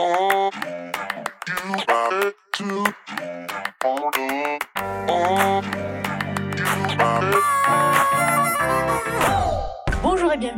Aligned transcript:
Bonjour 0.00 0.50
et 4.18 4.58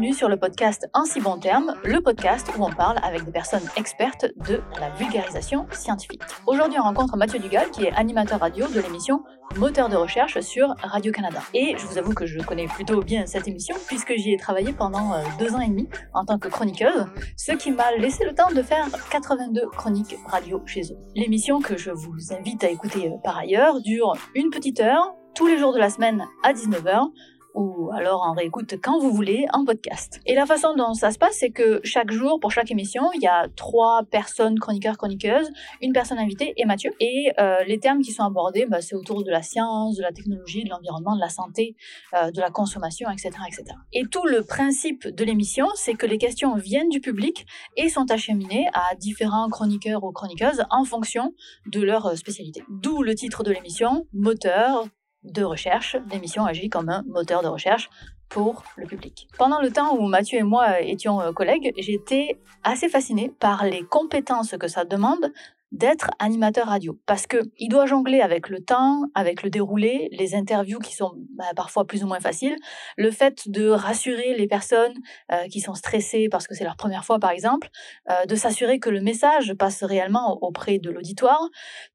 bienvenue 0.02 0.18
sur 0.18 0.28
le 0.28 0.36
podcast 0.36 0.88
En 0.94 1.04
si 1.04 1.20
bon 1.20 1.38
terme, 1.38 1.76
le 1.84 2.00
podcast 2.00 2.50
où 2.58 2.64
on 2.64 2.72
parle 2.72 2.98
avec 3.04 3.24
des 3.24 3.30
personnes 3.30 3.62
expertes 3.76 4.26
de 4.48 4.60
la 4.80 4.90
vulgarisation 4.90 5.64
scientifique. 5.70 6.22
Aujourd'hui, 6.48 6.76
on 6.80 6.82
rencontre 6.82 7.16
Mathieu 7.16 7.38
Dugal, 7.38 7.70
qui 7.70 7.84
est 7.84 7.92
animateur 7.92 8.40
radio 8.40 8.66
de 8.66 8.80
l'émission 8.80 9.22
Moteur 9.56 9.88
de 9.88 9.94
recherche 9.94 10.40
sur 10.40 10.74
Radio-Canada. 10.82 11.38
Et 11.54 11.76
je 11.78 11.86
vous 11.86 11.98
avoue 11.98 12.14
que 12.14 12.26
je 12.26 12.40
connais 12.40 12.66
plutôt 12.66 13.00
bien 13.00 13.26
cette 13.26 13.46
émission, 13.46 13.76
puisque 13.86 14.14
j'y 14.16 14.32
ai 14.32 14.36
travaillé 14.36 14.72
pendant 14.72 15.12
euh, 15.12 15.22
deux 15.38 15.54
ans 15.54 15.60
et 15.60 15.68
demi 15.68 15.88
en 16.14 16.24
tant 16.24 16.40
que 16.40 16.48
chroniqueuse, 16.48 17.06
ce 17.36 17.52
qui 17.52 17.70
m'a 17.70 17.92
laissé 17.92 18.24
le 18.24 18.34
temps 18.34 18.50
de 18.50 18.62
faire 18.62 18.88
82 19.10 19.68
chroniques 19.68 20.16
radio 20.26 20.60
chez 20.66 20.82
eux. 20.90 20.98
L'émission 21.14 21.60
que 21.60 21.76
je 21.76 21.92
vous 21.92 22.32
invite 22.36 22.64
à 22.64 22.70
écouter 22.70 23.06
euh, 23.06 23.18
par 23.22 23.38
ailleurs 23.38 23.80
dure 23.80 24.14
une 24.34 24.50
petite 24.50 24.80
heure, 24.80 25.14
tous 25.36 25.46
les 25.46 25.58
jours 25.58 25.72
de 25.72 25.78
la 25.78 25.90
semaine 25.90 26.26
à 26.42 26.52
19h, 26.52 27.08
ou 27.54 27.90
alors 27.92 28.22
en 28.22 28.32
réécoute 28.32 28.74
quand 28.82 28.98
vous 28.98 29.12
voulez 29.12 29.46
en 29.52 29.64
podcast. 29.64 30.20
Et 30.26 30.34
la 30.34 30.46
façon 30.46 30.74
dont 30.74 30.94
ça 30.94 31.10
se 31.10 31.18
passe, 31.18 31.36
c'est 31.38 31.50
que 31.50 31.80
chaque 31.84 32.10
jour, 32.10 32.40
pour 32.40 32.50
chaque 32.50 32.70
émission, 32.70 33.02
il 33.14 33.22
y 33.22 33.26
a 33.26 33.48
trois 33.56 34.02
personnes 34.10 34.58
chroniqueurs, 34.58 34.96
chroniqueuses, 34.96 35.50
une 35.80 35.92
personne 35.92 36.18
invitée 36.18 36.54
et 36.56 36.64
Mathieu. 36.64 36.92
Et 37.00 37.32
euh, 37.38 37.62
les 37.64 37.78
termes 37.78 38.00
qui 38.00 38.12
sont 38.12 38.24
abordés, 38.24 38.66
bah, 38.66 38.80
c'est 38.80 38.94
autour 38.94 39.24
de 39.24 39.30
la 39.30 39.42
science, 39.42 39.96
de 39.96 40.02
la 40.02 40.12
technologie, 40.12 40.64
de 40.64 40.70
l'environnement, 40.70 41.14
de 41.14 41.20
la 41.20 41.28
santé, 41.28 41.76
euh, 42.14 42.30
de 42.30 42.40
la 42.40 42.50
consommation, 42.50 43.10
etc., 43.10 43.30
etc. 43.46 43.64
Et 43.92 44.04
tout 44.06 44.26
le 44.26 44.42
principe 44.42 45.06
de 45.06 45.24
l'émission, 45.24 45.66
c'est 45.74 45.94
que 45.94 46.06
les 46.06 46.18
questions 46.18 46.54
viennent 46.56 46.88
du 46.88 47.00
public 47.00 47.46
et 47.76 47.88
sont 47.88 48.10
acheminées 48.10 48.68
à 48.72 48.94
différents 48.96 49.48
chroniqueurs 49.48 50.04
ou 50.04 50.12
chroniqueuses 50.12 50.64
en 50.70 50.84
fonction 50.84 51.34
de 51.66 51.80
leur 51.80 52.16
spécialité. 52.16 52.62
D'où 52.68 53.02
le 53.02 53.14
titre 53.14 53.42
de 53.42 53.50
l'émission, 53.50 54.06
moteur, 54.12 54.86
de 55.24 55.42
recherche, 55.44 55.96
l'émission 56.10 56.44
agit 56.44 56.68
comme 56.68 56.88
un 56.88 57.02
moteur 57.06 57.42
de 57.42 57.48
recherche 57.48 57.90
pour 58.28 58.62
le 58.76 58.86
public. 58.86 59.28
Pendant 59.38 59.60
le 59.60 59.70
temps 59.70 59.96
où 59.96 60.06
Mathieu 60.06 60.38
et 60.38 60.42
moi 60.42 60.80
étions 60.80 61.20
euh, 61.20 61.32
collègues, 61.32 61.72
j'étais 61.76 62.40
assez 62.64 62.88
fascinée 62.88 63.30
par 63.38 63.64
les 63.64 63.84
compétences 63.84 64.56
que 64.58 64.68
ça 64.68 64.84
demande 64.84 65.32
d'être 65.72 66.10
animateur 66.18 66.66
radio 66.66 66.98
parce 67.06 67.26
que 67.26 67.38
il 67.56 67.68
doit 67.68 67.86
jongler 67.86 68.20
avec 68.20 68.50
le 68.50 68.62
temps, 68.62 69.04
avec 69.14 69.42
le 69.42 69.48
déroulé, 69.48 70.08
les 70.12 70.34
interviews 70.34 70.78
qui 70.78 70.94
sont 70.94 71.12
bah, 71.34 71.46
parfois 71.56 71.86
plus 71.86 72.04
ou 72.04 72.06
moins 72.06 72.20
faciles, 72.20 72.56
le 72.98 73.10
fait 73.10 73.48
de 73.48 73.68
rassurer 73.68 74.34
les 74.36 74.46
personnes 74.46 74.92
euh, 75.32 75.48
qui 75.48 75.60
sont 75.60 75.74
stressées 75.74 76.28
parce 76.30 76.46
que 76.46 76.54
c'est 76.54 76.64
leur 76.64 76.76
première 76.76 77.06
fois 77.06 77.18
par 77.18 77.30
exemple, 77.30 77.70
euh, 78.10 78.26
de 78.26 78.34
s'assurer 78.34 78.80
que 78.80 78.90
le 78.90 79.00
message 79.00 79.54
passe 79.54 79.82
réellement 79.82 80.38
auprès 80.42 80.78
de 80.78 80.90
l'auditoire, 80.90 81.48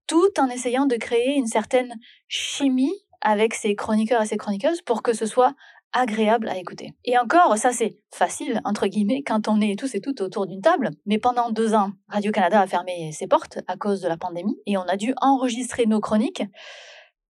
tout 0.07 0.39
en 0.39 0.47
essayant 0.47 0.87
de 0.87 0.95
créer 0.95 1.35
une 1.35 1.47
certaine 1.47 1.93
chimie 2.27 2.95
avec 3.21 3.53
ses 3.53 3.75
chroniqueurs 3.75 4.21
et 4.21 4.25
ses 4.25 4.37
chroniqueuses 4.37 4.81
pour 4.81 5.03
que 5.03 5.13
ce 5.13 5.25
soit 5.25 5.53
agréable 5.93 6.49
à 6.49 6.57
écouter. 6.57 6.93
Et 7.05 7.17
encore, 7.17 7.57
ça 7.57 7.71
c'est 7.71 7.97
facile, 8.13 8.61
entre 8.65 8.87
guillemets, 8.87 9.23
quand 9.23 9.47
on 9.47 9.61
est 9.61 9.77
tous 9.77 9.95
et 9.95 10.01
toutes 10.01 10.21
autour 10.21 10.45
d'une 10.45 10.61
table. 10.61 10.91
Mais 11.05 11.17
pendant 11.17 11.49
deux 11.49 11.73
ans, 11.73 11.91
Radio-Canada 12.09 12.61
a 12.61 12.67
fermé 12.67 13.11
ses 13.11 13.27
portes 13.27 13.59
à 13.67 13.77
cause 13.77 14.01
de 14.01 14.07
la 14.07 14.17
pandémie 14.17 14.57
et 14.65 14.77
on 14.77 14.83
a 14.83 14.97
dû 14.97 15.13
enregistrer 15.21 15.85
nos 15.85 15.99
chroniques 15.99 16.43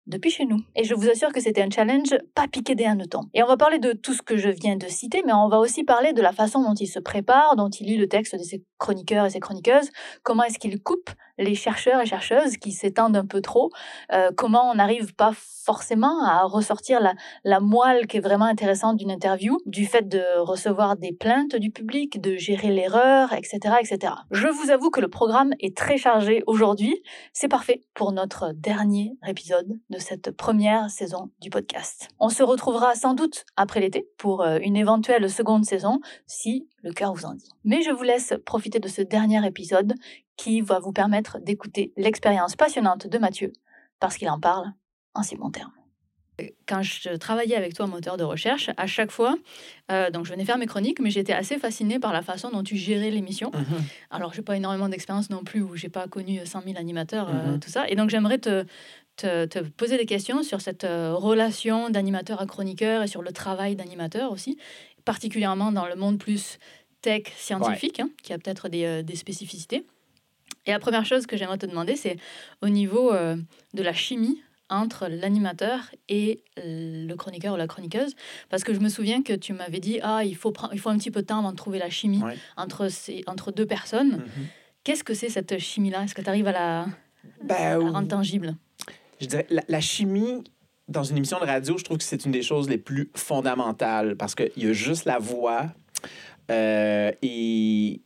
depuis 0.07 0.31
chez 0.31 0.45
nous. 0.45 0.59
Et 0.75 0.83
je 0.83 0.95
vous 0.95 1.09
assure 1.09 1.31
que 1.31 1.41
c'était 1.41 1.61
un 1.61 1.69
challenge 1.69 2.15
pas 2.33 2.47
piqué 2.47 2.75
des 2.75 2.85
hannetons. 2.85 3.25
Et 3.33 3.43
on 3.43 3.47
va 3.47 3.57
parler 3.57 3.77
de 3.77 3.91
tout 3.91 4.13
ce 4.13 4.21
que 4.21 4.37
je 4.37 4.49
viens 4.49 4.77
de 4.77 4.87
citer, 4.87 5.21
mais 5.25 5.33
on 5.33 5.49
va 5.49 5.59
aussi 5.59 5.83
parler 5.83 6.13
de 6.13 6.21
la 6.21 6.31
façon 6.31 6.63
dont 6.63 6.73
il 6.73 6.87
se 6.87 6.99
prépare, 6.99 7.55
dont 7.55 7.69
il 7.69 7.87
lit 7.87 7.97
le 7.97 8.07
texte 8.07 8.35
de 8.35 8.43
ses 8.43 8.63
chroniqueurs 8.77 9.25
et 9.25 9.29
ses 9.29 9.39
chroniqueuses, 9.39 9.91
comment 10.23 10.43
est-ce 10.43 10.59
qu'il 10.59 10.81
coupe 10.81 11.11
les 11.37 11.55
chercheurs 11.55 12.01
et 12.01 12.05
chercheuses 12.05 12.57
qui 12.57 12.71
s'étendent 12.71 13.17
un 13.17 13.25
peu 13.25 13.41
trop, 13.41 13.71
euh, 14.13 14.31
comment 14.35 14.69
on 14.69 14.75
n'arrive 14.75 15.13
pas 15.15 15.31
forcément 15.67 16.23
à 16.23 16.43
ressortir 16.43 17.01
la, 17.43 17.59
moelle 17.59 18.07
qui 18.07 18.17
est 18.17 18.21
vraiment 18.21 18.45
intéressante 18.45 18.97
d'une 18.97 19.11
interview, 19.11 19.57
du 19.65 19.85
fait 19.85 20.07
de 20.07 20.39
recevoir 20.39 20.95
des 20.95 21.11
plaintes 21.11 21.55
du 21.57 21.71
public, 21.71 22.21
de 22.21 22.37
gérer 22.37 22.69
l'erreur, 22.69 23.33
etc., 23.33 23.75
etc. 23.81 24.13
Je 24.31 24.47
vous 24.47 24.71
avoue 24.71 24.89
que 24.89 25.01
le 25.01 25.09
programme 25.09 25.53
est 25.59 25.75
très 25.75 25.97
chargé 25.97 26.43
aujourd'hui. 26.47 27.01
C'est 27.33 27.49
parfait 27.49 27.81
pour 27.93 28.13
notre 28.13 28.53
dernier 28.53 29.17
épisode 29.27 29.79
de 29.89 29.99
cette 29.99 30.31
première 30.31 30.89
saison 30.89 31.31
du 31.41 31.49
podcast. 31.49 32.07
On 32.19 32.29
se 32.29 32.43
retrouvera 32.43 32.95
sans 32.95 33.13
doute 33.13 33.45
après 33.57 33.81
l'été 33.81 34.07
pour 34.17 34.43
euh, 34.43 34.59
une 34.61 34.77
éventuelle 34.77 35.29
seconde 35.29 35.65
saison 35.65 35.99
si 36.27 36.69
le 36.81 36.93
cœur 36.93 37.13
vous 37.13 37.25
en 37.25 37.33
dit. 37.33 37.49
Mais 37.65 37.81
je 37.81 37.91
vous 37.91 38.03
laisse 38.03 38.33
profiter 38.45 38.79
de 38.79 38.87
ce 38.87 39.01
dernier 39.01 39.45
épisode 39.45 39.93
qui 40.37 40.61
va 40.61 40.79
vous 40.79 40.93
permettre 40.93 41.39
d'écouter 41.39 41.91
l'expérience 41.97 42.55
passionnante 42.55 43.07
de 43.07 43.17
Mathieu, 43.17 43.51
parce 43.99 44.17
qu'il 44.17 44.29
en 44.29 44.39
parle 44.39 44.71
en 45.13 45.23
si 45.23 45.35
bons 45.35 45.51
termes. 45.51 45.71
Quand 46.67 46.83
je 46.83 47.15
travaillais 47.15 47.55
avec 47.55 47.73
toi, 47.73 47.87
moteur 47.87 48.15
de 48.15 48.23
recherche, 48.23 48.69
à 48.77 48.85
chaque 48.85 49.09
fois, 49.09 49.37
euh, 49.91 50.11
donc 50.11 50.25
je 50.25 50.31
venais 50.31 50.45
faire 50.45 50.59
mes 50.59 50.67
chroniques, 50.67 50.99
mais 50.99 51.09
j'étais 51.09 51.33
assez 51.33 51.57
fascinée 51.57 51.97
par 51.97 52.13
la 52.13 52.21
façon 52.21 52.51
dont 52.51 52.61
tu 52.61 52.77
gérais 52.77 53.09
l'émission. 53.09 53.49
Alors, 53.49 53.67
mhm. 53.67 53.77
je 53.79 54.15
Alors, 54.15 54.33
j'ai 54.33 54.41
pas 54.43 54.55
énormément 54.55 54.87
d'expérience 54.87 55.31
non 55.31 55.43
plus, 55.43 55.63
où 55.63 55.75
j'ai 55.75 55.89
pas 55.89 56.07
connu 56.07 56.45
100 56.45 56.61
000 56.61 56.77
animateurs, 56.77 57.29
euh, 57.29 57.53
mhm. 57.53 57.59
tout 57.59 57.69
ça. 57.69 57.89
Et 57.89 57.95
donc, 57.95 58.11
j'aimerais 58.11 58.37
te, 58.37 58.65
te, 59.15 59.59
poser 59.61 59.97
des 59.97 60.05
questions 60.05 60.43
sur 60.43 60.61
cette 60.61 60.83
euh, 60.83 61.15
relation 61.15 61.89
d'animateur 61.89 62.39
à 62.39 62.45
chroniqueur 62.45 63.01
et 63.01 63.07
sur 63.07 63.23
le 63.23 63.31
travail 63.31 63.75
d'animateur 63.75 64.31
aussi, 64.31 64.59
particulièrement 65.05 65.71
dans 65.71 65.87
le 65.87 65.95
monde 65.95 66.19
plus 66.19 66.59
tech 67.01 67.23
scientifique, 67.35 67.99
hein, 67.99 68.09
qui 68.21 68.33
a 68.33 68.37
peut-être 68.37 68.69
des, 68.69 69.01
des 69.01 69.15
spécificités. 69.15 69.87
Et 70.67 70.71
la 70.71 70.79
première 70.79 71.05
chose 71.05 71.25
que 71.25 71.37
j'aimerais 71.37 71.57
te 71.57 71.65
demander, 71.65 71.95
c'est 71.95 72.17
au 72.61 72.69
niveau 72.69 73.13
euh, 73.13 73.37
de 73.73 73.81
la 73.81 73.93
chimie 73.93 74.41
entre 74.69 75.07
l'animateur 75.07 75.79
et 76.09 76.43
le 76.57 77.15
chroniqueur 77.15 77.53
ou 77.53 77.57
la 77.57 77.67
chroniqueuse 77.67 78.15
Parce 78.49 78.65
que 78.65 78.73
je 78.73 78.79
me 78.79 78.89
souviens 78.89 79.23
que 79.23 79.31
tu 79.31 79.53
m'avais 79.53 79.79
dit, 79.79 79.99
ah, 80.03 80.25
il 80.25 80.35
faut, 80.35 80.53
il 80.73 80.79
faut 80.79 80.89
un 80.89 80.97
petit 80.97 81.09
peu 81.09 81.21
de 81.21 81.27
temps 81.27 81.39
avant 81.39 81.51
de 81.51 81.55
trouver 81.55 81.79
la 81.79 81.89
chimie 81.89 82.21
entre, 82.57 82.89
ces, 82.89 83.23
entre 83.27 83.53
deux 83.53 83.65
personnes. 83.65 84.17
Mm-hmm. 84.17 84.83
Qu'est-ce 84.83 85.05
que 85.05 85.13
c'est 85.13 85.29
cette 85.29 85.57
chimie-là? 85.57 86.03
Est-ce 86.03 86.13
que 86.13 86.21
tu 86.21 86.29
arrives 86.29 86.47
à 86.47 86.51
la, 86.51 86.85
ben, 87.43 87.77
rendre 87.77 88.09
tangible? 88.09 88.55
Je 89.21 89.27
dirais, 89.27 89.47
la, 89.49 89.63
la, 89.69 89.79
chimie, 89.79 90.43
dans 90.89 91.03
une 91.03 91.17
émission 91.17 91.39
de 91.39 91.45
radio, 91.45 91.77
je 91.77 91.85
trouve 91.85 91.97
que 91.97 92.03
c'est 92.03 92.25
une 92.25 92.31
des 92.31 92.41
choses 92.41 92.69
les 92.69 92.77
plus 92.77 93.09
fondamentales 93.15 94.17
parce 94.17 94.35
qu'il 94.35 94.51
y 94.57 94.67
a 94.67 94.73
juste 94.73 95.05
la 95.05 95.17
voix. 95.17 95.67
Euh, 96.51 97.11
et 97.21 98.01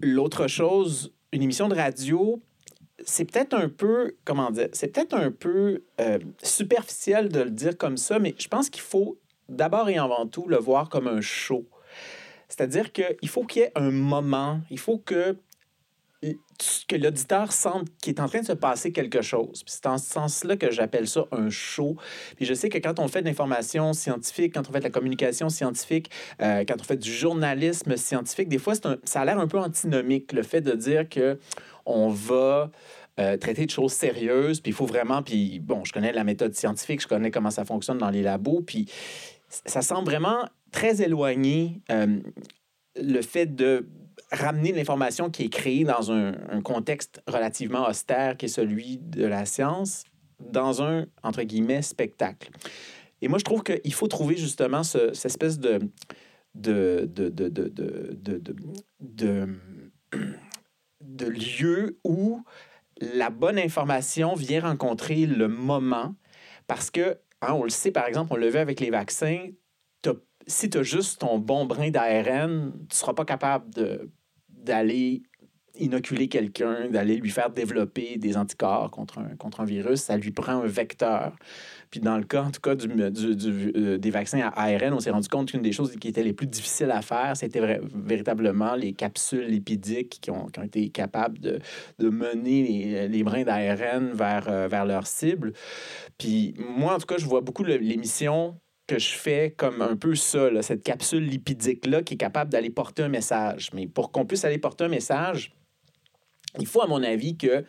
l'autre 0.00 0.48
chose, 0.48 1.12
une 1.32 1.42
émission 1.42 1.68
de 1.68 1.74
radio, 1.74 2.42
c'est 3.04 3.24
peut-être 3.24 3.54
un 3.54 3.68
peu, 3.68 4.16
comment 4.24 4.50
dire, 4.50 4.68
c'est 4.72 4.88
peut-être 4.88 5.14
un 5.14 5.30
peu 5.30 5.84
euh, 6.00 6.18
superficiel 6.42 7.28
de 7.28 7.40
le 7.40 7.50
dire 7.50 7.76
comme 7.76 7.96
ça, 7.96 8.18
mais 8.18 8.34
je 8.38 8.48
pense 8.48 8.70
qu'il 8.70 8.82
faut 8.82 9.18
d'abord 9.48 9.88
et 9.88 9.98
avant 9.98 10.26
tout 10.26 10.48
le 10.48 10.56
voir 10.56 10.88
comme 10.88 11.06
un 11.06 11.20
show. 11.20 11.66
C'est-à-dire 12.48 12.92
qu'il 12.92 13.28
faut 13.28 13.44
qu'il 13.44 13.62
y 13.62 13.64
ait 13.66 13.72
un 13.74 13.90
moment, 13.90 14.60
il 14.70 14.78
faut 14.78 14.98
que 14.98 15.36
que 16.88 16.96
l'auditeur 16.96 17.52
sente 17.52 17.88
qu'il 18.02 18.14
est 18.14 18.20
en 18.20 18.26
train 18.26 18.40
de 18.40 18.46
se 18.46 18.52
passer 18.52 18.92
quelque 18.92 19.22
chose. 19.22 19.62
C'est 19.66 19.86
en 19.86 19.98
ce 19.98 20.10
sens-là 20.10 20.56
que 20.56 20.70
j'appelle 20.70 21.06
ça 21.06 21.26
un 21.30 21.50
show. 21.50 21.96
Puis 22.36 22.46
je 22.46 22.54
sais 22.54 22.68
que 22.68 22.78
quand 22.78 22.98
on 22.98 23.08
fait 23.08 23.22
de 23.22 23.26
l'information 23.26 23.92
scientifique, 23.92 24.54
quand 24.54 24.68
on 24.68 24.72
fait 24.72 24.80
de 24.80 24.84
la 24.84 24.90
communication 24.90 25.48
scientifique, 25.48 26.10
euh, 26.42 26.64
quand 26.66 26.80
on 26.80 26.84
fait 26.84 26.96
du 26.96 27.12
journalisme 27.12 27.96
scientifique, 27.96 28.48
des 28.48 28.58
fois, 28.58 28.74
ça 28.74 29.20
a 29.20 29.24
l'air 29.24 29.38
un 29.38 29.46
peu 29.46 29.58
antinomique, 29.58 30.32
le 30.32 30.42
fait 30.42 30.60
de 30.60 30.72
dire 30.72 31.08
que 31.08 31.38
on 31.86 32.08
va 32.08 32.70
euh, 33.18 33.36
traiter 33.36 33.66
de 33.66 33.70
choses 33.70 33.92
sérieuses, 33.92 34.60
puis 34.60 34.70
il 34.70 34.74
faut 34.74 34.86
vraiment, 34.86 35.22
puis 35.22 35.58
bon, 35.60 35.84
je 35.84 35.92
connais 35.92 36.12
la 36.12 36.24
méthode 36.24 36.54
scientifique, 36.54 37.02
je 37.02 37.08
connais 37.08 37.30
comment 37.30 37.50
ça 37.50 37.64
fonctionne 37.64 37.98
dans 37.98 38.10
les 38.10 38.22
labos, 38.22 38.60
puis 38.60 38.86
ça 39.48 39.82
semble 39.82 40.08
vraiment 40.10 40.44
très 40.70 41.02
éloigné 41.02 41.80
euh, 41.90 42.20
le 42.96 43.22
fait 43.22 43.46
de 43.46 43.88
ramener 44.32 44.72
l'information 44.72 45.30
qui 45.30 45.44
est 45.44 45.48
créée 45.48 45.84
dans 45.84 46.10
un, 46.12 46.32
contexte 46.62 47.22
relativement 47.26 47.86
austère 47.86 48.36
qui 48.36 48.46
est 48.46 48.48
celui 48.48 48.98
de 48.98 49.24
la 49.24 49.44
science 49.46 50.04
dans 50.40 50.82
un, 50.82 51.06
entre 51.22 51.42
guillemets, 51.42 51.82
spectacle. 51.82 52.50
Et 53.20 53.28
moi, 53.28 53.38
je 53.38 53.44
trouve 53.44 53.62
qu'il 53.62 53.92
faut 53.92 54.08
trouver 54.08 54.36
justement 54.36 54.82
ce, 54.82 55.12
cette 55.12 55.26
espèce 55.32 55.58
de, 55.58 55.80
de, 56.54 57.08
de, 57.12 57.28
de, 57.28 57.48
de, 61.00 61.26
lieu 61.26 61.98
où 62.04 62.42
la 63.00 63.30
bonne 63.30 63.58
information 63.58 64.34
vient 64.34 64.60
rencontrer 64.60 65.26
le 65.26 65.48
moment 65.48 66.14
parce 66.66 66.90
que, 66.90 67.18
hein, 67.42 67.52
on 67.54 67.64
le 67.64 67.70
sait, 67.70 67.90
par 67.90 68.06
exemple, 68.06 68.32
on 68.32 68.36
le 68.36 68.48
vu 68.48 68.58
avec 68.58 68.80
les 68.80 68.90
vaccins, 68.90 69.48
si 70.48 70.70
tu 70.70 70.78
as 70.78 70.82
juste 70.82 71.20
ton 71.20 71.38
bon 71.38 71.66
brin 71.66 71.90
d'ARN, 71.90 72.72
tu 72.72 72.78
ne 72.78 72.94
seras 72.94 73.14
pas 73.14 73.24
capable 73.24 73.70
d'aller 74.48 75.22
inoculer 75.78 76.28
quelqu'un, 76.28 76.88
d'aller 76.88 77.16
lui 77.16 77.30
faire 77.30 77.50
développer 77.50 78.16
des 78.16 78.36
anticorps 78.36 78.90
contre 78.90 79.18
un, 79.18 79.36
contre 79.36 79.60
un 79.60 79.64
virus, 79.64 80.00
ça 80.00 80.16
lui 80.16 80.32
prend 80.32 80.62
un 80.62 80.66
vecteur. 80.66 81.36
Puis 81.90 82.00
dans 82.00 82.18
le 82.18 82.24
cas, 82.24 82.42
en 82.42 82.50
tout 82.50 82.60
cas, 82.60 82.74
du, 82.74 82.88
euh, 82.90 83.98
des 83.98 84.10
vaccins 84.10 84.40
à 84.40 84.64
ARN, 84.64 84.92
on 84.92 85.00
s'est 85.00 85.10
rendu 85.10 85.28
compte 85.28 85.50
qu'une 85.50 85.62
des 85.62 85.72
choses 85.72 85.94
qui 85.96 86.08
étaient 86.08 86.24
les 86.24 86.32
plus 86.32 86.46
difficiles 86.46 86.90
à 86.90 87.00
faire, 87.00 87.36
c'était 87.36 87.80
véritablement 87.94 88.74
les 88.74 88.92
capsules 88.92 89.46
lipidiques 89.46 90.18
qui 90.20 90.30
ont, 90.30 90.46
qui 90.46 90.58
ont 90.58 90.64
été 90.64 90.88
capables 90.90 91.38
de, 91.38 91.60
de 91.98 92.08
mener 92.08 92.62
les, 92.62 93.08
les 93.08 93.22
brins 93.22 93.44
d'ARN 93.44 94.12
vers, 94.12 94.48
euh, 94.48 94.68
vers 94.68 94.84
leur 94.84 95.06
cible. 95.06 95.52
Puis 96.18 96.54
moi, 96.58 96.94
en 96.94 96.98
tout 96.98 97.06
cas, 97.06 97.18
je 97.18 97.26
vois 97.26 97.40
beaucoup 97.40 97.64
l'émission 97.64 98.58
que 98.88 98.98
je 98.98 99.10
fais 99.10 99.54
comme 99.56 99.82
un 99.82 99.96
peu 99.96 100.16
ça, 100.16 100.50
là, 100.50 100.62
cette 100.62 100.82
capsule 100.82 101.24
lipidique-là 101.24 102.02
qui 102.02 102.14
est 102.14 102.18
capable 102.18 102.50
d'aller 102.50 102.70
porter 102.70 103.04
un 103.04 103.08
message. 103.08 103.70
Mais 103.74 103.86
pour 103.86 104.10
qu'on 104.10 104.24
puisse 104.24 104.44
aller 104.44 104.58
porter 104.58 104.84
un 104.84 104.88
message, 104.88 105.52
il 106.58 106.66
faut, 106.66 106.82
à 106.82 106.88
mon 106.88 107.02
avis, 107.02 107.36
que 107.36 107.64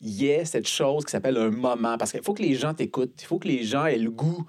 y 0.00 0.26
ait 0.26 0.44
cette 0.44 0.66
chose 0.66 1.04
qui 1.04 1.12
s'appelle 1.12 1.36
un 1.36 1.50
moment. 1.50 1.98
Parce 1.98 2.10
qu'il 2.10 2.22
faut 2.22 2.34
que 2.34 2.42
les 2.42 2.54
gens 2.54 2.74
t'écoutent. 2.74 3.20
Il 3.20 3.26
faut 3.26 3.38
que 3.38 3.46
les 3.46 3.62
gens 3.62 3.84
aient 3.84 3.98
le 3.98 4.10
goût 4.10 4.44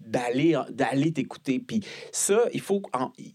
d'aller 0.00 0.56
d'aller 0.70 1.12
t'écouter 1.12 1.58
puis 1.58 1.80
ça 2.12 2.44
il 2.52 2.60
faut 2.60 2.80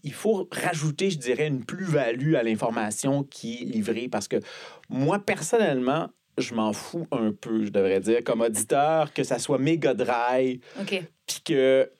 il 0.04 0.12
faut 0.14 0.48
rajouter 0.50 1.10
je 1.10 1.18
dirais 1.18 1.46
une 1.46 1.66
plus-value 1.66 2.34
à 2.34 2.42
l'information 2.42 3.24
qui 3.24 3.56
est 3.56 3.64
livrée 3.66 4.08
parce 4.08 4.26
que 4.26 4.36
moi 4.88 5.18
personnellement 5.18 6.08
je 6.38 6.54
m'en 6.54 6.72
fous 6.72 7.06
un 7.10 7.32
peu 7.32 7.66
je 7.66 7.68
devrais 7.68 8.00
dire 8.00 8.24
comme 8.24 8.40
auditeur 8.40 9.12
que 9.12 9.22
ça 9.22 9.38
soit 9.38 9.58
méga 9.58 9.92
dry 9.92 10.60
puis 11.26 11.42
que 11.44 11.90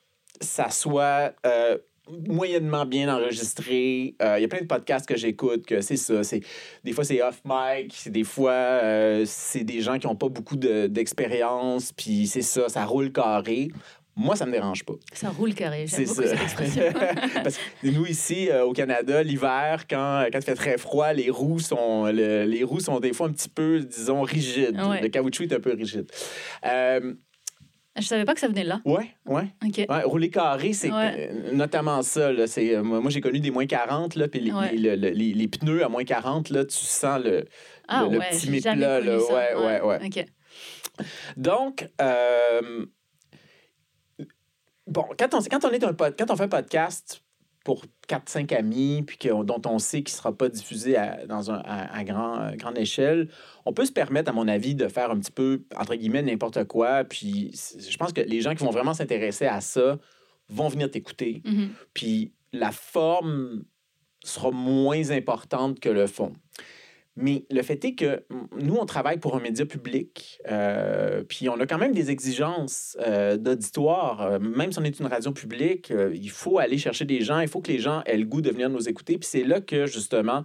ça 0.42 0.70
soit 0.70 1.32
euh, 1.46 1.78
moyennement 2.26 2.84
bien 2.84 3.14
enregistré. 3.14 4.14
Euh, 4.20 4.38
il 4.38 4.42
y 4.42 4.44
a 4.44 4.48
plein 4.48 4.60
de 4.60 4.66
podcasts 4.66 5.06
que 5.06 5.16
j'écoute 5.16 5.64
que 5.66 5.80
c'est 5.80 5.96
ça. 5.96 6.22
C'est, 6.22 6.40
des 6.84 6.92
fois, 6.92 7.04
c'est 7.04 7.22
off-mic. 7.22 8.10
Des 8.10 8.24
fois, 8.24 8.52
euh, 8.52 9.24
c'est 9.26 9.64
des 9.64 9.80
gens 9.80 9.98
qui 9.98 10.06
n'ont 10.06 10.16
pas 10.16 10.28
beaucoup 10.28 10.56
d'expérience. 10.56 11.92
puis 11.92 12.26
c'est 12.26 12.42
ça, 12.42 12.68
ça 12.68 12.84
roule 12.84 13.12
carré. 13.12 13.68
Moi, 14.14 14.36
ça 14.36 14.44
me 14.44 14.52
dérange 14.52 14.84
pas. 14.84 14.92
Ça 15.14 15.30
roule 15.30 15.54
carré. 15.54 15.86
C'est 15.86 16.04
ça. 16.04 16.22
Parce 17.42 17.56
que 17.56 17.88
nous, 17.88 18.04
ici, 18.04 18.50
au 18.62 18.74
Canada, 18.74 19.22
l'hiver, 19.22 19.86
quand, 19.88 20.26
quand 20.30 20.38
il 20.38 20.44
fait 20.44 20.54
très 20.54 20.76
froid, 20.76 21.14
les 21.14 21.30
roues, 21.30 21.60
sont, 21.60 22.04
les 22.06 22.62
roues 22.62 22.80
sont 22.80 23.00
des 23.00 23.14
fois 23.14 23.28
un 23.28 23.32
petit 23.32 23.48
peu, 23.48 23.80
disons, 23.80 24.20
rigides. 24.20 24.76
Le 24.76 25.08
caoutchouc 25.08 25.44
est 25.44 25.54
un 25.54 25.60
peu 25.60 25.72
rigide. 25.72 26.10
Je 27.98 28.06
savais 28.06 28.24
pas 28.24 28.32
que 28.32 28.40
ça 28.40 28.48
venait 28.48 28.64
là. 28.64 28.80
Oui, 28.86 29.04
oui. 29.26 29.42
Ouais, 29.88 30.02
rouler 30.04 30.30
carré, 30.30 30.72
c'est 30.72 30.90
notamment 31.52 32.02
ça. 32.02 32.32
Là, 32.32 32.46
euh, 32.56 32.82
moi, 32.82 33.10
j'ai 33.10 33.20
connu 33.20 33.40
des 33.40 33.50
moins 33.50 33.66
40, 33.66 34.14
là, 34.14 34.28
puis 34.28 34.40
les, 34.40 34.96
les, 34.96 35.48
pneus 35.48 35.84
à 35.84 35.88
moins 35.88 36.04
40, 36.04 36.50
là, 36.50 36.64
tu 36.64 36.76
sens 36.76 37.22
le, 37.22 37.44
ah, 37.88 38.06
le, 38.10 38.18
petit 38.18 38.50
méplat. 38.50 39.00
Là. 39.00 39.18
Ouais, 39.18 39.54
ouais, 39.54 39.80
ouais. 39.82 40.26
Donc, 41.36 41.88
euh, 42.00 42.86
bon, 44.86 45.04
quand 45.18 45.34
on, 45.34 45.42
quand, 45.42 45.64
on 45.64 45.70
est 45.70 45.84
un, 45.84 45.92
quand 45.92 46.30
on 46.30 46.36
fait 46.36 46.44
un 46.44 46.48
podcast, 46.48 47.22
pour 47.64 47.84
4-5 48.08 48.54
amis, 48.56 49.04
puis 49.06 49.18
dont 49.28 49.62
on 49.66 49.78
sait 49.78 50.02
qu'il 50.02 50.14
ne 50.14 50.16
sera 50.16 50.36
pas 50.36 50.48
diffusé 50.48 50.96
à, 50.96 51.26
dans 51.26 51.50
un, 51.50 51.62
à, 51.64 52.02
grand, 52.04 52.54
grande 52.56 52.78
échelle, 52.78 53.28
on 53.64 53.72
peut 53.72 53.84
se 53.84 53.92
permettre, 53.92 54.30
à 54.30 54.32
mon 54.32 54.48
avis, 54.48 54.74
de 54.74 54.88
faire 54.88 55.10
un 55.10 55.18
petit 55.18 55.32
peu, 55.32 55.64
entre 55.76 55.94
guillemets, 55.94 56.22
n'importe 56.22 56.64
quoi. 56.64 57.04
Puis 57.04 57.52
je 57.78 57.96
pense 57.96 58.12
que 58.12 58.20
les 58.20 58.40
gens 58.40 58.54
qui 58.54 58.64
vont 58.64 58.70
vraiment 58.70 58.94
s'intéresser 58.94 59.46
à 59.46 59.60
ça 59.60 59.98
vont 60.48 60.68
venir 60.68 60.90
t'écouter. 60.90 61.42
Mm-hmm. 61.44 61.68
Puis 61.94 62.32
la 62.52 62.72
forme 62.72 63.64
sera 64.24 64.50
moins 64.50 65.10
importante 65.10 65.80
que 65.80 65.88
le 65.88 66.06
fond. 66.06 66.32
Mais 67.14 67.44
le 67.50 67.60
fait 67.62 67.84
est 67.84 67.94
que 67.94 68.24
nous, 68.58 68.76
on 68.76 68.86
travaille 68.86 69.18
pour 69.18 69.36
un 69.36 69.40
média 69.40 69.66
public, 69.66 70.40
euh, 70.50 71.22
puis 71.24 71.48
on 71.50 71.60
a 71.60 71.66
quand 71.66 71.76
même 71.76 71.92
des 71.92 72.10
exigences 72.10 72.96
euh, 73.06 73.36
d'auditoire. 73.36 74.22
Euh, 74.22 74.38
même 74.38 74.72
si 74.72 74.78
on 74.78 74.84
est 74.84 74.98
une 74.98 75.06
radio 75.06 75.30
publique, 75.30 75.92
il 76.14 76.30
faut 76.30 76.58
aller 76.58 76.78
chercher 76.78 77.04
des 77.04 77.20
gens, 77.20 77.40
il 77.40 77.48
faut 77.48 77.60
que 77.60 77.70
les 77.70 77.78
gens 77.78 78.02
aient 78.06 78.16
le 78.16 78.24
goût 78.24 78.40
de 78.40 78.50
venir 78.50 78.70
nous 78.70 78.88
écouter. 78.88 79.18
Puis 79.18 79.28
c'est 79.30 79.44
là 79.44 79.60
que, 79.60 79.84
justement, 79.84 80.44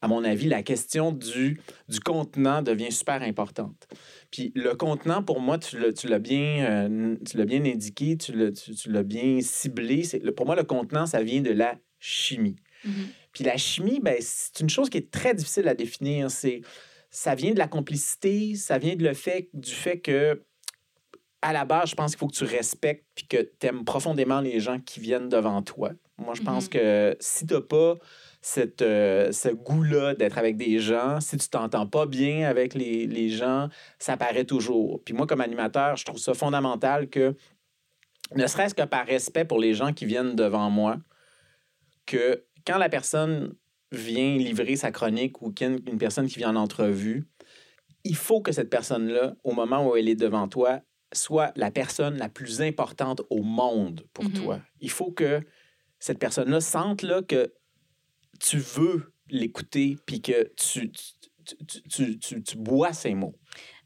à 0.00 0.08
mon 0.08 0.24
avis, 0.24 0.48
la 0.48 0.62
question 0.62 1.12
du, 1.12 1.60
du 1.88 2.00
contenant 2.00 2.62
devient 2.62 2.92
super 2.92 3.22
importante. 3.22 3.86
Puis 4.30 4.52
le 4.54 4.74
contenant, 4.74 5.22
pour 5.22 5.40
moi, 5.40 5.58
tu 5.58 5.78
l'as 5.78 6.18
bien, 6.18 6.88
bien 6.88 7.64
indiqué, 7.64 8.16
tu 8.16 8.32
l'as 8.32 9.02
bien 9.02 9.40
ciblé. 9.40 10.02
Pour 10.36 10.46
moi, 10.46 10.56
le 10.56 10.64
contenant, 10.64 11.06
ça 11.06 11.22
vient 11.22 11.40
de 11.40 11.52
la 11.52 11.76
chimie. 11.98 12.56
Mm-hmm. 12.86 12.90
Puis 13.32 13.44
la 13.44 13.56
chimie, 13.56 14.00
ben, 14.00 14.16
c'est 14.20 14.60
une 14.60 14.70
chose 14.70 14.90
qui 14.90 14.98
est 14.98 15.10
très 15.10 15.34
difficile 15.34 15.68
à 15.68 15.74
définir. 15.74 16.30
C'est, 16.30 16.60
ça 17.10 17.34
vient 17.34 17.52
de 17.52 17.58
la 17.58 17.68
complicité, 17.68 18.54
ça 18.54 18.78
vient 18.78 18.96
de 18.96 19.02
le 19.02 19.14
fait, 19.14 19.48
du 19.54 19.72
fait 19.72 19.98
que, 19.98 20.42
à 21.42 21.52
la 21.52 21.64
base, 21.64 21.90
je 21.90 21.94
pense 21.94 22.12
qu'il 22.12 22.18
faut 22.18 22.28
que 22.28 22.34
tu 22.34 22.44
respectes 22.44 23.06
puis 23.14 23.26
que 23.26 23.50
tu 23.58 23.66
aimes 23.66 23.84
profondément 23.84 24.40
les 24.40 24.58
gens 24.58 24.80
qui 24.80 25.00
viennent 25.00 25.28
devant 25.28 25.62
toi. 25.62 25.92
Moi, 26.18 26.34
je 26.34 26.42
pense 26.42 26.66
mm-hmm. 26.66 27.12
que 27.12 27.16
si 27.20 27.46
tu 27.46 27.54
n'as 27.54 27.60
pas 27.60 27.96
cette, 28.46 28.82
euh, 28.82 29.32
ce 29.32 29.48
goût-là 29.48 30.14
d'être 30.14 30.38
avec 30.38 30.56
des 30.56 30.78
gens, 30.78 31.20
si 31.20 31.36
tu 31.36 31.48
t'entends 31.48 31.88
pas 31.88 32.06
bien 32.06 32.48
avec 32.48 32.74
les, 32.74 33.08
les 33.08 33.28
gens, 33.28 33.68
ça 33.98 34.16
paraît 34.16 34.44
toujours. 34.44 35.02
Puis 35.04 35.14
moi, 35.14 35.26
comme 35.26 35.40
animateur, 35.40 35.96
je 35.96 36.04
trouve 36.04 36.20
ça 36.20 36.32
fondamental 36.32 37.08
que, 37.08 37.34
ne 38.36 38.46
serait-ce 38.46 38.72
que 38.72 38.84
par 38.84 39.04
respect 39.04 39.44
pour 39.44 39.58
les 39.58 39.74
gens 39.74 39.92
qui 39.92 40.06
viennent 40.06 40.36
devant 40.36 40.70
moi, 40.70 40.98
que 42.06 42.44
quand 42.64 42.78
la 42.78 42.88
personne 42.88 43.52
vient 43.90 44.36
livrer 44.36 44.76
sa 44.76 44.92
chronique 44.92 45.42
ou 45.42 45.52
a 45.60 45.64
une 45.64 45.98
personne 45.98 46.28
qui 46.28 46.38
vient 46.38 46.50
en 46.50 46.56
entrevue, 46.56 47.26
il 48.04 48.14
faut 48.14 48.42
que 48.42 48.52
cette 48.52 48.70
personne-là, 48.70 49.34
au 49.42 49.54
moment 49.54 49.88
où 49.88 49.96
elle 49.96 50.08
est 50.08 50.14
devant 50.14 50.46
toi, 50.46 50.82
soit 51.12 51.50
la 51.56 51.72
personne 51.72 52.16
la 52.16 52.28
plus 52.28 52.62
importante 52.62 53.22
au 53.28 53.42
monde 53.42 54.06
pour 54.12 54.26
mm-hmm. 54.26 54.42
toi. 54.44 54.60
Il 54.80 54.90
faut 54.90 55.10
que 55.10 55.40
cette 55.98 56.20
personne-là 56.20 56.60
sente 56.60 57.02
là, 57.02 57.22
que 57.22 57.52
tu 58.38 58.58
veux 58.58 59.12
l'écouter 59.28 59.96
puis 60.06 60.20
que 60.20 60.50
tu, 60.56 60.90
tu, 61.90 62.18
tu, 62.18 62.42
tu, 62.42 62.56
bois 62.56 62.92
ses 62.92 63.14
mots. 63.14 63.34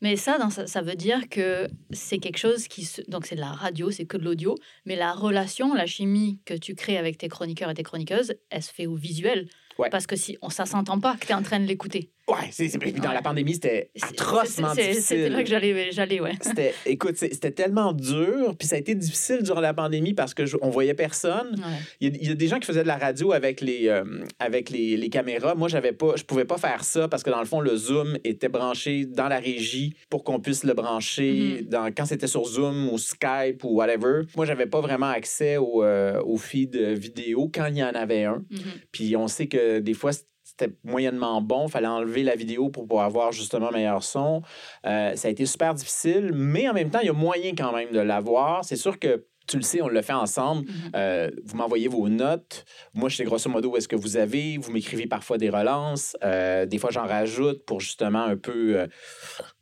Mais 0.00 0.16
ça, 0.16 0.38
ça, 0.50 0.66
ça, 0.66 0.82
veut 0.82 0.94
dire 0.94 1.28
que 1.28 1.68
c'est 1.90 2.18
quelque 2.18 2.38
chose 2.38 2.68
qui... 2.68 2.88
Donc 3.08 3.26
c'est 3.26 3.34
de 3.34 3.40
la 3.40 3.52
radio, 3.52 3.90
c'est 3.90 4.06
que 4.06 4.16
de 4.16 4.24
l'audio, 4.24 4.56
mais 4.86 4.96
la 4.96 5.12
relation, 5.12 5.74
la 5.74 5.86
chimie 5.86 6.40
que 6.44 6.54
tu 6.54 6.74
crées 6.74 6.98
avec 6.98 7.18
tes 7.18 7.28
chroniqueurs 7.28 7.70
et 7.70 7.74
tes 7.74 7.82
chroniqueuses, 7.82 8.34
elle 8.50 8.62
se 8.62 8.72
fait 8.72 8.86
au 8.86 8.94
visuel. 8.94 9.48
Parce 9.90 10.06
que 10.06 10.16
si 10.16 10.36
on, 10.42 10.50
ça 10.50 10.66
s'entend 10.66 11.00
pas 11.00 11.16
que 11.16 11.26
tu 11.26 11.32
es 11.32 11.34
en 11.34 11.42
train 11.42 11.60
de 11.60 11.64
l'écouter. 11.64 12.10
Ouais, 12.30 12.48
c'est, 12.52 12.76
dans 13.00 13.12
la 13.12 13.22
pandémie, 13.22 13.54
c'était 13.54 13.90
atrocement 14.00 14.72
difficile. 14.72 15.02
C'était 15.02 15.28
là 15.28 15.42
que 15.42 15.48
j'allais, 15.48 15.90
j'allais 15.90 16.20
ouais. 16.20 16.34
C'était, 16.40 16.74
écoute, 16.86 17.16
c'était 17.16 17.50
tellement 17.50 17.92
dur, 17.92 18.54
puis 18.56 18.68
ça 18.68 18.76
a 18.76 18.78
été 18.78 18.94
difficile 18.94 19.42
durant 19.42 19.60
la 19.60 19.74
pandémie 19.74 20.14
parce 20.14 20.32
que 20.32 20.44
on 20.62 20.70
voyait 20.70 20.94
personne. 20.94 21.56
Il, 22.00 22.24
y 22.24 22.30
a, 22.30 22.34
des 22.34 22.46
gens 22.46 22.60
qui 22.60 22.66
faisaient 22.66 22.82
de 22.82 22.88
la 22.88 22.98
radio 22.98 23.32
avec 23.32 23.60
les, 23.60 23.88
euh, 23.88 24.04
avec 24.38 24.70
les, 24.70 24.96
les, 24.96 25.08
caméras. 25.08 25.56
Moi, 25.56 25.68
j'avais 25.68 25.92
pas, 25.92 26.14
je 26.14 26.22
pouvais 26.22 26.44
pas 26.44 26.56
faire 26.56 26.84
ça 26.84 27.08
parce 27.08 27.24
que 27.24 27.30
dans 27.30 27.40
le 27.40 27.46
fond, 27.46 27.60
le 27.60 27.74
Zoom 27.74 28.16
était 28.22 28.48
branché 28.48 29.06
dans 29.06 29.28
la 29.28 29.38
régie 29.38 29.94
pour 30.08 30.22
qu'on 30.22 30.38
puisse 30.38 30.62
le 30.62 30.74
brancher 30.74 31.32
mm-hmm. 31.62 31.68
dans, 31.68 31.86
quand 31.86 32.06
c'était 32.06 32.28
sur 32.28 32.44
Zoom 32.44 32.90
ou 32.90 32.98
Skype 32.98 33.64
ou 33.64 33.76
whatever. 33.76 34.22
Moi, 34.36 34.46
j'avais 34.46 34.66
pas 34.66 34.80
vraiment 34.80 35.08
accès 35.08 35.56
au, 35.56 35.82
euh, 35.82 36.22
au 36.22 36.36
feed 36.36 36.76
vidéo 36.76 37.50
quand 37.52 37.66
il 37.66 37.78
y 37.78 37.82
en 37.82 37.88
avait 37.88 38.24
un. 38.24 38.44
Mm-hmm. 38.50 38.60
Puis 38.92 39.16
on 39.16 39.26
sait 39.26 39.48
que 39.48 39.80
des 39.80 39.94
fois, 39.94 40.12
c'était 40.60 40.74
moyennement 40.84 41.40
bon. 41.40 41.66
Il 41.66 41.70
fallait 41.70 41.86
enlever 41.86 42.22
la 42.22 42.36
vidéo 42.36 42.68
pour 42.68 42.86
pouvoir 42.86 43.06
avoir 43.06 43.32
justement 43.32 43.70
meilleur 43.70 44.02
son. 44.02 44.42
Euh, 44.86 45.14
ça 45.16 45.28
a 45.28 45.30
été 45.30 45.46
super 45.46 45.74
difficile, 45.74 46.32
mais 46.34 46.68
en 46.68 46.74
même 46.74 46.90
temps, 46.90 47.00
il 47.00 47.06
y 47.06 47.10
a 47.10 47.14
moyen 47.14 47.52
quand 47.56 47.72
même 47.72 47.90
de 47.92 48.00
l'avoir. 48.00 48.64
C'est 48.64 48.76
sûr 48.76 48.98
que 48.98 49.26
tu 49.46 49.56
le 49.56 49.62
sais, 49.62 49.82
on 49.82 49.88
le 49.88 50.02
fait 50.02 50.12
ensemble. 50.12 50.66
Mm-hmm. 50.66 50.90
Euh, 50.94 51.30
vous 51.44 51.56
m'envoyez 51.56 51.88
vos 51.88 52.08
notes. 52.08 52.64
Moi, 52.94 53.08
je 53.08 53.16
sais 53.16 53.24
grosso 53.24 53.50
modo 53.50 53.70
où 53.70 53.76
est-ce 53.76 53.88
que 53.88 53.96
vous 53.96 54.16
avez. 54.16 54.58
Vous 54.58 54.70
m'écrivez 54.70 55.06
parfois 55.06 55.38
des 55.38 55.50
relances. 55.50 56.16
Euh, 56.22 56.66
des 56.66 56.78
fois, 56.78 56.90
j'en 56.90 57.06
rajoute 57.06 57.64
pour 57.64 57.80
justement 57.80 58.22
un 58.22 58.36
peu 58.36 58.86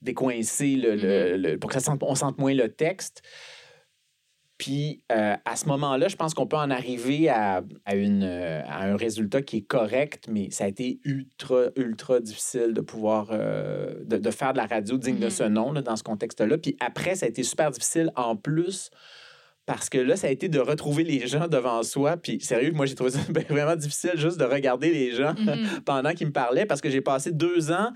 décoincer 0.03 0.77
le, 0.77 0.97
mm-hmm. 0.97 1.59
pour 1.59 1.71
que 1.71 1.75
ça 1.75 1.81
sente, 1.81 2.03
on 2.03 2.15
sente 2.15 2.39
moins 2.39 2.55
le 2.55 2.69
texte. 2.69 3.23
Puis 4.59 5.01
euh, 5.13 5.37
à 5.45 5.57
ce 5.57 5.67
moment-là, 5.67 6.09
je 6.09 6.17
pense 6.17 6.35
qu'on 6.35 6.49
peut 6.49 6.57
en 6.57 6.71
arriver 6.71 7.29
à, 7.29 7.63
une, 7.93 8.25
euh, 8.25 8.61
à, 8.67 8.87
un 8.87 8.97
résultat 8.97 9.41
qui 9.41 9.59
est 9.59 9.67
correct, 9.67 10.27
mais 10.29 10.51
ça 10.51 10.65
a 10.65 10.67
été 10.67 10.99
ultra, 11.05 11.67
ultra 11.77 12.19
difficile 12.19 12.75
de 12.75 12.81
pouvoir 12.81 13.29
euh, 13.31 13.95
de, 14.05 14.31
faire 14.33 14.53
de 14.53 14.59
la 14.59 14.67
radio 14.67 14.99
digne 14.99 15.19
de 15.21 15.29
ce 15.29 15.39
Mm-hmm. 15.39 15.49
nom 15.49 15.73
là, 15.73 15.83
dans 15.83 15.95
ce 15.95 16.03
contexte-là. 16.03 16.59
Puis 16.59 16.77
après, 16.81 17.15
ça 17.15 17.27
a 17.27 17.29
été 17.29 17.45
super 17.45 17.71
difficile 17.71 18.11
en 18.17 18.35
plus 18.35 18.91
parce 19.67 19.89
que 19.89 19.99
là, 19.99 20.17
ça 20.17 20.27
a 20.27 20.31
été 20.31 20.49
de 20.49 20.59
retrouver 20.59 21.05
les 21.05 21.29
gens 21.29 21.47
devant 21.47 21.83
soi. 21.85 22.17
Puis 22.17 22.41
sérieux, 22.41 22.73
moi, 22.73 22.87
j'ai 22.87 22.97
trouvé 22.97 23.11
ça 23.11 23.21
vraiment 23.49 23.77
difficile 23.77 24.15
juste 24.17 24.39
de 24.39 24.45
regarder 24.45 24.91
les 24.91 25.13
gens 25.13 25.35
Mm-hmm. 25.35 25.81
pendant 25.85 26.13
qu'ils 26.15 26.27
me 26.27 26.33
parlaient 26.33 26.67
parce 26.67 26.81
que 26.81 26.91
j'ai 26.91 27.01
passé 27.01 27.31
deux 27.31 27.71
ans 27.71 27.93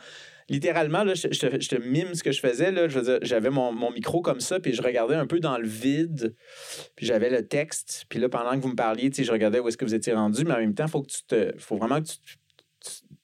littéralement, 0.53 1.03
là, 1.03 1.15
je, 1.15 1.29
je, 1.31 1.41
te, 1.41 1.61
je, 1.61 1.69
te, 1.69 1.77
mime 1.77 2.15
ce 2.15 2.23
que 2.23 2.31
je 2.31 2.41
faisais. 2.41 2.71
Là, 2.71 2.87
j'avais 3.23 3.51
mon, 3.51 3.73
mon, 3.73 3.91
micro 3.91 4.21
comme 4.21 4.41
ça, 4.41 4.61
puis 4.61 4.75
je 4.75 4.83
regardais 4.83 5.15
un 5.15 5.27
peu 5.27 5.41
dans 5.41 5.59
le 5.59 5.67
vide, 5.67 6.37
puis 6.95 7.07
j'avais 7.07 7.31
le 7.31 7.47
texte. 7.47 8.05
Puis 8.09 8.19
là, 8.19 8.29
pendant 8.29 8.53
que 8.53 8.59
vous 8.63 8.69
me 8.69 8.77
parliez, 8.77 9.11
je 9.13 9.33
regardais 9.33 9.59
où 9.59 9.69
est-ce 9.69 9.77
que 9.77 9.85
vous 9.85 9.95
étiez 9.95 10.13
rendu, 10.13 10.45
mais 10.45 10.53
en 10.55 10.59
même 10.59 10.75
temps, 10.75 10.85
il 10.87 10.91
faut, 10.91 11.03
que 11.03 11.11
tu 11.11 11.25
te, 11.25 11.55
faut 11.59 11.77
vraiment 11.77 12.01
que 12.01 12.09
tu, 12.09 12.17
tu, 12.19 12.37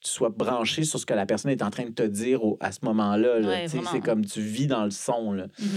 tu 0.00 0.10
sois 0.10 0.30
branché 0.30 0.84
sur 0.84 0.98
ce 0.98 1.06
que 1.06 1.14
la 1.14 1.26
personne 1.26 1.50
est 1.50 1.62
en 1.62 1.70
train 1.70 1.84
de 1.84 1.92
te 1.92 2.02
dire 2.02 2.44
au- 2.44 2.56
à 2.60 2.72
ce 2.72 2.78
moment-là. 2.82 3.40
là. 3.40 3.48
Ouais, 3.48 3.66
c'est 3.68 4.00
comme 4.00 4.24
tu 4.24 4.40
vis 4.40 4.66
dans 4.66 4.84
le 4.84 4.90
son. 4.90 5.32
Là. 5.32 5.46
Mhm. 5.58 5.68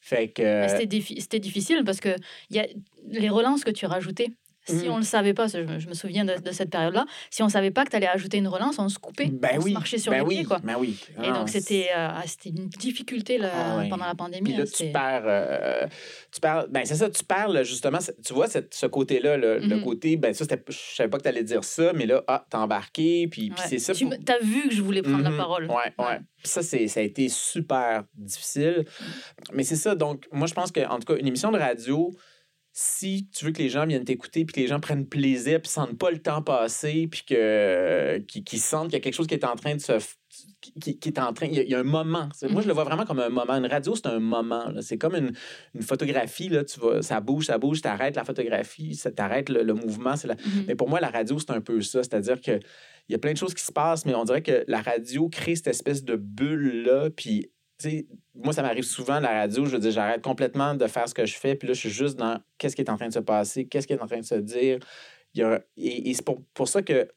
Fait 0.00 0.28
que. 0.28 0.42
Mais 0.42 0.68
C'était 0.68 0.86
diffi- 0.86 1.20
c'était 1.20 1.38
difficile 1.38 1.82
parce 1.84 2.00
que 2.00 2.16
y 2.50 2.58
a 2.58 2.66
les 3.08 3.28
relances 3.28 3.62
que 3.62 3.70
tu 3.70 3.86
rajoutais. 3.86 4.28
Si 4.68 4.84
Mhm. 4.86 4.90
on 4.90 4.94
ne 4.94 4.98
le 5.00 5.04
savait 5.04 5.34
pas, 5.34 5.46
je 5.48 5.58
me, 5.58 5.78
je 5.78 5.88
me 5.88 5.94
souviens 5.94 6.24
de, 6.24 6.34
de 6.38 6.52
cette 6.52 6.70
période-là, 6.70 7.06
si 7.30 7.42
on 7.42 7.46
ne 7.46 7.50
savait 7.50 7.70
pas 7.70 7.84
que 7.84 7.90
tu 7.90 7.96
allais 7.96 8.06
ajouter 8.08 8.38
une 8.38 8.48
relance, 8.48 8.78
on 8.78 8.88
se 8.88 8.98
coupait. 8.98 9.26
Ben 9.32 9.52
on 9.54 9.62
oui. 9.62 9.70
se 9.70 9.74
marchait 9.74 9.98
sur 9.98 10.12
ben 10.12 10.18
les 10.20 10.24
oui. 10.26 10.34
pieds. 10.36 10.44
Quoi. 10.44 10.58
Ben 10.62 10.76
oui. 10.78 10.96
Et 11.22 11.28
Ah, 11.28 11.32
donc, 11.32 11.48
c'était 11.48 11.88
euh, 11.96 12.08
ah, 12.10 12.22
une 12.46 12.68
difficulté 12.68 13.38
là, 13.38 13.50
Ah 13.54 13.82
pendant 13.88 14.06
la 14.06 14.14
pandémie. 14.14 14.42
Puis 14.50 14.52
là, 14.56 14.64
hein, 14.64 14.72
tu 14.76 14.92
perds, 14.92 15.22
euh, 15.26 15.86
tu 16.32 16.40
perds, 16.40 16.66
ben 16.68 16.84
c'est 16.84 16.96
ça, 16.96 17.08
tu 17.10 17.24
perds 17.24 17.48
là, 17.48 17.62
justement, 17.62 17.98
tu 18.24 18.32
vois 18.34 18.46
cette- 18.46 18.74
ce 18.74 18.86
côté-là, 18.86 19.36
le, 19.36 19.58
le 19.58 19.76
Mhm. 19.76 19.82
côté, 19.84 20.16
ben 20.16 20.34
ça, 20.34 20.44
je 20.68 20.74
savais 20.94 21.08
pas 21.08 21.18
que 21.18 21.22
tu 21.22 21.28
allais 21.28 21.44
dire 21.44 21.64
ça, 21.64 21.92
mais 21.94 22.06
là, 22.06 22.22
ah, 22.26 22.44
t'as 22.50 22.58
embarqué, 22.58 23.28
puis, 23.28 23.50
puis 23.50 23.62
c'est 23.66 23.78
ça. 23.78 23.94
Tu 23.94 24.04
pour- 24.04 24.14
as 24.14 24.44
vu 24.44 24.68
que 24.68 24.74
je 24.74 24.82
voulais 24.82 25.02
prendre 25.02 25.22
la 25.24 25.30
Mhm. 25.30 25.36
parole. 25.36 25.64
Ouais, 25.66 25.92
ouais. 25.98 26.18
Ça, 26.44 26.62
ça 26.62 26.76
a 26.76 27.02
été 27.02 27.28
super 27.28 28.04
difficile. 28.14 28.84
Mais 29.52 29.64
c'est 29.64 29.76
ça, 29.76 29.94
donc, 29.94 30.26
moi, 30.32 30.46
je 30.46 30.54
pense 30.54 30.70
qu'en 30.72 30.98
tout 30.98 31.12
cas, 31.12 31.18
une 31.18 31.26
émission 31.26 31.50
de 31.50 31.58
radio, 31.58 32.12
si 32.80 33.28
tu 33.34 33.44
veux 33.44 33.50
que 33.50 33.58
les 33.58 33.70
gens 33.70 33.84
viennent 33.86 34.04
t'écouter, 34.04 34.44
puis 34.44 34.54
que 34.54 34.60
les 34.60 34.68
gens 34.68 34.78
prennent 34.78 35.04
plaisir, 35.04 35.60
puis 35.60 35.68
sentent 35.68 35.98
pas 35.98 36.12
le 36.12 36.18
temps 36.18 36.42
passer, 36.42 37.08
puis 37.10 37.24
que, 37.26 38.18
qu'ils, 38.18 38.60
sentent 38.60 38.84
qu'il 38.84 38.92
y 38.92 38.96
a 38.96 39.00
quelque 39.00 39.16
chose 39.16 39.26
qui 39.26 39.34
est 39.34 39.44
en 39.44 39.56
train 39.56 39.74
de 39.74 39.80
se. 39.80 39.94
Qui, 40.60 40.96
qui 40.96 41.08
est 41.08 41.18
en 41.18 41.32
train. 41.32 41.46
Il 41.46 41.54
y, 41.54 41.58
a, 41.58 41.62
il 41.64 41.70
y 41.70 41.74
a 41.74 41.80
un 41.80 41.82
moment. 41.82 42.28
Moi, 42.50 42.62
je 42.62 42.68
le 42.68 42.72
vois 42.72 42.84
vraiment 42.84 43.04
comme 43.04 43.18
un 43.18 43.30
moment. 43.30 43.54
Une 43.54 43.66
radio, 43.66 43.96
c'est 43.96 44.06
un 44.06 44.20
moment. 44.20 44.72
C'est 44.80 44.96
comme 44.96 45.16
une, 45.16 45.32
une 45.74 45.82
photographie. 45.82 46.50
Là. 46.50 46.62
Tu 46.62 46.78
vas, 46.78 47.02
ça 47.02 47.20
bouge, 47.20 47.46
ça 47.46 47.58
bouge, 47.58 47.80
t'arrêtes 47.80 48.14
la 48.14 48.22
photographie, 48.22 48.94
ça 48.94 49.10
t'arrête 49.10 49.48
le, 49.48 49.64
le 49.64 49.74
mouvement. 49.74 50.14
Mhm. 50.14 50.36
mais 50.68 50.76
pour 50.76 50.88
moi, 50.88 51.00
la 51.00 51.10
radio, 51.10 51.36
c'est 51.40 51.50
un 51.50 51.60
peu 51.60 51.80
ça. 51.80 52.04
C'est-à-dire 52.04 52.40
que 52.40 52.60
il 53.08 53.12
y 53.12 53.14
a 53.16 53.18
plein 53.18 53.32
de 53.32 53.38
choses 53.38 53.54
qui 53.54 53.64
se 53.64 53.72
passent, 53.72 54.06
mais 54.06 54.14
on 54.14 54.22
dirait 54.22 54.42
que 54.42 54.64
la 54.68 54.82
radio 54.82 55.28
crée 55.28 55.56
cette 55.56 55.66
espèce 55.66 56.04
de 56.04 56.14
bulle-là. 56.14 57.10
Puis, 57.10 57.50
sais, 57.78 58.06
moi, 58.34 58.52
ça 58.52 58.62
m'arrive 58.62 58.84
souvent, 58.84 59.20
la 59.20 59.30
radio, 59.40 59.64
je 59.64 59.70
veux 59.72 59.78
dire, 59.78 59.90
j'arrête 59.90 60.22
complètement 60.22 60.74
de 60.74 60.86
faire 60.86 61.08
ce 61.08 61.14
que 61.14 61.26
je 61.26 61.34
fais. 61.36 61.54
Puis 61.54 61.68
là, 61.68 61.74
je 61.74 61.80
suis 61.80 61.90
juste 61.90 62.16
dans 62.18 62.38
qu'est-ce 62.58 62.74
qui 62.76 62.82
est 62.82 62.90
en 62.90 62.96
train 62.96 63.08
de 63.08 63.12
se 63.12 63.18
passer, 63.18 63.66
qu'est-ce 63.66 63.86
qui 63.86 63.92
est 63.92 64.00
en 64.00 64.06
train 64.06 64.20
de 64.20 64.24
se 64.24 64.34
dire. 64.36 64.78
Il 65.34 65.40
y 65.40 65.44
a, 65.44 65.60
et 65.76 66.10
et 66.10 66.14
c'est 66.14 66.24
pour, 66.24 66.42
pour 66.54 66.68
ça 66.68 66.82
que, 66.82 67.08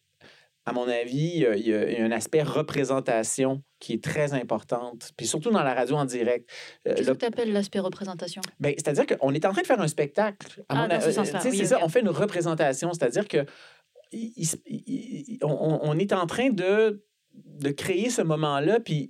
à 0.66 0.74
mon 0.74 0.88
avis, 0.88 1.32
il 1.36 1.40
y 1.40 1.46
a, 1.48 1.56
il 1.56 1.68
y 1.68 2.02
un 2.02 2.12
aspect 2.12 2.44
représentation 2.44 3.64
qui 3.80 3.94
est 3.94 4.04
très 4.04 4.34
importante. 4.34 5.12
Puis 5.18 5.26
surtout 5.26 5.50
dans 5.50 5.64
la 5.64 5.74
radio 5.74 5.96
en 5.96 6.06
direct. 6.06 6.48
Euh, 6.88 6.94
Qu'est-ce 6.94 7.12
que 7.12 7.18
tu 7.18 7.26
appelles 7.26 7.52
l'aspect 7.52 7.80
représentation? 7.80 8.42
Ben, 8.60 8.74
c'est-à-dire 8.78 9.06
qu'on 9.08 9.34
est 9.34 9.44
en 9.46 9.54
train 9.54 9.62
de 9.64 9.68
faire 9.68 9.82
un 9.82 9.88
spectacle. 9.88 10.62
À 10.70 10.76
Ah, 10.76 10.82
mon 10.84 10.88
dans 10.90 11.02
ce 11.02 11.12
sens-là, 11.12 11.40
oui, 11.46 11.58
c'est 11.58 11.66
ça, 11.66 11.80
on 11.82 11.90
fait 11.90 12.02
une 12.02 12.10
représentation. 12.10 12.94
C'est-à-dire 12.94 13.28
que 13.28 13.46
il- 14.12 14.34
il- 14.68 15.40
on 15.44 15.98
est 15.98 16.14
en 16.14 16.28
train 16.28 16.50
de 16.50 17.02
de 17.34 17.70
créer 17.70 18.10
ce 18.10 18.22
moment-là, 18.24 18.80
puis, 18.80 19.08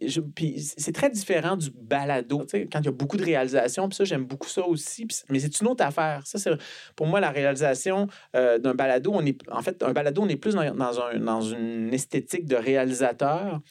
c'est 0.57 0.91
très 0.93 1.09
différent 1.09 1.55
du 1.55 1.69
balado. 1.71 2.39
Tu 2.41 2.49
sais, 2.49 2.67
quand 2.71 2.79
il 2.79 2.85
y 2.85 2.89
a 2.89 2.91
beaucoup 2.91 3.17
de 3.17 3.23
réalisations, 3.23 3.87
puis 3.87 3.95
ça, 3.95 4.03
j'aime 4.03 4.25
beaucoup 4.25 4.49
ça 4.49 4.65
aussi. 4.65 5.07
mais 5.29 5.39
c'est 5.39 5.61
une 5.61 5.67
autre 5.67 5.85
affaire. 5.85 6.25
Ça, 6.25 6.37
c'est 6.37 6.51
pour 6.95 7.07
moi 7.07 7.19
la 7.21 7.29
réalisation 7.31 8.07
euh, 8.35 8.57
d'un 8.59 8.73
balado. 8.75 9.11
On 9.13 9.25
est, 9.25 9.39
en 9.49 9.61
fait, 9.61 9.81
un 9.83 9.93
balado, 9.93 10.21
on 10.21 10.27
est 10.27 10.35
plus 10.35 10.53
dans, 10.53 10.75
dans 10.75 11.01
un, 11.01 11.19
dans 11.19 11.41
une 11.41 11.93
esthétique 11.93 12.45
de 12.45 12.57
réalisateur, 12.57 13.61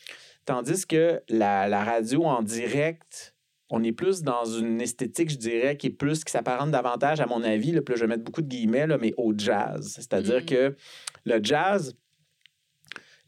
tandis 0.46 0.86
que 0.86 1.20
la, 1.28 1.68
la 1.68 1.84
radio 1.84 2.24
en 2.24 2.42
direct, 2.42 3.34
on 3.68 3.84
est 3.84 3.92
plus 3.92 4.22
dans 4.22 4.44
une 4.44 4.80
esthétique, 4.80 5.30
je 5.30 5.36
dirais, 5.36 5.76
qui 5.76 5.88
est 5.88 5.90
plus, 5.90 6.24
qui 6.24 6.32
s'apparente 6.32 6.70
davantage, 6.70 7.20
à 7.20 7.26
mon 7.26 7.42
avis, 7.44 7.70
là, 7.72 7.82
puis 7.82 7.92
là, 7.92 7.96
je 7.98 8.04
vais 8.04 8.08
mettre 8.08 8.24
beaucoup 8.24 8.42
de 8.42 8.48
guillemets, 8.48 8.86
là, 8.86 8.98
mais 8.98 9.12
au 9.16 9.32
jazz. 9.36 9.92
C'est-à-dire 9.94 10.40
Mhm. 10.40 10.46
que 10.46 10.76
le 11.24 11.40
jazz, 11.42 11.94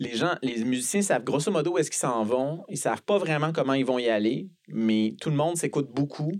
les 0.02 0.16
gens, 0.16 0.34
les 0.42 0.64
musiciens 0.64 1.02
savent 1.02 1.24
grosso 1.24 1.50
modo 1.50 1.72
où 1.72 1.78
est-ce 1.78 1.90
qu'ils 1.90 2.00
s'en 2.00 2.24
vont. 2.24 2.64
Ils 2.68 2.76
savent 2.76 3.02
pas 3.02 3.18
vraiment 3.18 3.52
comment 3.52 3.74
ils 3.74 3.84
vont 3.84 3.98
y 3.98 4.08
aller, 4.08 4.48
mais 4.68 5.14
tout 5.20 5.30
le 5.30 5.36
monde 5.36 5.56
s'écoute 5.56 5.90
beaucoup. 5.92 6.32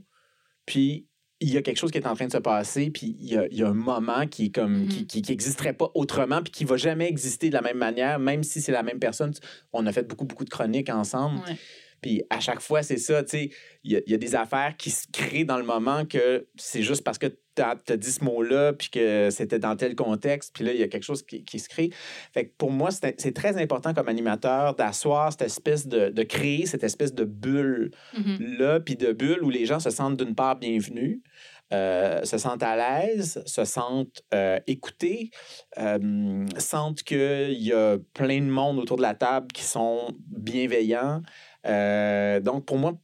Puis 0.66 1.06
il 1.40 1.52
y 1.52 1.56
a 1.56 1.62
quelque 1.62 1.76
chose 1.76 1.90
qui 1.90 1.98
est 1.98 2.06
en 2.06 2.14
train 2.14 2.26
de 2.26 2.32
se 2.32 2.38
passer, 2.38 2.90
puis 2.90 3.16
il 3.18 3.32
y 3.32 3.36
a, 3.36 3.46
il 3.48 3.56
y 3.56 3.62
a 3.62 3.68
un 3.68 3.74
moment 3.74 4.26
qui 4.28 4.46
est 4.46 4.54
comme 4.54 4.86
qui, 4.86 5.06
qui, 5.06 5.22
qui 5.22 5.32
existerait 5.32 5.72
pas 5.72 5.90
autrement, 5.94 6.40
puis 6.42 6.52
qui 6.52 6.64
va 6.64 6.76
jamais 6.76 7.08
exister 7.08 7.48
de 7.48 7.54
la 7.54 7.62
même 7.62 7.78
manière, 7.78 8.18
même 8.18 8.44
si 8.44 8.60
c'est 8.60 8.72
la 8.72 8.82
même 8.82 9.00
personne. 9.00 9.32
On 9.72 9.86
a 9.86 9.92
fait 9.92 10.04
beaucoup 10.04 10.24
beaucoup 10.24 10.44
de 10.44 10.50
chroniques 10.50 10.88
ensemble. 10.88 11.38
Ouais. 11.40 11.56
Puis 12.02 12.22
à 12.28 12.40
chaque 12.40 12.60
fois, 12.60 12.82
c'est 12.82 12.98
ça, 12.98 13.22
tu 13.22 13.30
sais, 13.30 13.50
il 13.84 13.92
y, 13.92 13.96
a- 13.96 14.00
il 14.06 14.12
y 14.12 14.14
a 14.14 14.18
des 14.18 14.34
affaires 14.34 14.74
qui 14.76 14.90
se 14.90 15.06
créent 15.12 15.44
dans 15.44 15.56
le 15.56 15.64
moment 15.64 16.04
que 16.04 16.46
c'est 16.56 16.82
juste 16.82 17.02
parce 17.04 17.16
que 17.18 17.28
tu 17.54 17.62
as, 17.62 17.96
dit 17.96 18.10
ce 18.10 18.24
mot-là, 18.24 18.72
puis 18.72 18.88
que 18.90 19.28
c'était 19.30 19.58
dans 19.58 19.76
tel 19.76 19.94
contexte, 19.94 20.54
puis 20.54 20.64
là, 20.64 20.72
il 20.72 20.80
y 20.80 20.82
a 20.82 20.88
quelque 20.88 21.02
chose 21.04 21.22
qui, 21.22 21.44
qui 21.44 21.58
se 21.58 21.68
crée. 21.68 21.90
Fait 22.32 22.46
que 22.46 22.52
pour 22.56 22.70
moi, 22.70 22.90
c'est 22.90 23.32
très 23.34 23.60
important 23.60 23.92
comme 23.94 24.08
animateur 24.08 24.74
d'asseoir 24.74 25.30
cette 25.32 25.42
espèce 25.42 25.86
de, 25.86 26.08
de 26.08 26.22
créer 26.22 26.64
cette 26.66 26.82
espèce 26.82 27.14
de 27.14 27.24
bulle-là, 27.24 28.78
Mhm. 28.78 28.84
puis 28.84 28.96
de 28.96 29.12
bulle 29.12 29.42
où 29.44 29.50
les 29.50 29.66
gens 29.66 29.80
se 29.80 29.90
sentent 29.90 30.16
d'une 30.16 30.34
part 30.34 30.56
bienvenus, 30.56 31.20
euh, 31.74 32.22
se 32.24 32.36
sentent 32.38 32.62
à 32.62 32.76
l'aise, 32.76 33.42
se 33.46 33.64
sentent 33.64 34.22
euh, 34.34 34.58
écoutés, 34.66 35.30
euh, 35.78 36.44
sentent 36.58 37.02
qu'il 37.02 37.52
y 37.62 37.72
a 37.72 37.96
plein 38.14 38.40
de 38.40 38.50
monde 38.50 38.78
autour 38.78 38.96
de 38.98 39.02
la 39.02 39.14
table 39.14 39.48
qui 39.52 39.62
sont 39.62 40.14
bienveillants. 40.26 41.22
Euh, 41.66 42.40
donc, 42.40 42.66
pour 42.66 42.78
moi, 42.78 42.94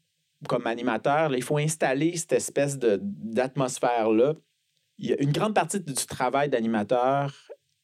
comme 0.49 0.67
animateur, 0.67 1.35
il 1.35 1.43
faut 1.43 1.59
installer 1.59 2.17
cette 2.17 2.33
espèce 2.33 2.79
d'atmosphère-là. 2.79 4.35
Une 4.99 5.33
grande 5.33 5.55
partie 5.55 5.81
du 5.81 5.95
travail 5.95 6.49
d'animateur 6.49 7.33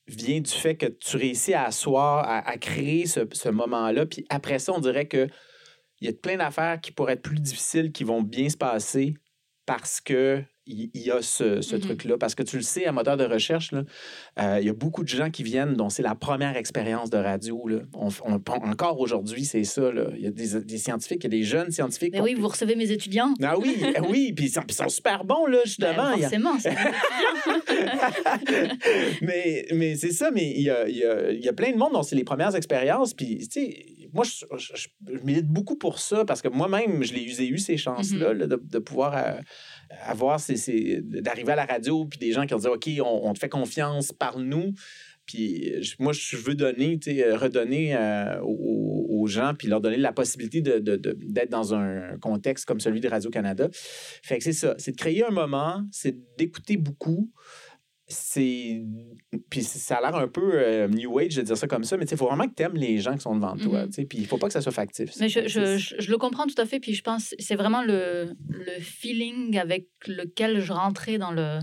vient 0.07 0.40
du 0.40 0.50
fait 0.50 0.76
que 0.76 0.87
tu 0.87 1.16
réussis 1.16 1.54
à 1.54 1.64
asseoir, 1.64 2.25
à, 2.28 2.38
à 2.49 2.57
créer 2.59 3.07
ce, 3.07 3.21
ce 3.33 3.49
moment-là. 3.49 4.07
Puis 4.07 4.26
après 4.28 4.59
ça, 4.59 4.73
on 4.73 4.81
dirait 4.81 5.07
que 5.07 5.28
il 6.00 6.09
y 6.09 6.11
a 6.11 6.12
plein 6.12 6.37
d'affaires 6.37 6.81
qui 6.81 6.93
pourraient 6.93 7.14
être 7.14 7.23
plus 7.23 7.40
difficiles, 7.40 7.93
qui 7.93 8.04
vont 8.04 8.23
bien 8.23 8.49
se 8.49 8.57
passer 8.57 9.14
parce 9.64 10.00
que 10.00 10.43
il 10.66 10.90
y 10.94 11.11
a 11.11 11.21
ce, 11.21 11.61
ce 11.61 11.75
Mhm. 11.76 11.83
truc-là. 11.83 12.18
Parce 12.18 12.35
que 12.35 12.42
tu 12.42 12.56
le 12.56 12.62
sais, 12.62 12.87
à 12.87 12.92
moteur 12.92 13.16
de 13.16 13.25
recherche, 13.25 13.73
là, 13.73 13.83
euh, 14.40 14.59
il 14.61 14.66
y 14.66 14.71
a 14.71 14.73
beaucoup 14.73 15.02
de 15.02 15.09
gens 15.09 15.30
qui 15.30 15.42
viennent 15.42 15.75
dont 15.75 15.90
c'est 15.90 16.02
la 16.02 16.14
première 16.14 16.56
expérience 16.56 17.11
de 17.11 17.18
radio. 17.18 17.66
Là. 17.68 17.78
On, 17.94 18.09
on- 18.25 18.40
encore 18.71 18.99
aujourd'hui, 19.00 19.44
c'est 19.44 19.64
ça. 19.64 19.92
Là. 19.92 20.06
Il 20.16 20.23
y 20.23 20.26
a 20.26 20.30
des, 20.30 20.61
des 20.62 20.78
scientifiques, 20.78 21.25
il 21.25 21.25
y 21.25 21.37
a 21.37 21.38
des 21.38 21.42
jeunes 21.44 21.71
scientifiques. 21.71 22.12
Mais 22.12 22.21
ont- 22.21 22.25
oui, 22.25 22.35
vous 22.35 22.49
recevez 22.49 22.76
mes 22.76 22.90
étudiants. 22.90 23.35
Ah 23.42 23.59
oui, 23.59 23.76
oui, 24.09 24.33
puis 24.33 24.47
ils 24.47 24.50
sont, 24.50 24.61
puis 24.62 24.68
ils 24.71 24.75
sont 24.83 24.88
super 24.88 25.25
bons, 25.25 25.47
là, 25.47 25.59
justement. 25.64 26.12
Ben, 26.12 26.16
y 26.18 26.25
a- 26.25 26.30
forcément. 26.30 26.56
mais 29.23 29.66
mais 29.75 29.97
c'est 29.97 30.12
ça, 30.12 30.30
mais 30.30 30.50
il 30.56 30.62
y 30.62 30.71
a, 30.71 30.88
il 30.88 30.97
y, 30.97 31.04
a, 31.04 31.30
il 31.30 31.44
y 31.44 31.49
a 31.49 31.52
plein 31.52 31.73
de 31.73 31.76
monde 31.76 31.92
dont 31.92 32.02
c'est 32.02 32.16
les 32.16 32.25
premières 32.25 32.54
expériences. 32.56 33.12
Puis, 33.14 33.38
tu 33.49 33.61
sais, 33.61 33.87
moi, 34.14 34.25
je, 34.25 34.47
je, 34.56 34.73
je- 34.75 34.88
je 35.14 35.18
milite 35.25 35.47
beaucoup 35.49 35.76
pour 35.76 35.99
ça 35.99 36.25
parce 36.25 36.40
que 36.40 36.49
moi-même, 36.49 37.02
je 37.02 37.12
l'ai 37.12 37.25
eu, 37.25 37.30
j'ai 37.30 37.49
eu 37.49 37.59
ces 37.59 37.76
chances-là 37.76 38.33
Mhm. 38.33 38.38
là, 38.38 38.47
de, 38.47 38.56
de 38.62 38.78
pouvoir 38.78 39.14
euh, 39.16 39.38
avoir, 40.06 40.40
ces, 40.40 40.56
ces- 40.56 41.00
d'arriver 41.02 41.52
à 41.52 41.56
la 41.56 41.66
radio, 41.66 42.06
puis 42.06 42.18
des 42.18 42.33
gens 42.33 42.47
qui 42.47 42.54
ont 42.54 42.59
dit 42.59 42.68
OK, 42.68 42.88
on, 43.00 43.28
on 43.28 43.33
te 43.35 43.38
fait 43.38 43.49
confiance, 43.49 44.12
parle-nous. 44.12 44.73
Puis 45.26 45.73
moi, 45.99 46.12
je 46.12 46.37
veux 46.37 46.54
donner, 46.54 47.00
euh, 47.09 47.37
redonner 47.38 47.97
euh, 47.97 48.40
aux, 48.42 49.06
aux 49.09 49.26
gens, 49.26 49.54
puis 49.59 49.68
leur 49.68 49.80
donner 49.80 49.97
la 49.97 50.12
possibilité 50.12 50.61
de, 50.61 50.78
de- 50.78 50.97
de- 50.97 51.16
d'être 51.18 51.49
dans 51.50 51.73
un 51.75 52.18
contexte 52.21 52.66
comme 52.66 52.78
celui 52.78 53.00
de 53.00 53.09
Radio-Canada. 53.09 53.68
Fait 53.73 54.37
que 54.38 54.44
c'est 54.44 54.52
ça, 54.52 54.75
c'est 54.76 54.92
de 54.92 54.97
créer 54.99 55.25
un 55.25 55.30
moment, 55.30 55.83
c'est 55.92 56.14
d'écouter 56.37 56.76
beaucoup. 56.76 57.33
C'est. 58.07 58.83
Puis 59.49 59.63
ça 59.63 59.97
a 59.97 60.01
l'air 60.03 60.17
un 60.17 60.29
peu 60.29 60.53
euh, 60.55 60.89
New 60.89 61.19
Age 61.19 61.37
de 61.37 61.43
dire 61.43 61.57
ça 61.57 61.67
comme 61.67 61.85
ça, 61.85 61.97
mais 61.97 62.05
il 62.05 62.17
faut 62.17 62.27
vraiment 62.27 62.47
que 62.47 62.55
tu 62.55 62.63
aimes 62.63 62.77
les 62.77 62.99
gens 62.99 63.15
qui 63.15 63.21
sont 63.21 63.35
devant 63.35 63.57
toi. 63.57 63.87
Tu 63.87 63.93
sais, 63.93 64.05
Puis 64.05 64.19
il 64.19 64.27
faut 64.27 64.37
pas 64.37 64.49
que 64.49 64.53
ça 64.53 64.61
soit 64.61 64.73
factif. 64.73 65.13
Mais 65.21 65.29
je, 65.29 65.49
je, 65.49 65.79
je, 65.79 65.95
je 65.99 66.11
le 66.11 66.19
comprends 66.19 66.47
tout 66.47 66.61
à 66.61 66.67
fait. 66.67 66.81
Puis 66.81 66.95
je 66.95 67.03
pense 67.03 67.35
c'est 67.39 67.55
vraiment 67.55 67.83
le, 67.83 68.35
le 68.49 68.81
feeling 68.81 69.59
avec 69.59 69.89
lequel 70.07 70.61
je 70.61 70.73
rentrais 70.73 71.17
dans 71.17 71.33
le, 71.33 71.61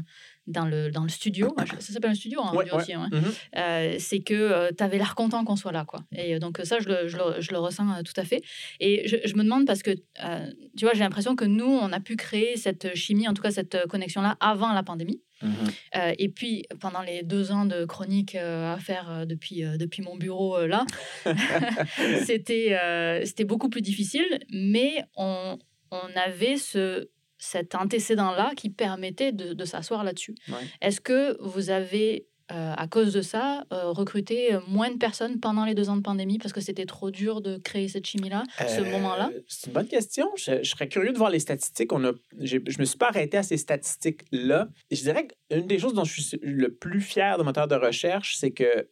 dans 0.51 0.65
le, 0.65 0.91
dans 0.91 1.03
le 1.03 1.10
studio. 1.10 1.55
Ça 1.79 1.93
s'appelle 1.93 2.12
un 2.12 2.15
studio 2.15 2.39
en 2.41 2.51
Ouais, 2.51 2.58
radio 2.60 2.75
ouais. 2.75 2.81
aussi. 2.81 2.93
hein. 2.93 3.10
Mhm. 3.12 3.24
Euh, 3.58 3.96
c'est 4.00 4.20
que 4.20 4.72
tu 4.74 4.84
avais 4.84 4.98
l'air 4.98 5.15
content 5.15 5.43
qu'on 5.43 5.55
soit 5.55 5.72
là. 5.72 5.86
Quoi. 5.86 6.01
Et 6.15 6.36
euh, 6.36 6.39
donc 6.39 6.60
ça, 6.63 6.79
je 6.79 6.88
le, 6.88 7.08
je 7.08 7.17
le, 7.17 7.39
je 7.41 7.51
le 7.51 7.58
ressens 7.60 7.89
euh, 7.91 8.01
tout 8.03 8.13
à 8.17 8.24
fait. 8.24 8.41
Et 8.79 9.08
je, 9.08 9.17
je 9.25 9.36
me 9.36 9.43
demande 9.43 9.65
parce 9.65 9.81
que, 9.84 9.91
euh, 10.24 10.51
tu 10.77 10.86
vois, 10.86 10.93
j'ai 10.93 11.00
l'impression 11.01 11.36
que 11.36 11.46
nous, 11.46 11.65
on 11.65 11.91
a 11.91 12.00
pu 12.00 12.15
créer 12.15 12.58
cette 12.58 12.96
chimie, 12.96 13.27
en 13.27 13.34
tout 13.34 13.41
cas 13.41 13.51
cette 13.51 13.75
euh, 13.75 13.86
connexion-là, 13.88 14.38
avant 14.39 14.74
la 14.74 14.84
pandémie. 14.84 15.22
Mhm. 15.43 15.51
Euh, 15.96 16.13
et 16.20 16.29
puis, 16.29 16.65
pendant 16.79 17.01
les 17.01 17.24
deux 17.24 17.51
ans 17.51 17.65
de 17.65 17.86
chronique 17.86 18.36
euh, 18.36 18.75
à 18.75 18.77
faire 18.77 19.10
euh, 19.10 19.25
depuis, 19.25 19.65
euh, 19.65 19.75
depuis 19.77 20.03
mon 20.03 20.15
bureau 20.15 20.55
euh, 20.58 20.67
là, 20.67 20.86
c'était 22.25 22.77
euh, 22.79 23.25
c'était 23.25 23.46
beaucoup 23.46 23.70
plus 23.70 23.81
difficile, 23.81 24.39
mais 24.51 25.03
on, 25.15 25.58
on 25.91 26.08
avait 26.15 26.58
ce, 26.58 27.10
cet 27.44 27.74
antécédent-là 27.76 28.52
qui 28.56 28.70
permettait 28.70 29.32
de, 29.32 29.54
de 29.54 29.66
s'asseoir 29.66 30.04
là-dessus. 30.04 30.36
Ouais. 30.48 30.54
Est-ce 30.80 31.02
que 31.02 31.36
vous 31.42 31.72
avez, 31.72 32.28
euh, 32.52 32.74
à 32.78 32.88
cause 32.88 33.14
de 33.14 33.22
ça, 33.22 33.64
euh, 33.74 33.90
recruté 33.92 34.58
moins 34.68 34.92
de 34.92 34.98
personnes 34.98 35.40
pendant 35.40 35.66
les 35.66 35.74
deux 35.74 35.90
ans 35.90 35.96
de 35.98 36.02
pandémie 36.04 36.38
parce 36.38 36.54
que 36.54 36.62
c'était 36.62 36.86
trop 36.86 37.10
dur 37.10 37.42
de 37.42 37.58
créer 37.58 37.88
cette 37.88 38.06
chimie-là, 38.06 38.44
ce 38.60 38.82
Euh, 38.82 38.92
moment-là? 38.92 39.32
C'est 39.48 39.68
une 39.68 39.74
bonne 39.74 39.88
question. 39.88 40.28
Je, 40.38 40.62
je 40.62 40.70
serais 40.70 40.88
curieux 40.88 41.12
de 41.14 41.18
voir 41.18 41.32
les 41.32 41.40
statistiques. 41.40 41.92
On 41.94 42.04
a, 42.06 42.12
je 42.40 42.58
me 42.80 42.86
suis 42.86 42.98
pas 42.98 43.08
arrêté 43.10 43.38
à 43.38 43.44
ces 43.44 43.58
statistiques-là. 43.58 44.68
Je 44.92 45.02
dirais 45.02 45.28
qu'une 45.50 45.66
des 45.66 45.80
choses 45.80 45.94
dont 45.96 46.04
je 46.04 46.22
suis 46.22 46.40
le 46.44 46.74
plus 46.76 47.02
fier 47.02 47.38
de 47.40 47.44
moteur 47.44 47.68
de 47.68 47.76
recherche, 47.76 48.36
c'est 48.38 48.52
que 48.52 48.88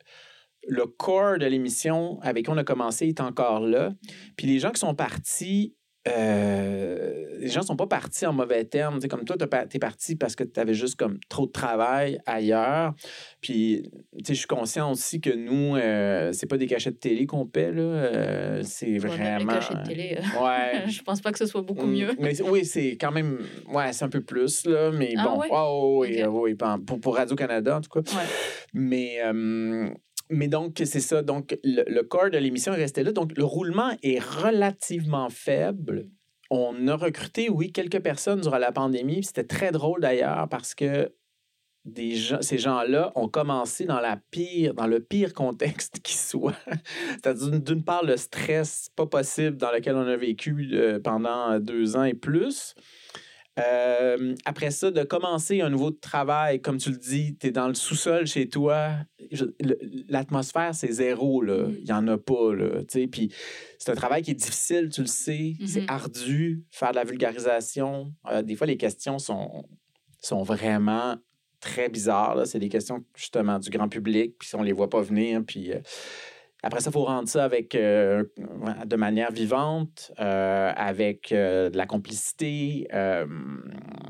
le 0.68 0.86
corps 0.88 1.38
de 1.38 1.46
l'émission 1.46 2.20
avec 2.22 2.46
qui 2.46 2.52
on 2.52 2.58
a 2.58 2.64
commencé 2.66 3.08
est 3.08 3.22
encore 3.22 3.62
là. 3.62 3.92
Puis 4.38 4.46
les 4.48 4.60
gens 4.60 4.72
qui 4.72 4.80
sont 4.80 4.94
partis, 4.96 5.76
euh, 6.10 7.38
les 7.40 7.48
gens 7.48 7.62
sont 7.62 7.76
pas 7.76 7.88
partis 7.88 8.26
en 8.26 8.34
mauvais 8.34 8.66
termes. 8.66 9.00
comme 9.08 9.24
toi, 9.24 9.38
tu 9.38 9.46
es 9.76 9.80
parti 9.80 10.16
parce 10.16 10.36
que 10.36 10.44
tu 10.44 10.60
avais 10.60 10.74
juste 10.74 10.96
comme 10.96 11.20
trop 11.30 11.46
de 11.46 11.52
travail 11.52 12.20
ailleurs. 12.26 12.94
Puis, 13.42 13.90
je 14.28 14.34
suis 14.34 14.48
conscient 14.48 14.92
aussi 14.92 15.22
que 15.22 15.30
nous, 15.30 15.76
euh, 15.76 16.32
c'est 16.34 16.48
pas 16.48 16.58
des 16.58 16.68
cachets 16.68 16.92
de 16.92 16.98
télé 16.98 17.26
qu'on 17.26 17.46
paie, 17.46 17.72
là. 17.72 17.82
Euh, 17.82 18.62
c'est 18.64 18.98
vraiment. 18.98 19.54
Cachets 19.54 19.76
de 19.76 19.88
télé, 19.88 20.18
ouais. 20.42 20.88
je 20.90 21.02
pense 21.02 21.22
pas 21.22 21.32
que 21.32 21.38
ce 21.38 21.46
soit 21.46 21.62
beaucoup 21.62 21.88
mm, 21.88 21.94
mieux. 21.94 22.16
Mais, 22.20 22.42
oui, 22.42 22.66
c'est 22.66 22.98
quand 23.00 23.12
même. 23.12 23.40
Ouais, 23.72 23.94
c'est 23.94 24.06
un 24.06 24.10
peu 24.10 24.22
plus, 24.22 24.66
là. 24.66 24.92
Mais 24.92 25.14
ah 25.18 25.24
bon. 25.24 25.42
Oh, 25.52 25.98
oui, 26.02 26.22
oui, 26.24 26.56
pour, 26.56 27.00
pour 27.00 27.16
Radio-Canada, 27.16 27.78
en 27.78 27.82
tout 27.82 28.02
cas. 28.02 28.12
Mais. 28.74 29.20
Mais 30.30 30.48
donc, 30.48 30.82
c'est 30.86 31.00
ça. 31.00 31.22
Donc, 31.24 31.58
le, 31.64 32.02
corps 32.04 32.30
de 32.30 32.38
l'émission 32.38 32.74
est 32.74 32.78
resté 32.78 33.04
là. 33.04 33.12
Donc, 33.12 33.36
le 33.36 33.44
roulement 33.44 33.92
est 34.04 34.20
relativement 34.20 35.30
faible. 35.30 36.08
On 36.52 36.88
a 36.88 36.96
recruté, 36.96 37.50
oui, 37.50 37.72
quelques 37.72 38.00
personnes 38.00 38.42
durant 38.42 38.58
la 38.58 38.72
pandémie. 38.72 39.24
C'était 39.24 39.44
très 39.44 39.72
drôle 39.72 40.02
d'ailleurs 40.02 40.48
parce 40.50 40.76
que 40.76 41.12
des 41.86 42.16
gens, 42.16 42.42
ces 42.42 42.58
gens-là 42.58 43.12
ont 43.16 43.28
commencé 43.28 43.86
dans, 43.86 44.00
la 44.00 44.18
pire, 44.32 44.74
dans 44.74 44.88
le 44.88 45.00
pire 45.00 45.34
contexte 45.34 46.00
qui 46.04 46.16
soit. 46.16 46.56
C'est-à-dire, 47.12 47.60
d'une 47.60 47.84
part, 47.84 48.04
le 48.04 48.18
stress 48.18 48.90
pas 48.96 49.08
possible 49.08 49.58
dans 49.58 49.72
lequel 49.72 49.96
on 49.96 50.08
a 50.08 50.16
vécu 50.16 50.70
euh, 50.74 51.00
pendant 51.00 51.60
deux 51.60 51.96
ans 51.96 52.04
et 52.04 52.14
plus. 52.14 52.76
Euh, 53.60 54.36
après 54.46 54.72
ça, 54.72 54.92
de 54.92 55.04
commencer 55.04 55.62
un 55.62 55.70
nouveau 55.70 55.92
travail, 55.92 56.62
comme 56.62 56.78
tu 56.78 56.92
le 56.92 56.98
dis, 56.98 57.38
tu 57.38 57.48
es 57.48 57.52
dans 57.52 57.68
le 57.68 57.74
sous-sol 57.74 58.26
chez 58.28 58.48
toi. 58.48 58.92
L'atmosphère, 60.08 60.74
c'est 60.74 60.92
zéro. 60.92 61.42
Là. 61.42 61.68
Mm. 61.68 61.76
Il 61.80 61.84
n'y 61.86 61.92
en 61.92 62.08
a 62.08 62.18
pas. 62.18 62.54
Là, 62.54 62.82
puis 63.12 63.34
c'est 63.78 63.92
un 63.92 63.96
travail 63.96 64.22
qui 64.22 64.32
est 64.32 64.36
difficile, 64.36 64.90
tu 64.90 65.02
le 65.02 65.08
sais. 65.08 65.54
C'est 65.66 65.82
mm-hmm. 65.82 65.92
ardu, 65.92 66.64
faire 66.72 66.92
de 66.92 66.96
la 66.96 67.04
vulgarisation. 67.04 68.14
Euh, 68.32 68.42
des 68.42 68.56
fois, 68.56 68.68
les 68.68 68.78
questions 68.78 69.20
sont, 69.20 69.66
sont 70.22 70.44
vraiment 70.44 71.18
très 71.60 71.90
bizarres. 71.90 72.48
C'est 72.48 72.60
des 72.60 72.70
questions, 72.70 73.04
justement, 73.16 73.60
du 73.60 73.70
grand 73.70 73.90
public, 73.90 74.36
puis 74.40 74.50
on 74.54 74.64
les 74.64 74.74
voit 74.74 74.90
pas 74.90 75.02
venir. 75.02 75.42
Puis. 75.46 75.74
Euh, 75.74 75.80
après 76.62 76.82
ça, 76.82 76.90
il 76.90 76.94
faut 76.94 77.06
rendre 77.06 77.30
ça 77.30 77.46
avec, 77.46 77.74
euh, 77.76 78.26
de 78.86 78.96
manière 78.96 79.32
vivante, 79.32 80.12
euh, 80.20 80.72
avec 80.76 81.32
euh, 81.32 81.70
de 81.70 81.78
la 81.78 81.86
complicité. 81.86 82.88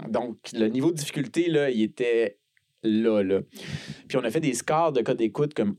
donc, 0.07 0.37
le 0.53 0.67
niveau 0.67 0.91
de 0.91 0.97
difficulté, 0.97 1.49
là, 1.49 1.69
il 1.69 1.81
était 1.83 2.39
là, 2.83 3.21
là. 3.21 3.41
Puis 4.07 4.17
on 4.17 4.23
a 4.23 4.29
fait 4.29 4.39
des 4.39 4.53
scores 4.53 4.91
de 4.91 5.01
code 5.01 5.17
d'écoute 5.17 5.53
comme 5.53 5.75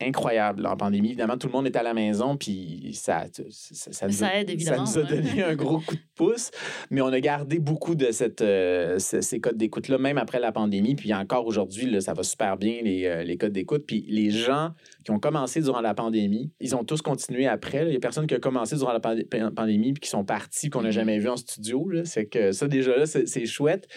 incroyables 0.00 0.66
en 0.66 0.76
pandémie. 0.76 1.08
Évidemment, 1.08 1.36
tout 1.38 1.46
le 1.46 1.52
monde 1.52 1.66
est 1.66 1.76
à 1.76 1.82
la 1.82 1.94
maison, 1.94 2.36
puis 2.36 2.90
ça, 2.92 3.26
ça, 3.50 4.06
nous, 4.06 4.24
a, 4.24 4.34
aide, 4.34 4.60
ça 4.60 4.76
nous 4.76 4.98
a 4.98 5.02
donné 5.02 5.42
un 5.42 5.54
gros 5.54 5.80
coup 5.80 5.94
de 5.94 6.00
pouce. 6.14 6.50
Mais 6.90 7.00
on 7.00 7.08
a 7.08 7.20
gardé 7.20 7.58
beaucoup 7.58 7.94
de 7.94 8.10
cette, 8.10 8.42
euh, 8.42 8.98
ces 8.98 9.40
codes 9.40 9.56
d'écoute-là, 9.56 9.98
même 9.98 10.18
après 10.18 10.40
la 10.40 10.52
pandémie. 10.52 10.94
Puis 10.94 11.12
encore 11.14 11.46
aujourd'hui, 11.46 12.00
ça 12.02 12.14
va 12.14 12.22
super 12.22 12.56
bien, 12.56 12.80
les, 12.82 13.06
euh, 13.06 13.22
les 13.24 13.36
codes 13.36 13.52
d'écoute. 13.52 13.84
Puis 13.86 14.04
les 14.08 14.30
gens 14.30 14.72
qui 15.04 15.10
ont 15.10 15.18
commencé 15.18 15.60
durant 15.60 15.80
la 15.80 15.94
pandémie, 15.94 16.52
ils 16.60 16.76
ont 16.76 16.84
tous 16.84 17.02
continué 17.02 17.46
après. 17.46 17.86
Il 17.86 17.92
y 17.92 17.96
a 17.96 18.00
personne 18.00 18.26
qui 18.26 18.34
a 18.34 18.40
commencé 18.40 18.76
durant 18.76 18.92
la 18.92 19.00
pandémie 19.00 19.92
puis 19.92 20.00
qui 20.00 20.10
sont 20.10 20.24
partis, 20.24 20.70
qu'on 20.70 20.82
n'a 20.82 20.90
mm-hmm. 20.90 20.92
jamais 20.92 21.18
vu 21.18 21.28
en 21.28 21.36
studio. 21.36 21.88
C'est 22.04 22.26
que 22.26 22.52
ça, 22.52 22.68
déjà 22.68 22.96
là, 22.96 23.06
c'est 23.06 23.46
chouette. 23.46 23.88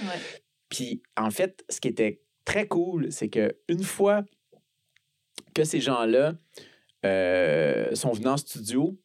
Puis 0.69 1.01
en 1.15 1.29
fait, 1.29 1.63
ce 1.69 1.79
qui 1.79 1.87
était 1.87 2.21
très 2.45 2.67
cool, 2.67 3.11
c'est 3.11 3.29
que 3.29 3.55
une 3.67 3.83
fois 3.83 4.23
que 5.53 5.63
ces 5.63 5.79
gens-là 5.79 6.35
euh, 7.05 7.93
sont 7.95 8.11
venus 8.11 8.27
en 8.27 8.37
studio, 8.37 8.97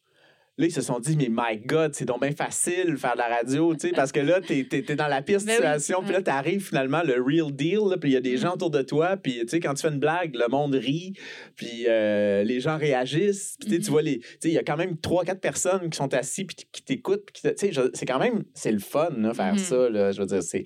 là, 0.57 0.67
ils 0.67 0.71
se 0.71 0.81
sont 0.81 0.99
dit, 0.99 1.15
mais 1.17 1.29
my 1.29 1.57
God, 1.57 1.95
c'est 1.95 2.05
donc 2.05 2.21
bien 2.21 2.31
facile 2.31 2.97
faire 2.97 3.13
de 3.13 3.19
la 3.19 3.27
radio, 3.27 3.73
tu 3.73 3.87
sais, 3.87 3.93
parce 3.93 4.11
que 4.11 4.19
là, 4.19 4.41
t'es 4.41 4.67
es, 4.71 4.95
dans 4.95 5.07
la 5.07 5.21
pire 5.21 5.39
ben 5.45 5.55
situation, 5.55 6.03
puis 6.03 6.13
là, 6.13 6.21
t'arrives 6.21 6.65
finalement 6.65 7.01
le 7.03 7.21
real 7.21 7.51
deal, 7.51 7.97
puis 7.99 8.11
il 8.11 8.13
y 8.13 8.17
a 8.17 8.21
des 8.21 8.35
mm. 8.35 8.37
gens 8.37 8.53
autour 8.53 8.69
de 8.69 8.81
toi, 8.81 9.17
puis 9.17 9.39
tu 9.41 9.47
sais, 9.47 9.59
quand 9.59 9.73
tu 9.73 9.81
fais 9.81 9.89
une 9.93 9.99
blague, 9.99 10.35
le 10.35 10.47
monde 10.47 10.75
rit, 10.75 11.13
puis 11.55 11.85
euh, 11.87 12.43
les 12.43 12.59
gens 12.59 12.77
réagissent, 12.77 13.57
puis 13.59 13.69
tu 13.69 13.77
mm-hmm. 13.77 13.89
vois, 13.89 14.01
les, 14.01 14.19
tu 14.19 14.27
sais, 14.41 14.49
il 14.49 14.53
y 14.53 14.59
a 14.59 14.63
quand 14.63 14.77
même 14.77 14.97
trois, 14.97 15.23
quatre 15.23 15.41
personnes 15.41 15.89
qui 15.89 15.97
sont 15.97 16.13
assis, 16.13 16.45
puis 16.45 16.57
qui 16.71 16.83
t'écoutent, 16.83 17.25
puis 17.25 17.41
tu 17.41 17.49
sais, 17.55 17.71
c'est 17.93 18.05
quand 18.05 18.19
même, 18.19 18.43
c'est 18.53 18.71
le 18.71 18.79
fun, 18.79 19.09
là, 19.17 19.33
faire 19.33 19.55
mm-hmm. 19.55 19.57
ça, 19.57 19.89
là, 19.89 20.11
je 20.11 20.19
veux 20.19 20.27
dire, 20.27 20.43
c'est 20.43 20.63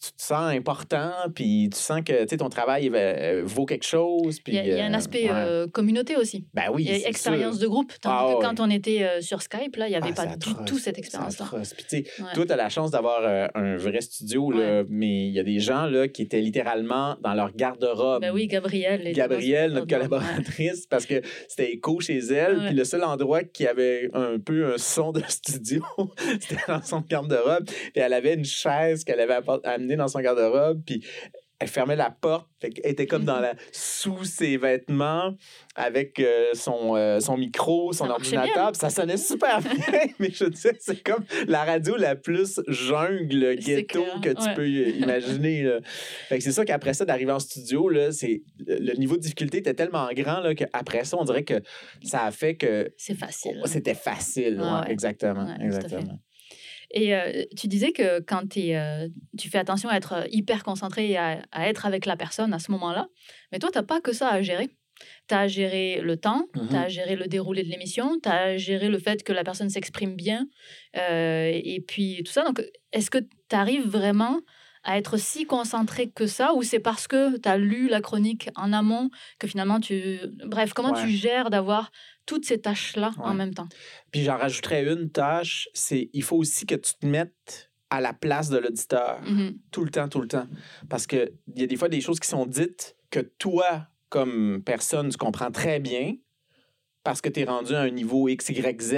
tu, 0.00 0.12
te 0.12 0.22
sens 0.22 0.52
important, 0.52 1.10
puis 1.34 1.70
tu 1.72 1.78
sens 1.78 2.02
que 2.02 2.24
ton 2.36 2.48
travail 2.48 2.90
euh, 2.94 3.42
vaut 3.44 3.66
quelque 3.66 3.86
chose. 3.86 4.38
il, 4.46 4.54
y 4.54 4.58
a, 4.58 4.84
un 4.84 4.92
euh, 4.92 4.96
aspect 4.96 5.28
euh, 5.30 5.66
communauté 5.66 6.16
aussi. 6.16 6.46
Ben 6.54 6.64
oui. 6.72 6.84
Il 6.88 6.96
y 6.96 7.04
a 7.04 7.08
expérience 7.08 7.58
de 7.58 7.66
groupe. 7.66 7.92
Tandis 8.00 8.34
ah 8.34 8.36
que 8.36 8.42
quand 8.42 8.60
on 8.60 8.70
était 8.70 9.20
sur 9.20 9.42
Skype, 9.42 9.76
là, 9.76 9.86
il 9.88 9.90
n'y 9.90 9.96
avait 9.96 10.10
ah, 10.16 10.24
pas 10.24 10.26
du 10.26 10.54
tout 10.66 10.78
cette 10.78 10.98
expérience-là. 10.98 11.46
Puis, 11.88 12.04
toi, 12.34 12.46
tu 12.46 12.52
as 12.52 12.56
la 12.56 12.68
chance 12.68 12.90
d'avoir 12.90 13.50
un 13.54 13.76
vrai 13.76 14.00
studio, 14.00 14.50
là, 14.50 14.84
mais 14.88 15.26
il 15.26 15.32
y 15.32 15.40
a 15.40 15.44
des 15.44 15.58
gens 15.58 15.86
là, 15.86 16.08
qui 16.08 16.22
étaient 16.22 16.40
littéralement 16.40 17.16
dans 17.22 17.34
leur 17.34 17.54
garde-robe. 17.54 18.22
Ben 18.22 18.32
oui, 18.32 18.46
Gabrielle. 18.46 19.12
Gabrielle, 19.12 19.72
notre 19.72 19.88
collaboratrice, 19.88 20.86
parce 20.86 21.06
que 21.06 21.20
c'était 21.48 21.72
écho 21.72 22.00
chez 22.00 22.18
elle. 22.18 22.58
Puis 22.66 22.74
le 22.74 22.84
seul 22.84 23.04
endroit 23.04 23.42
qui 23.42 23.66
avait 23.66 24.10
un 24.14 24.38
peu 24.38 24.74
un 24.74 24.78
son 24.78 25.12
de 25.12 25.22
studio, 25.28 25.82
c'était 26.40 26.62
dans 26.68 26.82
son 26.82 27.00
garde-robe. 27.00 27.68
Et 27.94 28.00
elle 28.00 28.12
avait 28.12 28.34
une 28.34 28.44
chaise 28.44 29.04
qu'elle 29.04 29.20
avait 29.20 29.38
amenée 29.64 29.87
dans 29.96 30.08
son 30.08 30.20
garde-robe. 30.20 30.82
Puis 30.84 31.04
elle 31.60 31.68
fermait 31.68 31.96
la 31.96 32.10
porte. 32.10 32.48
Fait 32.60 32.72
elle 32.84 32.92
était 32.92 33.06
comme 33.06 33.24
dans 33.24 33.40
la, 33.40 33.54
sous 33.72 34.24
ses 34.24 34.56
vêtements 34.56 35.34
avec 35.74 36.20
euh, 36.20 36.50
son, 36.54 36.96
euh, 36.96 37.18
son 37.18 37.36
micro, 37.36 37.92
son 37.92 38.08
ordinateur. 38.08 38.74
Ça 38.76 38.90
sonnait 38.90 39.16
super 39.16 39.60
bien. 39.62 40.04
mais 40.20 40.30
je 40.30 40.44
sais, 40.54 40.76
c'est 40.78 41.02
comme 41.02 41.24
la 41.48 41.64
radio 41.64 41.96
la 41.96 42.14
plus 42.14 42.60
jungle, 42.68 43.56
ghetto 43.56 44.04
que 44.22 44.30
tu 44.30 44.54
peux 44.54 44.68
imaginer. 44.68 45.78
Fait 46.28 46.38
que 46.38 46.44
c'est 46.44 46.52
ça 46.52 46.64
qu'après 46.64 46.94
ça, 46.94 47.04
d'arriver 47.04 47.32
en 47.32 47.40
studio, 47.40 47.88
là, 47.88 48.12
c'est, 48.12 48.42
le 48.58 48.94
niveau 48.94 49.16
de 49.16 49.20
difficulté 49.20 49.58
était 49.58 49.74
tellement 49.74 50.08
grand 50.12 50.40
là, 50.40 50.54
qu'après 50.54 51.04
ça, 51.04 51.16
on 51.18 51.24
dirait 51.24 51.44
que 51.44 51.60
ça 52.04 52.24
a 52.24 52.30
fait 52.30 52.56
que. 52.56 52.92
C'est 52.96 53.16
facile. 53.16 53.60
C'était 53.64 53.94
facile, 53.94 54.62
exactement. 54.88 55.56
exactement. 55.60 56.18
Et 56.90 57.14
euh, 57.14 57.44
tu 57.56 57.68
disais 57.68 57.92
que 57.92 58.20
quand 58.20 58.56
euh, 58.56 59.08
tu 59.38 59.50
fais 59.50 59.58
attention 59.58 59.88
à 59.88 59.96
être 59.96 60.12
euh, 60.14 60.24
hyper 60.30 60.62
concentré 60.64 61.10
et 61.10 61.18
à, 61.18 61.42
être 61.52 61.86
avec 61.86 62.06
la 62.06 62.16
personne 62.16 62.54
à 62.54 62.58
ce 62.58 62.70
moment-là, 62.72 63.08
mais 63.52 63.58
toi, 63.58 63.70
tu 63.70 63.78
n'as 63.78 63.84
pas 63.84 64.00
que 64.00 64.12
ça 64.12 64.28
à 64.28 64.42
gérer. 64.42 64.70
Tu 65.28 65.34
as 65.34 65.40
à 65.40 65.46
gérer 65.46 66.00
le 66.00 66.16
temps, 66.16 66.46
mmh 66.54 66.68
tu 66.70 66.74
as 66.74 66.80
à 66.82 66.88
gérer 66.88 67.14
le 67.14 67.26
déroulé 67.28 67.62
de 67.62 67.68
l'émission, 67.68 68.18
tu 68.20 68.28
as 68.28 68.36
à 68.36 68.56
gérer 68.56 68.88
le 68.88 68.98
fait 68.98 69.22
que 69.22 69.32
la 69.32 69.44
personne 69.44 69.70
s'exprime 69.70 70.16
bien, 70.16 70.48
et 70.94 71.84
puis 71.86 72.20
tout 72.24 72.32
ça. 72.32 72.42
Donc, 72.42 72.64
est-ce 72.92 73.08
que 73.08 73.18
tu 73.18 73.54
arrives 73.54 73.86
vraiment 73.86 74.40
à 74.82 74.98
être 74.98 75.16
si 75.16 75.44
concentré 75.44 76.10
que 76.10 76.26
ça 76.26 76.52
ou 76.54 76.62
c'est 76.64 76.80
parce 76.80 77.06
que 77.06 77.38
tu 77.38 77.48
as 77.48 77.58
lu 77.58 77.88
la 77.88 78.00
chronique 78.00 78.50
en 78.56 78.72
amont 78.72 79.10
que 79.38 79.46
finalement 79.46 79.78
tu... 79.78 80.18
Bref, 80.46 80.72
comment 80.72 80.94
tu 80.94 81.10
gères 81.10 81.50
d'avoir 81.50 81.92
toutes 82.28 82.44
ces 82.44 82.60
tâches-là 82.60 83.12
en 83.18 83.34
même 83.34 83.54
temps? 83.54 83.68
Puis 84.12 84.22
j'en 84.22 84.36
rajouterais 84.36 84.84
une 84.84 85.10
tâche, 85.10 85.68
c'est 85.72 86.10
il 86.12 86.22
faut 86.22 86.36
aussi 86.36 86.66
que 86.66 86.74
tu 86.74 86.92
te 86.94 87.06
mettes 87.06 87.70
à 87.90 88.02
la 88.02 88.12
place 88.12 88.50
de 88.50 88.58
l'auditeur 88.58 89.20
mmh 89.22 89.48
tout 89.70 89.82
le 89.82 89.90
temps, 89.90 90.08
tout 90.08 90.20
le 90.20 90.28
temps. 90.28 90.46
Parce 90.90 91.06
qu'il 91.06 91.32
y 91.56 91.62
a 91.62 91.66
des 91.66 91.76
fois 91.76 91.88
des 91.88 92.02
choses 92.02 92.20
qui 92.20 92.28
sont 92.28 92.44
dites 92.44 92.96
que 93.10 93.20
toi, 93.20 93.88
comme 94.10 94.62
personne, 94.64 95.08
tu 95.08 95.16
comprends 95.16 95.50
très 95.50 95.80
bien 95.80 96.16
parce 97.02 97.22
que 97.22 97.30
tu 97.30 97.40
es 97.40 97.44
rendu 97.44 97.74
à 97.74 97.80
un 97.80 97.90
niveau 97.90 98.28
X, 98.28 98.50
Y, 98.50 98.82
Z 98.82 98.94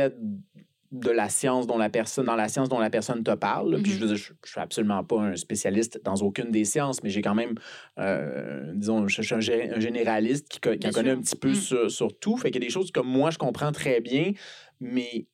de 0.92 1.10
la 1.10 1.28
science 1.28 1.68
dont 1.68 1.78
la 1.78 1.88
personne, 1.88 2.26
dans 2.26 2.34
la 2.34 2.48
science 2.48 2.68
dont 2.68 2.80
la 2.80 2.90
personne 2.90 3.22
te 3.22 3.30
parle. 3.32 3.80
Puis 3.82 3.92
je, 3.92 4.04
ne 4.04 4.14
mm-hmm. 4.14 4.34
suis 4.44 4.60
absolument 4.60 5.04
pas 5.04 5.20
un 5.20 5.36
spécialiste 5.36 6.00
dans 6.02 6.16
aucune 6.16 6.50
des 6.50 6.64
sciences, 6.64 7.02
mais 7.02 7.10
j'ai 7.10 7.22
quand 7.22 7.34
même, 7.34 7.54
euh, 7.98 8.72
disons, 8.74 9.06
je, 9.06 9.22
suis 9.22 9.34
un, 9.34 9.40
généraliste 9.40 10.48
qui, 10.48 10.58
qui 10.58 10.86
en 10.88 10.90
connaît 10.90 11.10
un 11.10 11.20
petit 11.20 11.36
peu 11.36 11.50
mm. 11.50 11.88
sur, 11.88 12.18
tout. 12.18 12.36
Fait 12.36 12.50
qu'il 12.50 12.60
y 12.60 12.64
a 12.64 12.66
des 12.66 12.72
choses 12.72 12.90
que 12.90 13.00
moi, 13.00 13.30
je 13.30 13.38
comprends 13.38 13.70
très 13.70 14.00
bien, 14.00 14.32
mais 14.80 15.26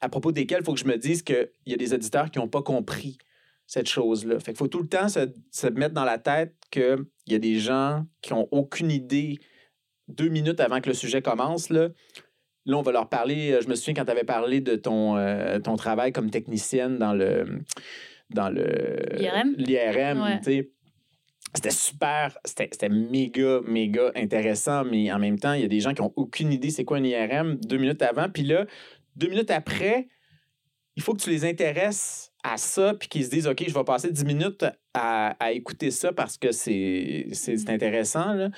à 0.00 0.08
propos 0.08 0.32
desquelles 0.32 0.60
il 0.62 0.64
faut 0.64 0.72
que 0.72 0.80
je 0.80 0.86
me 0.86 0.96
dise 0.96 1.22
qu'il 1.22 1.50
y 1.66 1.74
a 1.74 1.76
des 1.76 1.92
auditeurs 1.92 2.30
qui 2.30 2.38
n'ont 2.38 2.48
pas 2.48 2.62
compris 2.62 3.18
cette 3.66 3.88
chose-là. 3.88 4.40
Fait 4.40 4.52
qu'il 4.52 4.58
faut 4.58 4.68
tout 4.68 4.80
le 4.80 4.88
temps 4.88 5.08
se, 5.08 5.30
se 5.50 5.66
mettre 5.66 5.94
dans 5.94 6.06
la 6.06 6.18
tête 6.18 6.56
qu'il 6.70 7.04
y 7.26 7.34
a 7.34 7.38
des 7.38 7.58
gens 7.58 8.06
qui 8.22 8.32
n'ont 8.32 8.48
aucune 8.50 8.90
idée 8.90 9.38
deux 10.08 10.28
minutes 10.28 10.60
avant 10.60 10.80
que 10.80 10.88
le 10.88 10.94
sujet 10.94 11.22
commence, 11.22 11.70
là, 11.70 11.90
Là, 12.66 12.76
on 12.76 12.82
va 12.82 12.92
leur 12.92 13.08
parler. 13.08 13.52
Euh, 13.52 13.60
je 13.62 13.68
me 13.68 13.74
souviens 13.74 13.94
quand 13.94 14.04
tu 14.04 14.10
avais 14.10 14.24
parlé 14.24 14.60
de 14.60 14.76
ton, 14.76 15.16
euh, 15.16 15.58
ton 15.58 15.76
travail 15.76 16.12
comme 16.12 16.30
technicienne 16.30 16.98
dans 16.98 17.14
le. 17.14 17.62
Dans 18.30 18.48
le. 18.48 18.64
L'IRM. 19.16 19.54
L'IRM, 19.56 20.40
C'était 21.54 21.70
super, 21.70 22.38
c'était 22.44 22.88
méga, 22.88 23.60
méga 23.66 24.12
intéressant, 24.14 24.84
mais 24.84 25.10
en 25.10 25.18
même 25.18 25.38
temps, 25.38 25.54
il 25.54 25.62
y 25.62 25.64
a 25.64 25.68
des 25.68 25.80
gens 25.80 25.94
qui 25.94 26.02
n'ont 26.02 26.12
aucune 26.14 26.52
idée 26.52 26.70
c'est 26.70 26.84
quoi 26.84 26.98
un 26.98 27.04
IRM 27.04 27.56
deux 27.56 27.78
minutes 27.78 28.02
avant. 28.02 28.28
Puis 28.28 28.44
là, 28.44 28.66
deux 29.16 29.28
minutes 29.28 29.50
après, 29.50 30.08
il 30.96 31.02
faut 31.02 31.14
que 31.14 31.20
tu 31.20 31.30
les 31.30 31.44
intéresses 31.44 32.30
à 32.42 32.56
ça, 32.56 32.94
puis 32.94 33.08
qu'ils 33.08 33.24
se 33.24 33.30
disent, 33.30 33.46
OK, 33.46 33.64
je 33.66 33.74
vais 33.74 33.84
passer 33.84 34.10
dix 34.10 34.24
minutes 34.24 34.64
à, 34.94 35.34
écouter 35.52 35.90
ça 35.90 36.12
parce 36.12 36.36
que 36.36 36.52
c'est 36.52 37.26
mm. 37.48 37.70
intéressant. 37.70 38.32
Là. 38.34 38.50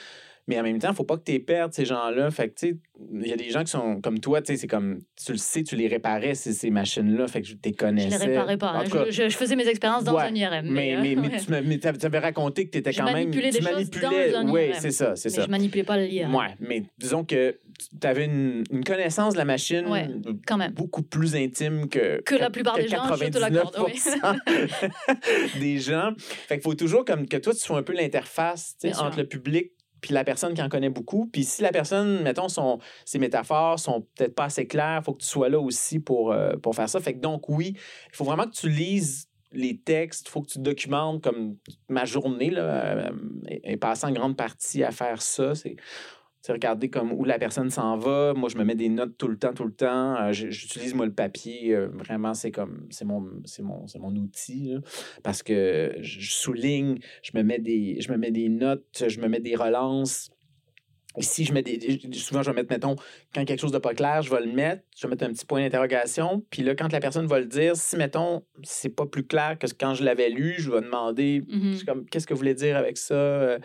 Mais 0.48 0.59
en 0.59 0.64
même 0.64 0.78
temps, 0.81 0.90
il 0.90 0.96
faut 0.96 1.05
pas 1.05 1.16
que 1.16 1.22
tu 1.22 1.38
perdes 1.38 1.72
ces 1.72 1.85
gens-là. 1.85 2.31
Fait 2.33 2.48
que, 2.48 2.55
tu 2.59 2.68
sais, 2.70 2.76
il 3.14 3.26
y 3.28 3.33
a 3.33 3.37
des 3.37 3.50
gens 3.50 3.62
qui 3.62 3.70
sont 3.70 4.00
comme 4.00 4.18
toi, 4.18 4.42
tu 4.42 4.52
sais, 4.52 4.57
c'est 4.59 4.66
comme, 4.66 4.98
tu 5.24 5.31
le 5.33 5.38
sais, 5.38 5.62
tu 5.62 5.76
les 5.76 5.87
réparais, 5.87 6.35
ces, 6.35 6.52
ces 6.52 6.70
machines-là. 6.70 7.28
Fait 7.28 7.42
que 7.42 7.46
je 7.48 7.55
t'ai 7.55 7.70
connaissais. 7.72 8.11
Je 8.18 8.24
les 8.24 8.31
réparais 8.33 8.57
pas. 8.59 8.70
Hein. 8.70 8.85
cas, 8.90 9.05
Je, 9.09 9.28
faisais 9.28 9.55
mes 9.55 9.68
expériences 9.68 10.02
dans 10.05 10.16
Ouais, 10.16 10.22
un 10.24 10.35
IRM. 10.35 10.66
mais, 10.68 10.96
euh, 10.96 11.00
mais, 11.00 11.14
mais 11.14 11.38
tu 11.40 11.50
m'as- 11.50 11.61
mais 11.62 11.78
t'avais 11.78 11.98
t'avais 11.98 12.18
raconté 12.18 12.66
que 12.66 12.72
tu 12.72 12.78
étais 12.78 12.92
quand 12.92 13.05
même. 13.05 13.12
manipulais 13.14 13.50
tu 13.50 13.59
des 13.59 13.64
manipulais. 13.64 14.33
dans 14.33 14.50
Oui, 14.50 14.70
c'est 14.81 14.90
ça, 14.90 15.14
c'est 15.14 15.28
ça. 15.31 15.44
je 15.44 15.48
manipulais 15.48 15.85
pas 15.85 15.96
le 15.96 16.07
IRM. 16.09 16.35
Ouais, 16.35 16.57
mais 16.59 16.83
disons 16.98 17.24
que 17.24 17.57
tu 18.00 18.07
avais 18.07 18.24
une, 18.24 18.64
une 18.72 18.83
connaissance 18.85 19.35
de 19.35 19.38
la 19.38 19.44
machine 19.44 19.87
Ouais, 19.87 20.09
quand 20.46 20.57
même. 20.57 20.72
beaucoup 20.72 21.02
plus 21.02 21.37
intime 21.37 21.88
que, 21.88 22.20
Que 22.22 22.35
la 22.35 22.50
plupart 22.50 22.74
des 22.76 22.88
gens, 22.88 23.05
je 23.14 23.26
te 23.26 23.38
l'accorde, 23.38 23.76
oui. 23.87 23.92
99% 23.94 25.59
des 25.61 25.78
gens. 25.78 26.12
Fait 26.18 26.57
qu'il 26.57 26.62
faut 26.62 26.74
toujours 26.74 27.05
comme 27.05 27.26
que 27.28 27.37
toi, 27.37 27.52
tu 27.52 27.61
sois 27.61 27.78
un 27.78 27.83
peu 27.83 27.92
l'interface 27.92 28.76
tu 28.81 28.88
entre 28.88 29.18
le 29.18 29.26
public 29.26 29.72
puis 30.02 30.12
la 30.12 30.24
personne 30.24 30.52
qui 30.52 30.60
en 30.60 30.68
connaît 30.68 30.90
beaucoup. 30.90 31.26
Puis 31.32 31.44
si 31.44 31.62
la 31.62 31.70
personne, 31.70 32.22
mettons, 32.22 32.48
son, 32.48 32.80
ses 33.06 33.18
métaphores 33.18 33.78
sont 33.78 34.06
peut-être 34.16 34.34
pas 34.34 34.44
assez 34.44 34.66
claires, 34.66 35.00
faut 35.02 35.14
que 35.14 35.22
tu 35.22 35.28
sois 35.28 35.48
là 35.48 35.60
aussi 35.60 36.00
pour, 36.00 36.32
euh, 36.32 36.56
pour 36.56 36.74
faire 36.74 36.88
ça. 36.88 37.00
Fait 37.00 37.14
que 37.14 37.20
donc, 37.20 37.48
oui, 37.48 37.74
il 37.76 38.16
faut 38.16 38.24
vraiment 38.24 38.44
que 38.44 38.54
tu 38.54 38.68
lises 38.68 39.28
les 39.52 39.78
textes, 39.78 40.26
il 40.26 40.30
faut 40.30 40.42
que 40.42 40.48
tu 40.48 40.58
documentes 40.58 41.22
comme 41.22 41.56
ma 41.88 42.04
journée 42.04 42.50
là, 42.50 42.62
euh, 42.62 43.10
est 43.46 43.76
passée 43.76 44.06
en 44.06 44.12
grande 44.12 44.36
partie 44.36 44.82
à 44.82 44.90
faire 44.90 45.22
ça. 45.22 45.54
C'est 45.54 45.76
regarder 46.50 46.90
comme 46.90 47.12
où 47.12 47.24
la 47.24 47.38
personne 47.38 47.70
s'en 47.70 47.96
va. 47.96 48.35
Moi, 48.35 48.48
je 48.48 48.57
me 48.59 48.64
mets 48.64 48.74
des 48.74 48.88
notes 48.88 49.16
tout 49.16 49.28
le 49.28 49.38
temps, 49.38 49.52
tout 49.52 49.64
le 49.64 49.72
temps. 49.72 50.16
Euh, 50.16 50.33
J'utilise, 50.33 50.94
moi, 50.94 51.07
le 51.07 51.12
papier. 51.12 51.74
euh, 51.74 51.87
vraiment, 51.92 52.35
c'est 52.35 52.50
comme, 52.50 52.88
c'est 52.90 53.05
mon, 53.05 53.20
mon, 53.61 53.87
mon 54.00 54.16
outil. 54.16 54.74
parce 55.22 55.42
que 55.44 55.94
je 56.00 56.20
je 56.20 56.33
souligne, 56.33 56.98
je 57.22 57.31
me, 57.35 57.42
mets 57.44 57.59
des, 57.61 58.00
je 58.00 58.11
me 58.11 58.16
mets 58.16 58.31
des 58.33 58.48
notes, 58.48 59.05
je 59.07 59.20
me 59.20 59.28
mets 59.28 59.38
des 59.40 59.55
relances. 59.55 60.31
Ici, 61.18 61.44
je 61.44 61.53
mets 61.53 61.62
des. 61.62 62.01
Souvent, 62.14 62.42
je 62.42 62.51
vais 62.51 62.57
mettre, 62.57 62.70
mettons, 62.72 62.96
quand 63.35 63.44
quelque 63.44 63.61
chose 63.61 63.72
de 63.72 63.79
pas 63.79 63.92
clair, 63.94 64.22
je 64.22 64.31
vais 64.31 64.40
le 64.40 64.51
mettre, 64.53 64.83
je 64.96 65.07
vais 65.07 65.11
mettre 65.11 65.25
un 65.25 65.33
petit 65.33 65.44
point 65.44 65.61
d'interrogation. 65.61 66.42
Puis 66.51 66.62
là, 66.62 66.75
quand 66.75 66.90
la 66.92 67.01
personne 67.01 67.27
va 67.27 67.38
le 67.40 67.46
dire, 67.46 67.77
si, 67.77 67.96
mettons, 67.96 68.42
c'est 68.62 68.88
pas 68.88 69.05
plus 69.07 69.25
clair 69.27 69.59
que 69.59 69.66
quand 69.79 69.94
je 69.94 70.05
l'avais 70.05 70.31
lu, 70.31 70.55
je 70.59 70.70
vais 70.70 70.81
demander 70.81 71.42
c'est 71.79 71.85
comme, 71.85 72.07
qu'est-ce 72.07 72.27
que 72.27 72.33
vous 72.35 72.38
voulez 72.38 72.55
dire 72.55 72.77
avec 72.77 72.96
ça? 72.96 73.14
Euh, 73.14 73.59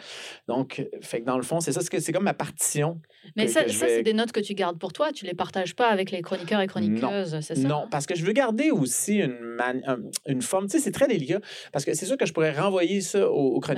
Donc, 0.48 0.86
fait 1.02 1.22
que 1.22 1.26
dans 1.26 1.38
le 1.38 1.44
fond, 1.44 1.60
c'est 1.60 1.72
ça, 1.72 1.82
c'est 1.82 2.12
comme 2.14 2.24
ma 2.24 2.34
partition. 2.34 3.00
Mais 3.36 3.46
que- 3.46 3.52
ça, 3.52 3.64
vais- 3.64 3.72
c'est 3.98 4.04
des 4.04 4.14
notes 4.14 4.32
que 4.32 4.40
tu 4.40 4.54
gardes 4.54 4.78
pour 4.80 4.94
toi. 4.94 5.12
Tu 5.14 5.26
les 5.26 5.34
partages 5.34 5.76
pas 5.76 5.88
avec 5.90 6.12
les 6.12 6.22
chroniqueurs 6.22 6.62
et 6.62 6.68
chroniqueuses, 6.68 7.40
c'est 7.42 7.56
ça? 7.56 7.68
Non, 7.68 7.88
parce 7.90 8.06
que 8.06 8.16
je 8.16 8.26
veux 8.26 8.34
garder 8.34 8.72
aussi 8.72 9.18
une, 9.18 9.38
man- 9.40 9.82
un- 9.86 10.00
une 10.32 10.42
forme. 10.42 10.66
Tu 10.68 10.78
sais, 10.78 10.80
c'est 10.84 10.92
très 10.92 11.08
délicat 11.08 11.40
parce 11.72 11.86
que 11.86 11.94
c'est 11.94 12.06
sûr 12.06 12.18
que 12.18 12.26
je 12.26 12.34
pourrais 12.34 12.52
renvoyer 12.58 13.02
ça 13.02 13.30
aux, 13.30 13.60
Ben 13.60 13.76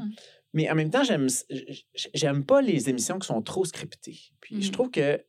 ouais, 0.00 0.06
mais 0.52 0.70
en 0.70 0.74
même 0.74 0.90
temps, 0.90 1.04
j'aime 1.04 1.28
j'aime 2.14 2.44
pas 2.44 2.60
les 2.62 2.88
émissions 2.88 3.18
qui 3.18 3.26
sont 3.26 3.42
trop 3.42 3.64
scriptées. 3.64 4.18
Puis 4.40 4.62
je 4.62 4.68
Mhm. 4.68 4.72
trouve 4.72 4.90
que 4.90 5.22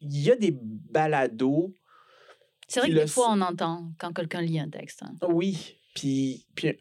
il 0.00 0.18
y 0.20 0.30
a 0.30 0.36
des 0.36 0.52
balados, 0.52 1.74
C'est 2.68 2.80
vrai 2.80 2.90
que 2.90 2.94
des 2.94 3.06
fois, 3.06 3.28
on 3.30 3.40
entend 3.40 3.92
quand 3.98 4.12
quelqu'un 4.12 4.42
lit 4.42 4.58
un 4.60 4.68
texte. 4.68 5.02
hein. 5.02 5.14
oui, 5.28 5.78
puis, 5.94 6.46
puis, 6.54 6.76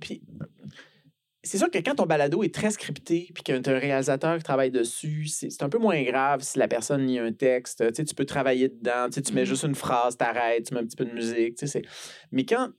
puis 0.00 0.22
c'est 1.42 1.58
sûr 1.58 1.70
que 1.70 1.78
quand 1.78 1.94
ton 1.94 2.06
balado 2.06 2.42
est 2.42 2.52
très 2.52 2.70
scripté, 2.72 3.30
puis 3.32 3.44
que 3.44 3.56
tu 3.56 3.70
un 3.70 3.78
réalisateur 3.78 4.36
qui 4.38 4.42
travaille 4.42 4.70
dessus, 4.72 5.26
c'est 5.26 5.48
c'est 5.50 5.62
un 5.62 5.68
peu 5.68 5.78
moins 5.78 6.02
grave 6.02 6.42
si 6.42 6.58
la 6.58 6.66
personne 6.66 7.06
lit 7.06 7.18
un 7.20 7.32
texte. 7.32 7.86
Tu 7.88 7.94
sais, 7.94 8.04
tu 8.04 8.14
peux 8.16 8.24
travailler 8.24 8.68
dedans, 8.68 9.06
tu 9.06 9.12
sais, 9.14 9.22
tu 9.22 9.32
mets 9.32 9.42
Mhm. 9.42 9.46
juste 9.46 9.62
une 9.64 9.74
phrase, 9.76 10.16
t'arrêtes, 10.16 10.66
tu 10.66 10.74
mets 10.74 10.80
un 10.80 10.84
petit 10.86 10.96
peu 10.96 11.04
de 11.04 11.12
musique. 11.12 11.56
tu 11.56 11.66
sais, 11.68 11.82
Mais 12.32 12.44
quand. 12.44 12.70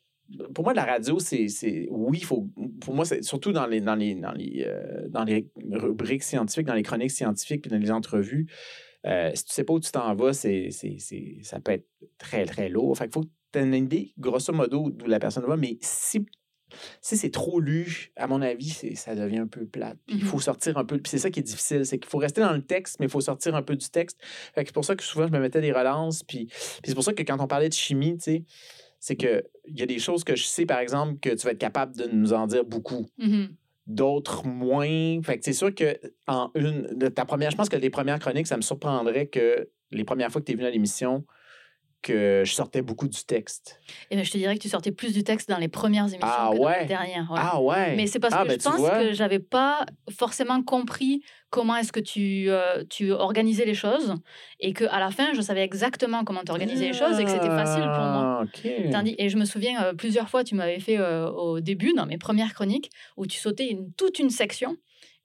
Pour 0.54 0.64
moi, 0.66 0.74
la 0.74 0.86
radio, 0.86 1.20
c'est. 1.20 1.88
Oui, 1.90 2.20
faut. 2.22 2.48
Pour 2.82 2.94
moi, 2.94 3.06
c'est 3.06 3.24
surtout 3.24 3.52
dans 3.52 3.66
les, 3.66 3.80
dans, 3.82 3.96
les, 3.96 4.16
dans, 4.16 4.32
les, 4.34 4.66
euh, 4.68 5.08
dans 5.10 5.24
les 5.24 5.48
rubriques 5.72 6.24
scientifiques, 6.24 6.68
dans 6.68 6.74
les 6.76 6.84
chroniques 6.84 7.12
scientifiques, 7.12 7.62
puis 7.62 7.72
dans 7.72 7.78
les 7.78 7.92
entrevues, 7.92 8.48
euh, 9.06 9.32
si 9.34 9.46
tu 9.46 9.54
sais 9.54 9.64
pas 9.64 9.74
où 9.74 9.80
tu 9.80 9.92
t'en 9.92 10.14
vas, 10.16 10.34
c'est, 10.34 10.70
ça 11.42 11.60
peut 11.60 11.72
être 11.72 11.88
très, 12.18 12.46
très 12.46 12.68
lourd. 12.70 12.98
Fait 12.98 13.06
qu'il 13.06 13.14
faut 13.14 13.22
que 13.22 13.28
tu 13.54 13.60
aies 13.60 13.64
une 13.64 13.74
idée, 13.74 14.14
grosso 14.18 14.52
modo, 14.52 14.90
d'où 14.92 15.06
la 15.08 15.20
personne 15.20 15.46
va. 15.46 15.56
Mais 15.56 15.78
si, 15.82 16.26
si 17.00 17.16
c'est 17.16 17.30
trop 17.30 17.62
lu, 17.62 18.12
à 18.18 18.28
mon 18.28 18.42
avis, 18.42 18.72
ça 18.96 19.16
devient 19.16 19.38
un 19.38 19.48
peu 19.48 19.66
plate. 19.66 19.98
Puis 20.06 20.18
il 20.18 20.24
Mhm. 20.24 20.30
faut 20.30 20.40
sortir 20.42 20.78
un 20.78 20.84
peu. 20.84 20.98
Puis 20.98 21.10
c'est 21.10 21.20
ça 21.20 21.30
qui 21.30 21.40
est 21.40 21.44
difficile, 21.44 21.86
c'est 21.86 22.00
qu'il 22.00 22.10
faut 22.10 22.18
rester 22.18 22.42
dans 22.42 22.52
le 22.52 22.62
texte, 22.62 22.98
mais 23.00 23.06
il 23.06 23.10
faut 23.10 23.22
sortir 23.22 23.56
un 23.56 23.62
peu 23.62 23.78
du 23.78 23.90
texte. 23.90 24.20
C'est 24.56 24.74
pour 24.74 24.84
ça 24.84 24.96
que 24.98 25.04
souvent, 25.04 25.26
je 25.28 25.32
me 25.32 25.40
mettais 25.40 25.62
des 25.62 25.72
relances. 25.72 26.24
Puis, 26.24 26.48
puis 26.48 26.56
c'est 26.84 26.96
pour 26.96 27.04
ça 27.06 27.14
que 27.14 27.24
quand 27.24 27.40
on 27.40 27.48
parlait 27.48 27.70
de 27.70 27.74
chimie, 27.74 28.18
tu 28.18 28.24
sais, 28.24 28.44
c'est 29.00 29.16
que 29.16 29.44
il 29.66 29.80
y 29.80 29.84
a 29.84 29.86
des 29.86 30.00
choses 30.00 30.24
que 30.24 30.36
je 30.36 30.44
sais, 30.44 30.66
par 30.66 30.80
exemple, 30.80 31.20
que 31.20 31.30
tu 31.30 31.46
vas 31.46 31.52
être 31.52 31.58
capable 31.60 31.96
de 31.96 32.06
nous 32.08 32.34
en 32.34 32.48
dire 32.48 32.64
beaucoup 32.66 33.06
Mhm. 33.18 33.50
d'autres 33.86 34.46
moins. 34.46 35.22
Fait 35.24 35.38
que 35.38 35.46
c'est 35.46 35.54
sûr 35.54 35.74
que 35.74 35.98
en 36.28 36.52
une 36.56 36.98
ta 37.14 37.26
première, 37.26 37.52
je 37.52 37.58
pense 37.58 37.70
que 37.70 37.76
les 37.78 37.90
premières 37.90 38.20
chroniques, 38.20 38.48
ça 38.48 38.58
me 38.58 38.62
surprendrait 38.62 39.28
que 39.28 39.70
les 39.92 40.04
premières 40.04 40.32
fois 40.32 40.42
que 40.42 40.46
tu 40.46 40.52
es 40.52 40.56
venu 40.56 40.66
à 40.68 40.72
l'émission, 40.72 41.26
que 42.08 42.44
je 42.46 42.54
sortais 42.54 42.82
beaucoup 42.82 43.08
du 43.08 43.24
texte. 43.24 43.80
Et 44.10 44.16
ben, 44.16 44.24
je 44.24 44.32
te 44.32 44.38
dirais 44.38 44.56
que 44.56 44.62
tu 44.62 44.70
sortais 44.70 44.92
plus 44.92 45.14
du 45.14 45.24
texte 45.24 45.50
dans 45.50 45.58
les 45.58 45.68
premières 45.68 46.06
émissions 46.06 46.20
Ah 46.24 46.50
que 46.52 46.58
dans 46.58 46.64
ouais? 46.64 46.80
les 46.82 46.86
dernières. 46.86 47.30
ouais. 47.32 47.40
Ah 47.42 47.62
ouais. 47.62 47.96
Mais 47.96 48.08
c'est 48.08 48.20
parce 48.20 48.34
Ah, 48.36 48.44
que 48.44 48.50
ben, 48.50 48.60
je 48.60 48.64
pense 48.64 48.80
vois. 48.80 48.98
que 49.00 49.14
j'avais 49.14 49.40
pas 49.40 49.86
forcément 50.18 50.64
compris 50.64 51.22
comment 51.50 51.76
est-ce 51.76 51.92
que 51.92 52.00
tu, 52.00 52.46
euh, 52.50 52.84
tu 52.90 53.12
organisais 53.12 53.66
les 53.66 53.74
choses 53.74 54.16
et 54.60 54.74
que 54.74 54.86
à 54.86 55.00
la 55.00 55.12
fin, 55.12 55.34
je 55.34 55.42
savais 55.42 55.64
exactement 55.64 56.24
comment 56.24 56.42
tu 56.46 56.52
organisais 56.52 56.88
les 56.88 56.94
choses 56.94 57.20
et 57.20 57.24
que 57.24 57.30
c'était 57.30 57.50
facile 57.50 57.84
pour 57.96 58.04
moi. 58.06 58.40
Ah, 58.40 58.44
OK. 58.44 58.92
Tandis, 58.92 59.16
et 59.18 59.30
je 59.30 59.38
me 59.38 59.46
souviens 59.46 59.84
euh, 59.84 59.94
plusieurs 59.94 60.30
fois, 60.30 60.44
tu 60.44 60.56
m'avais 60.56 60.80
fait 60.80 60.98
euh, 60.98 61.30
au 61.30 61.60
début, 61.60 61.94
dans 61.94 62.06
mes 62.06 62.18
premières 62.18 62.54
chroniques, 62.54 62.90
où 63.18 63.26
tu 63.28 63.38
sautais 63.38 63.70
une, 63.70 63.92
toute 63.94 64.20
une 64.20 64.30
section 64.30 64.76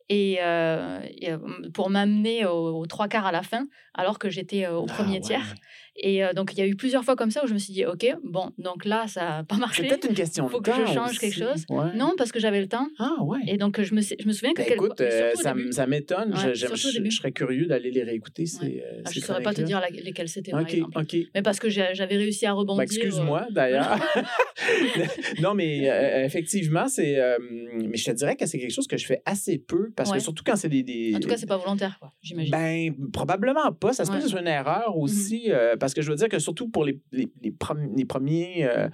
et, 0.08 0.38
euh, 0.42 1.00
et, 1.08 1.30
pour 1.72 1.88
m'amener 1.88 2.44
aux, 2.44 2.84
trois 2.86 3.08
quarts 3.08 3.26
à 3.26 3.32
la 3.32 3.42
fin, 3.42 3.64
alors 3.94 4.18
que 4.18 4.28
j'étais 4.28 4.66
au 4.66 4.84
Ah, 4.88 4.92
premier 4.92 5.14
ouais. 5.14 5.20
tiers. 5.20 5.54
Et 5.96 6.24
euh, 6.24 6.32
donc, 6.32 6.52
il 6.54 6.58
y 6.58 6.62
a 6.62 6.66
eu 6.66 6.74
plusieurs 6.74 7.04
fois 7.04 7.16
comme 7.16 7.30
ça 7.30 7.44
où 7.44 7.46
je 7.46 7.52
me 7.52 7.58
suis 7.58 7.72
dit, 7.74 7.84
OK, 7.84 8.06
bon, 8.24 8.50
donc 8.58 8.84
là, 8.86 9.04
ça 9.08 9.20
n'a 9.20 9.44
pas 9.44 9.56
C'est 9.56 9.60
marché. 9.60 9.82
peut-être 9.88 10.08
une 10.08 10.14
question 10.14 10.48
Faut 10.48 10.60
de 10.60 10.64
que 10.70 10.72
je 10.74 10.92
change 10.92 11.18
quelque 11.18 11.32
aussi. 11.32 11.40
chose. 11.40 11.64
Ouais. 11.68 11.94
Non, 11.94 12.12
parce 12.16 12.32
que 12.32 12.40
j'avais 12.40 12.60
le 12.60 12.66
temps. 12.68 12.88
Ah 12.98 13.16
ouais. 13.22 13.40
Et 13.46 13.58
donc, 13.58 13.80
je 13.80 13.94
me, 13.94 14.00
je 14.00 14.26
me 14.26 14.32
souviens 14.32 14.54
que... 14.54 14.62
Quel- 14.62 14.72
écoute, 14.72 15.00
euh, 15.02 15.32
ça, 15.34 15.54
ça 15.70 15.86
m'étonne. 15.86 16.32
Ouais, 16.32 16.54
Je- 16.54 17.10
serais 17.10 17.32
curieux 17.32 17.66
d'aller 17.66 17.90
les 17.90 18.02
réécouter. 18.04 18.46
Ces, 18.46 18.82
euh, 18.84 19.02
Ah, 19.04 19.10
je 19.12 19.20
ne 19.20 19.24
saurais 19.24 19.42
pas 19.42 19.52
te 19.52 19.60
dire 19.60 19.82
lesquels 20.02 20.28
c'était, 20.28 20.52
par 20.52 20.62
OK, 20.62 20.72
exemple. 20.72 20.98
OK. 20.98 21.16
Mais 21.34 21.42
parce 21.42 21.58
que 21.60 21.68
j'avais 21.68 22.16
réussi 22.16 22.46
à 22.46 22.52
rebondir. 22.52 22.82
Excuse-moi, 22.82 23.46
d'ailleurs. 23.50 23.98
non, 25.40 25.54
mais 25.54 25.90
euh, 25.90 26.24
effectivement, 26.24 26.88
c'est. 26.88 27.18
mais 27.40 27.96
je 27.96 28.04
te 28.04 28.10
dirais 28.12 28.36
que 28.36 28.46
c'est 28.46 28.58
quelque 28.58 28.72
chose 28.72 28.86
que 28.86 28.96
je 28.96 29.06
fais 29.06 29.20
assez 29.26 29.58
peu, 29.58 29.90
parce 29.96 30.10
Ouais. 30.10 30.18
que 30.18 30.22
surtout 30.22 30.42
quand 30.44 30.56
c'est 30.56 30.68
des. 30.68 30.82
des- 30.82 31.12
En 31.14 31.20
tout 31.20 31.28
cas, 31.28 31.36
c'est 31.36 31.46
pas 31.46 31.56
volontaire, 31.56 31.96
quoi, 31.98 32.10
j'imagine. 32.22 32.50
Ben, 32.50 32.94
probablement 33.12 33.72
pas. 33.72 33.92
Ça 33.92 34.04
se 34.04 34.10
peut 34.10 34.14
Ouais. 34.16 34.20
que 34.20 34.24
ce 34.26 34.30
soit 34.30 34.40
une 34.40 34.46
erreur 34.48 34.96
aussi, 34.96 35.46
euh, 35.50 35.76
parce 35.82 35.94
que 35.94 36.00
je 36.02 36.10
veux 36.10 36.16
dire 36.16 36.28
que 36.28 36.38
surtout 36.38 36.68
pour 36.70 36.84
les, 36.84 37.00
les, 37.12 37.28
les, 37.42 37.50
prom- 37.50 37.92
les 37.96 38.04
premiers. 38.04 38.64
euh, 38.64 38.88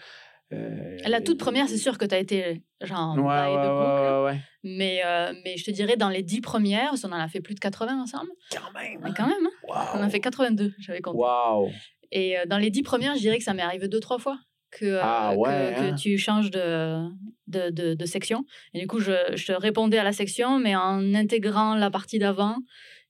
euh, 0.53 0.97
la 1.07 1.21
toute 1.21 1.39
première, 1.39 1.69
c'est 1.69 1.77
sûr 1.77 1.99
que 1.99 2.07
tu 2.07 2.15
as 2.15 2.19
été 2.19 2.63
genre 2.81 3.17
Ouais, 3.19 3.25
ouais, 3.25 4.25
ouais. 4.33 4.41
Mais, 4.65 5.03
euh, 5.05 5.33
mais 5.45 5.57
je 5.59 5.65
te 5.65 5.71
dirais, 5.71 5.97
dans 5.97 6.09
les 6.09 6.23
dix 6.23 6.41
premières, 6.41 6.93
on 7.05 7.09
en 7.09 7.13
a 7.13 7.29
fait 7.29 7.41
plus 7.41 7.55
de 7.55 7.61
80 7.61 8.01
ensemble. 8.03 8.31
Quand 8.51 8.73
même. 8.79 8.99
Hein. 9.05 9.13
quand 9.17 9.27
même, 9.27 9.47
hein. 9.47 9.85
on 9.95 9.99
en 9.99 10.03
a 10.03 10.09
fait 10.09 10.21
82, 10.21 10.73
j'avais 10.79 11.01
compté. 11.01 11.19
Wow. 11.19 11.69
Et 12.13 12.39
euh, 12.39 12.47
dans 12.47 12.59
les 12.59 12.71
dix 12.71 12.83
premières, 12.83 13.15
je 13.15 13.21
dirais 13.21 13.37
que 13.39 13.45
ça 13.45 13.53
m'est 13.55 13.63
arrivé 13.63 13.89
deux, 13.89 14.01
trois 14.01 14.19
fois 14.19 14.39
que, 14.71 14.99
Ah 15.03 15.33
que- 15.35 15.39
ouais, 15.39 15.75
que, 15.77 15.83
hein. 15.83 15.95
tu 15.95 16.17
changes 16.19 16.51
de, 16.51 17.07
de, 17.47 17.71
de, 17.71 17.95
de 17.95 18.05
section. 18.07 18.45
Et 18.75 18.81
du 18.81 18.87
coup, 18.87 19.01
je, 19.01 19.13
je 19.35 19.47
te 19.47 19.53
répondais 19.53 19.99
à 19.99 20.05
la 20.05 20.13
section, 20.13 20.59
mais 20.59 20.75
en 20.77 21.15
intégrant 21.15 21.75
la 21.75 21.91
partie 21.91 22.19
d'avant. 22.19 22.57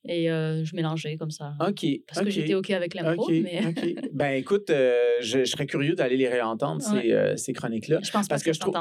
Et 0.05 0.31
euh, 0.31 0.65
je 0.65 0.75
mélangeais 0.77 1.17
comme 1.17 1.31
ça. 1.31 1.55
OK. 1.61 1.85
Parce 2.07 2.21
que 2.25 2.31
j'étais 2.31 2.55
OK 2.55 2.71
avec 2.71 2.95
l'impro. 2.95 3.25
OK, 3.25 3.33
Mais 3.43 3.61
OK. 3.67 3.95
Ben 4.13 4.31
écoute, 4.37 4.71
euh, 4.71 4.97
je, 5.21 5.41
je 5.41 5.45
serais 5.45 5.67
curieux 5.67 5.95
d'aller 5.95 6.17
les 6.17 6.29
réentendre, 6.29 6.83
Ouais. 6.95 7.03
ces, 7.03 7.13
euh, 7.13 7.37
ces 7.37 7.53
chroniques-là. 7.53 8.01
je 8.03 8.11
pense 8.11 8.27
pas 8.29 8.35
Parce 8.35 8.43
que 8.43 8.51
que 8.51 8.55
je 8.55 8.61
trouve-. 8.61 8.75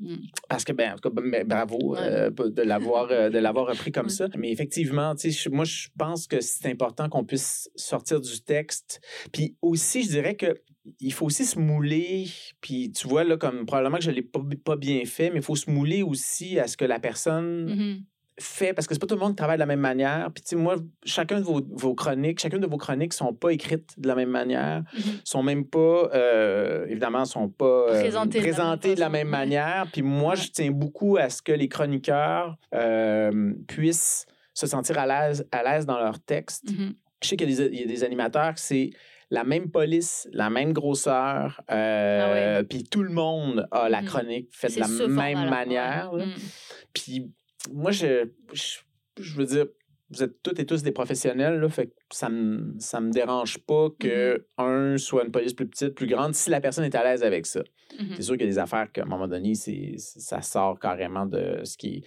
Mm. 0.00 0.14
Parce 0.48 0.64
que, 0.64 0.72
ben, 0.72 0.92
en 0.92 0.96
tout 0.96 1.10
cas, 1.10 1.20
ben, 1.20 1.44
bravo 1.44 1.94
Ouais. 1.94 1.98
euh, 2.00 2.30
de 2.30 2.62
l'avoir 2.62 3.08
euh, 3.10 3.30
de 3.30 3.38
l'avoir 3.38 3.66
repris 3.66 3.90
comme 3.90 4.06
Ouais. 4.06 4.12
ça. 4.12 4.28
Mais 4.36 4.52
effectivement, 4.52 5.14
moi, 5.50 5.64
je 5.64 5.88
pense 5.98 6.28
que 6.28 6.40
c'est 6.40 6.68
important 6.68 7.08
qu'on 7.08 7.24
puisse 7.24 7.68
sortir 7.74 8.20
du 8.20 8.40
texte. 8.42 9.00
Puis 9.32 9.56
aussi, 9.60 10.04
je 10.04 10.08
dirais 10.10 10.36
que 10.36 10.54
il 11.00 11.12
faut 11.12 11.26
aussi 11.26 11.44
se 11.44 11.58
mouler. 11.58 12.26
Puis 12.60 12.92
tu 12.92 13.08
vois, 13.08 13.24
là, 13.24 13.36
comme 13.36 13.66
probablement 13.66 13.98
que 13.98 14.04
je 14.04 14.10
ne 14.10 14.14
l'ai 14.16 14.22
pas, 14.22 14.40
pas 14.64 14.76
bien 14.76 15.04
fait, 15.04 15.30
mais 15.30 15.36
il 15.38 15.42
faut 15.42 15.56
se 15.56 15.68
mouler 15.68 16.02
aussi 16.04 16.60
à 16.60 16.68
ce 16.68 16.76
que 16.76 16.84
la 16.84 17.00
personne 17.00 17.64
Mhm. 17.64 18.04
Fait 18.40 18.72
parce 18.72 18.86
que 18.86 18.94
c'est 18.94 19.00
pas 19.00 19.06
tout 19.06 19.14
le 19.14 19.20
monde 19.20 19.30
qui 19.32 19.36
travaille 19.36 19.56
de 19.56 19.60
la 19.60 19.66
même 19.66 19.80
manière. 19.80 20.30
Puis 20.32 20.42
tu 20.42 20.50
sais, 20.50 20.56
moi, 20.56 20.76
chacun 21.04 21.38
de 21.40 21.44
vos, 21.44 21.60
vos 21.72 21.94
chroniques, 21.94 22.38
chacune 22.40 22.60
de 22.60 22.66
vos 22.66 22.76
chroniques 22.76 23.12
sont 23.12 23.32
pas 23.34 23.50
écrites 23.50 23.90
de 23.98 24.06
la 24.08 24.14
même 24.14 24.30
manière, 24.30 24.82
Mhm. 24.94 25.00
sont 25.24 25.42
même 25.42 25.64
pas, 25.64 26.10
euh, 26.14 26.86
évidemment, 26.88 27.24
sont 27.24 27.48
pas 27.48 27.64
euh, 27.64 28.00
Présentées 28.00 28.94
de 28.94 29.00
la 29.00 29.08
même 29.08 29.26
de 29.26 29.32
la 29.32 29.38
manière. 29.38 29.86
Puis 29.92 30.02
moi, 30.02 30.30
Ouais. 30.34 30.36
je 30.36 30.50
tiens 30.50 30.70
beaucoup 30.70 31.16
à 31.16 31.28
ce 31.30 31.42
que 31.42 31.52
les 31.52 31.68
chroniqueurs 31.68 32.56
euh, 32.74 33.52
puissent 33.66 34.26
se 34.54 34.66
sentir 34.66 34.98
à 34.98 35.06
l'aise 35.06 35.46
à 35.52 35.62
l'aise 35.62 35.86
dans 35.86 35.98
leur 35.98 36.18
texte. 36.20 36.70
Mhm. 36.70 36.94
Je 37.22 37.28
sais 37.28 37.36
qu'il 37.36 37.50
y, 37.50 37.54
a 37.54 37.56
des- 37.68 37.74
il 37.74 37.80
y 37.80 37.84
a 37.84 37.86
des 37.86 38.04
animateurs 38.04 38.54
que 38.54 38.60
c'est 38.60 38.90
la 39.30 39.44
même 39.44 39.70
police, 39.70 40.28
la 40.32 40.48
même 40.50 40.72
grosseur, 40.72 41.60
euh, 41.70 42.62
puis 42.62 42.84
tout 42.84 43.02
le 43.02 43.10
monde 43.10 43.66
a 43.72 43.88
la 43.88 44.00
Mhm. 44.00 44.06
chronique 44.06 44.48
faite 44.52 44.74
de 44.74 44.80
la 44.80 44.88
même 44.88 45.50
manière. 45.50 46.12
Mm. 46.14 46.22
Puis 46.94 47.30
moi, 47.72 47.90
je, 47.90 48.28
je, 48.52 49.34
veux 49.34 49.46
dire, 49.46 49.66
vous 50.10 50.22
êtes 50.22 50.42
toutes 50.42 50.58
et 50.58 50.66
tous 50.66 50.82
des 50.82 50.92
professionnels, 50.92 51.60
là, 51.60 51.68
fait 51.68 51.94
ça 52.10 52.28
me, 52.28 52.74
ça 52.78 53.00
me 53.00 53.10
dérange 53.10 53.58
pas 53.58 53.88
que 53.98 54.46
un 54.56 54.96
soit 54.98 55.24
une 55.24 55.30
police 55.30 55.52
plus 55.52 55.66
petite, 55.68 55.90
plus 55.94 56.06
grande, 56.06 56.34
si 56.34 56.48
la 56.50 56.60
personne 56.60 56.84
est 56.84 56.94
à 56.94 57.04
l'aise 57.04 57.22
avec 57.22 57.44
ça. 57.46 57.60
Mhm. 57.98 58.08
C'est 58.16 58.22
sûr 58.22 58.34
qu'il 58.36 58.42
y 58.42 58.48
a 58.48 58.52
des 58.52 58.58
affaires 58.58 58.90
qu'à 58.92 59.02
un 59.02 59.06
moment 59.06 59.26
donné, 59.28 59.54
c'est, 59.54 59.94
ça 59.96 60.42
sort 60.42 60.78
carrément 60.78 61.26
de 61.26 61.60
ce 61.64 61.76
qui. 61.76 62.04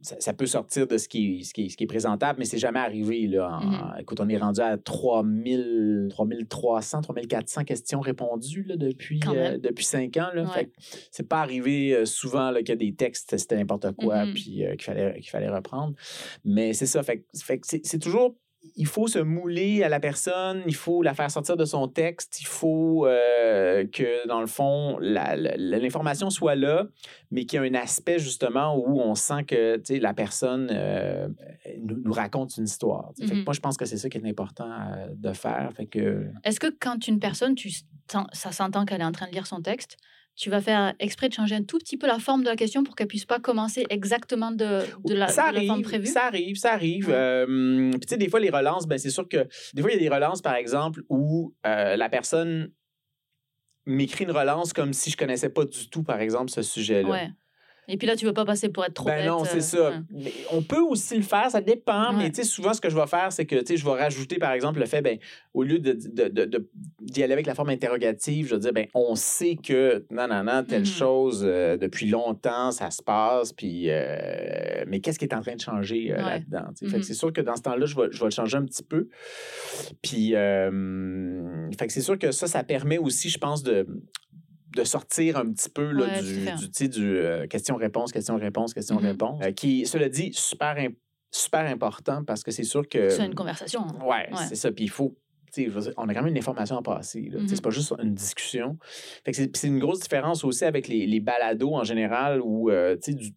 Ça, 0.00 0.16
ça 0.18 0.32
peut 0.32 0.46
sortir 0.46 0.86
de 0.86 0.98
ce 0.98 1.08
qui, 1.08 1.44
ce 1.44 1.54
qui, 1.54 1.70
ce 1.70 1.76
qui 1.76 1.84
est 1.84 1.86
présentable, 1.88 2.38
mais 2.40 2.44
c'est 2.44 2.58
jamais 2.58 2.80
arrivé. 2.80 3.26
Là, 3.28 3.58
en- 3.60 3.64
Mhm. 3.66 4.00
Écoute, 4.00 4.20
on 4.20 4.28
est 4.28 4.36
rendu 4.38 4.60
à 4.60 4.76
3000, 4.76 6.08
3300, 6.10 7.00
3400 7.02 7.64
questions 7.64 8.00
répondues 8.00 8.64
là, 8.64 8.76
depuis, 8.76 9.20
euh, 9.28 9.58
depuis 9.58 9.84
cinq 9.84 10.16
ans. 10.16 10.28
Là, 10.34 10.42
Ouais. 10.42 10.48
Fait 10.52 10.64
que 10.66 10.70
c'est 11.10 11.28
pas 11.28 11.40
arrivé 11.40 11.94
euh, 11.94 12.04
souvent 12.04 12.52
qu'il 12.54 12.68
y 12.68 12.72
a 12.72 12.76
des 12.76 12.94
textes, 12.94 13.36
c'était 13.36 13.56
n'importe 13.56 13.92
quoi, 13.92 14.24
puis 14.34 14.64
euh, 14.64 14.72
qu'il 14.72 14.82
fallait, 14.82 15.14
qu'il 15.20 15.30
fallait 15.30 15.48
reprendre. 15.48 15.94
Mais 16.44 16.72
c'est 16.72 16.86
ça. 16.86 17.02
Fait, 17.02 17.24
fait 17.34 17.60
c'est 17.64 17.98
toujours. 17.98 18.36
Il 18.76 18.86
faut 18.86 19.08
se 19.08 19.18
mouler 19.18 19.82
à 19.82 19.88
la 19.88 19.98
personne, 19.98 20.62
il 20.66 20.74
faut 20.74 21.02
la 21.02 21.14
faire 21.14 21.30
sortir 21.30 21.56
de 21.56 21.64
son 21.64 21.88
texte, 21.88 22.40
il 22.40 22.46
faut 22.46 23.06
euh, 23.06 23.84
que, 23.86 24.26
dans 24.28 24.40
le 24.40 24.46
fond, 24.46 24.98
l'information 25.00 26.30
soit 26.30 26.54
là, 26.54 26.86
mais 27.30 27.44
qu'il 27.44 27.60
y 27.60 27.60
a 27.60 27.66
un 27.68 27.74
aspect, 27.74 28.18
justement, 28.18 28.76
où 28.76 29.00
on 29.00 29.14
sent 29.14 29.44
que 29.44 29.80
la 30.00 30.14
personne 30.14 30.68
euh, 30.72 31.28
nous, 31.80 31.98
nous 32.04 32.12
raconte 32.12 32.56
une 32.56 32.64
histoire. 32.64 33.12
Fait 33.18 33.26
que 33.26 33.34
Mhm. 33.34 33.44
moi, 33.44 33.52
je 33.52 33.60
pense 33.60 33.76
que 33.76 33.84
c'est 33.84 33.96
ça 33.98 34.08
qui 34.08 34.18
est 34.18 34.26
important 34.28 34.70
euh, 34.70 35.08
de 35.14 35.32
faire. 35.32 35.70
Fait 35.76 35.86
que, 35.86 36.26
Est-ce 36.44 36.60
que 36.60 36.68
quand 36.78 37.06
une 37.08 37.18
personne, 37.18 37.54
tu 37.54 37.70
ça 38.32 38.52
s'entend 38.52 38.84
qu'elle 38.84 39.00
est 39.00 39.04
en 39.04 39.12
train 39.12 39.26
de 39.26 39.32
lire 39.32 39.46
son 39.46 39.62
texte, 39.62 39.96
tu 40.34 40.50
vas 40.50 40.60
faire 40.60 40.94
exprès 40.98 41.28
de 41.28 41.34
changer 41.34 41.54
un 41.54 41.62
tout 41.62 41.78
petit 41.78 41.96
peu 41.96 42.06
la 42.06 42.18
forme 42.18 42.42
de 42.42 42.48
la 42.48 42.56
question 42.56 42.84
pour 42.84 42.96
qu'elle 42.96 43.06
puisse 43.06 43.26
pas 43.26 43.38
commencer 43.38 43.84
exactement 43.90 44.50
de, 44.50 44.80
de, 45.04 45.14
la, 45.14 45.28
ça 45.28 45.50
de 45.50 45.56
la 45.56 45.62
forme 45.64 45.82
prévue? 45.82 46.06
ça 46.06 46.24
arrive, 46.24 46.56
ça 46.56 46.72
arrive. 46.72 47.08
Ouais. 47.08 47.14
Euh, 47.14 47.90
puis 47.90 48.00
tu 48.00 48.08
sais, 48.08 48.16
des 48.16 48.28
fois, 48.28 48.40
les 48.40 48.50
relances, 48.50 48.86
ben, 48.86 48.98
c'est 48.98 49.10
sûr 49.10 49.28
que 49.28 49.46
des 49.74 49.82
fois, 49.82 49.90
il 49.90 49.94
y 49.94 50.06
a 50.06 50.08
des 50.08 50.14
relances, 50.14 50.40
par 50.40 50.54
exemple, 50.54 51.02
où 51.08 51.54
euh, 51.66 51.96
la 51.96 52.08
personne 52.08 52.72
m'écrit 53.84 54.24
une 54.24 54.30
relance 54.30 54.72
comme 54.72 54.92
si 54.92 55.10
je 55.10 55.16
connaissais 55.16 55.50
pas 55.50 55.64
du 55.64 55.90
tout, 55.90 56.02
par 56.02 56.20
exemple, 56.20 56.50
ce 56.50 56.62
sujet-là. 56.62 57.10
Ouais. 57.10 57.30
Et 57.88 57.96
puis 57.96 58.06
là, 58.06 58.14
tu 58.14 58.24
veux 58.24 58.32
pas 58.32 58.44
passer 58.44 58.68
pour 58.68 58.84
être 58.84 58.94
trop 58.94 59.06
Ben 59.06 59.16
bête. 59.18 59.26
non, 59.26 59.42
euh, 59.42 59.46
c'est 59.46 59.60
ça. 59.60 59.90
ouais. 59.90 59.96
Mais 60.10 60.32
on 60.52 60.62
peut 60.62 60.80
aussi 60.80 61.16
le 61.16 61.22
faire, 61.22 61.50
ça 61.50 61.60
dépend. 61.60 62.12
Mais 62.12 62.30
tu 62.30 62.36
sais, 62.36 62.44
souvent, 62.44 62.72
ce 62.72 62.80
que 62.80 62.88
je 62.88 62.96
vais 62.96 63.06
faire, 63.08 63.32
c'est 63.32 63.44
que 63.44 63.56
tu 63.56 63.66
sais, 63.66 63.76
je 63.76 63.84
vais 63.84 63.90
rajouter, 64.00 64.38
par 64.38 64.52
exemple, 64.52 64.78
le 64.78 64.86
fait, 64.86 65.02
ben, 65.02 65.18
au 65.52 65.64
lieu 65.64 65.78
de, 65.80 65.92
de, 65.92 66.28
de- 66.28 66.44
de- 66.44 66.70
d'y 67.00 67.22
aller 67.24 67.32
avec 67.32 67.46
la 67.46 67.54
forme 67.56 67.70
interrogative, 67.70 68.46
je 68.48 68.54
vais 68.54 68.60
dire, 68.60 68.72
ben, 68.72 68.86
on 68.94 69.16
sait 69.16 69.56
que, 69.56 70.06
non, 70.10 70.28
non, 70.28 70.44
non, 70.44 70.62
telle 70.64 70.80
Mhm. 70.82 70.86
chose, 70.86 71.42
euh, 71.44 71.76
depuis 71.76 72.06
longtemps, 72.08 72.70
ça 72.70 72.90
se 72.92 73.02
passe, 73.02 73.52
puis, 73.52 73.86
euh, 73.90 74.84
mais 74.86 75.00
qu'est-ce 75.00 75.18
qui 75.18 75.24
est 75.24 75.34
en 75.34 75.40
train 75.40 75.56
de 75.56 75.60
changer 75.60 76.12
euh, 76.12 76.16
Ouais. 76.18 76.22
là-dedans? 76.22 76.68
Mhm. 76.82 76.92
que 76.92 77.02
c'est 77.02 77.14
sûr 77.14 77.32
que 77.32 77.40
dans 77.40 77.56
ce 77.56 77.62
temps-là, 77.62 77.84
je 77.86 77.96
vais, 77.96 78.08
je 78.12 78.18
vais 78.20 78.26
le 78.26 78.30
changer 78.30 78.56
un 78.58 78.64
petit 78.64 78.84
peu. 78.84 79.08
Puis, 80.02 80.34
euh, 80.36 81.68
fait 81.78 81.86
que 81.88 81.92
c'est 81.92 82.00
sûr 82.00 82.18
que 82.18 82.30
ça, 82.32 82.46
ça 82.46 82.62
permet 82.64 82.98
aussi, 82.98 83.28
je 83.28 83.38
pense, 83.38 83.62
de 83.62 83.86
de 84.76 84.84
sortir 84.84 85.36
un 85.36 85.50
petit 85.52 85.68
peu 85.68 85.90
là, 85.92 86.04
Ouais, 86.06 86.22
du, 86.22 86.44
du, 86.56 86.70
tu 86.70 86.88
du 86.88 87.16
euh, 87.18 87.46
question-réponse, 87.46 88.12
question-réponse, 88.12 88.74
question-réponse, 88.74 89.40
euh, 89.44 89.52
qui, 89.52 89.86
cela 89.86 90.08
dit, 90.08 90.30
super, 90.32 90.76
super 91.30 91.60
important 91.66 92.24
parce 92.24 92.42
que 92.42 92.50
c'est 92.50 92.64
sûr 92.64 92.88
que... 92.88 93.08
C'est 93.10 93.26
une 93.26 93.34
conversation. 93.34 93.82
hein. 93.82 93.98
Ouais, 94.04 94.28
Ouais. 94.32 94.44
c'est 94.48 94.54
ça. 94.54 94.70
Puis 94.72 94.84
il 94.84 94.90
faut... 94.90 95.16
tu 95.52 95.64
dire, 95.66 95.92
On 95.96 96.08
a 96.08 96.14
quand 96.14 96.22
même 96.22 96.32
une 96.32 96.38
information 96.38 96.78
à 96.78 96.82
passer. 96.82 97.22
Tu 97.24 97.30
sais, 97.32 97.38
Mhm. 97.38 97.48
C'est 97.48 97.62
pas 97.62 97.70
juste 97.70 97.92
une 98.02 98.14
discussion. 98.14 98.78
C'est 99.32 99.64
une 99.64 99.78
grosse 99.78 100.00
différence 100.00 100.44
aussi 100.44 100.64
avec 100.64 100.88
les, 100.88 101.06
les 101.06 101.20
balados 101.20 101.74
en 101.74 101.84
général 101.84 102.40
où 102.42 102.70
euh, 102.70 102.96
tu 103.02 103.14
du- 103.14 103.34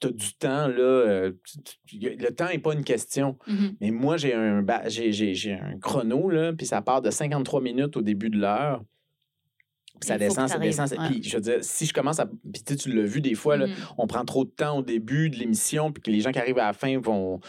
t'as 0.00 0.10
du 0.10 0.32
temps. 0.34 0.68
Là, 0.68 0.78
euh, 0.78 1.32
tu- 1.44 1.98
tu- 1.98 2.16
le 2.16 2.30
temps 2.30 2.46
n'est 2.48 2.58
pas 2.58 2.72
une 2.74 2.84
question. 2.84 3.36
Mhm. 3.46 3.76
Mais 3.80 3.90
moi, 3.90 4.16
j'ai 4.16 4.32
un, 4.34 4.64
j'ai 4.86 5.52
un 5.54 5.78
chrono, 5.80 6.30
là, 6.30 6.52
puis 6.52 6.66
ça 6.66 6.80
part 6.82 7.02
de 7.02 7.10
53 7.10 7.60
minutes 7.60 7.96
au 7.96 8.02
début 8.02 8.30
de 8.30 8.38
l'heure. 8.38 8.82
Ça 10.00 10.14
Il 10.16 10.18
descend, 10.18 10.48
ça 10.48 10.58
descend. 10.58 10.90
ouais. 10.92 11.08
Puis 11.10 11.22
je 11.22 11.36
veux 11.36 11.42
dire, 11.42 11.58
si 11.62 11.86
je 11.86 11.92
commence 11.92 12.20
à. 12.20 12.26
Puis 12.26 12.62
tu 12.64 12.72
sais, 12.72 12.76
tu 12.76 12.92
l'as 12.92 13.02
vu 13.04 13.20
des 13.20 13.34
fois, 13.34 13.56
là, 13.56 13.66
Mhm. 13.66 13.74
on 13.98 14.06
prend 14.06 14.24
trop 14.24 14.44
de 14.44 14.50
temps 14.50 14.78
au 14.78 14.82
début 14.82 15.30
de 15.30 15.36
l'émission, 15.36 15.90
puis 15.92 16.02
que 16.02 16.10
les 16.10 16.20
gens 16.20 16.30
qui 16.32 16.38
arrivent 16.38 16.58
à 16.58 16.66
la 16.66 16.72
fin 16.72 16.98
vont, 16.98 17.40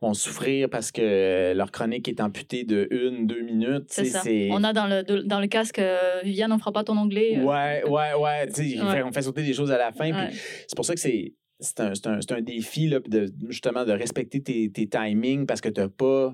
vont 0.00 0.14
souffrir 0.14 0.68
parce 0.70 0.90
que 0.92 1.52
leur 1.54 1.70
chronique 1.70 2.08
est 2.08 2.20
amputée 2.20 2.64
de 2.64 2.88
une, 2.90 3.26
deux 3.26 3.42
minutes. 3.42 3.84
C'est 3.88 4.04
Tu 4.04 4.10
ça. 4.10 4.22
On 4.50 4.64
a 4.64 4.72
dans 4.72 4.86
le, 4.86 5.22
dans 5.24 5.40
le 5.40 5.46
casque, 5.46 5.78
euh, 5.78 6.20
Viviane, 6.24 6.52
on 6.52 6.58
fera 6.58 6.72
pas 6.72 6.84
ton 6.84 6.96
onglet. 6.96 7.38
euh. 7.38 7.42
Ouais, 7.44 7.82
ouais, 7.88 8.14
ouais. 8.20 8.46
tu 8.48 8.70
sais, 8.70 8.80
Ouais. 8.82 9.02
on 9.02 9.12
fait 9.12 9.22
sauter 9.22 9.42
des 9.42 9.52
choses 9.54 9.70
à 9.70 9.78
la 9.78 9.92
fin. 9.92 10.10
Ouais. 10.12 10.30
C'est 10.66 10.76
pour 10.76 10.84
ça 10.84 10.94
que 10.94 11.00
c'est. 11.00 11.34
C'est 11.60 11.80
un, 11.80 11.92
c'est 11.92 12.06
un- 12.06 12.20
c'est 12.20 12.32
un 12.32 12.40
défi, 12.40 12.86
là, 12.88 13.00
de, 13.04 13.32
justement, 13.48 13.84
de 13.84 13.90
respecter 13.90 14.40
tes, 14.40 14.70
tes 14.70 14.86
timings 14.88 15.44
parce 15.44 15.60
que 15.60 15.68
t'as 15.68 15.88
pas. 15.88 16.32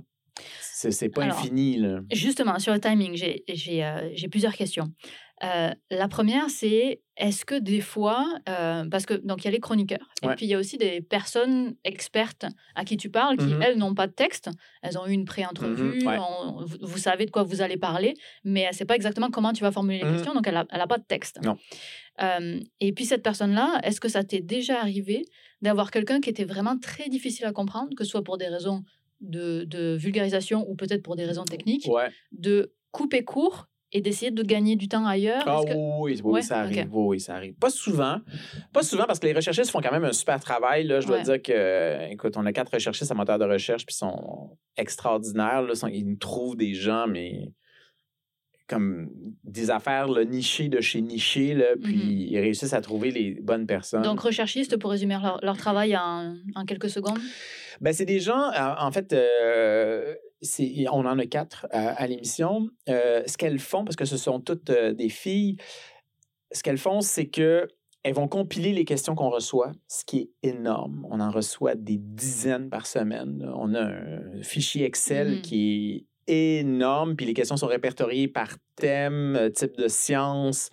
C'est 0.61 0.91
c'est 0.91 1.09
pas 1.09 1.23
Alors, 1.23 1.39
infini, 1.39 1.79
là. 1.79 2.01
Justement, 2.13 2.59
sur 2.59 2.75
le 2.75 2.81
timing, 2.81 3.15
j'ai 3.17 3.43
j'ai, 3.49 3.83
euh, 3.85 4.11
j'ai 4.15 4.29
plusieurs 4.29 4.53
questions. 4.55 4.89
Euh, 5.45 5.71
la 5.91 6.09
première, 6.09 6.49
c'est 6.49 7.03
est-ce 7.17 7.45
que 7.45 7.55
des 7.57 7.81
fois, 7.81 8.27
euh, 8.49 8.89
parce 8.89 9.05
que 9.05 9.15
donc 9.15 9.43
il 9.43 9.45
y 9.45 9.49
a 9.49 9.51
les 9.51 9.61
chroniqueurs, 9.61 10.09
et 10.23 10.29
puis 10.29 10.47
il 10.47 10.49
y 10.49 10.55
a 10.55 10.59
aussi 10.59 10.79
des 10.79 11.01
personnes 11.01 11.77
expertes 11.85 12.47
à 12.75 12.85
qui 12.85 12.97
tu 12.97 13.11
parles 13.11 13.37
qui, 13.37 13.47
Mhm. 13.47 13.63
elles, 13.63 13.77
n'ont 13.79 13.95
pas 13.95 14.07
de 14.07 14.13
texte. 14.13 14.49
Elles 14.83 14.97
ont 14.99 15.07
eu 15.07 15.13
une 15.13 15.25
pré-entrevue, 15.27 16.05
ouais. 16.07 16.17
on- 16.19 16.65
vous, 16.65 16.77
vous 16.81 16.99
savez 16.99 17.27
de 17.27 17.31
quoi 17.31 17.43
vous 17.43 17.61
allez 17.63 17.77
parler, 17.77 18.15
mais 18.43 18.61
elle 18.63 18.71
ne 18.71 18.75
sait 18.75 18.85
pas 18.87 18.97
exactement 18.97 19.31
comment 19.31 19.53
tu 19.53 19.63
vas 19.63 19.71
formuler 19.71 19.99
les 19.99 20.05
Mhm. 20.05 20.13
questions, 20.15 20.35
donc 20.35 20.47
elle 20.49 20.55
n'a 20.55 20.87
pas 20.87 20.99
de 20.99 21.05
texte. 21.05 21.41
Non. 21.43 21.57
Euh, 22.23 22.61
et 22.81 22.93
puis 22.93 23.05
cette 23.05 23.23
personne-là, 23.23 23.81
est-ce 23.83 24.01
que 24.01 24.09
ça 24.09 24.25
t'est 24.25 24.41
déjà 24.41 24.81
arrivé 24.81 25.25
d'avoir 25.63 25.91
quelqu'un 25.91 26.21
qui 26.21 26.31
était 26.31 26.45
vraiment 26.45 26.79
très 26.79 27.09
difficile 27.09 27.45
à 27.45 27.53
comprendre, 27.53 27.91
que 27.97 28.05
ce 28.05 28.11
soit 28.11 28.25
pour 28.25 28.39
des 28.39 28.49
raisons 28.49 28.83
de, 29.21 29.65
de 29.65 29.95
vulgarisation 29.97 30.65
ou 30.69 30.75
peut-être 30.75 31.03
pour 31.03 31.17
des 31.17 31.25
raisons 31.25 31.45
techniques, 31.45 31.87
Ouais. 31.89 32.11
de 32.33 32.73
couper 32.93 33.25
court 33.25 33.67
et 33.95 34.01
d'essayer 34.01 34.31
de 34.33 34.43
gagner 34.43 34.75
du 34.77 34.89
temps 34.89 35.07
ailleurs 35.07 35.43
Ah 35.47 35.61
que- 35.65 35.73
oui, 35.73 36.15
oui, 36.15 36.21
oui, 36.25 36.33
Ouais, 36.33 36.43
ça 36.43 36.59
arrive. 36.59 36.89
Oui, 36.93 37.21
ça 37.21 37.37
arrive. 37.37 37.55
Pas 37.55 37.71
souvent. 37.71 38.19
Pas 38.73 38.83
souvent 38.83 39.05
parce 39.07 39.21
que 39.21 39.27
les 39.27 39.33
recherchistes 39.33 39.71
font 39.71 39.81
quand 39.81 39.93
même 39.93 40.05
un 40.05 40.13
super 40.13 40.41
travail. 40.41 40.85
Là. 40.85 41.01
Je 41.01 41.07
dois 41.07 41.19
Ouais. 41.19 41.23
dire 41.23 41.41
que, 41.41 42.11
écoute, 42.13 42.37
on 42.37 42.45
a 42.45 42.53
quatre 42.53 42.73
recherchistes 42.75 43.11
à 43.11 43.15
moteur 43.15 43.39
de 43.39 43.45
recherche, 43.45 43.87
puis 43.87 43.95
ils 43.95 43.99
sont 43.99 44.59
extraordinaires. 44.77 45.63
Là. 45.63 45.73
Ils 45.93 46.07
nous 46.07 46.17
trouvent 46.17 46.57
des 46.57 46.75
gens, 46.75 47.07
mais 47.07 47.53
comme 48.67 49.11
des 49.45 49.71
affaires 49.71 50.09
là, 50.09 50.25
nichées 50.25 50.69
de 50.69 50.81
chez 50.81 51.03
nichées, 51.03 51.53
là, 51.55 51.77
puis 51.83 51.95
Mhm. 51.97 52.11
ils 52.11 52.39
réussissent 52.41 52.73
à 52.73 52.81
trouver 52.81 53.11
les 53.11 53.33
bonnes 53.43 53.67
personnes. 53.67 54.03
Donc, 54.03 54.21
recherchistes, 54.21 54.79
pour 54.79 54.91
résumer 54.91 55.19
leur, 55.23 55.39
leur 55.43 55.57
travail 55.59 55.95
en, 55.97 56.35
en 56.55 56.65
quelques 56.65 56.89
secondes? 56.89 57.19
Ben, 57.83 57.93
c'est 57.93 58.07
des 58.07 58.21
gens, 58.21 58.51
en 58.79 58.91
fait, 58.91 59.13
euh, 59.13 60.15
on 60.91 61.05
en 61.07 61.19
a 61.19 61.27
quatre 61.27 61.67
à, 61.71 61.91
à 61.91 62.07
l'émission. 62.07 62.69
Euh, 62.89 63.23
ce 63.27 63.37
qu'elles 63.37 63.59
font, 63.59 63.85
parce 63.85 63.97
que 63.97 64.05
ce 64.05 64.17
sont 64.17 64.41
toutes 64.41 64.71
euh, 64.71 64.93
des 64.93 65.09
filles, 65.09 65.57
ce 66.53 66.63
qu'elles 66.63 66.79
font, 66.79 67.01
c'est 67.01 67.27
que 67.27 67.67
elles 68.03 68.13
vont 68.15 68.29
compiler 68.29 68.75
les 68.75 68.85
questions 68.85 69.15
qu'on 69.15 69.31
reçoit, 69.31 69.73
ce 69.89 70.05
qui 70.05 70.19
est 70.43 70.49
énorme. 70.51 71.07
On 71.11 71.21
en 71.21 71.31
reçoit 71.31 71.75
des 71.75 71.97
dizaines 71.97 72.69
par 72.69 72.87
semaine. 72.87 73.51
On 73.57 73.73
a 73.75 73.81
un 73.81 74.43
fichier 74.43 74.85
Excel 74.85 75.37
Mhm. 75.37 75.41
qui 75.41 75.91
est 75.97 76.07
énorme, 76.27 77.17
puis 77.17 77.27
les 77.27 77.35
questions 77.35 77.57
sont 77.57 77.67
répertoriées 77.67 78.29
par 78.29 78.57
thème, 78.77 79.37
euh, 79.37 79.51
type 79.51 79.77
de 79.77 79.89
science. 79.89 80.69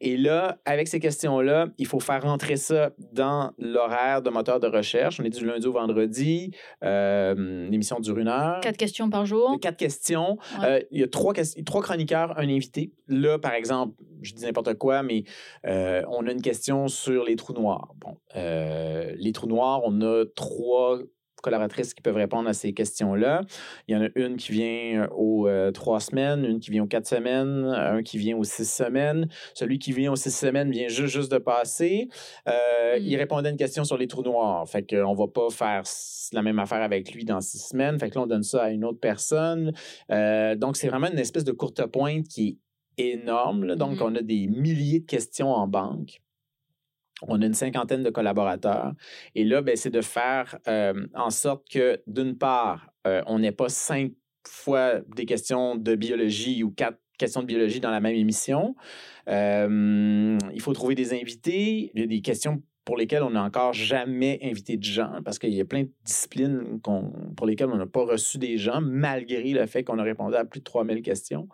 Et 0.00 0.16
là, 0.16 0.58
avec 0.64 0.88
ces 0.88 0.98
questions-là, 0.98 1.68
il 1.78 1.86
faut 1.86 2.00
faire 2.00 2.22
rentrer 2.22 2.56
ça 2.56 2.90
dans 3.12 3.52
l'horaire 3.58 4.22
de 4.22 4.30
moteur 4.30 4.60
de 4.60 4.66
recherche. 4.66 5.20
On 5.20 5.24
est 5.24 5.30
du 5.30 5.46
lundi 5.46 5.66
au 5.66 5.72
vendredi. 5.72 6.50
Euh, 6.84 7.68
L'émission 7.68 8.00
dure 8.00 8.18
une 8.18 8.28
heure. 8.28 8.60
Quatre 8.60 8.76
questions 8.76 9.10
par 9.10 9.26
jour. 9.26 9.58
Quatre 9.60 9.76
questions. 9.76 10.38
Ouais. 10.60 10.66
Euh, 10.66 10.80
il 10.90 11.00
y 11.00 11.04
a 11.04 11.08
trois, 11.08 11.34
trois 11.64 11.82
chroniqueurs, 11.82 12.36
un 12.38 12.48
invité. 12.48 12.92
Là, 13.08 13.38
par 13.38 13.52
exemple, 13.52 13.94
je 14.22 14.34
dis 14.34 14.44
n'importe 14.44 14.74
quoi, 14.74 15.02
mais 15.02 15.24
euh, 15.66 16.02
on 16.08 16.26
a 16.26 16.32
une 16.32 16.42
question 16.42 16.88
sur 16.88 17.24
les 17.24 17.36
trous 17.36 17.52
noirs. 17.52 17.94
Bon, 18.00 18.16
les 18.34 19.32
trous 19.32 19.46
noirs, 19.46 19.82
on 19.84 20.00
a 20.00 20.24
trois 20.34 20.98
collaboratrices 21.42 21.94
qui 21.94 22.02
peuvent 22.02 22.16
répondre 22.16 22.48
à 22.48 22.52
ces 22.54 22.72
questions-là. 22.72 23.42
Il 23.88 23.94
y 23.94 23.96
en 23.96 24.02
a 24.02 24.08
une 24.14 24.36
qui 24.36 24.52
vient 24.52 25.02
euh, 25.04 25.08
aux 25.14 25.48
euh, 25.48 25.70
trois 25.70 26.00
semaines, 26.00 26.44
une 26.44 26.60
qui 26.60 26.70
vient 26.70 26.82
aux 26.84 26.88
quatre 26.88 27.06
semaines, 27.06 27.64
un 27.66 28.02
qui 28.02 28.18
vient 28.18 28.36
aux 28.36 28.44
six 28.44 28.68
semaines. 28.70 29.28
Celui 29.54 29.78
qui 29.78 29.92
vient 29.92 30.12
aux 30.12 30.16
six 30.16 30.34
semaines 30.34 30.70
vient 30.70 30.88
juste, 30.88 31.14
juste 31.14 31.30
de 31.32 31.38
passer. 31.38 32.08
Euh, 32.48 32.52
Mm. 32.96 33.02
Il 33.02 33.16
répondait 33.16 33.48
à 33.48 33.52
une 33.52 33.58
question 33.58 33.84
sur 33.84 33.96
les 33.96 34.06
trous 34.06 34.22
noirs. 34.22 34.68
Fait 34.68 34.84
qu'on 34.88 35.14
va 35.14 35.26
pas 35.26 35.50
faire 35.50 35.82
la 36.32 36.42
même 36.42 36.58
affaire 36.58 36.82
avec 36.82 37.12
lui 37.12 37.24
dans 37.24 37.40
six 37.40 37.58
semaines. 37.58 37.98
Fait 37.98 38.10
que 38.10 38.14
là, 38.16 38.22
on 38.22 38.26
donne 38.26 38.42
ça 38.42 38.64
à 38.64 38.70
une 38.70 38.84
autre 38.84 39.00
personne. 39.00 39.72
Euh, 40.10 40.54
donc, 40.54 40.76
c'est 40.76 40.88
vraiment 40.88 41.08
une 41.10 41.18
espèce 41.18 41.44
de 41.44 41.52
courte 41.52 41.84
pointe 41.86 42.26
qui 42.28 42.58
est 42.98 43.10
énorme. 43.12 43.64
là. 43.64 43.76
Donc, 43.76 43.96
Mhm. 44.00 44.02
on 44.02 44.14
a 44.16 44.22
des 44.22 44.46
milliers 44.46 45.00
de 45.00 45.06
questions 45.06 45.50
en 45.52 45.66
banque. 45.66 46.20
On 47.22 47.40
a 47.40 47.46
une 47.46 47.54
cinquantaine 47.54 48.02
de 48.02 48.10
collaborateurs. 48.10 48.92
Et 49.34 49.44
là, 49.44 49.62
ben, 49.62 49.76
c'est 49.76 49.90
de 49.90 50.02
faire 50.02 50.58
euh, 50.68 51.06
en 51.14 51.30
sorte 51.30 51.68
que, 51.68 52.00
d'une 52.06 52.36
part, 52.36 52.90
euh, 53.06 53.22
on 53.26 53.38
n'ait 53.38 53.52
pas 53.52 53.68
cinq 53.68 54.12
fois 54.46 55.00
des 55.14 55.24
questions 55.24 55.76
de 55.76 55.94
biologie 55.94 56.62
ou 56.62 56.70
quatre 56.70 56.98
questions 57.18 57.40
de 57.40 57.46
biologie 57.46 57.80
dans 57.80 57.90
la 57.90 58.00
même 58.00 58.14
émission. 58.14 58.76
Euh, 59.28 60.38
il 60.52 60.60
faut 60.60 60.72
trouver 60.74 60.94
des 60.94 61.14
invités. 61.14 61.90
Il 61.94 62.00
y 62.00 62.04
a 62.04 62.06
des 62.06 62.20
questions 62.20 62.62
pour 62.84 62.96
lesquels 62.96 63.24
on 63.24 63.30
n'a 63.30 63.42
encore 63.42 63.72
jamais 63.72 64.38
invité 64.42 64.76
de 64.76 64.84
gens, 64.84 65.20
parce 65.24 65.40
qu'il 65.40 65.52
y 65.52 65.60
a 65.60 65.64
plein 65.64 65.82
de 65.82 65.90
disciplines 66.04 66.80
pour 67.36 67.46
lesquelles 67.46 67.70
on 67.70 67.76
n'a 67.76 67.86
pas 67.86 68.04
reçu 68.04 68.38
des 68.38 68.58
gens, 68.58 68.80
malgré 68.80 69.50
le 69.52 69.66
fait 69.66 69.82
qu'on 69.82 69.98
a 69.98 70.04
répondu 70.04 70.36
à 70.36 70.44
plus 70.44 70.60
de 70.60 70.64
3000 70.64 71.02
questions. 71.02 71.48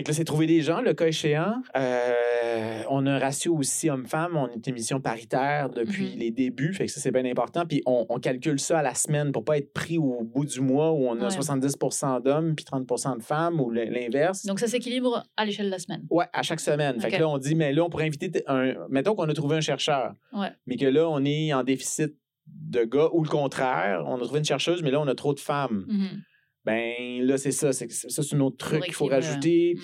Fait 0.00 0.04
que 0.04 0.08
là, 0.12 0.14
c'est 0.14 0.24
trouver 0.24 0.46
des 0.46 0.62
gens, 0.62 0.80
le 0.80 0.94
cas 0.94 1.08
échéant. 1.08 1.56
Euh, 1.76 2.82
on 2.88 3.04
a 3.04 3.12
un 3.12 3.18
ratio 3.18 3.54
aussi 3.54 3.90
homme-femme. 3.90 4.34
On 4.34 4.46
est 4.48 4.54
une 4.66 4.72
émission 4.72 4.98
paritaire 4.98 5.68
depuis 5.68 6.12
Mhm. 6.14 6.18
les 6.18 6.30
débuts. 6.30 6.72
Fait 6.72 6.86
que 6.86 6.90
ça, 6.90 7.00
c'est 7.02 7.10
bien 7.10 7.26
important. 7.26 7.66
Puis 7.66 7.82
on, 7.84 8.06
on 8.08 8.18
calcule 8.18 8.58
ça 8.58 8.78
à 8.78 8.82
la 8.82 8.94
semaine 8.94 9.30
pour 9.30 9.44
pas 9.44 9.58
être 9.58 9.74
pris 9.74 9.98
au 9.98 10.22
bout 10.24 10.46
du 10.46 10.62
mois 10.62 10.90
où 10.92 11.06
on 11.06 11.20
a 11.20 11.24
Ouais. 11.24 11.30
70 11.30 11.76
d'hommes 12.24 12.54
puis 12.54 12.64
30 12.64 12.86
de 13.18 13.22
femmes 13.22 13.60
ou 13.60 13.70
l'inverse. 13.70 14.46
Donc 14.46 14.58
ça 14.58 14.68
s'équilibre 14.68 15.22
à 15.36 15.44
l'échelle 15.44 15.66
de 15.66 15.70
la 15.72 15.78
semaine. 15.78 16.06
Ouais, 16.08 16.24
à 16.32 16.42
chaque 16.42 16.60
semaine. 16.60 16.98
Fait 16.98 17.08
Ok. 17.08 17.12
que 17.14 17.18
là, 17.18 17.28
on 17.28 17.36
dit, 17.36 17.54
mais 17.54 17.74
là, 17.74 17.84
on 17.84 17.90
pourrait 17.90 18.06
inviter 18.06 18.30
un. 18.46 18.72
Mettons 18.88 19.14
qu'on 19.14 19.28
a 19.28 19.34
trouvé 19.34 19.56
un 19.56 19.60
chercheur, 19.60 20.14
Ouais. 20.32 20.48
mais 20.66 20.76
que 20.76 20.86
là, 20.86 21.10
on 21.10 21.22
est 21.26 21.52
en 21.52 21.62
déficit 21.62 22.14
de 22.46 22.84
gars 22.84 23.08
ou 23.12 23.22
le 23.22 23.28
contraire. 23.28 24.02
On 24.06 24.16
a 24.16 24.20
trouvé 24.20 24.38
une 24.38 24.46
chercheuse, 24.46 24.82
mais 24.82 24.90
là, 24.90 24.98
on 25.00 25.06
a 25.08 25.14
trop 25.14 25.34
de 25.34 25.40
femmes. 25.40 25.84
Mhm. 25.88 26.22
Ben 26.66 27.22
là, 27.22 27.38
c'est 27.38 27.52
ça. 27.52 27.72
C'est, 27.72 27.90
ça, 27.90 28.22
c'est 28.22 28.34
un 28.36 28.40
autre 28.40 28.58
truc 28.58 28.84
qu'il 28.84 28.92
faut 28.92 29.06
rajouter. 29.06 29.76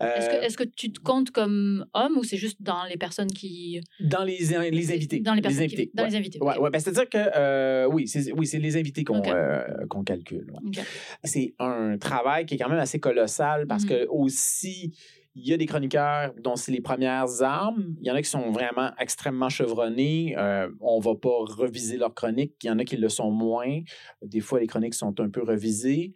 Euh, 0.00 0.14
Est-ce 0.16 0.28
que, 0.30 0.44
est-ce 0.46 0.56
que 0.56 0.64
tu 0.64 0.90
te 0.90 0.98
comptes 1.00 1.30
comme 1.30 1.84
homme 1.92 2.16
ou 2.16 2.24
c'est 2.24 2.38
juste 2.38 2.56
dans 2.62 2.84
les 2.88 2.96
personnes 2.96 3.30
qui... 3.30 3.80
Dans 4.00 4.24
les, 4.24 4.38
les 4.70 4.92
invités. 4.92 5.20
Dans 5.20 5.34
les 5.34 5.42
personnes 5.42 5.66
qui- 5.66 5.74
invités. 5.74 5.90
Dans 5.92 6.04
ouais. 6.04 6.08
les 6.10 6.16
invités. 6.16 6.38
Ouais, 6.42 6.56
ouais, 6.58 6.70
ben, 6.70 6.78
c'est-à-dire 6.78 7.08
que 7.08 7.18
euh, 7.36 7.86
oui, 7.92 8.08
c'est 8.08 8.32
oui, 8.32 8.46
c'est 8.46 8.58
les 8.58 8.76
invités 8.78 9.04
qu'on 9.04 9.22
euh, 9.26 9.62
qu'on 9.90 10.04
calcule. 10.04 10.50
ouais. 10.52 10.82
C'est 11.24 11.54
un 11.58 11.98
travail 11.98 12.46
qui 12.46 12.54
est 12.54 12.58
quand 12.58 12.70
même 12.70 12.78
assez 12.78 12.98
colossal 12.98 13.66
parce 13.66 13.82
Mhm. 13.84 13.88
que 13.90 14.06
aussi 14.08 14.92
il 15.34 15.48
y 15.48 15.52
a 15.52 15.56
des 15.56 15.66
chroniqueurs 15.66 16.34
dont 16.38 16.56
c'est 16.56 16.72
les 16.72 16.80
premières 16.80 17.42
armes. 17.42 17.94
Il 18.00 18.06
y 18.06 18.10
en 18.10 18.14
a 18.14 18.22
qui 18.22 18.28
sont 18.28 18.50
vraiment 18.50 18.90
extrêmement 18.98 19.48
chevronnés. 19.48 20.34
Euh, 20.36 20.68
on 20.80 21.00
va 21.00 21.14
pas 21.14 21.30
reviser 21.30 21.96
leurs 21.96 22.14
chroniques. 22.14 22.54
Il 22.62 22.66
y 22.66 22.70
en 22.70 22.78
a 22.78 22.84
qui 22.84 22.96
le 22.96 23.08
sont 23.08 23.30
moins. 23.30 23.80
Des 24.22 24.40
fois, 24.40 24.60
les 24.60 24.66
chroniques 24.66 24.94
sont 24.94 25.18
un 25.20 25.30
peu 25.30 25.42
revisées. 25.42 26.14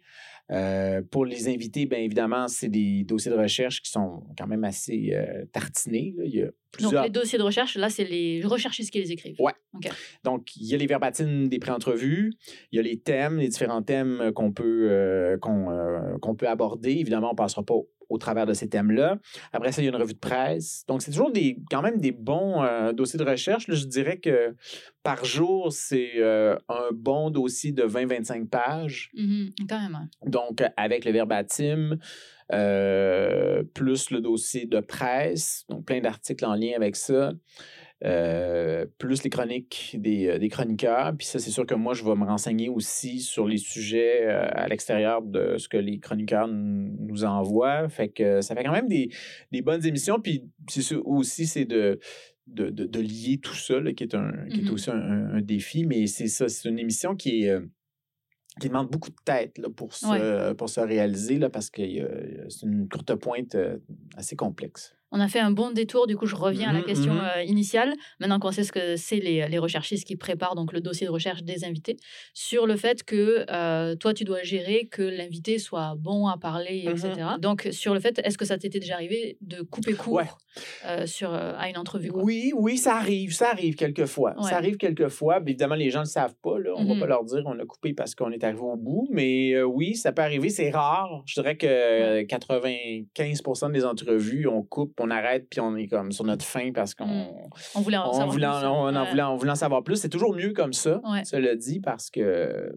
Euh, 0.49 1.01
pour 1.11 1.25
les 1.25 1.49
invités, 1.49 1.85
bien 1.85 1.99
évidemment, 1.99 2.47
c'est 2.47 2.69
des 2.69 3.03
dossiers 3.03 3.31
de 3.31 3.37
recherche 3.37 3.81
qui 3.81 3.91
sont 3.91 4.23
quand 4.37 4.47
même 4.47 4.63
assez 4.63 5.11
euh, 5.13 5.45
tartinés. 5.51 6.13
là. 6.17 6.23
Il 6.25 6.35
y 6.35 6.41
a 6.41 6.49
Donc 6.79 7.03
les 7.03 7.09
dossiers 7.09 7.37
de 7.37 7.43
recherche, 7.43 7.75
là, 7.75 7.89
c'est 7.89 8.05
les 8.05 8.41
recherchistes 8.45 8.91
qui 8.91 8.99
les 8.99 9.11
écrivent. 9.11 9.41
Ouais. 9.41 9.53
Ok. 9.73 9.89
Donc, 10.23 10.55
il 10.55 10.67
y 10.67 10.73
a 10.73 10.77
les 10.77 10.87
verbatines 10.87 11.49
des 11.49 11.59
pré-entrevues, 11.59 12.33
il 12.71 12.77
y 12.77 12.79
a 12.79 12.81
les 12.81 12.97
thèmes, 12.97 13.39
les 13.39 13.49
différents 13.49 13.81
thèmes 13.81 14.31
qu'on 14.33 14.53
peut, 14.53 14.87
euh, 14.89 15.37
qu'on, 15.37 15.67
qu'on 16.21 16.35
peut 16.35 16.47
aborder. 16.47 16.91
Évidemment, 16.91 17.29
on 17.29 17.33
ne 17.33 17.37
passera 17.37 17.63
pas 17.63 17.75
au, 18.09 18.17
travers 18.17 18.45
de 18.45 18.53
ces 18.53 18.69
thèmes-là. 18.69 19.17
Après 19.53 19.71
ça, 19.71 19.81
il 19.81 19.85
y 19.85 19.87
a 19.87 19.91
une 19.91 20.01
revue 20.01 20.13
de 20.13 20.19
presse. 20.19 20.83
Donc, 20.87 21.01
c'est 21.01 21.11
toujours 21.11 21.31
des, 21.31 21.59
quand 21.69 21.81
même 21.81 21.99
des 21.99 22.11
bons 22.11 22.63
euh, 22.63 22.93
dossiers 22.93 23.19
de 23.19 23.23
recherche. 23.23 23.67
Là, 23.67 23.75
je 23.75 23.85
dirais 23.85 24.17
que 24.17 24.55
par 25.03 25.23
jour, 25.25 25.71
c'est 25.71 26.13
euh, 26.17 26.57
un 26.69 26.89
bon 26.93 27.29
dossier 27.29 27.71
de 27.71 27.83
20-25 27.83 28.47
pages. 28.47 29.09
Mhm. 29.13 29.51
Quand 29.69 29.79
même. 29.79 29.93
ouais. 29.93 30.29
Donc, 30.29 30.63
avec 30.75 31.05
le 31.05 31.11
verbatim, 31.11 31.97
euh, 32.53 33.63
plus 33.73 34.09
le 34.09 34.21
dossier 34.21 34.65
de 34.65 34.79
presse, 34.79 35.65
donc 35.69 35.85
plein 35.85 35.99
d'articles 35.99 36.45
en 36.45 36.55
lien 36.55 36.73
avec 36.75 36.95
ça, 36.95 37.33
euh, 38.05 38.85
plus 38.99 39.23
les 39.23 39.29
chroniques 39.29 39.95
des, 39.99 40.27
euh, 40.27 40.37
des 40.37 40.49
chroniqueurs. 40.49 41.15
Puis 41.17 41.25
ça, 41.27 41.39
c'est 41.39 41.49
sûr 41.51 41.65
que 41.65 41.73
moi, 41.75 41.93
je 41.93 42.03
vais 42.03 42.15
me 42.15 42.25
renseigner 42.25 42.69
aussi 42.69 43.19
sur 43.21 43.47
les 43.47 43.57
sujets 43.57 44.27
euh, 44.27 44.47
à 44.51 44.67
l'extérieur 44.67 45.21
de 45.21 45.57
ce 45.57 45.67
que 45.67 45.77
les 45.77 45.99
chroniqueurs 45.99 46.47
nous 46.47 47.23
envoient. 47.23 47.89
Fait 47.89 48.09
que 48.09 48.41
ça 48.41 48.53
fait 48.55 48.63
quand 48.63 48.71
même 48.71 48.87
des, 48.87 49.09
des 49.51 49.61
bonnes 49.61 49.85
émissions. 49.85 50.19
Puis 50.21 50.43
c'est 50.69 50.81
sûr 50.83 51.01
aussi, 51.07 51.47
c'est 51.47 51.65
de, 51.65 51.99
de, 52.45 52.69
de, 52.69 52.85
de 52.85 52.99
lier 52.99 53.39
tout 53.41 53.55
ça, 53.55 53.79
là, 53.79 53.91
qui 53.93 54.03
est, 54.03 54.13
un, 54.15 54.31
qui 54.49 54.59
est 54.61 54.63
Mhm. 54.63 54.71
aussi 54.73 54.89
un, 54.91 54.95
un- 55.01 55.33
un 55.35 55.41
défi. 55.41 55.85
Mais 55.85 56.05
c'est 56.07 56.27
ça, 56.27 56.47
c'est 56.49 56.69
une 56.69 56.79
émission 56.79 57.15
qui 57.15 57.45
est... 57.45 57.57
qui 58.61 58.69
demande 58.69 58.89
beaucoup 58.89 59.09
de 59.11 59.21
tête 59.25 59.57
là, 59.59 59.69
pour, 59.69 59.93
se, 59.93 60.53
pour 60.53 60.69
se 60.69 60.79
réaliser, 60.79 61.37
là, 61.39 61.49
parce 61.49 61.69
que 61.69 61.81
euh, 61.81 62.45
c'est 62.49 62.65
une 62.65 62.87
courte 62.89 63.13
pointe 63.15 63.55
euh, 63.55 63.77
assez 64.15 64.35
complexe. 64.35 64.95
On 65.11 65.19
a 65.19 65.27
fait 65.27 65.39
un 65.39 65.51
bon 65.51 65.71
détour, 65.71 66.05
du 66.07 66.17
coup 66.17 66.25
je 66.25 66.35
reviens 66.35 66.69
à 66.69 66.73
la 66.73 66.79
Mhm, 66.79 66.85
question 66.85 67.13
mhm. 67.13 67.21
euh, 67.37 67.43
initiale, 67.43 67.93
maintenant 68.19 68.39
qu'on 68.39 68.51
sait 68.51 68.63
ce 68.63 68.71
que 68.71 68.95
c'est 68.97 69.19
les, 69.19 69.47
les 69.47 69.57
recherchistes 69.57 70.05
qui 70.05 70.15
préparent 70.17 70.55
donc 70.55 70.73
le 70.73 70.81
dossier 70.81 71.07
de 71.07 71.11
recherche 71.11 71.43
des 71.43 71.63
invités, 71.65 71.97
sur 72.33 72.67
le 72.67 72.75
fait 72.75 73.03
que 73.03 73.45
euh, 73.49 73.95
toi 73.95 74.13
tu 74.13 74.23
dois 74.23 74.43
gérer 74.43 74.87
que 74.87 75.01
l'invité 75.01 75.59
soit 75.59 75.95
bon 75.97 76.27
à 76.27 76.37
parler, 76.37 76.85
etc. 76.89 77.13
Donc 77.39 77.67
sur 77.71 77.93
le 77.93 77.99
fait, 77.99 78.19
est-ce 78.23 78.37
que 78.37 78.45
ça 78.45 78.57
t'était 78.57 78.79
déjà 78.79 78.95
arrivé 78.95 79.37
de 79.41 79.61
couper 79.61 79.93
court 79.93 80.13
Ouais. 80.15 80.25
euh, 80.85 81.05
sur, 81.05 81.33
à 81.33 81.69
une 81.69 81.77
entrevue 81.77 82.11
quoi? 82.11 82.23
Oui, 82.23 82.51
oui, 82.55 82.77
ça 82.77 82.95
arrive, 82.95 83.33
ça 83.33 83.49
arrive 83.51 83.75
quelquefois. 83.75 84.35
Ouais. 84.37 84.49
Ça 84.49 84.57
arrive 84.57 84.77
quelquefois. 84.77 85.39
Bien 85.39 85.51
évidemment, 85.53 85.75
les 85.75 85.89
gens 85.89 85.99
ne 85.99 86.05
le 86.05 86.09
savent 86.09 86.35
pas. 86.43 86.59
Là. 86.59 86.71
On 86.75 86.83
ne 86.83 86.93
va 86.93 86.99
pas 86.99 87.05
leur 87.07 87.23
dire 87.23 87.43
on 87.45 87.57
a 87.57 87.65
coupé 87.65 87.93
parce 87.93 88.13
qu'on 88.15 88.31
est 88.31 88.43
arrivé 88.43 88.59
au 88.61 88.75
bout. 88.75 89.07
Mais 89.11 89.61
oui, 89.63 89.95
ça 89.95 90.11
peut 90.11 90.21
arriver. 90.21 90.49
C'est 90.49 90.69
rare. 90.69 91.23
Je 91.25 91.33
dirais 91.39 91.55
que 91.57 91.67
euh, 91.67 92.23
95% 92.23 93.71
des 93.71 93.85
entrevues, 93.85 94.47
on 94.47 94.63
coupe, 94.63 94.96
on 94.99 95.09
arrête, 95.11 95.47
puis 95.49 95.59
on 95.59 95.75
est 95.75 95.87
comme 95.87 96.11
sur 96.11 96.23
notre 96.25 96.45
fin 96.45 96.71
parce 96.71 96.93
qu'on 96.95 97.05
Mhm. 97.07 97.49
On 97.75 97.81
voulait 97.81 97.97
en 97.97 98.09
on, 98.09 98.13
savoir 98.13 98.29
voulait, 98.31 98.45
plus, 98.47 98.55
on 98.67 98.95
en 98.95 99.03
ouais. 99.03 99.09
voulait, 99.09 99.21
en 99.21 99.35
voulait 99.35 99.51
en 99.51 99.55
savoir 99.55 99.83
plus. 99.83 99.97
C'est 99.97 100.09
toujours 100.09 100.33
mieux 100.35 100.53
comme 100.53 100.73
ça, 100.73 101.01
Ouais. 101.03 101.23
cela 101.25 101.55
dit, 101.55 101.79
parce 101.79 102.09
que 102.09 102.71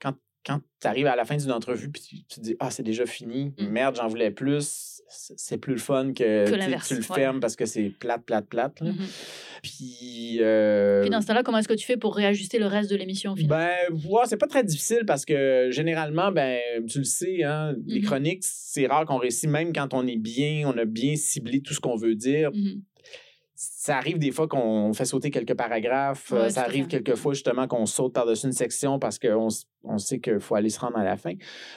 quand, 0.00 0.14
quand 0.44 0.60
tu 0.80 0.86
arrives 0.86 1.06
à 1.06 1.16
la 1.16 1.24
fin 1.24 1.36
d'une 1.36 1.52
entrevue 1.52 1.90
puis 1.90 2.02
tu, 2.02 2.16
tu 2.24 2.36
te 2.36 2.40
dis 2.40 2.56
Ah, 2.60 2.70
c'est 2.70 2.82
déjà 2.82 3.06
fini, 3.06 3.54
Mm. 3.58 3.66
merde, 3.68 3.96
j'en 3.96 4.08
voulais 4.08 4.30
plus, 4.30 4.95
c'est 5.08 5.58
plus 5.58 5.74
le 5.74 5.78
fun 5.78 6.12
que, 6.12 6.50
l'inverse, 6.54 6.88
tu 6.88 6.94
le 6.94 7.00
ouais. 7.00 7.06
fermes 7.14 7.40
parce 7.40 7.56
que 7.56 7.64
c'est 7.66 7.90
plate, 7.90 8.22
plate, 8.24 8.46
plate. 8.46 8.80
Mhm. 8.82 8.94
Puis. 9.62 10.38
euh, 10.40 11.00
Puis 11.02 11.10
dans 11.10 11.20
ce 11.20 11.26
temps-là, 11.28 11.42
comment 11.42 11.58
est-ce 11.58 11.68
que 11.68 11.74
tu 11.74 11.86
fais 11.86 11.96
pour 11.96 12.14
réajuster 12.16 12.58
le 12.58 12.66
reste 12.66 12.90
de 12.90 12.96
l'émission 12.96 13.34
ben, 13.46 13.70
ouais, 13.90 14.22
c'est 14.26 14.36
pas 14.36 14.46
très 14.46 14.64
difficile 14.64 15.02
parce 15.06 15.24
que 15.24 15.68
généralement, 15.70 16.32
ben, 16.32 16.58
tu 16.88 16.98
le 16.98 17.04
sais, 17.04 17.42
hein, 17.44 17.74
les 17.86 18.00
Mhm. 18.00 18.06
chroniques, 18.06 18.42
c'est 18.44 18.86
rare 18.86 19.04
qu'on 19.06 19.18
réussit, 19.18 19.48
même 19.48 19.72
quand 19.72 19.94
on 19.94 20.06
est 20.06 20.16
bien, 20.18 20.68
on 20.72 20.76
a 20.78 20.84
bien 20.84 21.16
ciblé 21.16 21.60
tout 21.60 21.74
ce 21.74 21.80
qu'on 21.80 21.96
veut 21.96 22.14
dire. 22.14 22.50
Mhm. 22.52 22.82
Ça 23.86 23.96
arrive 23.98 24.18
des 24.18 24.32
fois 24.32 24.48
qu'on 24.48 24.92
fait 24.94 25.04
sauter 25.04 25.30
quelques 25.30 25.54
paragraphes. 25.54 26.32
Ouais, 26.32 26.38
euh, 26.38 26.48
ça 26.48 26.62
arrive 26.62 26.88
quelques 26.88 27.14
fois 27.14 27.34
justement 27.34 27.68
qu'on 27.68 27.86
saute 27.86 28.12
par-dessus 28.12 28.46
une 28.46 28.52
section 28.52 28.98
parce 28.98 29.16
qu'on 29.20 29.46
on 29.84 29.98
sait 29.98 30.18
qu'il 30.18 30.40
faut 30.40 30.56
aller 30.56 30.70
se 30.70 30.80
rendre 30.80 30.96
à 30.98 31.04
la 31.04 31.16
fin. 31.16 31.34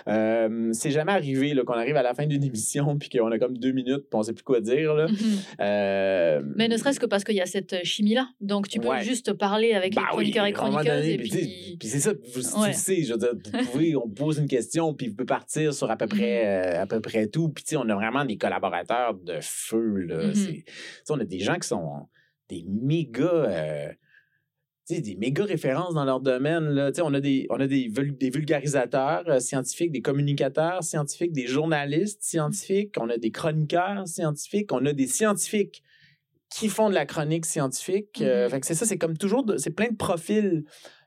Euh, 0.07 0.69
c'est 0.73 0.89
jamais 0.89 1.11
arrivé 1.11 1.53
qu'on 1.67 1.73
arrive 1.73 1.95
à 1.97 2.01
la 2.01 2.15
fin 2.15 2.25
d'une 2.25 2.43
émission 2.51 2.97
puis 2.97 3.09
qu'on 3.09 3.29
a 3.31 3.37
comme 3.37 3.55
deux 3.59 3.73
minutes 3.73 4.05
puis 4.09 4.13
on 4.13 4.23
sait 4.23 4.33
plus 4.33 4.43
quoi 4.43 4.59
dire. 4.59 4.95
Là. 4.95 5.05
Euh, 5.59 6.41
Mais 6.55 6.67
ne 6.67 6.77
serait-ce 6.77 6.99
que 6.99 7.05
parce 7.05 7.23
qu'il 7.23 7.35
y 7.35 7.41
a 7.41 7.45
cette 7.45 7.83
chimie-là. 7.83 8.29
Donc, 8.41 8.67
tu 8.69 8.79
peux 8.79 8.87
Ouais. 8.87 9.03
juste 9.03 9.33
parler 9.33 9.73
avec 9.73 9.93
bah 9.93 10.01
les 10.11 10.17
oui, 10.17 10.31
chroniqueurs 10.31 10.45
et 10.45 10.53
un 10.53 10.61
moment 10.61 10.71
chroniqueuses. 10.79 10.95
donné, 11.01 11.13
et 11.73 11.77
puis 11.77 11.87
c'est 11.89 11.99
ça, 11.99 12.13
vous, 12.33 12.61
Ouais. 12.63 12.73
sais, 12.73 13.03
je 13.03 13.13
veux 13.13 13.19
dire, 13.19 13.33
vous 13.53 13.65
pouvez, 13.71 13.95
on 13.95 14.07
pose 14.09 14.39
une 14.39 14.47
question, 14.47 14.93
puis 14.93 15.09
vous 15.09 15.15
pouvez 15.15 15.25
partir 15.27 15.73
sur 15.73 15.91
à 15.91 15.97
peu 15.97 16.07
près, 16.07 16.19
Mm-hmm. 16.19 16.75
euh, 16.77 16.81
à 16.81 16.85
peu 16.87 17.01
près 17.01 17.27
tout. 17.27 17.49
Puis 17.49 17.63
tu 17.63 17.69
sais, 17.71 17.75
on 17.77 17.87
a 17.89 17.95
vraiment 17.95 18.25
des 18.25 18.37
collaborateurs 18.37 19.13
de 19.15 19.37
feu, 19.41 19.97
là. 20.07 20.33
Sais, 20.33 20.63
on 21.09 21.19
a 21.19 21.25
des 21.25 21.39
gens 21.39 21.55
qui 21.55 21.67
sont 21.67 21.98
des 22.49 22.65
méga... 22.67 23.23
euh, 23.25 23.91
des 24.89 25.15
méga 25.17 25.43
références 25.45 25.93
dans 25.93 26.03
leur 26.03 26.19
domaine. 26.19 26.63
Là. 26.69 26.91
On 27.03 27.13
a, 27.13 27.19
des, 27.19 27.45
on 27.51 27.59
a 27.59 27.67
des, 27.67 27.89
vul- 27.89 28.17
des 28.17 28.31
vulgarisateurs 28.31 29.23
euh, 29.27 29.39
scientifiques, 29.39 29.91
des 29.91 30.01
communicateurs 30.01 30.83
scientifiques, 30.83 31.31
des 31.31 31.45
journalistes 31.45 32.23
scientifiques, 32.23 32.95
on 32.99 33.07
a 33.09 33.17
des 33.19 33.29
chroniqueurs 33.29 34.07
scientifiques, 34.07 34.71
on 34.73 34.83
a 34.87 34.93
des 34.93 35.05
scientifiques 35.05 35.83
qui 36.49 36.69
font 36.69 36.89
de 36.89 36.95
la 36.95 37.05
chronique 37.05 37.45
scientifique. 37.45 38.19
Euh, 38.23 38.49
Mhm. 38.49 38.59
que 38.61 38.65
c'est 38.65 38.73
ça, 38.73 38.87
c'est 38.87 38.97
comme 38.97 39.15
toujours, 39.15 39.45
c'est 39.57 39.69
plein 39.75 39.89
de 39.89 39.95
profils 39.95 40.63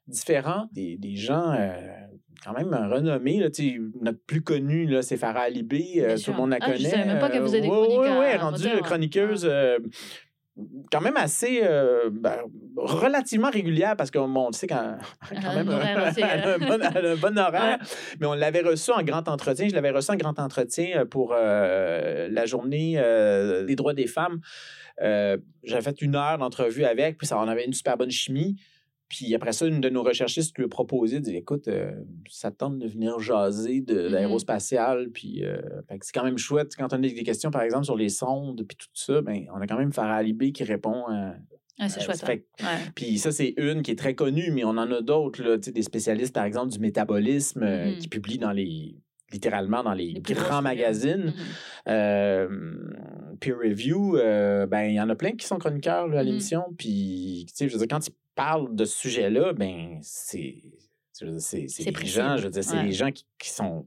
différents. 0.07 0.69
Des, 0.73 0.97
des 0.97 1.17
gens 1.17 1.51
euh, 1.51 1.73
quand 2.45 2.53
même 2.53 2.73
renommés. 2.73 3.41
Là, 3.41 3.49
notre 4.01 4.21
plus 4.27 4.43
connu, 4.43 4.95
c'est 5.03 5.17
Farah 5.17 5.41
Alibé. 5.41 5.95
euh, 5.99 6.17
tout 6.17 6.31
le 6.31 6.37
monde 6.37 6.51
la 6.51 6.59
Ah, 6.61 6.71
je 6.73 6.77
connaît. 6.77 6.89
savais 6.91 7.05
même 7.05 7.19
pas 7.19 7.31
qu'elle 7.31 7.43
Euh, 7.43 7.47
faisait 7.47 7.61
des 7.63 7.69
ouais, 7.69 7.99
ouais, 7.99 8.19
ouais, 8.21 8.37
rendue 8.37 8.63
moteur. 8.63 8.83
chroniqueuse. 8.83 9.45
Quand 10.91 11.01
même 11.01 11.17
assez 11.17 11.61
euh, 11.63 12.11
ben, 12.13 12.37
relativement 12.77 13.51
régulière 13.51 13.97
parce 13.97 14.11
qu'on 14.11 14.49
le 14.49 14.53
sait 14.53 14.67
quand 14.69 14.99
quand 15.31 15.55
même 15.55 15.71
elle 15.71 15.99
a 15.99 16.55
un 16.55 16.59
bon, 16.59 16.79
elle 16.95 17.07
a 17.07 17.11
un 17.13 17.17
bon 17.17 17.39
horaire. 17.39 17.79
Ouais. 17.81 17.87
mais 18.21 18.27
on 18.27 18.35
l'avait 18.35 18.61
reçu 18.61 18.91
en 18.91 19.03
grand 19.03 19.27
entretien. 19.29 19.69
Je 19.69 19.75
l'avais 19.75 19.91
reçu 19.91 20.11
en 20.11 20.17
grand 20.17 20.39
entretien 20.39 21.01
euh, 21.01 21.05
pour 21.07 21.33
euh, 21.35 22.29
la 22.31 22.45
journée 22.45 23.03
des 23.67 23.77
droits 23.77 23.95
des 23.95 24.07
femmes. 24.07 24.41
J'avais 24.99 25.83
fait 25.83 26.03
une 26.03 26.17
heure 26.17 26.39
d'entrevue 26.39 26.85
avec 26.85 27.17
puis 27.17 27.27
ça 27.27 27.39
on 27.39 27.49
avait 27.49 27.65
une 27.65 27.73
super 27.73 27.97
bonne 27.97 28.11
chimie 28.11 28.57
puis 29.15 29.35
après 29.35 29.53
ça, 29.53 29.67
une 29.67 29.83
de 29.83 29.91
nos 29.91 30.03
recherchistes 30.03 30.57
lui 30.57 30.65
a 30.65 30.69
proposé 30.69 31.21
dire 31.21 31.35
Écoute, 31.37 31.69
euh, 31.69 31.93
ça 32.31 32.51
te 32.51 32.57
tente 32.57 32.79
de 32.79 32.87
venir 32.89 33.21
jaser 33.21 33.83
de 33.83 33.95
Mhm. 33.95 34.09
l'aérospatiale. 34.09 35.11
Puis 35.13 35.45
euh, 35.45 35.61
c'est 36.01 36.13
quand 36.15 36.25
même 36.25 36.39
chouette. 36.39 36.75
Quand 36.79 36.93
on 36.95 36.97
a 36.97 36.99
des 36.99 37.23
questions, 37.23 37.51
par 37.51 37.61
exemple, 37.61 37.85
sur 37.85 37.97
les 37.97 38.09
sondes, 38.09 38.65
puis 38.67 38.75
tout 38.79 38.87
ça, 38.95 39.21
ben, 39.21 39.45
on 39.55 39.61
a 39.61 39.67
quand 39.67 39.77
même 39.77 39.93
Farah 39.93 40.17
Alibé 40.17 40.53
qui 40.53 40.65
répond. 40.65 41.05
à- 41.09 41.35
Ah, 41.79 41.89
c'est 41.91 42.01
chouette. 42.01 42.17
ça 42.17 42.27
hein. 42.27 42.37
fait 42.37 42.47
Ouais. 42.65 42.93
puis 42.95 43.19
ça, 43.19 43.33
c'est 43.33 43.55
une 43.59 43.83
qui 43.83 43.91
est 43.91 43.99
très 43.99 44.15
connue, 44.15 44.51
mais 44.53 44.65
on 44.65 44.71
en 44.71 44.91
a 44.91 45.03
d'autres, 45.03 45.57
des 45.57 45.83
spécialistes, 45.83 46.35
par 46.35 46.45
exemple, 46.45 46.71
du 46.73 46.79
métabolisme, 46.79 47.63
euh, 47.63 47.91
Mhm. 47.91 47.99
qui 47.99 48.09
publient 48.09 48.39
dans 48.39 48.53
les 48.53 48.97
littéralement 49.33 49.83
dans 49.83 49.95
les, 49.95 50.13
Les 50.13 50.21
grands 50.21 50.63
magazines. 50.63 51.27
Mhm. 51.27 51.35
Euh, 51.89 52.49
peer 53.41 53.57
review, 53.59 54.17
euh, 54.17 54.67
ben 54.67 54.83
il 54.85 54.95
y 54.95 55.01
en 55.01 55.09
a 55.09 55.15
plein 55.15 55.33
qui 55.33 55.47
sont 55.47 55.59
chroniqueurs 55.59 56.07
là, 56.09 56.21
à 56.21 56.23
Mhm. 56.23 56.29
l'émission. 56.29 56.65
Puis, 56.79 57.47
tu 57.49 57.55
sais, 57.57 57.69
je 57.69 57.73
veux 57.73 57.79
dire, 57.79 57.89
quand 57.89 58.07
ils 58.07 58.15
parlent 58.35 58.75
de 58.75 58.85
ce 58.85 58.97
sujet-là, 58.99 59.53
ben 59.53 59.99
c'est 60.03 60.63
c'est 61.39 61.93
précis, 61.93 62.09
gens, 62.15 62.37
je 62.37 62.45
veux 62.45 62.51
dire, 62.51 62.65
c'est 62.65 62.77
ouais. 62.77 62.85
des 62.85 62.93
gens 62.93 63.11
qui, 63.11 63.27
qui 63.39 63.51
sont 63.51 63.87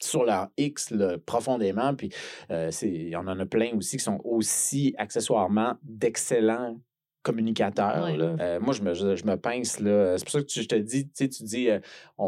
sur 0.00 0.24
leur 0.24 0.48
X 0.58 0.90
là, 0.90 1.16
profondément. 1.24 1.94
Puis, 1.94 2.10
euh, 2.50 2.70
il 2.82 3.08
y 3.08 3.16
en 3.16 3.26
a 3.26 3.46
plein 3.46 3.74
aussi 3.76 3.96
qui 3.96 4.04
sont 4.04 4.20
aussi 4.24 4.94
accessoirement 4.98 5.74
d'excellents 5.82 6.78
communicateurs. 7.24 8.04
Ouais. 8.04 8.16
là. 8.16 8.36
Euh, 8.40 8.60
moi, 8.60 8.72
je 8.72 8.82
me, 8.82 8.94
je, 8.94 9.16
je 9.16 9.24
me 9.24 9.36
pince. 9.36 9.80
là. 9.80 10.16
C'est 10.16 10.24
pour 10.24 10.30
ça 10.32 10.40
que 10.40 10.46
tu- 10.46 10.62
je 10.62 10.68
te 10.68 10.76
dis, 10.76 11.06
tu 11.06 11.10
sais, 11.14 11.28
tu 11.28 11.42
dis, 11.42 11.68
euh, 11.70 11.80
on, 12.18 12.26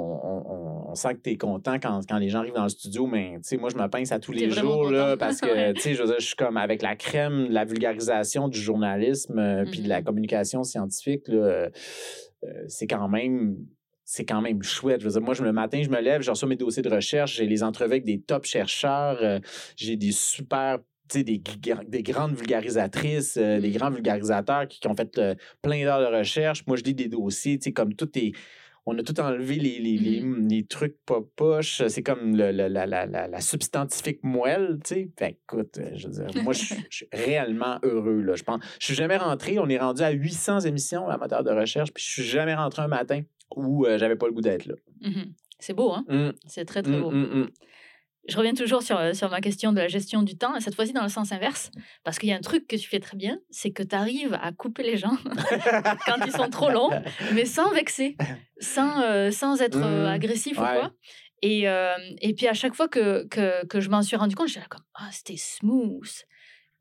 on- 0.91 0.95
sent 0.97 1.15
que 1.15 1.21
tu 1.23 1.31
es 1.31 1.37
content 1.37 1.75
quand, 1.79 2.01
quand 2.09 2.17
les 2.19 2.31
gens 2.31 2.39
arrivent 2.41 2.55
dans 2.55 2.63
le 2.63 2.69
studio, 2.71 3.07
mais 3.07 3.35
tu 3.37 3.41
sais, 3.43 3.57
moi, 3.59 3.69
je 3.71 3.77
me 3.77 3.87
pince 3.87 4.11
à 4.13 4.19
tous 4.19 4.33
les 4.33 4.51
jours 4.51 4.91
là, 4.91 5.17
parce 5.17 5.41
que, 5.43 5.47
Ouais. 5.47 5.75
tu 5.75 5.81
sais, 5.83 5.95
je 5.95 6.01
veux 6.03 6.09
dire, 6.09 6.17
je 6.19 6.25
suis 6.27 6.37
comme 6.37 6.57
avec 6.57 6.81
la 6.83 6.97
crème 6.97 7.49
de 7.49 7.53
la 7.53 7.65
vulgarisation 7.67 8.49
du 8.49 8.59
journalisme 8.59 9.39
euh, 9.39 9.65
puis 9.71 9.83
de 9.83 9.89
la 9.89 9.99
Mhm. 10.01 10.05
communication 10.07 10.65
scientifique. 10.65 11.29
euh, 11.29 11.69
euh, 12.45 12.65
c'est 12.69 12.87
quand 12.87 13.09
même 13.09 13.57
c'est 14.09 14.25
quand 14.25 14.41
même 14.41 14.63
chouette. 14.63 15.01
Je 15.01 15.07
veux 15.07 15.13
dire, 15.13 15.21
moi, 15.21 15.35
je, 15.35 15.43
le 15.43 15.53
matin, 15.53 15.83
je 15.83 15.91
me 15.91 16.01
lève, 16.01 16.23
je 16.23 16.31
reçois 16.31 16.49
mes 16.49 16.55
dossiers 16.55 16.83
de 16.83 16.89
recherche, 16.89 17.35
j'ai 17.37 17.47
les 17.47 17.65
entrevues 17.65 17.91
avec 17.91 18.05
des 18.05 18.21
top 18.21 18.45
chercheurs, 18.45 19.19
euh, 19.21 19.41
j'ai 19.77 19.97
des 19.97 20.13
super, 20.13 20.79
des, 21.15 21.23
des 21.89 22.03
grandes 22.03 22.35
vulgarisatrices, 22.35 23.37
euh, 23.37 23.61
des 23.61 23.71
Mm. 23.71 23.73
grands 23.77 23.91
vulgarisateurs 23.91 24.67
qui, 24.69 24.81
qui 24.81 24.89
ont 24.89 24.95
fait 24.95 25.19
euh, 25.19 25.35
plein 25.63 25.83
d'heures 25.85 26.01
de 26.11 26.17
recherche. 26.17 26.67
Moi, 26.67 26.77
je 26.77 26.83
lis 26.85 26.95
des 26.95 27.09
dossiers, 27.09 27.59
comme 27.75 27.95
tout 27.95 28.11
est... 28.19 28.33
On 28.89 28.97
a 28.99 29.03
tout 29.03 29.19
enlevé 29.19 29.57
les, 29.57 29.81
les, 29.81 29.97
les- 29.99 30.23
Mm-hmm. 30.23 30.49
les 30.49 30.65
trucs 30.65 30.97
pas 31.05 31.21
poches. 31.35 31.83
C'est 31.89 32.05
comme 32.05 32.37
le- 32.37 32.53
le- 32.53 32.69
la, 32.69 32.87
la, 32.87 33.05
la, 33.07 33.27
la 33.27 33.41
substantifique 33.41 34.21
moelle, 34.23 34.79
tu 34.85 34.95
sais. 34.95 35.09
Fait 35.19 35.39
écoute, 35.43 35.79
euh, 35.79 35.91
je 35.97 36.07
veux 36.07 36.13
dire, 36.25 36.43
moi, 36.45 36.53
je 36.53 36.61
suis- 36.65 36.87
je 36.89 36.97
suis 36.99 37.09
réellement 37.13 37.79
heureux, 37.83 38.21
là. 38.23 38.35
Je 38.37 38.45
pense, 38.45 38.61
je 38.79 38.85
suis 38.87 38.95
jamais 38.95 39.17
rentré. 39.17 39.59
On 39.59 39.69
est 39.69 39.79
rendu 39.79 40.03
à 40.03 40.11
800 40.11 40.61
émissions 40.61 41.09
à 41.09 41.19
moteur 41.19 41.43
de 41.43 41.51
recherche, 41.51 41.93
puis 41.93 42.05
je 42.05 42.11
suis 42.11 42.23
jamais 42.23 42.55
rentré 42.55 42.83
un 42.83 42.87
matin 42.89 43.23
où 43.57 43.87
euh, 43.87 43.99
j'avais 43.99 44.15
pas 44.17 44.27
le 44.29 44.33
goût 44.33 44.41
d'être 44.41 44.67
là. 44.67 44.75
Mhm. 45.01 45.33
C'est 45.59 45.75
beau, 45.75 45.91
hein? 45.93 46.05
Hum, 46.09 46.33
C'est 46.47 46.65
très, 46.65 46.83
très 46.83 46.95
hum, 46.95 47.01
beau. 47.03 47.47
Je 48.29 48.37
reviens 48.37 48.55
toujours 48.55 48.83
sur, 48.83 48.99
euh, 48.99 49.13
sur 49.13 49.31
ma 49.31 49.41
question 49.41 49.73
de 49.73 49.79
la 49.79 49.89
gestion 49.89 50.23
du 50.23 50.37
temps, 50.37 50.57
et 50.57 50.61
cette 50.61 50.75
fois-ci 50.75 50.93
dans 50.93 51.03
le 51.03 51.09
sens 51.09 51.31
inverse, 51.33 51.71
parce 52.05 52.19
qu'il 52.19 52.29
y 52.29 52.33
a 52.33 52.37
un 52.37 52.41
truc 52.41 52.67
que 52.67 52.77
tu 52.77 52.89
fais 52.89 52.99
très 53.01 53.17
bien, 53.17 53.39
c'est 53.51 53.71
que 53.71 53.83
tu 53.85 53.95
arrives 53.95 54.37
à 54.43 54.51
couper 54.53 54.83
les 54.83 54.97
gens 54.97 55.17
quand 56.07 56.25
ils 56.27 56.33
sont 56.33 56.49
trop 56.51 56.71
longs, 56.71 56.91
mais 57.35 57.45
sans 57.45 57.71
vexer, 57.73 58.17
sans, 58.59 59.01
euh, 59.03 59.31
sans 59.31 59.61
être 59.63 59.79
euh, 59.83 60.05
Mm. 60.07 60.15
agressif 60.15 60.59
ou 60.59 60.63
Ouais. 60.63 60.75
quoi. 60.81 60.93
Et, 61.43 61.69
euh, 61.69 61.95
et 62.21 62.33
puis 62.35 62.49
à 62.49 62.55
chaque 62.55 62.75
fois 62.75 62.89
que, 62.89 63.27
que, 63.29 63.65
que 63.67 63.81
je 63.81 63.91
m'en 63.91 64.03
suis 64.03 64.17
rendu 64.17 64.35
compte, 64.35 64.49
j'étais 64.49 64.61
là 64.61 64.67
comme 64.69 64.85
Ah, 64.95 65.09
c'était 65.13 65.37
smooth. 65.37 66.09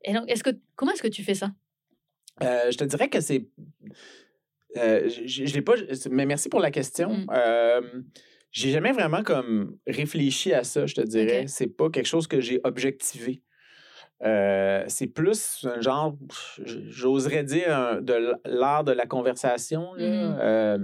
Et 0.02 0.12
donc, 0.14 0.24
est-ce 0.30 0.42
que, 0.42 0.50
comment 0.76 0.92
est-ce 0.92 1.02
que 1.02 1.08
tu 1.08 1.22
fais 1.22 1.34
ça? 1.34 1.50
Je 2.40 2.76
te 2.76 2.84
dirais 2.84 3.08
que 3.08 3.20
c'est. 3.20 3.46
Je 4.74 5.08
je 5.46 5.54
l'ai 5.54 5.62
pas. 5.62 5.74
Mais 6.10 6.26
merci 6.26 6.48
pour 6.48 6.60
la 6.60 6.70
question. 6.70 7.10
Mm. 7.10 8.04
J'ai 8.52 8.70
jamais 8.70 8.92
vraiment 8.92 9.22
comme 9.22 9.76
réfléchi 9.86 10.52
à 10.54 10.64
ça, 10.64 10.86
je 10.86 10.94
te 10.94 11.00
dirais. 11.02 11.46
C'est 11.46 11.66
pas 11.66 11.90
quelque 11.90 12.06
chose 12.06 12.26
que 12.26 12.40
j'ai 12.40 12.60
objectivé. 12.64 13.42
Euh, 14.24 14.82
c'est 14.88 15.08
plus 15.08 15.66
un 15.70 15.80
genre, 15.82 16.16
j'oserais 16.64 17.44
dire, 17.44 17.76
un- 17.76 18.00
de 18.00 18.32
l'art 18.46 18.82
de 18.84 18.92
la 18.92 19.04
conversation. 19.06 19.92
là. 19.94 20.08
Mhm. 20.08 20.38
Euh, 20.40 20.78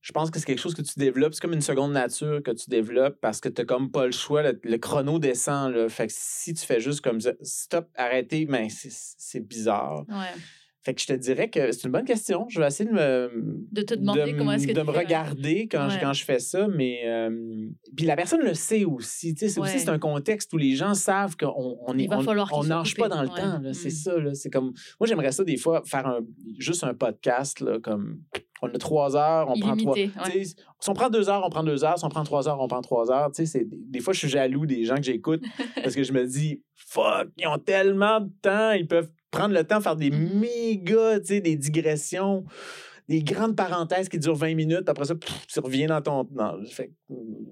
je 0.00 0.12
pense 0.12 0.30
que 0.30 0.38
c'est 0.40 0.46
quelque 0.46 0.58
chose 0.60 0.74
que 0.74 0.82
tu 0.82 0.98
développes. 0.98 1.34
C'est 1.34 1.42
comme 1.42 1.52
une 1.52 1.60
seconde 1.60 1.92
nature 1.92 2.42
que 2.42 2.50
tu 2.50 2.68
développes 2.68 3.20
parce 3.20 3.40
que 3.40 3.48
tu 3.48 3.60
n'as 3.60 3.66
comme 3.66 3.92
pas 3.92 4.06
le 4.06 4.12
choix. 4.12 4.42
Le, 4.42 4.58
le 4.64 4.78
chrono 4.78 5.18
descend. 5.20 5.72
Là. 5.74 5.88
Fait 5.88 6.08
que 6.08 6.12
si 6.16 6.52
tu 6.54 6.66
fais 6.66 6.80
juste 6.80 7.00
comme 7.02 7.20
ça, 7.20 7.32
stop, 7.42 7.86
arrêtez, 7.94 8.44
ben 8.46 8.68
c'est- 8.70 9.14
c'est 9.18 9.46
bizarre. 9.46 10.04
ouais. 10.08 10.34
Fait 10.82 10.94
que 10.94 11.00
je 11.02 11.06
te 11.08 11.12
dirais 11.12 11.50
que 11.50 11.72
c'est 11.72 11.84
une 11.84 11.92
bonne 11.92 12.06
question. 12.06 12.46
Je 12.48 12.58
vais 12.58 12.66
essayer 12.66 12.88
de 12.88 12.94
me, 12.94 13.30
De 13.70 13.82
te 13.82 13.94
demander 13.94 14.32
de 14.32 14.38
comment 14.38 14.52
est-ce 14.52 14.66
que 14.66 14.72
de 14.72 14.80
tu 14.80 14.86
me 14.86 14.92
fais, 14.92 14.98
regarder 15.00 15.68
quand, 15.68 15.90
je, 15.90 16.00
quand 16.00 16.14
je 16.14 16.24
fais 16.24 16.38
ça. 16.38 16.68
Mais 16.68 17.00
euh, 17.06 17.68
puis 17.96 18.06
la 18.06 18.16
personne 18.16 18.40
le 18.40 18.54
sait 18.54 18.84
aussi. 18.86 19.34
Tu 19.34 19.40
sais, 19.40 19.48
c'est 19.50 19.60
Ouais. 19.60 19.68
aussi 19.68 19.78
c'est 19.80 19.90
un 19.90 19.98
contexte 19.98 20.52
où 20.54 20.56
les 20.56 20.74
gens 20.76 20.94
savent 20.94 21.36
qu'on 21.36 21.76
on 21.86 21.98
est 21.98 22.04
Il 22.04 22.08
va 22.08 22.18
on, 22.18 22.22
falloir 22.22 22.48
on 22.54 22.64
nage 22.64 22.94
pas 22.96 23.08
dans 23.10 23.22
le 23.22 23.28
Ouais. 23.28 23.40
temps. 23.40 23.60
C'est 23.74 23.88
Mm. 23.88 23.90
ça. 23.90 24.18
là. 24.18 24.34
C'est 24.34 24.48
comme 24.50 24.72
moi 24.98 25.06
j'aimerais 25.06 25.32
ça 25.32 25.44
des 25.44 25.58
fois 25.58 25.82
faire 25.84 26.06
un, 26.06 26.20
juste 26.58 26.82
un 26.84 26.94
podcast 26.94 27.60
là, 27.60 27.78
comme 27.78 28.20
on 28.62 28.68
a 28.68 28.78
trois 28.78 29.16
heures, 29.16 29.48
on 29.50 29.58
prend 29.60 29.76
trois. 29.76 29.96
Si 29.96 30.88
on 30.88 30.94
prend 30.94 31.10
deux 31.10 31.28
heures, 31.28 31.42
on 31.44 31.50
prend 31.50 31.64
deux 31.64 31.84
heures. 31.84 31.98
Si 31.98 32.04
on 32.04 32.08
prend 32.10 32.24
trois 32.24 32.48
heures, 32.48 32.60
on 32.60 32.68
prend 32.68 32.80
trois 32.82 33.10
heures. 33.10 33.30
Tu 33.32 33.44
sais, 33.46 33.66
des 33.70 34.00
fois, 34.00 34.12
je 34.12 34.18
suis 34.20 34.28
jaloux 34.28 34.66
des 34.66 34.84
gens 34.84 34.96
que 34.96 35.02
j'écoute 35.02 35.42
parce 35.82 35.94
que 35.94 36.02
je 36.02 36.12
me 36.12 36.26
dis, 36.26 36.62
fuck, 36.74 37.28
ils 37.38 37.46
ont 37.46 37.58
tellement 37.58 38.20
de 38.20 38.30
temps. 38.42 38.72
Ils 38.72 38.86
peuvent 38.86 39.10
prendre 39.30 39.54
le 39.54 39.64
temps 39.64 39.78
de 39.78 39.82
faire 39.82 39.96
des 39.96 40.10
méga, 40.10 41.20
tu 41.20 41.26
sais, 41.26 41.40
des 41.40 41.56
digressions, 41.56 42.44
des 43.08 43.22
grandes 43.24 43.56
parenthèses 43.56 44.08
qui 44.08 44.20
durent 44.20 44.36
20 44.36 44.54
minutes. 44.54 44.88
Après 44.88 45.04
ça, 45.04 45.16
pff, 45.16 45.46
tu 45.48 45.58
reviens 45.58 45.88
dans 45.88 46.00
ton. 46.00 46.28
non, 46.32 46.64
fait 46.70 46.92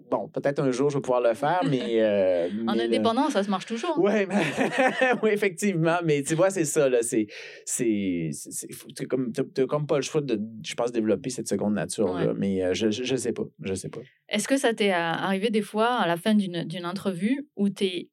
bon, 0.08 0.28
peut-être 0.28 0.60
un 0.60 0.70
jour, 0.70 0.88
je 0.88 0.96
vais 0.98 1.00
pouvoir 1.00 1.20
le 1.20 1.34
faire, 1.34 1.60
mais. 1.68 1.80
euh, 2.00 2.48
En 2.68 2.72
mais 2.72 2.78
le- 2.78 2.84
indépendant, 2.84 3.28
ça 3.28 3.42
se 3.42 3.50
marche 3.50 3.66
toujours. 3.66 3.98
Ouais, 3.98 4.26
mais- 4.26 4.34
oui, 5.22 5.30
effectivement. 5.32 5.98
Mais 6.04 6.22
tu 6.22 6.34
vois, 6.36 6.50
c'est 6.50 6.64
ça, 6.64 6.88
là. 6.88 6.98
C'est. 7.02 7.26
t'as 8.94 9.04
comme, 9.06 9.32
comme 9.68 9.86
pas 9.86 9.96
le 9.96 10.02
choix 10.02 10.20
de, 10.20 10.40
je 10.64 10.74
pense, 10.74 10.92
développer 10.92 11.30
cette 11.30 11.48
seconde 11.48 11.74
nature-là. 11.74 12.26
Ouais. 12.28 12.34
Mais 12.36 12.62
euh, 12.62 12.74
je, 12.74 12.90
je, 12.90 13.02
je 13.04 13.16
sais 13.16 13.32
pas. 13.32 13.44
Je 13.62 13.74
sais 13.74 13.88
pas. 13.88 14.00
Est-ce 14.28 14.46
que 14.48 14.56
ça 14.56 14.72
t'est 14.74 14.92
euh, 14.92 14.96
arrivé 14.96 15.50
des 15.50 15.62
fois 15.62 15.88
à 15.94 16.06
la 16.06 16.16
fin 16.16 16.34
d'une 16.34 16.86
entrevue 16.86 17.48
où 17.56 17.68
tu 17.68 17.84
es 17.84 18.08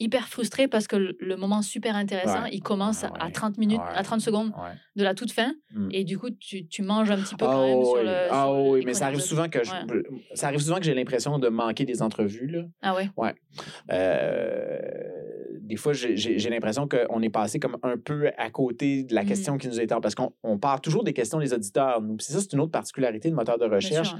hyper 0.00 0.26
frustré 0.28 0.66
parce 0.66 0.86
que 0.88 0.96
le, 0.96 1.16
le 1.20 1.36
moment 1.36 1.60
super 1.62 1.94
intéressant, 1.94 2.42
Ouais. 2.44 2.50
il 2.52 2.60
commence 2.62 3.02
Ouais. 3.02 3.10
à 3.20 3.30
30 3.30 3.58
minutes, 3.58 3.78
Ouais. 3.78 3.94
à 3.94 4.02
30 4.02 4.20
secondes 4.20 4.48
Ouais. 4.48 4.72
de 4.96 5.04
la 5.04 5.14
toute 5.14 5.30
fin 5.30 5.52
Mm. 5.72 5.88
et 5.92 6.04
du 6.04 6.18
coup 6.18 6.30
tu, 6.30 6.66
tu 6.66 6.82
manges 6.82 7.10
un 7.10 7.18
petit 7.18 7.34
peu 7.36 7.44
quand 7.46 7.62
Ah 7.62 7.66
même 7.66 7.84
sur 7.84 7.94
oui, 7.94 8.04
le 8.04 8.16
ah 8.30 8.52
oui, 8.52 8.82
mais 8.86 8.94
ça 8.94 9.06
arrive 9.06 9.20
souvent 9.20 9.48
que 9.48 9.62
je, 9.62 9.70
ça 10.34 10.46
arrive 10.48 10.60
souvent 10.60 10.78
que 10.78 10.84
j'ai 10.84 10.94
l'impression 10.94 11.38
de 11.38 11.48
manquer 11.48 11.84
des 11.84 12.00
entrevues 12.02 12.46
là. 12.48 12.62
Ah 12.82 12.94
ouais? 12.94 13.08
Euh, 13.92 14.78
des 15.60 15.76
fois, 15.76 15.92
j'ai- 15.92 16.16
l'impression 16.50 16.88
qu'on 16.88 17.22
est 17.22 17.30
passé 17.30 17.60
comme 17.60 17.76
un 17.82 17.96
peu 17.96 18.30
à 18.36 18.50
côté 18.50 19.04
de 19.04 19.14
la 19.14 19.22
Mhm. 19.22 19.28
question 19.28 19.58
qui 19.58 19.68
nous 19.68 19.80
est 19.80 19.86
parce 19.86 20.14
qu'on 20.16 20.32
on 20.42 20.58
part 20.58 20.80
toujours 20.80 21.04
des 21.04 21.12
questions 21.12 21.38
des 21.38 21.52
auditeurs. 21.52 22.00
nous. 22.02 22.16
Puis 22.16 22.26
ça, 22.26 22.40
c'est 22.40 22.52
une 22.54 22.60
autre 22.60 22.72
particularité 22.72 23.30
de 23.30 23.34
moteur 23.34 23.58
de 23.58 23.66
recherche. 23.66 24.14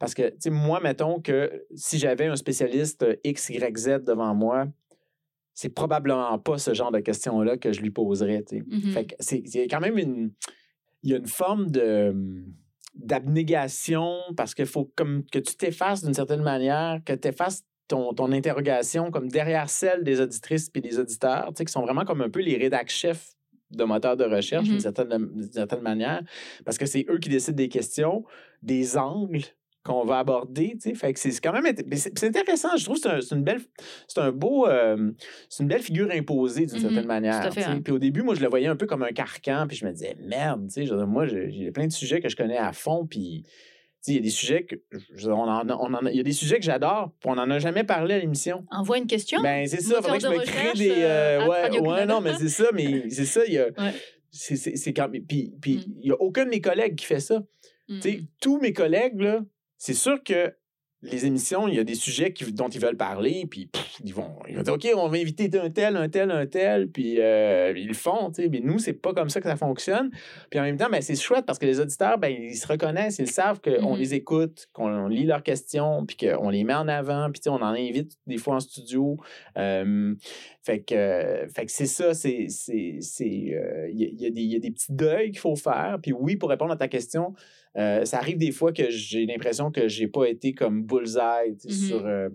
Parce 0.00 0.14
que, 0.14 0.28
tu 0.30 0.36
sais, 0.40 0.50
moi, 0.50 0.80
mettons 0.80 1.20
que 1.20 1.64
si 1.74 1.98
j'avais 1.98 2.26
un 2.26 2.36
spécialiste 2.36 3.04
X, 3.24 3.50
Y, 3.50 3.76
Z 3.78 3.88
devant 4.04 4.34
moi, 4.34 4.66
c'est 5.60 5.70
probablement 5.70 6.38
pas 6.38 6.56
ce 6.56 6.72
genre 6.72 6.92
de 6.92 7.00
questions-là 7.00 7.56
que 7.56 7.72
je 7.72 7.80
lui 7.80 7.90
poserais, 7.90 8.44
sais. 8.46 8.62
Mhm. 8.64 8.92
Fait 8.92 9.06
que 9.06 9.14
c'est 9.18 9.38
il 9.38 9.56
y 9.56 9.60
a 9.60 9.66
quand 9.66 9.80
même 9.80 9.98
une... 9.98 10.30
Il 11.02 11.10
y 11.10 11.14
a 11.14 11.16
une 11.16 11.26
forme 11.26 11.68
de 11.70 12.14
d'abnégation 12.94 14.08
parce 14.36 14.54
qu'il 14.54 14.66
faut 14.66 14.92
comme 14.96 15.24
que 15.32 15.38
tu 15.40 15.56
t'effaces 15.56 16.04
d'une 16.04 16.14
certaine 16.14 16.42
manière, 16.42 17.00
que 17.04 17.12
tu 17.12 17.28
effaces 17.28 17.64
ton, 17.88 18.12
ton 18.12 18.30
interrogation 18.32 19.10
comme 19.10 19.28
derrière 19.28 19.68
celle 19.68 20.04
des 20.04 20.20
auditrices 20.20 20.70
et 20.74 20.80
des 20.80 20.98
auditeurs, 20.98 21.52
qui 21.54 21.72
sont 21.72 21.82
vraiment 21.82 22.04
comme 22.04 22.20
un 22.20 22.30
peu 22.30 22.40
les 22.40 22.56
rédacs-chefs 22.56 23.32
de 23.70 23.84
moteurs 23.84 24.16
de 24.16 24.24
recherche 24.24 24.66
Mhm. 24.66 24.70
d'une 24.72 24.80
certaine, 24.80 25.26
d'une 25.34 25.52
certaine 25.52 25.82
manière, 25.82 26.22
parce 26.64 26.78
que 26.78 26.86
c'est 26.86 27.04
eux 27.10 27.18
qui 27.18 27.28
décident 27.28 27.56
des 27.56 27.68
questions, 27.68 28.24
des 28.62 28.96
angles 28.96 29.44
qu'on 29.88 30.04
va 30.04 30.18
aborder. 30.18 30.76
Fait 30.94 31.12
que 31.12 31.18
c'est 31.18 31.30
quand 31.40 31.52
même 31.52 31.74
c'est 31.94 32.24
intéressant. 32.24 32.76
Je 32.76 32.84
trouve 32.84 32.96
que 32.96 33.02
c'est 33.02 33.08
un, 33.16 33.20
c'est 33.20 33.34
une 33.34 33.42
belle, 33.42 33.60
c'est 34.06 34.20
un 34.20 34.30
beau, 34.30 34.66
euh, 34.68 35.10
c'est 35.48 35.62
une 35.62 35.68
belle 35.68 35.82
figure 35.82 36.08
imposée 36.12 36.66
d'une 36.66 36.76
Mhm, 36.76 36.80
certaine 36.82 37.02
tout 37.02 37.08
manière. 37.08 37.34
à 37.46 37.50
fait, 37.50 37.64
hein. 37.64 37.80
Puis 37.82 37.92
au 37.92 37.98
début, 37.98 38.22
moi, 38.22 38.34
je 38.34 38.40
le 38.40 38.48
voyais 38.48 38.66
un 38.68 38.76
peu 38.76 38.86
comme 38.86 39.02
un 39.02 39.12
carcan, 39.12 39.66
puis 39.68 39.76
je 39.76 39.84
me 39.86 39.92
disais 39.92 40.16
merde, 40.20 40.66
tu 40.68 40.74
sais. 40.74 40.86
je 40.86 40.94
Moi, 40.94 41.26
j'ai 41.26 41.70
plein 41.72 41.86
de 41.86 41.92
sujets 41.92 42.20
que 42.20 42.28
je 42.28 42.36
connais 42.36 42.56
à 42.58 42.72
fond, 42.72 43.06
puis 43.06 43.44
il 44.06 44.14
y 44.14 44.18
a 44.18 44.20
des 44.20 44.30
sujets 44.30 44.64
que 44.64 44.76
on 45.26 45.32
en, 45.32 45.68
on 45.68 45.92
en 45.92 46.06
il 46.06 46.16
y 46.16 46.20
a 46.20 46.22
des 46.22 46.32
sujets 46.32 46.58
que 46.58 46.64
j'adore, 46.64 47.10
puis 47.20 47.28
on 47.30 47.34
n'en 47.34 47.50
a 47.50 47.58
jamais 47.58 47.84
parlé 47.84 48.14
à 48.14 48.18
l'émission. 48.20 48.64
Envoie 48.70 48.96
une 48.98 49.06
question. 49.06 49.40
Ben, 49.42 49.66
c'est 49.66 49.80
ça, 49.82 49.96
Moteur 49.96 50.02
faudrait 50.14 50.18
que 50.18 50.24
je 50.24 50.40
me 50.40 50.44
crée 50.44 50.72
des. 50.78 50.90
euh, 51.02 51.40
euh, 51.42 51.48
ouais, 51.48 51.80
ouais, 51.80 52.06
non, 52.06 52.20
mais 52.20 52.32
c'est 52.38 52.48
ça, 52.48 52.68
mais 52.72 53.10
c'est 53.10 53.24
ça, 53.26 53.40
il 53.46 53.54
y 53.54 53.58
a. 53.58 53.66
Ouais. 53.78 53.92
C'est 54.30 54.92
quand. 54.92 55.08
Puis, 55.10 55.52
puis 55.60 55.76
Mm. 55.78 55.92
il 56.00 56.04
n'y 56.04 56.10
a 56.10 56.20
aucun 56.20 56.44
de 56.44 56.50
mes 56.50 56.60
collègues 56.60 56.96
qui 56.96 57.06
fait 57.06 57.20
ça. 57.20 57.42
Sais, 58.00 58.20
tous 58.40 58.58
mes 58.60 58.74
collègues, 58.74 59.18
là, 59.20 59.40
c'est 59.78 59.94
sûr 59.94 60.22
que 60.22 60.52
les 61.02 61.26
émissions, 61.26 61.68
il 61.68 61.76
y 61.76 61.78
a 61.78 61.84
des 61.84 61.94
sujets 61.94 62.32
qui- 62.32 62.52
dont 62.52 62.68
ils 62.68 62.80
veulent 62.80 62.96
parler, 62.96 63.46
puis 63.48 63.66
pff, 63.66 64.00
ils 64.04 64.12
vont, 64.12 64.34
ils 64.48 64.56
vont 64.56 64.62
dire, 64.62 64.72
OK, 64.74 64.88
on 64.96 65.06
va 65.06 65.16
inviter 65.18 65.48
un 65.56 65.70
tel, 65.70 65.96
un 65.96 66.08
tel, 66.08 66.32
un 66.32 66.44
tel, 66.44 66.88
puis 66.90 67.20
euh, 67.20 67.72
ils 67.76 67.86
le 67.86 67.94
font, 67.94 68.32
tu 68.32 68.42
sais. 68.42 68.48
Mais 68.48 68.58
nous, 68.58 68.80
c'est 68.80 68.94
pas 68.94 69.14
comme 69.14 69.30
ça 69.30 69.40
que 69.40 69.46
ça 69.46 69.54
fonctionne. 69.54 70.10
Puis 70.50 70.58
en 70.58 70.64
même 70.64 70.76
temps, 70.76 70.88
ben, 70.90 71.00
c'est 71.00 71.14
chouette 71.14 71.46
parce 71.46 71.60
que 71.60 71.66
les 71.66 71.78
auditeurs, 71.78 72.18
ben, 72.18 72.32
ils 72.36 72.56
se 72.56 72.66
reconnaissent, 72.66 73.20
ils 73.20 73.30
savent 73.30 73.60
qu'on 73.60 73.92
Mhm. 73.92 73.98
les 74.00 74.14
écoute, 74.14 74.66
qu'on 74.72 75.06
lit 75.06 75.24
leurs 75.24 75.44
questions, 75.44 76.04
puis 76.04 76.16
qu'on 76.16 76.48
les 76.50 76.64
met 76.64 76.74
en 76.74 76.88
avant, 76.88 77.30
puis 77.30 77.38
tu 77.38 77.44
sais, 77.44 77.50
on 77.50 77.62
en 77.62 77.74
invite 77.74 78.16
des 78.26 78.38
fois 78.38 78.56
en 78.56 78.60
studio. 78.60 79.16
Euh, 79.56 80.16
fait 80.62 80.80
que, 80.80 80.94
euh, 80.96 81.46
fait 81.48 81.64
que 81.66 81.70
c'est 81.70 81.86
ça, 81.86 82.12
c'est. 82.12 82.48
euh, 83.54 83.88
Il 83.92 84.00
y, 84.02 84.52
y 84.52 84.56
a 84.56 84.58
des 84.58 84.70
petits 84.72 84.92
deuils 84.92 85.30
qu'il 85.30 85.38
faut 85.38 85.54
faire. 85.54 85.98
Puis 86.02 86.12
oui, 86.12 86.34
pour 86.34 86.48
répondre 86.50 86.72
à 86.72 86.76
ta 86.76 86.88
question, 86.88 87.34
euh, 87.76 88.04
ça 88.04 88.18
arrive 88.18 88.38
des 88.38 88.52
fois 88.52 88.72
que 88.72 88.90
j'ai 88.90 89.26
l'impression 89.26 89.70
que 89.70 89.88
j'ai 89.88 90.08
pas 90.08 90.26
été 90.26 90.52
comme 90.52 90.82
bullseye 90.84 91.56
Mhm. 91.64 91.70
sur, 91.70 92.06
euh, 92.06 92.28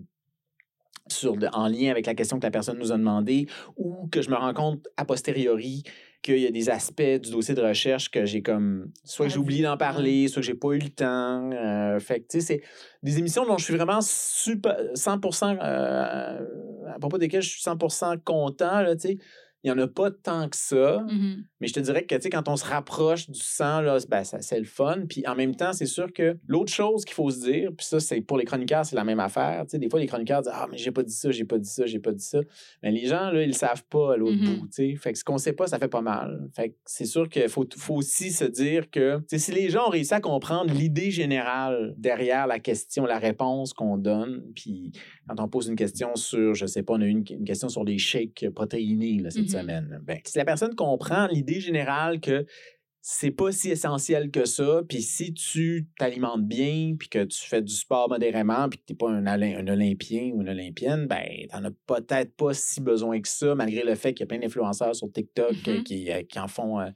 sur, 1.08 1.36
en 1.54 1.68
lien 1.68 1.92
avec 1.92 2.06
la 2.06 2.16
question 2.16 2.40
que 2.40 2.46
la 2.46 2.52
personne 2.52 2.78
nous 2.78 2.92
a 2.92 2.98
demandé 2.98 3.48
ou 3.76 4.08
que 4.08 4.22
je 4.22 4.30
me 4.30 4.36
rends 4.36 4.54
compte 4.54 4.88
a 4.98 5.04
posteriori 5.06 5.84
qu'il 6.22 6.38
y 6.40 6.48
a 6.48 6.52
des 6.52 6.70
aspects 6.70 7.02
du 7.22 7.32
dossier 7.32 7.54
de 7.54 7.62
recherche 7.62 8.10
que 8.10 8.24
j'ai 8.26 8.42
comme 8.42 8.90
soit 9.04 9.26
que 9.26 9.34
j'ai 9.34 9.38
oublié 9.40 9.64
d'en 9.64 9.76
parler, 9.76 10.30
soit 10.30 10.42
que 10.42 10.46
j'ai 10.46 10.54
pas 10.54 10.70
eu 10.72 10.80
le 10.80 10.88
temps. 10.88 11.52
Euh, 11.52 12.00
fait 12.00 12.22
que 12.22 12.28
tu 12.30 12.40
sais, 12.40 12.46
c'est 12.46 12.62
des 13.04 13.20
émissions 13.20 13.46
dont 13.46 13.58
je 13.58 13.66
suis 13.66 13.76
vraiment 13.76 14.00
super 14.00 14.78
100% 14.96 15.58
euh, 15.62 16.40
à 16.88 17.00
propos 17.00 17.18
desquelles 17.18 17.42
je 17.42 17.50
suis 17.50 17.62
100% 17.62 18.20
content 18.24 18.80
là, 18.82 18.96
tu 18.96 19.10
sais 19.10 19.18
il 19.64 19.72
n'y 19.72 19.80
en 19.80 19.82
a 19.82 19.88
pas 19.88 20.12
tant 20.12 20.50
que 20.50 20.58
ça. 20.58 21.06
Mhm. 21.10 21.46
Mais 21.62 21.68
je 21.68 21.74
te 21.74 21.80
dirais 21.80 22.04
que, 22.06 22.16
tu 22.16 22.22
sais, 22.24 22.30
quand 22.30 22.50
on 22.50 22.58
se 22.58 22.66
rapproche 22.66 23.30
du 23.30 23.40
sang, 23.40 23.80
là, 23.82 23.98
ben, 24.10 24.24
ça, 24.26 24.42
c'est 24.42 24.60
le 24.60 24.66
fun. 24.66 25.04
Puis 25.08 25.26
en 25.26 25.36
même 25.36 25.56
temps, 25.56 25.72
c'est 25.72 25.86
sûr 25.86 26.12
que 26.12 26.38
l'autre 26.48 26.72
chose 26.72 27.06
qu'il 27.06 27.14
faut 27.14 27.30
se 27.32 27.40
dire, 27.40 27.70
puis 27.78 27.86
ça, 27.86 28.00
c'est 28.02 28.20
pour 28.22 28.38
les 28.38 28.44
chroniqueurs, 28.46 28.86
c'est 28.86 28.96
la 28.98 29.06
même 29.06 29.22
affaire. 29.22 29.62
Tu 29.64 29.70
sais, 29.72 29.80
des 29.80 29.90
fois, 29.90 30.00
les 30.02 30.08
chroniqueurs 30.08 30.42
disent 30.42 30.52
Ah, 30.54 30.68
mais 30.70 30.78
j'ai 30.78 30.92
pas 30.92 31.04
dit 31.04 31.14
ça, 31.14 31.32
j'ai 31.32 31.46
pas 31.46 31.58
dit 31.58 31.70
ça, 31.70 31.86
j'ai 31.86 32.00
pas 32.00 32.12
dit 32.12 32.24
ça. 32.26 32.40
Mais 32.82 32.92
les 32.92 33.06
gens, 33.06 33.30
là, 33.32 33.42
ils 33.44 33.48
le 33.48 33.54
savent 33.54 33.86
pas 33.90 34.14
à 34.14 34.18
l'autre 34.18 34.36
Mhm. 34.38 34.60
bout, 34.60 34.68
tu 34.68 34.74
sais. 34.74 34.96
Fait 34.96 35.14
que 35.14 35.20
ce 35.20 35.24
qu'on 35.24 35.38
sait 35.38 35.54
pas, 35.54 35.68
ça 35.68 35.80
fait 35.80 35.88
pas 35.88 36.02
mal. 36.02 36.50
Fait 36.56 36.70
que 36.72 36.76
c'est 36.86 37.06
sûr 37.06 37.30
qu'il 37.30 37.48
faut, 37.48 37.66
faut 37.78 37.96
aussi 37.96 38.32
se 38.32 38.46
dire 38.46 38.90
que, 38.90 39.20
tu 39.20 39.24
sais, 39.30 39.38
si 39.38 39.52
les 39.54 39.70
gens 39.70 39.88
ont 39.88 39.92
réussi 39.92 40.14
à 40.14 40.20
comprendre 40.20 40.74
l'idée 40.74 41.12
générale 41.12 41.94
derrière 41.98 42.48
la 42.48 42.60
question, 42.60 43.06
la 43.06 43.20
réponse 43.20 43.74
qu'on 43.74 43.98
donne, 43.98 44.44
puis 44.56 44.92
quand 45.28 45.40
on 45.40 45.48
pose 45.48 45.68
une 45.68 45.76
question 45.76 46.16
sur, 46.16 46.54
je 46.54 46.66
sais 46.66 46.84
pas, 46.84 46.94
on 46.96 47.02
a 47.02 47.06
eu 47.06 47.10
une, 47.10 47.24
une 47.30 47.46
question 47.46 47.70
sur 47.70 47.84
les 47.84 47.98
shakes 47.98 48.46
protéinés 48.54 49.20
là. 49.20 49.30
Semaine. 49.62 50.00
Ben, 50.04 50.20
si 50.26 50.38
la 50.38 50.46
personne 50.46 50.76
comprend 50.76 51.28
l'idée 51.28 51.60
générale 51.60 52.20
que 52.20 52.46
c'est 53.06 53.32
pas 53.32 53.52
si 53.52 53.70
essentiel 53.70 54.32
que 54.32 54.46
ça, 54.46 54.82
puis 54.88 55.02
si 55.02 55.34
tu 55.34 55.90
t'alimentes 56.00 56.48
bien, 56.48 56.96
puis 56.98 57.10
que 57.10 57.26
tu 57.26 57.38
fais 57.46 57.62
du 57.62 57.74
sport 57.74 58.08
modérément, 58.08 58.70
puis 58.70 58.80
que 58.80 58.84
t'es 58.86 58.94
pas 58.94 59.10
un, 59.10 59.26
un 59.28 59.68
Olympien 59.68 60.32
ou 60.34 60.42
une 60.42 60.48
Olympienne, 60.48 61.06
ben 61.08 61.26
t'en 61.52 61.66
as 61.66 61.72
peut-être 61.86 62.34
pas 62.38 62.54
si 62.54 62.80
besoin 62.80 63.20
que 63.20 63.28
ça, 63.28 63.56
malgré 63.56 63.84
le 63.84 63.96
fait 63.96 64.14
qu'il 64.14 64.22
y 64.22 64.24
a 64.24 64.28
plein 64.28 64.40
d'influenceurs 64.40 64.96
sur 64.96 65.12
TikTok 65.12 65.52
qui, 65.84 66.10
euh, 66.14 66.24
qui 66.24 66.40
en 66.40 66.48
font 66.48 66.80
euh, 66.80 66.92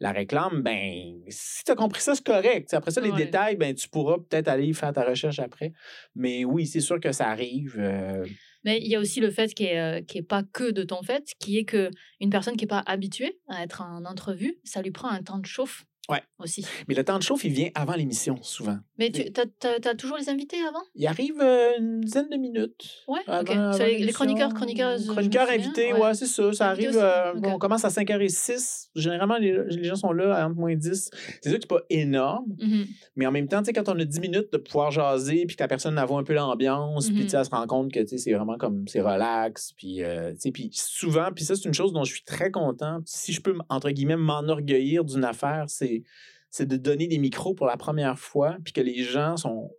la 0.00 0.12
réclame. 0.12 0.62
Ben, 0.62 1.20
si 1.28 1.62
tu 1.62 1.72
as 1.72 1.74
compris 1.74 2.00
ça, 2.00 2.14
c'est 2.14 2.24
correct. 2.26 2.72
Après 2.72 2.90
ça, 2.90 3.02
les 3.02 3.10
Ouais. 3.10 3.26
détails, 3.26 3.56
ben 3.56 3.74
tu 3.74 3.86
pourras 3.90 4.16
peut-être 4.16 4.48
aller 4.48 4.72
faire 4.72 4.94
ta 4.94 5.04
recherche 5.04 5.40
après. 5.40 5.74
Mais 6.14 6.46
oui, 6.46 6.66
c'est 6.66 6.80
sûr 6.80 6.98
que 7.00 7.12
ça 7.12 7.28
arrive. 7.28 7.76
euh, 7.78 8.24
Mais 8.64 8.78
il 8.80 8.88
y 8.88 8.96
a 8.96 9.00
aussi 9.00 9.20
le 9.20 9.30
fait 9.30 9.52
euh, 9.60 10.02
qui 10.02 10.18
est 10.18 10.22
pas 10.22 10.42
que 10.42 10.70
de 10.70 10.82
ton 10.82 11.02
fait, 11.02 11.34
qui 11.38 11.58
est 11.58 11.64
que 11.64 11.90
une 12.20 12.30
personne 12.30 12.56
qui 12.56 12.64
est 12.64 12.68
pas 12.68 12.82
habituée 12.86 13.38
à 13.48 13.62
être 13.62 13.82
en 13.82 14.04
entrevue, 14.04 14.58
ça 14.64 14.82
lui 14.82 14.90
prend 14.90 15.08
un 15.08 15.22
temps 15.22 15.38
de 15.38 15.46
chauffe 15.46 15.84
Ouais. 16.10 16.22
aussi. 16.38 16.66
Mais 16.88 16.94
le 16.94 17.04
temps 17.04 17.16
de 17.18 17.22
chauffe, 17.22 17.44
il 17.44 17.52
vient 17.52 17.68
avant 17.74 17.94
l'émission, 17.94 18.36
souvent. 18.42 18.78
Mais 18.98 19.10
tu 19.10 19.22
as, 19.40 19.94
toujours 19.94 20.16
les 20.18 20.28
invités 20.28 20.56
avant? 20.68 20.82
Il 20.94 21.06
arrive 21.06 21.40
euh, 21.40 21.70
une 21.78 22.00
dizaine 22.00 22.28
de 22.30 22.36
minutes. 22.36 23.04
Ouais, 23.08 23.20
avant- 23.26 23.76
les- 23.78 23.98
les 23.98 24.12
chroniqueurs, 24.12 24.52
chroniqueuses, 24.54 25.06
me 25.08 25.12
Chroniqueurs 25.12 25.48
invités, 25.50 25.92
ouais. 25.92 26.00
ouais, 26.00 26.14
c'est 26.14 26.26
ça. 26.26 26.52
Ça 26.52 26.68
arrive. 26.68 26.96
euh, 26.96 27.32
bon, 27.34 27.52
on 27.52 27.58
commence 27.58 27.84
à 27.84 27.90
5h06. 27.90 28.88
Généralement, 28.94 29.38
les, 29.38 29.56
les 29.68 29.84
gens 29.84 29.96
sont 29.96 30.12
là 30.12 30.34
à 30.34 30.46
entre 30.46 30.56
moins 30.56 30.74
10. 30.74 31.10
C'est 31.42 31.48
sûr 31.50 31.58
que 31.58 31.62
c'est 31.62 31.68
pas 31.68 31.82
énorme, 31.90 32.46
Mhm. 32.58 32.86
mais 33.16 33.26
en 33.26 33.30
même 33.32 33.48
temps, 33.48 33.60
tu 33.60 33.66
sais, 33.66 33.72
quand 33.72 33.88
on 33.88 33.98
a 33.98 34.04
10 34.04 34.20
minutes 34.20 34.52
de 34.52 34.58
pouvoir 34.58 34.90
jaser, 34.90 35.46
puis 35.46 35.56
que 35.56 35.62
la 35.62 35.68
personne 35.68 35.96
a 35.98 36.02
un 36.10 36.24
peu 36.24 36.34
l'ambiance, 36.34 37.08
puis 37.08 37.20
Mhm. 37.22 37.26
tu 37.28 37.36
elle 37.36 37.44
se 37.44 37.50
rend 37.50 37.66
compte 37.66 37.92
que 37.92 38.04
c'est 38.04 38.32
vraiment 38.32 38.56
comme 38.58 38.86
c'est 38.88 39.00
relax, 39.00 39.72
puis 39.76 40.02
euh, 40.02 40.32
puis 40.52 40.70
souvent, 40.72 41.28
puis 41.34 41.44
ça, 41.44 41.54
c'est 41.54 41.66
une 41.66 41.74
chose 41.74 41.92
dont 41.92 42.02
je 42.04 42.12
suis 42.12 42.24
très 42.24 42.50
content. 42.50 42.98
Si 43.04 43.32
je 43.32 43.40
peux, 43.40 43.56
entre 43.68 43.90
guillemets, 43.90 44.16
m'enorgueillir 44.16 45.04
d'une 45.04 45.24
affaire, 45.24 45.64
c'est 45.68 45.99
c'est 46.50 46.66
de 46.66 46.76
donner 46.76 47.06
des 47.06 47.18
micros 47.18 47.54
pour 47.54 47.66
la 47.66 47.76
première 47.76 48.18
fois, 48.18 48.56
puis 48.64 48.72
que 48.72 48.80
les 48.80 49.02
gens 49.02 49.36
sont 49.36 49.70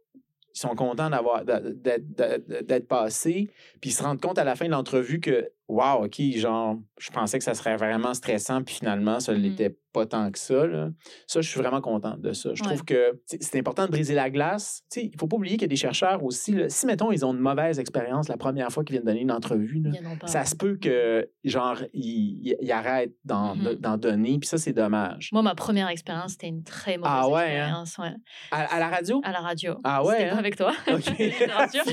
sont 0.53 0.75
contents 0.75 1.09
d'avoir 1.09 1.45
d'être 1.45 2.87
passés, 2.87 3.49
puis 3.79 3.91
ils 3.91 3.93
se 3.93 4.03
rendent 4.03 4.21
compte 4.21 4.37
à 4.37 4.43
la 4.43 4.55
fin 4.55 4.65
de 4.65 4.71
l'entrevue 4.71 5.21
que 5.21 5.49
wow, 5.71 6.05
OK, 6.05 6.19
genre 6.35 6.77
je 6.99 7.09
pensais 7.11 7.37
que 7.37 7.43
ça 7.43 7.53
serait 7.53 7.77
vraiment 7.77 8.13
stressant 8.13 8.61
puis 8.63 8.75
finalement 8.75 9.19
ça 9.19 9.31
ne 9.33 9.37
Mhm. 9.37 9.43
l'était 9.43 9.75
pas 9.93 10.05
tant 10.05 10.31
que 10.31 10.39
ça 10.39 10.65
là. 10.67 10.89
Ça 11.27 11.41
je 11.41 11.49
suis 11.49 11.59
vraiment 11.59 11.81
content 11.81 12.15
de 12.17 12.31
ça. 12.33 12.51
Je 12.53 12.61
Ouais. 12.63 12.67
trouve 12.69 12.85
que 12.85 13.19
c'est 13.25 13.57
important 13.59 13.85
de 13.87 13.91
briser 13.91 14.13
la 14.13 14.29
glace. 14.29 14.83
Tu 14.91 15.01
sais, 15.01 15.05
il 15.13 15.19
faut 15.19 15.27
pas 15.27 15.35
oublier 15.35 15.55
qu'il 15.55 15.63
y 15.63 15.65
a 15.65 15.67
des 15.67 15.75
chercheurs 15.75 16.23
aussi 16.23 16.53
là, 16.53 16.69
si 16.69 16.85
mettons 16.85 17.11
ils 17.11 17.25
ont 17.25 17.33
une 17.33 17.39
mauvaise 17.39 17.77
expérience 17.79 18.27
la 18.29 18.37
première 18.37 18.69
fois 18.71 18.83
qu'ils 18.85 18.93
viennent 18.95 19.05
donner 19.05 19.19
une 19.21 19.31
entrevue 19.31 19.81
là, 19.83 19.91
ça 20.27 20.45
se 20.45 20.55
peut 20.55 20.77
que 20.77 21.29
genre 21.43 21.77
ils, 21.93 22.55
ils 22.61 22.71
arrêtent 22.71 23.15
d'en 23.25 23.55
Mhm. 23.55 23.75
d'en 23.75 23.97
donner 23.97 24.37
puis 24.39 24.47
ça 24.47 24.57
c'est 24.57 24.73
dommage. 24.73 25.29
Moi, 25.33 25.41
ma 25.41 25.55
première 25.55 25.87
expérience, 25.89 26.31
c'était 26.33 26.47
une 26.47 26.63
très 26.63 26.97
mauvaise 26.97 27.11
Ah 27.13 27.27
ouais, 27.29 27.41
hein? 27.41 27.45
expérience 27.83 27.97
ouais, 27.97 28.13
À, 28.51 28.75
à 28.75 28.79
la 28.79 28.87
radio? 28.89 29.21
À 29.23 29.31
la 29.31 29.39
radio. 29.39 29.75
Ah 29.83 30.03
ouais, 30.05 30.15
C'était 30.17 30.29
pas 30.29 30.35
hein? 30.35 30.39
avec 30.39 30.55
toi. 30.55 30.71
OK. 30.91 31.03
je 31.17 31.45
te 31.45 31.51
rassure. 31.51 31.83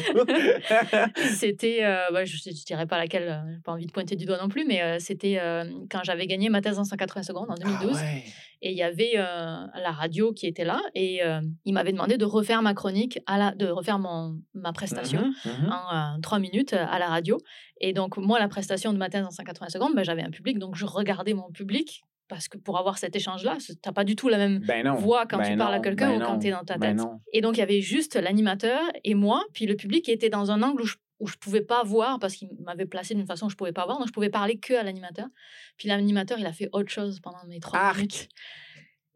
C'était, 1.36 1.84
euh, 1.84 1.98
bah, 2.12 2.24
je, 2.24 2.36
je 2.36 2.64
dirais 2.64 2.86
pas 2.86 2.98
laquelle, 2.98 3.28
euh, 3.28 3.58
pas 3.68 3.74
envie 3.74 3.86
de 3.86 3.92
pointer 3.92 4.16
du 4.16 4.24
doigt 4.24 4.38
non 4.40 4.48
plus, 4.48 4.64
mais 4.64 4.82
euh, 4.82 4.96
c'était 4.98 5.38
euh, 5.38 5.64
quand 5.90 6.00
j'avais 6.02 6.26
gagné 6.26 6.48
ma 6.48 6.62
thèse 6.62 6.78
en 6.78 6.84
180 6.84 7.22
secondes 7.22 7.50
en 7.50 7.54
2012. 7.54 7.90
Ah 7.92 8.00
ouais. 8.02 8.24
Et 8.62 8.70
il 8.70 8.76
y 8.78 8.82
avait 8.82 9.12
euh, 9.16 9.66
la 9.74 9.92
radio 9.92 10.32
qui 10.32 10.46
était 10.46 10.64
là 10.64 10.80
et 10.94 11.20
il 11.64 11.74
m'avait 11.74 11.92
demandé 11.92 12.16
de 12.16 12.24
refaire 12.24 12.60
ma 12.62 12.74
chronique, 12.74 13.20
à 13.26 13.38
la, 13.38 13.54
de 13.54 13.66
refaire 13.66 13.98
mon, 13.98 14.40
ma 14.54 14.72
prestation 14.72 15.20
Mhm, 15.20 15.52
mhm. 15.52 15.70
en 15.70 16.20
trois 16.20 16.38
minutes 16.40 16.72
à 16.72 16.98
la 16.98 17.06
radio. 17.08 17.38
Et 17.80 17.92
donc, 17.92 18.16
moi, 18.16 18.40
la 18.40 18.48
prestation 18.48 18.92
de 18.92 18.98
ma 18.98 19.10
thèse 19.10 19.24
en 19.24 19.30
180 19.30 19.68
secondes, 19.68 19.94
ben, 19.94 20.02
j'avais 20.02 20.22
un 20.22 20.30
public, 20.30 20.58
donc 20.58 20.74
je 20.74 20.86
regardais 20.86 21.34
mon 21.34 21.50
public 21.52 22.02
parce 22.28 22.48
que 22.48 22.58
pour 22.58 22.78
avoir 22.78 22.98
cet 22.98 23.14
échange-là, 23.16 23.56
tu 23.58 23.74
n'as 23.84 23.92
pas 23.92 24.04
du 24.04 24.16
tout 24.16 24.28
la 24.28 24.38
même 24.38 24.58
Ben 24.58 24.90
voix 24.92 25.26
quand 25.26 25.38
tu 25.38 25.50
Ben 25.50 25.58
parles 25.58 25.74
à 25.74 25.80
quelqu'un 25.80 26.10
ben 26.10 26.22
ou 26.22 26.26
quand 26.26 26.38
tu 26.38 26.48
es 26.48 26.50
dans 26.50 26.64
ta 26.64 26.78
tête. 26.78 26.98
Et 27.32 27.40
donc, 27.40 27.56
il 27.56 27.60
y 27.60 27.62
avait 27.62 27.80
juste 27.80 28.16
l'animateur 28.16 28.80
et 29.04 29.14
moi, 29.14 29.44
puis 29.52 29.66
le 29.66 29.76
public 29.76 30.08
était 30.08 30.30
dans 30.30 30.50
un 30.50 30.62
angle 30.62 30.82
où 30.82 30.86
je 30.86 30.96
où 31.20 31.26
je 31.26 31.36
pouvais 31.36 31.62
pas 31.62 31.82
voir 31.82 32.18
parce 32.18 32.34
qu'il 32.34 32.48
m'avait 32.64 32.86
placé 32.86 33.14
d'une 33.14 33.26
façon 33.26 33.46
où 33.46 33.50
je 33.50 33.56
pouvais 33.56 33.72
pas 33.72 33.84
voir, 33.86 33.98
donc 33.98 34.06
je 34.08 34.12
pouvais 34.12 34.30
parler 34.30 34.58
que 34.58 34.74
à 34.74 34.82
l'animateur. 34.82 35.26
Puis 35.76 35.88
l'animateur, 35.88 36.38
il 36.38 36.46
a 36.46 36.52
fait 36.52 36.68
autre 36.72 36.90
chose 36.90 37.20
pendant 37.20 37.44
mes 37.48 37.60
trois 37.60 37.78
Arc. 37.78 37.96
minutes. 37.96 38.28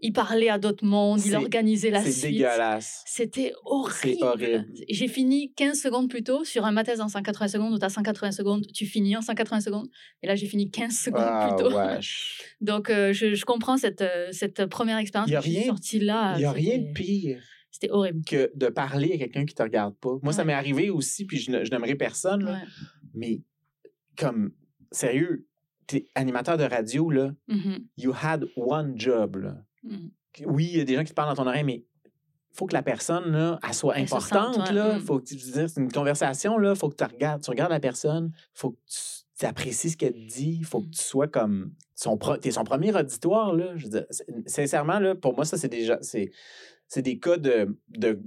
Il 0.05 0.13
parlait 0.13 0.49
à 0.49 0.59
d'autres 0.59 0.85
mondes, 0.85 1.21
il 1.25 1.31
C'est- 1.31 1.37
organisait 1.37 1.91
la 1.91 2.03
C'est 2.03 2.11
suite. 2.11 2.33
dégueulasse. 2.33 3.05
C'était 3.07 3.53
horrible. 3.65 4.25
horrible. 4.25 4.67
J'ai 4.89 5.07
fini 5.07 5.53
15 5.55 5.81
secondes 5.81 6.11
plus 6.11 6.25
tôt 6.25 6.43
sur 6.43 6.65
un 6.65 6.73
mathèse 6.73 7.01
en 7.01 7.07
180 7.09 7.47
secondes 7.47 7.73
où 7.73 7.79
tu 7.79 7.85
as 7.85 7.89
180 7.89 8.33
secondes, 8.33 8.67
tu 8.75 8.85
finis 8.85 9.17
en 9.17 9.23
180 9.23 9.61
secondes. 9.61 9.89
Et 10.25 10.27
là, 10.27 10.35
j'ai 10.35 10.47
fini 10.49 10.73
15 10.73 10.99
secondes 10.99 11.23
Ah, 11.25 11.55
plus 11.57 11.63
tôt. 11.69 11.77
wesh. 11.77 12.43
Donc, 12.61 12.91
euh, 12.91 13.13
je, 13.13 13.35
je 13.35 13.45
comprends 13.45 13.77
cette, 13.77 14.03
euh, 14.03 14.27
cette 14.33 14.67
première 14.67 14.99
expérience. 14.99 15.31
Y 15.31 15.37
a 15.37 15.41
suis 15.41 15.53
rien- 15.57 15.67
sortie 15.67 16.01
là. 16.01 16.33
Il 16.35 16.39
n'y 16.41 16.45
a 16.47 16.51
rien 16.53 16.79
de 16.79 16.93
pire 16.93 17.41
C'était 17.73 17.91
horrible. 17.91 18.23
que 18.25 18.53
de 18.55 18.69
parler 18.69 19.15
à 19.15 19.19
quelqu'un 19.19 19.45
qui 19.47 19.55
te 19.55 19.63
regarde 19.63 19.97
pas. 19.97 20.17
Moi, 20.23 20.33
ça 20.33 20.45
m'est 20.45 20.53
arrivé 20.53 20.91
aussi, 20.91 21.25
puis 21.25 21.39
je, 21.39 21.51
ne- 21.51 21.65
je 21.65 21.71
n'aimerais 21.71 21.95
personne, 21.97 22.45
là, 22.45 22.53
Ouais. 22.53 22.69
mais 23.15 23.41
comme, 24.17 24.53
sérieux, 24.91 25.47
t'es 25.87 26.07
animateur 26.15 26.57
de 26.59 26.65
radio, 26.65 27.11
là, 27.11 27.35
Mhm. 27.49 27.79
you 27.97 28.13
had 28.23 28.47
one 28.57 28.93
job, 28.99 29.37
là. 29.37 29.57
Mhm. 29.83 30.11
Oui, 30.47 30.69
il 30.73 30.79
y 30.79 30.81
a 30.81 30.85
des 30.85 30.95
gens 30.95 31.03
qui 31.03 31.11
te 31.11 31.15
parlent 31.15 31.35
dans 31.35 31.43
ton 31.43 31.49
oreille, 31.49 31.65
mais 31.65 31.85
faut 32.53 32.67
que 32.67 32.75
la 32.75 32.83
personne, 32.83 33.33
là, 33.33 33.59
elle 33.67 33.75
soit 33.75 33.97
Elle 33.99 34.07
se 34.09 34.15
importante, 34.15 34.55
sente, 34.57 34.69
ouais. 34.69 34.75
là. 34.75 34.99
Mm. 34.99 35.01
Faut 35.01 35.19
que 35.19 35.25
tu 35.25 35.37
dire, 35.37 35.69
c'est 35.71 35.81
une 35.81 35.91
conversation, 35.91 36.59
là. 36.59 36.75
Faut 36.75 36.91
que 36.91 36.97
tu 36.97 37.05
regardes, 37.05 37.43
tu 37.43 37.51
regardes 37.51 37.71
la 37.73 37.81
personne. 37.81 38.31
Faut 38.53 38.73
que 38.73 38.79
tu, 38.87 39.47
apprécies 39.47 39.91
ce 39.91 39.97
qu'elle 39.97 40.13
te 40.13 40.19
dit. 40.33 40.63
Faut 40.63 40.81
que 40.83 40.87
Mm. 40.87 40.91
tu 40.91 41.03
sois 41.03 41.27
comme 41.29 41.73
son, 41.97 42.17
pro, 42.17 42.37
t'es 42.37 42.51
son 42.53 42.63
premier 42.65 42.95
auditoire, 42.95 43.53
là. 43.55 43.75
Je 43.77 43.85
veux 43.87 43.91
dire, 43.91 44.07
sincèrement, 44.47 44.99
là, 45.01 45.15
pour 45.17 45.35
moi, 45.35 45.45
ça, 45.47 45.57
c'est 45.57 45.69
déjà, 45.71 45.99
c'est, 46.03 46.31
c'est 46.89 47.03
des 47.03 47.19
cas 47.19 47.37
de, 47.39 47.77
de 47.89 48.19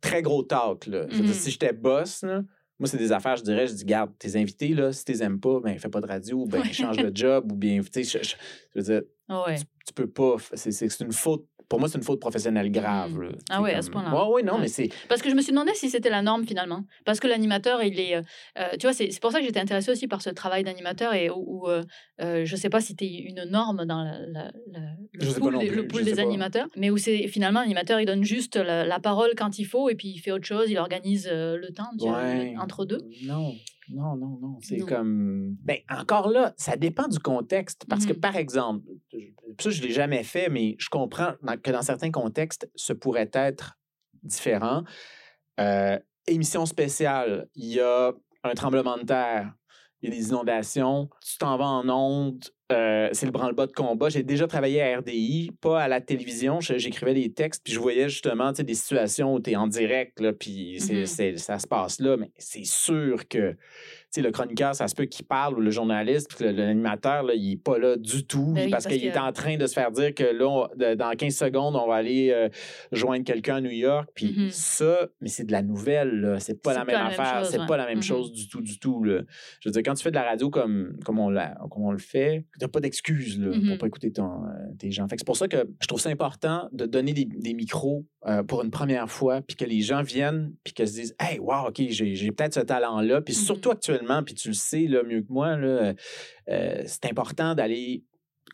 très 0.00 0.22
gros 0.22 0.42
talk, 0.42 0.86
là. 0.86 1.06
Mhm. 1.06 1.32
si 1.32 1.50
j'étais 1.50 1.72
boss, 1.72 2.22
là, 2.22 2.42
moi, 2.78 2.88
c'est 2.88 2.96
des 2.98 3.12
affaires, 3.12 3.36
je 3.36 3.42
dirais, 3.44 3.66
je 3.68 3.72
dis, 3.74 3.84
garde, 3.84 4.10
tes 4.18 4.36
invités, 4.36 4.68
là, 4.74 4.92
si 4.92 5.04
tu 5.04 5.12
les 5.12 5.22
aimes 5.22 5.38
pas, 5.40 5.60
ben, 5.60 5.78
fais 5.78 5.88
pas 5.88 6.00
de 6.00 6.06
radio, 6.06 6.38
ou 6.42 6.46
ben, 6.46 6.60
Ouais. 6.60 6.72
change 6.72 6.96
de 6.96 7.10
job, 7.14 7.52
ou 7.52 7.56
bien, 7.56 7.80
tu 7.82 8.02
sais, 8.02 8.18
je, 8.22 8.24
je- 8.28 8.34
je 8.74 8.78
veux 8.80 8.82
dire, 8.84 9.02
ouais. 9.46 9.56
tu 9.86 9.92
peux 9.94 10.08
pas. 10.08 10.36
c'est 10.54 11.00
une 11.00 11.12
faute. 11.12 11.46
Pour 11.74 11.80
moi, 11.80 11.88
c'est 11.88 11.98
une 11.98 12.04
faute 12.04 12.20
professionnelle 12.20 12.70
grave. 12.70 13.20
Là. 13.20 13.30
Ah 13.50 13.60
ouais, 13.60 13.74
à 13.74 13.82
ce 13.82 13.90
point-là. 13.90 14.28
Ouais, 14.30 14.44
non, 14.44 14.54
Ouais. 14.54 14.60
mais 14.60 14.68
c'est. 14.68 14.90
Parce 15.08 15.22
que 15.22 15.28
je 15.28 15.34
me 15.34 15.40
suis 15.42 15.50
demandé 15.50 15.72
si 15.74 15.90
c'était 15.90 16.08
la 16.08 16.22
norme 16.22 16.46
finalement. 16.46 16.84
Parce 17.04 17.18
que 17.18 17.26
l'animateur, 17.26 17.82
il 17.82 17.98
est. 17.98 18.14
euh, 18.14 18.22
euh, 18.60 18.68
tu 18.78 18.86
vois, 18.86 18.92
c'est 18.92 19.10
pour 19.20 19.32
ça 19.32 19.40
que 19.40 19.44
j'étais 19.44 19.58
intéressée 19.58 19.90
aussi 19.90 20.06
par 20.06 20.22
ce 20.22 20.30
travail 20.30 20.62
d'animateur 20.62 21.14
et 21.14 21.30
où, 21.30 21.64
où, 21.64 21.68
euh, 21.68 21.82
euh, 22.20 22.44
je 22.44 22.54
sais 22.54 22.68
pas 22.68 22.80
si 22.80 22.88
c'était 22.88 23.08
une 23.10 23.42
norme 23.50 23.84
dans 23.86 24.04
la- 24.04 24.20
la- 24.28 24.52
la- 24.70 24.80
Je 25.20 25.26
le 25.26 25.34
pool, 25.40 25.58
des, 25.58 25.66
plus, 25.66 25.76
le 25.78 25.82
je 25.82 25.88
pool 25.88 26.04
sais 26.04 26.10
des 26.12 26.16
pas. 26.16 26.22
animateurs, 26.22 26.68
mais 26.76 26.90
où 26.90 26.96
c'est 26.96 27.26
finalement 27.26 27.60
l'animateur, 27.62 27.98
il 27.98 28.06
donne 28.06 28.22
juste 28.22 28.54
la, 28.54 28.84
la 28.86 29.00
parole 29.00 29.30
quand 29.36 29.58
il 29.58 29.64
faut 29.64 29.88
et 29.90 29.96
puis 29.96 30.08
il 30.14 30.18
fait 30.20 30.30
autre 30.30 30.46
chose, 30.46 30.70
il 30.70 30.78
organise 30.78 31.28
euh, 31.32 31.56
le 31.56 31.72
temps 31.72 31.90
tu 31.98 32.06
vois, 32.08 32.18
Ouais. 32.22 32.54
entre 32.60 32.84
deux. 32.84 33.00
Non, 33.24 33.52
non, 33.90 34.16
non, 34.16 34.38
non. 34.40 34.58
C'est 34.62 34.78
comme. 34.80 35.56
Ben, 35.62 35.78
encore 35.90 36.28
là, 36.28 36.54
ça 36.56 36.76
dépend 36.76 37.08
du 37.08 37.18
contexte. 37.18 37.84
Parce 37.88 38.06
que, 38.06 38.12
Mhm. 38.12 38.20
par 38.20 38.36
exemple, 38.36 38.84
je- 39.12 39.18
ça, 39.60 39.70
je 39.70 39.82
ne 39.82 39.86
l'ai 39.88 39.92
jamais 39.92 40.22
fait, 40.22 40.48
mais 40.48 40.76
je 40.78 40.88
comprends 40.88 41.34
que 41.62 41.70
dans 41.70 41.82
certains 41.82 42.10
contextes, 42.10 42.70
ce 42.74 42.92
pourrait 42.92 43.30
être 43.32 43.78
différent. 44.22 44.84
Euh, 45.60 45.98
émission 46.26 46.66
spéciale, 46.66 47.48
il 47.54 47.66
y 47.72 47.80
a 47.80 48.12
un 48.42 48.54
tremblement 48.54 48.96
de 48.96 49.04
terre, 49.04 49.54
il 50.02 50.08
y 50.08 50.12
a 50.12 50.16
des 50.16 50.28
inondations, 50.28 51.08
tu 51.22 51.38
t'en 51.38 51.56
vas 51.56 51.66
en 51.66 51.88
onde 51.88 52.44
euh, 52.72 53.08
c'est 53.12 53.26
le 53.26 53.32
branle-bas 53.32 53.66
de 53.66 53.72
combat. 53.72 54.08
J'ai 54.08 54.22
déjà 54.22 54.46
travaillé 54.46 54.80
à 54.82 54.98
RDI, 54.98 55.50
pas 55.60 55.82
à 55.82 55.88
la 55.88 56.00
télévision. 56.00 56.60
J'écrivais 56.60 57.14
des 57.14 57.30
textes, 57.32 57.62
puis 57.62 57.72
je 57.74 57.78
voyais 57.80 58.08
justement 58.08 58.52
des 58.52 58.74
situations 58.74 59.34
où 59.34 59.40
tu 59.40 59.50
es 59.50 59.56
en 59.56 59.66
direct, 59.66 60.18
là, 60.20 60.32
puis 60.32 60.78
Mhm. 60.80 61.06
c'est- 61.06 61.36
ça 61.36 61.58
se 61.58 61.66
passe 61.66 62.00
là. 62.00 62.16
Mais 62.16 62.30
c'est 62.38 62.64
sûr 62.64 63.28
que 63.28 63.54
sais, 64.14 64.22
le 64.22 64.30
chroniqueur, 64.30 64.74
ça 64.74 64.88
se 64.88 64.94
peut 64.94 65.04
qu'il 65.06 65.24
parle, 65.26 65.56
ou 65.58 65.60
le 65.60 65.70
journaliste, 65.70 66.28
puis 66.28 66.38
que 66.38 66.44
l'animateur, 66.44 67.24
il 67.34 67.50
n'est 67.50 67.56
pas 67.56 67.78
là 67.78 67.96
du 67.96 68.24
tout, 68.26 68.52
Ben 68.54 68.64
oui, 68.66 68.70
parce, 68.70 68.84
parce 68.84 68.94
qu'il 68.94 69.06
est 69.06 69.12
que- 69.12 69.18
en 69.18 69.32
train 69.32 69.56
de 69.56 69.66
se 69.66 69.72
faire 69.74 69.90
dire 69.90 70.14
que 70.14 70.24
là, 70.24 70.46
on- 70.48 70.68
de- 70.76 70.94
dans 70.94 71.10
15 71.12 71.36
secondes, 71.36 71.76
on 71.76 71.86
va 71.88 71.94
aller 71.96 72.30
euh, 72.30 72.48
joindre 72.92 73.24
quelqu'un 73.24 73.56
à 73.56 73.60
New 73.60 73.70
York. 73.70 74.08
Puis 74.14 74.34
Mhm. 74.36 74.50
ça, 74.50 75.08
mais 75.20 75.28
c'est 75.28 75.44
de 75.44 75.52
la 75.52 75.62
nouvelle. 75.62 76.36
C'est 76.40 76.60
pas 76.62 76.72
la 76.74 76.84
même 76.84 76.94
la 76.96 77.02
même 77.10 77.20
affaire. 77.20 77.44
C'est 77.46 77.58
ouais. 77.60 77.66
pas 77.66 77.76
la 77.76 77.86
même 77.86 78.02
chose 78.02 78.32
du 78.32 78.48
tout, 78.48 78.60
du 78.60 78.78
tout. 78.78 79.02
Là. 79.04 79.22
Je 79.60 79.68
veux 79.68 79.72
dire, 79.72 79.82
quand 79.84 79.94
tu 79.94 80.02
fais 80.02 80.10
de 80.10 80.14
la 80.16 80.22
radio 80.24 80.50
comme, 80.50 80.96
comme, 81.04 81.18
on, 81.18 81.28
la, 81.30 81.54
comme 81.70 81.82
on 81.84 81.92
le 81.92 81.98
fait, 81.98 82.44
t'as 82.58 82.68
pas 82.68 82.80
d'excuses 82.80 83.40
là, 83.40 83.48
Mhm. 83.56 83.68
pour 83.68 83.78
pas 83.78 83.86
écouter 83.86 84.12
ton, 84.12 84.44
euh, 84.44 84.48
tes 84.78 84.90
gens. 84.90 85.06
Fait 85.08 85.16
que 85.16 85.20
c'est 85.20 85.26
pour 85.26 85.36
ça 85.36 85.48
que 85.48 85.66
je 85.80 85.86
trouve 85.86 86.00
ça 86.00 86.10
important 86.10 86.68
de 86.72 86.86
donner 86.86 87.12
des, 87.12 87.24
des 87.24 87.54
micros 87.54 88.04
euh, 88.26 88.42
pour 88.42 88.62
une 88.62 88.70
première 88.70 89.10
fois, 89.10 89.42
puis 89.42 89.54
que 89.54 89.64
les 89.66 89.80
gens 89.82 90.02
viennent, 90.02 90.52
puis 90.64 90.72
qu'ils 90.72 90.88
se 90.88 90.94
disent 90.94 91.14
Hey, 91.20 91.38
wow, 91.38 91.68
OK, 91.68 91.82
j'ai 91.90 92.32
peut-être 92.32 92.54
ce 92.54 92.60
talent-là. 92.60 93.20
Puis 93.20 93.34
surtout 93.34 93.70
actuellement, 93.70 94.03
puis 94.22 94.34
tu 94.34 94.48
le 94.48 94.54
sais 94.54 94.86
là, 94.86 95.02
mieux 95.02 95.22
que 95.22 95.32
moi, 95.32 95.56
là, 95.56 95.66
euh, 95.66 95.94
euh, 96.50 96.82
c'est 96.86 97.06
important 97.06 97.54
d'aller 97.54 98.04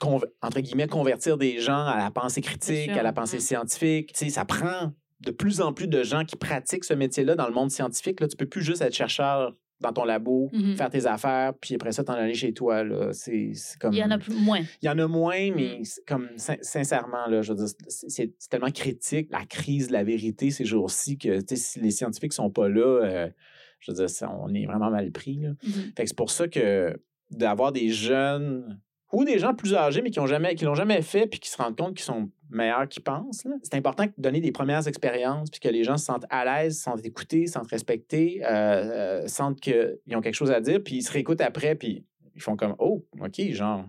entre 0.03 0.61
guillemets, 0.61 0.87
convertir 0.87 1.37
des 1.37 1.59
gens 1.59 1.85
à 1.87 1.99
la 1.99 2.11
pensée 2.11 2.41
critique, 2.41 2.89
à 2.91 3.03
la 3.03 3.13
pensée 3.13 3.39
scientifique. 3.41 4.13
Tu 4.15 4.25
sais, 4.27 4.31
ça 4.31 4.47
prend 4.47 4.93
de 5.21 5.31
plus 5.31 5.61
en 5.61 5.75
plus 5.75 5.89
de 5.89 6.03
gens 6.03 6.25
qui 6.25 6.37
pratiquent 6.37 6.85
ce 6.85 6.95
métier-là 6.95 7.35
dans 7.35 7.47
le 7.47 7.53
monde 7.53 7.71
scientifique. 7.71 8.21
Là, 8.21 8.29
tu 8.29 8.37
peux 8.37 8.47
plus 8.47 8.63
juste 8.63 8.81
être 8.81 8.95
chercheur 8.95 9.55
dans 9.81 9.93
ton 9.93 10.05
labo, 10.05 10.49
Mhm. 10.55 10.77
faire 10.77 10.89
tes 10.91 11.05
affaires, 11.07 11.53
puis 11.61 11.75
après 11.75 11.93
ça, 11.93 12.03
t'en 12.05 12.13
aller 12.15 12.33
chez 12.35 12.53
toi. 12.55 12.83
Là. 12.85 13.13
C'est, 13.13 13.53
comme... 13.79 13.93
Il 13.93 13.99
y 13.99 14.05
en 14.05 14.11
a 14.11 14.19
plus, 14.19 14.33
moins. 14.35 14.61
Il 14.81 14.87
y 14.87 14.89
en 14.89 14.99
a 14.99 15.07
moins, 15.07 15.51
mais 15.55 15.79
Mm. 15.81 15.85
c'est 15.85 16.05
comme 16.07 16.29
sin- 16.37 16.57
sincèrement, 16.63 17.27
là, 17.27 17.43
je 17.43 17.53
veux 17.53 17.59
dire, 17.65 17.75
c'est, 17.89 18.31
tellement 18.49 18.71
critique, 18.71 19.29
la 19.31 19.45
crise 19.45 19.89
de 19.89 19.93
la 19.95 20.05
vérité 20.05 20.51
ces 20.51 20.65
jours-ci, 20.65 21.19
que 21.19 21.39
si 21.55 21.81
les 21.81 21.91
scientifiques 21.91 22.33
sont 22.33 22.51
pas 22.51 22.69
là, 22.71 23.05
euh, 23.05 23.29
je 23.81 23.91
veux 23.91 23.97
dire, 23.97 24.11
ça- 24.11 24.31
on 24.41 24.53
est 24.55 24.67
vraiment 24.67 24.91
mal 24.91 25.11
pris. 25.11 25.37
Là. 25.37 25.51
Mhm. 25.63 25.73
Fait 25.97 26.03
que 26.05 26.09
c'est 26.09 26.17
pour 26.17 26.31
ça 26.31 26.49
que 26.49 27.01
d'avoir 27.31 27.73
des 27.73 27.89
jeunes 27.91 28.81
ou 29.13 29.25
des 29.25 29.39
gens 29.41 29.55
plus 29.55 29.75
âgés, 29.75 30.03
mais 30.03 30.11
qui 30.11 30.21
ont 30.21 30.27
jamais, 30.27 30.55
qui 30.55 30.65
l'ont 30.65 30.75
jamais 30.75 31.03
fait, 31.03 31.27
puis 31.27 31.41
qui 31.41 31.49
se 31.51 31.57
rendent 31.57 31.77
compte 31.77 31.95
qu'ils 31.97 32.05
sont 32.05 32.31
meilleurs 32.49 32.89
qu'ils 32.89 33.03
pensent. 33.03 33.45
C'est 33.65 33.75
important 33.75 34.05
de 34.05 34.13
donner 34.19 34.41
des 34.41 34.53
premières 34.53 34.87
expériences, 34.87 35.51
puis 35.51 35.59
que 35.61 35.69
les 35.69 35.83
gens 35.83 35.97
se 35.97 36.05
sentent 36.05 36.27
à 36.31 36.45
l'aise, 36.45 36.77
se 36.77 36.85
sentent 36.85 37.05
écoutés, 37.05 37.47
se 37.49 37.55
sentent 37.55 37.71
respectés, 37.71 38.41
euh, 38.45 38.49
euh, 39.23 39.27
sentent 39.29 39.61
qu'ils 39.61 39.99
ont 40.15 40.21
quelque 40.21 40.35
chose 40.35 40.53
à 40.53 40.61
dire, 40.61 40.81
puis 40.85 40.97
ils 40.97 41.03
se 41.03 41.11
réécoutent 41.13 41.41
après, 41.41 41.75
puis 41.75 42.05
ils 42.37 42.41
font 42.43 42.57
comme 42.57 42.77
Oh, 42.79 43.05
OK, 43.21 43.41
genre, 43.51 43.85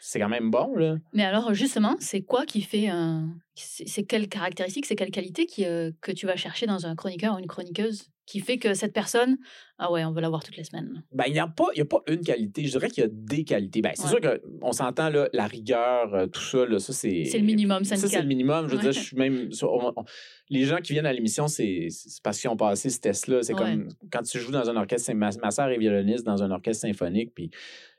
c'est 0.00 0.20
quand 0.20 0.28
même 0.28 0.50
bon, 0.50 0.74
là. 0.76 0.96
Mais 1.12 1.24
alors, 1.24 1.54
justement, 1.54 1.96
c'est 1.98 2.22
quoi 2.22 2.44
qui 2.46 2.60
fait 2.62 2.86
un. 2.88 3.34
C'est 3.56 4.04
quelles 4.04 4.28
caractéristiques, 4.28 4.86
c'est 4.86 4.94
quelles 4.96 5.10
qualités 5.10 5.46
qui, 5.46 5.64
euh, 5.64 5.90
que 6.00 6.12
tu 6.12 6.26
vas 6.26 6.36
chercher 6.36 6.66
dans 6.66 6.86
un 6.86 6.94
chroniqueur 6.94 7.34
ou 7.34 7.38
une 7.40 7.46
chroniqueuse? 7.48 8.10
Qui 8.24 8.38
fait 8.40 8.56
que 8.58 8.72
cette 8.74 8.92
personne, 8.92 9.36
ah 9.78 9.90
ouais, 9.90 10.04
on 10.04 10.12
veut 10.12 10.20
la 10.20 10.28
voir 10.28 10.44
toutes 10.44 10.56
les 10.56 10.62
semaines. 10.64 11.02
Ben, 11.12 11.24
il 11.26 11.32
n'y 11.32 11.40
a, 11.40 11.48
pas- 11.48 11.68
y 11.74 11.80
a 11.80 11.84
pas 11.84 12.00
une 12.06 12.20
qualité. 12.20 12.64
Je 12.64 12.70
dirais 12.70 12.88
qu'il 12.88 13.02
y 13.02 13.06
a 13.06 13.10
des 13.10 13.42
qualités. 13.44 13.82
Ben, 13.82 13.92
c'est 13.96 14.04
Ouais. 14.04 14.10
sûr 14.10 14.20
qu'on 14.60 14.72
s'entend, 14.72 15.08
là, 15.10 15.28
la 15.32 15.46
rigueur, 15.46 16.14
euh, 16.14 16.26
tout 16.28 16.40
ça, 16.40 16.64
là, 16.64 16.78
ça, 16.78 16.92
c'est. 16.92 17.24
C'est 17.24 17.38
le 17.38 17.44
minimum 17.44 17.82
Ça, 17.84 17.96
c'est 17.96 18.02
syndical. 18.02 18.22
le 18.22 18.28
minimum. 18.28 18.66
Je 18.68 18.70
veux 18.72 18.76
Ouais. 18.76 18.82
dire, 18.82 18.92
je 18.92 19.00
suis 19.00 19.16
même. 19.16 19.50
sur- 19.52 19.72
on- 19.72 19.92
on- 19.96 20.04
les 20.50 20.64
gens 20.64 20.76
qui 20.78 20.92
viennent 20.92 21.06
à 21.06 21.12
l'émission, 21.12 21.48
c'est 21.48 21.88
parce 22.22 22.40
qu'ils 22.40 22.48
ont 22.50 22.56
passé 22.56 22.90
ce 22.90 23.00
test-là. 23.00 23.42
C'est 23.42 23.54
Ouais. 23.54 23.58
comme 23.60 23.88
quand 24.10 24.22
tu 24.22 24.38
joues 24.38 24.52
dans 24.52 24.70
un 24.70 24.76
orchestre. 24.76 25.06
c'est- 25.06 25.14
Ma, 25.14 25.30
ma 25.42 25.50
soeur 25.50 25.68
est 25.70 25.78
violoniste 25.78 26.24
dans 26.24 26.42
un 26.42 26.50
orchestre 26.52 26.82
symphonique, 26.86 27.32
puis 27.34 27.50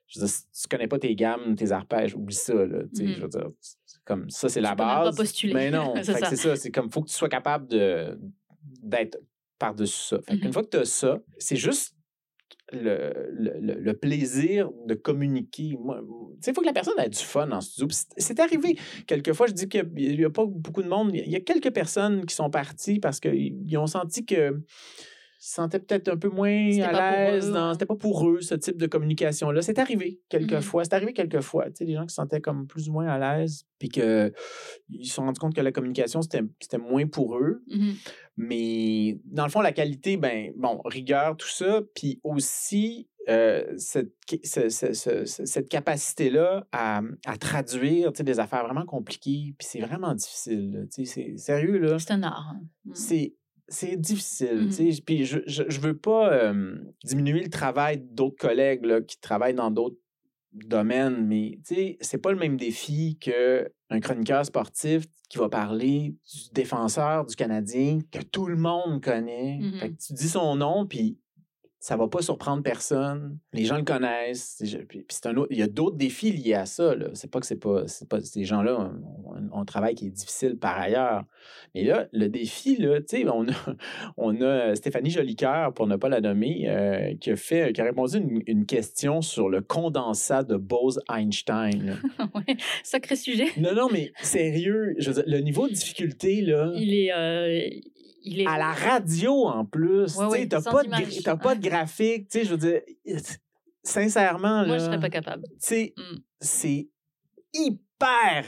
je 0.07 0.19
veux 0.19 0.25
dire, 0.25 0.33
si 0.51 0.61
tu 0.61 0.67
connais 0.69 0.87
pas 0.87 0.99
tes 0.99 1.13
gammes, 1.15 1.55
tes 1.55 1.71
arpèges, 1.73 2.15
oublie 2.15 2.33
ça. 2.35 2.53
Là, 2.53 2.83
tu 2.95 3.05
sais. 3.07 3.13
Je 3.13 3.21
veux 3.21 3.27
dire, 3.27 3.49
c'est 3.59 4.01
comme 4.05 4.29
ça, 4.29 4.47
c'est 4.47 4.61
la 4.61 4.75
pas 4.75 5.03
base. 5.05 5.15
postuler. 5.17 5.53
Mais 5.53 5.69
non, 5.71 5.93
que 5.95 6.03
ça. 6.03 6.29
c'est 6.29 6.35
ça. 6.37 6.55
C'est 6.55 6.71
comme, 6.71 6.89
faut 6.91 7.01
que 7.01 7.09
tu 7.09 7.15
sois 7.15 7.29
capable 7.29 7.67
de 7.67 8.17
d'être 8.81 9.17
par-dessus 9.65 10.03
ça. 10.09 10.17
Fait 10.25 10.33
Mhm. 10.35 10.39
qu'une 10.41 10.53
fois 10.53 10.63
que 10.63 10.69
tu 10.69 10.77
as 10.77 10.85
ça, 10.85 11.19
c'est 11.37 11.55
juste 11.55 11.95
le, 12.71 13.13
le, 13.43 13.51
le- 13.67 13.79
le 13.79 13.93
plaisir 13.93 14.69
de 14.87 14.93
communiquer. 14.95 15.63
Il 15.73 16.53
faut 16.53 16.61
que 16.61 16.65
la 16.65 16.73
personne 16.73 16.97
ait 16.99 17.09
du 17.09 17.19
fun 17.33 17.49
en 17.51 17.61
studio. 17.61 17.87
C'est 18.17 18.39
arrivé. 18.39 18.77
Quelquefois, 19.05 19.47
je 19.47 19.53
dis 19.53 19.67
qu'il 19.67 19.85
n'y 19.93 20.25
a, 20.25 20.29
pas 20.29 20.45
beaucoup 20.45 20.81
de 20.81 20.87
monde. 20.87 21.11
Il 21.13 21.29
y 21.29 21.35
a 21.35 21.39
quelques 21.41 21.71
personnes 21.71 22.25
qui 22.25 22.35
sont 22.35 22.49
parties 22.49 22.99
parce 22.99 23.19
qu'ils 23.19 23.77
ont 23.77 23.87
senti 23.87 24.25
que 24.25 24.61
se 25.47 25.55
sentaient 25.55 25.79
peut-être 25.79 26.07
un 26.09 26.17
peu 26.17 26.29
moins 26.29 26.49
à 26.49 26.91
l'aise. 27.31 27.51
dans-. 27.51 27.73
C'était 27.73 27.85
pas 27.85 27.95
pour 27.95 28.27
eux, 28.29 28.41
ce 28.41 28.55
type 28.55 28.77
de 28.77 28.87
communication-là. 28.87 29.61
C'est 29.61 29.79
arrivé 29.79 30.21
quelquefois. 30.29 30.83
C'est 30.85 30.93
arrivé 30.93 31.13
quelquefois. 31.13 31.65
Tu 31.67 31.71
sais, 31.77 31.85
des 31.85 31.93
gens 31.93 32.03
qui 32.03 32.09
se 32.09 32.15
sentaient 32.15 32.41
comme 32.41 32.65
plus 32.67 32.89
ou 32.89 32.93
moins 32.93 33.07
à 33.07 33.17
l'aise, 33.37 33.65
puis 33.79 33.89
qu'ils 33.89 34.31
se 35.03 35.13
sont 35.13 35.23
rendus 35.23 35.39
compte 35.39 35.53
que 35.55 35.61
la 35.61 35.71
communication, 35.71 36.21
c'était 36.21 36.77
moins 36.77 37.07
pour 37.07 37.37
eux. 37.37 37.61
Mhm. 37.67 37.93
Mais 38.37 39.19
dans 39.25 39.43
le 39.45 39.49
fond, 39.51 39.61
la 39.61 39.71
qualité, 39.71 40.17
ben, 40.17 40.51
bon, 40.57 40.81
rigueur, 40.85 41.37
tout 41.37 41.47
ça, 41.49 41.81
puis 41.95 42.19
aussi 42.23 43.09
euh, 43.29 43.63
cette, 43.77 44.11
ce- 44.43 44.67
ce- 44.67 44.91
ce- 44.93 45.23
ce- 45.25 45.45
cette 45.45 45.69
capacité-là 45.69 46.67
à, 46.73 47.01
à 47.25 47.37
traduire 47.37 48.11
tu 48.11 48.17
sais, 48.17 48.23
des 48.25 48.39
affaires 48.41 48.65
vraiment 48.65 48.85
compliquées, 48.85 49.55
puis 49.57 49.65
c'est 49.65 49.79
vraiment 49.79 50.13
difficile. 50.13 50.71
là, 50.71 50.79
tu 50.93 51.05
sais, 51.05 51.13
C'est 51.31 51.37
sérieux, 51.37 51.77
là. 51.77 51.99
C'est 51.99 52.11
un 52.11 52.23
art. 52.23 52.53
hein. 52.53 52.61
Mhm. 52.85 52.95
C'est. 52.95 53.33
C'est 53.67 53.95
difficile. 53.95 54.67
Tu 54.69 54.91
sais, 54.91 55.01
Puis 55.05 55.25
je, 55.25 55.39
je, 55.47 55.63
je 55.67 55.79
veux 55.79 55.97
pas 55.97 56.31
euh, 56.33 56.75
diminuer 57.03 57.41
le 57.43 57.49
travail 57.49 58.03
d'autres 58.11 58.37
collègues 58.37 58.85
là, 58.85 59.01
qui 59.01 59.17
travaillent 59.19 59.53
dans 59.53 59.71
d'autres 59.71 59.97
domaines, 60.51 61.25
mais 61.25 61.57
tu 61.65 61.73
sais, 61.75 61.97
c'est 62.01 62.19
pas 62.19 62.31
le 62.31 62.37
même 62.37 62.57
défi 62.57 63.17
qu'un 63.19 63.99
chroniqueur 64.01 64.45
sportif 64.45 65.05
qui 65.29 65.39
va 65.39 65.49
parler 65.49 66.15
du 66.31 66.49
défenseur 66.53 67.25
du 67.25 67.35
Canadien 67.35 67.99
que 68.11 68.19
tout 68.19 68.45
le 68.45 68.55
monde 68.55 69.01
connaît. 69.03 69.59
Fait 69.79 69.89
que 69.89 69.95
tu 69.97 70.13
dis 70.13 70.29
son 70.29 70.55
nom, 70.55 70.85
puis 70.85 71.17
ça 71.83 71.97
va 71.97 72.07
pas 72.07 72.21
surprendre 72.21 72.63
personne. 72.63 73.37
Les 73.51 73.65
gens 73.65 73.75
le 73.75 73.83
connaissent. 73.83 74.63
Puis, 74.87 75.05
un 75.25 75.35
autre, 75.35 75.49
il 75.51 75.57
y 75.57 75.61
a 75.61 75.67
d'autres 75.67 75.97
défis 75.97 76.31
liés 76.31 76.53
à 76.53 76.65
ça. 76.65 76.95
C'est 77.13 77.29
pas 77.29 77.41
que 77.41 77.45
c'est 77.45 77.57
pas, 77.57 77.89
c'est 77.89 78.07
pas 78.07 78.21
ces 78.21 78.45
gens-là 78.45 78.89
ont, 79.51 79.59
un 79.59 79.65
travail 79.65 79.93
qui 79.93 80.07
est 80.07 80.09
difficile 80.09 80.57
par 80.57 80.79
ailleurs. 80.79 81.25
Mais 81.75 81.83
là, 81.83 82.07
le 82.13 82.29
défi, 82.29 82.77
là, 82.77 83.01
tu 83.01 83.17
sais, 83.17 83.25
on 83.27 83.49
a, 83.49 83.75
on 84.17 84.39
a 84.39 84.75
Stéphanie 84.75 85.09
Jolicoeur, 85.09 85.73
pour 85.73 85.87
ne 85.87 85.97
pas 85.97 86.07
la 86.07 86.21
nommer, 86.21 86.69
euh, 86.69 87.15
qui 87.19 87.31
a 87.31 87.35
fait, 87.35 87.73
qui 87.73 87.81
a 87.81 87.83
répondu 87.83 88.15
une, 88.17 88.41
une 88.47 88.65
question 88.65 89.21
sur 89.21 89.49
le 89.49 89.59
condensat 89.59 90.43
de 90.43 90.55
Bose-Einstein. 90.55 91.99
Ouais, 92.33 92.55
Sacré 92.83 93.17
sujet. 93.17 93.47
non, 93.57 93.75
non, 93.75 93.89
mais 93.91 94.13
sérieux, 94.21 94.95
je 94.99 95.09
veux 95.09 95.15
dire, 95.15 95.23
le 95.27 95.39
niveau 95.39 95.67
de 95.67 95.73
difficulté, 95.73 96.41
là. 96.41 96.71
Il 96.77 96.93
est. 96.93 97.11
euh, 97.13 97.69
il 98.23 98.41
est 98.41 98.47
À 98.47 98.57
la 98.57 98.71
radio, 98.71 99.45
en 99.47 99.65
plus. 99.65 100.15
Ouais, 100.17 100.25
tu 100.25 100.31
ouais, 100.31 100.47
t'as 100.47 100.61
sans 100.61 100.71
pas, 100.71 100.83
de, 100.83 101.41
pas 101.41 101.55
de 101.55 101.61
graphique. 101.61 102.29
Tu 102.29 102.39
sais, 102.39 102.45
je 102.45 102.51
veux 102.51 102.57
dire, 102.57 102.81
sincèrement, 103.83 104.65
Moi, 104.65 104.77
là. 104.77 104.79
je 104.79 104.85
serais 104.85 104.99
pas 104.99 105.09
capable. 105.09 105.43
tu 105.43 105.55
sais, 105.59 105.93
Mm. 105.97 106.17
c'est 106.39 106.87
hyper. 107.53 108.45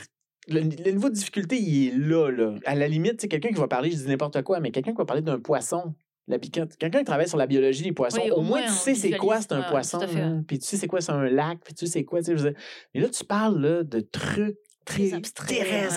Le, 0.48 0.60
le 0.60 0.90
niveau 0.92 1.08
de 1.08 1.14
difficulté, 1.14 1.56
il 1.60 1.88
est 1.88 1.96
là, 1.96 2.30
là. 2.30 2.54
À 2.66 2.74
la 2.74 2.86
limite, 2.88 3.20
c'est 3.20 3.28
quelqu'un 3.28 3.48
qui 3.48 3.54
va 3.60 3.66
parler, 3.68 3.90
je 3.90 3.96
dis 3.96 4.06
n'importe 4.06 4.42
quoi, 4.42 4.60
mais 4.60 4.70
quelqu'un 4.70 4.92
qui 4.92 4.98
va 4.98 5.04
parler 5.04 5.22
d'un 5.22 5.40
poisson. 5.40 5.94
La 6.28 6.40
piquante. 6.40 6.76
Quelqu'un 6.76 6.98
qui 7.00 7.04
travaille 7.04 7.28
sur 7.28 7.38
la 7.38 7.46
biologie 7.46 7.84
des 7.84 7.92
poissons, 7.92 8.20
Oui, 8.20 8.30
au, 8.32 8.38
au 8.38 8.42
moins, 8.42 8.58
moins, 8.60 8.66
tu 8.66 8.72
sais 8.72 8.94
c'est 8.96 9.12
quoi 9.12 9.40
c'est 9.40 9.52
un 9.52 9.60
Ouais, 9.60 9.70
poisson, 9.70 10.00
puis 10.46 10.58
tu 10.58 10.66
sais 10.66 10.76
c'est 10.76 10.88
quoi 10.88 11.00
c'est 11.00 11.12
un 11.12 11.28
lac, 11.28 11.60
puis 11.62 11.72
tu 11.72 11.86
sais 11.86 11.92
c'est 11.92 12.04
quoi, 12.04 12.20
tu 12.20 12.36
sais. 12.36 12.54
Mais 12.94 13.00
là, 13.00 13.08
tu 13.08 13.24
parles 13.24 13.60
là, 13.60 13.84
de 13.84 14.00
trucs 14.00 14.56
très, 14.86 15.12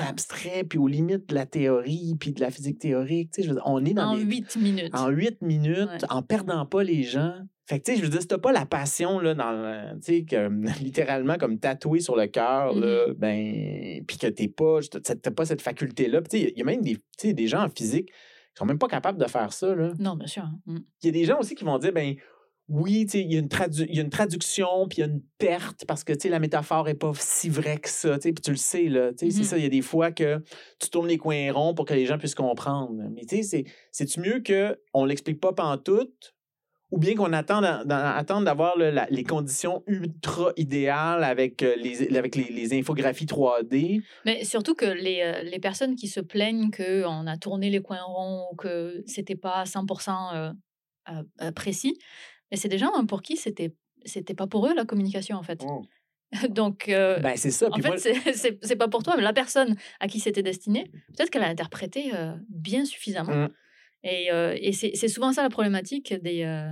abstraits, 0.02 0.68
puis 0.68 0.78
aux 0.80 0.88
limites 0.88 1.30
de 1.30 1.36
la 1.36 1.46
théorie, 1.46 2.16
puis 2.20 2.34
de 2.34 2.42
la 2.42 2.52
physique 2.52 2.80
théorique. 2.80 3.32
Tu 3.32 3.42
sais, 3.42 3.44
je 3.48 3.50
veux 3.54 3.56
dire, 3.56 3.64
on 3.66 3.84
est 3.86 3.94
dans 3.94 4.10
En 4.10 4.18
des, 4.18 4.24
huit 4.24 4.56
minutes. 4.58 4.90
en 4.94 5.08
huit 5.10 5.42
minutes, 5.42 5.78
Ouais. 5.90 5.98
en 6.10 6.22
perdant 6.22 6.66
pas 6.66 6.84
les 6.84 7.04
gens. 7.04 7.34
Fait 7.68 7.80
que, 7.80 7.86
tu 7.86 7.92
sais, 7.94 7.98
je 8.00 8.04
veux 8.04 8.10
dire, 8.10 8.22
si 8.22 8.28
t'as 8.28 8.40
pas 8.40 8.52
la 8.52 8.66
passion, 8.66 9.20
là, 9.20 9.36
dans, 9.36 9.96
tu 10.00 10.14
sais, 10.14 10.26
comme, 10.28 10.66
littéralement, 10.82 11.36
comme 11.38 11.60
tatoué 11.60 12.00
sur 12.00 12.16
le 12.16 12.28
cœur, 12.28 12.74
là, 12.74 13.08
Mm-hmm. 13.10 13.14
ben, 13.14 14.04
puis 14.08 14.18
que 14.18 14.28
t'es 14.28 14.48
pas, 14.48 14.80
t'as 15.04 15.32
pas 15.32 15.46
cette 15.46 15.62
faculté-là. 15.62 16.22
Tu 16.24 16.40
sais, 16.40 16.52
il 16.56 16.58
y 16.58 16.62
a 16.62 16.66
même 16.66 16.82
des, 16.82 16.98
des 17.34 17.48
gens 17.48 17.64
en 17.66 17.70
physique 17.70 18.08
qui 18.08 18.14
sont 18.58 18.66
même 18.66 18.80
pas 18.80 18.88
capables 18.88 19.20
de 19.20 19.28
faire 19.30 19.54
ça, 19.54 19.76
là. 19.76 19.94
Non, 20.00 20.16
bien 20.16 20.28
sûr. 20.28 20.42
hein. 20.44 20.60
Mm. 20.66 20.78
Il 21.04 21.06
y 21.06 21.10
a 21.10 21.12
des 21.12 21.26
gens 21.26 21.40
aussi 21.40 21.54
qui 21.54 21.64
vont 21.64 21.78
dire, 21.78 21.94
ben, 21.94 22.16
oui, 22.70 23.06
tu 23.06 23.14
sais, 23.14 23.22
il 23.22 23.34
y, 23.34 23.36
a 23.36 23.40
une 23.40 23.50
y 23.94 24.00
a 24.00 24.02
une 24.04 24.10
traduction, 24.10 24.88
puis 24.88 25.00
il 25.00 25.02
y 25.02 25.04
a 25.04 25.08
une 25.08 25.22
perte, 25.40 25.86
parce 25.88 26.04
que, 26.04 26.14
tu 26.14 26.22
sais, 26.22 26.30
la 26.30 26.40
métaphore 26.40 26.88
est 26.88 26.94
pas 26.94 27.12
si 27.16 27.50
vraie 27.50 27.78
que 27.80 27.90
ça, 27.90 28.18
tu 28.20 28.30
sais, 28.30 28.34
puis 28.34 28.42
tu 28.44 28.52
le 28.52 28.58
sais, 28.58 28.84
là, 28.90 29.12
tu 29.12 29.26
sais, 29.26 29.32
c'est 29.32 29.40
Mhm. 29.40 29.46
ça, 29.46 29.58
il 29.58 29.64
y 29.64 29.68
a 29.68 29.70
des 29.70 29.82
fois 29.82 30.12
que 30.12 30.44
tu 30.80 30.90
tournes 30.90 31.08
les 31.08 31.18
coins 31.18 31.52
ronds 31.52 31.74
pour 31.74 31.86
que 31.86 31.94
les 31.94 32.06
gens 32.06 32.18
puissent 32.18 32.36
comprendre. 32.36 32.94
Mais, 33.12 33.22
tu 33.26 33.38
sais, 33.38 33.44
c'est- 33.44 33.66
c'est-tu 33.92 34.20
mieux 34.20 34.44
qu'on 34.46 35.04
l'explique 35.06 35.40
pas 35.40 35.52
pantoute, 35.54 36.36
ou 36.92 36.98
bien 36.98 37.16
qu'on 37.16 37.34
attende, 37.34 37.64
d'avoir 38.46 38.76
les 38.78 39.24
conditions 39.24 39.84
ultra 39.86 40.52
idéales 40.58 41.24
avec, 41.24 41.62
euh, 41.62 41.76
les, 41.76 42.16
avec 42.18 42.36
les, 42.36 42.50
les 42.50 42.74
infographies 42.78 43.28
3D? 43.28 44.02
Mais 44.26 44.44
surtout 44.44 44.74
que 44.74 44.86
les, 44.86 45.22
euh, 45.22 45.44
les 45.44 45.60
personnes 45.60 45.96
qui 45.96 46.08
se 46.08 46.20
plaignent 46.20 46.72
qu'on 46.72 47.28
a 47.28 47.38
tourné 47.38 47.70
les 47.70 47.82
coins 47.82 48.02
ronds 48.02 48.48
ou 48.52 48.56
que 48.56 49.04
c'était 49.06 49.36
pas 49.36 49.66
100% 49.66 50.34
euh, 50.34 50.52
euh, 51.10 51.24
euh, 51.42 51.52
précis, 51.52 51.98
mais 52.52 52.58
c'est 52.58 52.68
des 52.70 52.78
gens 52.78 52.92
hein, 52.96 53.06
pour 53.06 53.22
qui 53.22 53.38
c'était 53.38 53.74
c'était 54.06 54.34
pas 54.34 54.48
pour 54.48 54.68
eux 54.68 54.74
la 54.74 54.86
communication 54.86 55.38
en 55.38 55.44
fait. 55.44 55.62
Donc, 56.50 56.90
euh, 56.90 57.20
Ben, 57.20 57.36
c'est 57.36 57.52
ça. 57.52 57.68
en 57.72 57.78
fait, 57.80 57.98
c'est- 58.62 58.76
pas 58.76 58.88
pour 58.88 59.04
toi, 59.04 59.16
mais 59.18 59.24
la 59.24 59.34
personne 59.34 59.76
à 60.00 60.08
qui 60.08 60.20
c'était 60.20 60.44
destiné, 60.44 60.86
peut-être 61.16 61.30
qu'elle 61.30 61.44
a 61.44 61.48
interprété 61.48 62.12
euh, 62.14 62.34
bien 62.50 62.86
suffisamment. 62.86 63.34
Mm. 63.36 63.50
Et, 64.04 64.32
euh, 64.32 64.56
et 64.60 64.72
c'est 64.72 64.92
c'est 64.96 65.10
souvent 65.10 65.34
ça 65.34 65.44
la 65.44 65.50
problématique 65.50 66.14
des. 66.24 66.44
euh, 66.44 66.72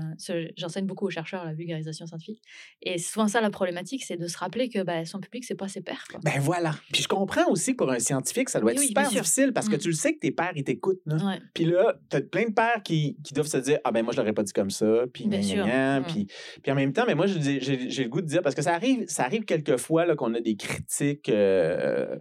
J'enseigne 0.55 0.86
beaucoup 0.86 1.07
aux 1.07 1.09
chercheurs 1.09 1.43
la 1.43 1.53
vulgarisation 1.53 2.05
scientifique. 2.05 2.41
Et 2.82 2.97
souvent 2.97 3.28
ça 3.28 3.41
la 3.41 3.49
problématique, 3.49 4.03
c'est 4.05 4.15
de 4.15 4.28
se 4.28 4.38
rappeler 4.38 4.69
que 4.69 4.82
bah, 4.84 5.03
son 5.03 5.19
public, 5.19 5.43
c'est 5.43 5.55
pas 5.55 5.67
ses 5.67 5.82
pairs. 5.82 6.05
quoi. 6.09 6.19
ben 6.23 6.39
voilà. 6.39 6.73
Puis 6.93 7.03
je 7.03 7.07
comprends 7.09 7.49
aussi 7.51 7.73
pour 7.73 7.91
un 7.91 7.99
scientifique, 7.99 8.49
ça 8.49 8.59
doit 8.61 8.71
être 8.71 8.80
Oui, 8.80 8.88
super 8.88 9.09
difficile 9.09 9.51
parce 9.53 9.67
que 9.67 9.75
Mm. 9.75 9.80
tu 9.80 9.88
le 9.89 9.93
sais 9.93 10.13
que 10.13 10.19
tes 10.19 10.32
pères, 10.32 10.53
ils 10.55 10.63
t'écoutent. 10.63 11.01
Ouais. 11.05 11.39
Puis 11.53 11.65
là, 11.65 11.99
t'as 12.09 12.21
plein 12.21 12.45
de 12.45 12.53
pères 12.53 12.82
qui, 12.84 13.17
qui 13.23 13.34
doivent 13.34 13.47
se 13.47 13.57
dire 13.57 13.80
Ah 13.84 13.91
ben 13.91 14.03
moi, 14.03 14.13
je 14.13 14.17
l'aurais 14.19 14.34
pas 14.34 14.43
dit 14.43 14.53
comme 14.53 14.69
ça. 14.71 15.03
Puis, 15.13 15.28
Bien 15.28 15.41
sûr. 15.41 15.65
gna. 15.65 15.99
Mm. 15.99 16.03
puis, 16.05 16.28
puis 16.63 16.71
en 16.71 16.75
même 16.75 16.93
temps, 16.93 17.03
mais 17.05 17.15
moi, 17.15 17.28
j'ai 17.28 17.59
j'ai 17.59 18.03
le 18.03 18.09
goût 18.09 18.21
de 18.21 18.28
dire, 18.28 18.41
parce 18.41 18.55
que 18.55 18.61
ça 18.61 18.73
arrive, 18.73 19.05
ça 19.07 19.23
arrive 19.25 19.43
quelquefois 19.43 20.05
là, 20.05 20.15
qu'on 20.15 20.34
a 20.34 20.39
des 20.39 20.55
critiques. 20.55 21.30
euh, 21.30 22.15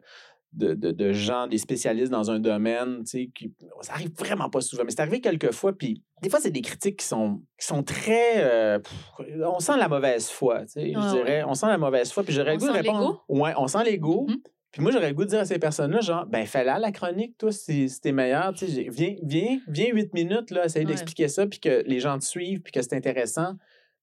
de, 0.57 0.75
de, 0.75 0.91
de 0.91 1.13
gens, 1.13 1.47
des 1.47 1.59
spécialistes 1.59 2.11
dans 2.11 2.31
un 2.31 2.39
domaine, 2.39 3.05
tu 3.05 3.11
sais, 3.11 3.31
qui, 3.35 3.53
ça 3.83 3.93
arrive 3.95 4.11
vraiment 4.19 4.49
pas 4.51 4.61
souvent, 4.61 4.83
mais 4.85 4.91
c'est 4.91 5.01
arrivé 5.01 5.21
quelques 5.21 5.53
fois, 5.53 5.73
puis 5.77 6.03
des 6.23 6.31
fois, 6.31 6.41
c'est 6.41 6.51
des 6.51 6.63
critiques 6.63 6.99
qui 7.01 7.07
sont, 7.07 7.43
qui 7.61 7.67
sont 7.67 7.83
très... 7.83 8.35
euh, 8.39 8.79
pff, 8.79 9.29
on 9.45 9.61
sent 9.61 9.77
la 9.79 9.89
mauvaise 9.89 10.29
foi, 10.31 10.63
tu 10.63 10.69
sais, 10.73 10.93
je 10.93 10.99
Ouais, 10.99 11.11
dirais. 11.13 11.45
On 11.47 11.55
sent 11.55 11.67
la 11.67 11.79
mauvaise 11.79 12.11
foi, 12.11 12.23
puis 12.25 12.33
j'aurais 12.33 12.53
le 12.55 12.59
goût 12.59 12.67
de 12.69 12.73
répondre... 12.73 13.25
Ouais, 13.29 13.53
on 13.57 13.67
sent 13.69 13.85
l'ego. 13.85 14.27
Mhm. 14.29 14.37
Puis 14.73 14.83
moi, 14.83 14.91
j'aurais 14.93 15.09
le 15.09 15.15
goût 15.15 15.25
de 15.25 15.31
dire 15.31 15.41
à 15.41 15.45
ces 15.47 15.59
personnes-là, 15.59 16.01
genre, 16.01 16.27
ben, 16.27 16.45
fais-la 16.45 16.79
la 16.79 16.93
chronique, 16.93 17.39
toi, 17.39 17.51
si, 17.53 17.89
si 17.89 18.01
t'es 18.01 18.13
meilleur. 18.13 18.53
Tu 18.53 18.67
sais, 18.67 18.73
j'ai- 18.73 18.89
viens, 18.91 19.15
viens, 19.23 19.59
viens 19.69 19.87
huit 19.93 20.13
minutes, 20.13 20.51
là, 20.51 20.67
essayer 20.67 20.85
Ouais. 20.85 20.91
d'expliquer 20.91 21.29
ça, 21.29 21.47
puis 21.47 21.61
que 21.61 21.83
les 21.87 22.01
gens 22.01 22.19
te 22.19 22.25
suivent, 22.25 22.61
puis 22.61 22.73
que 22.73 22.83
c'est 22.83 22.95
intéressant. 22.95 23.55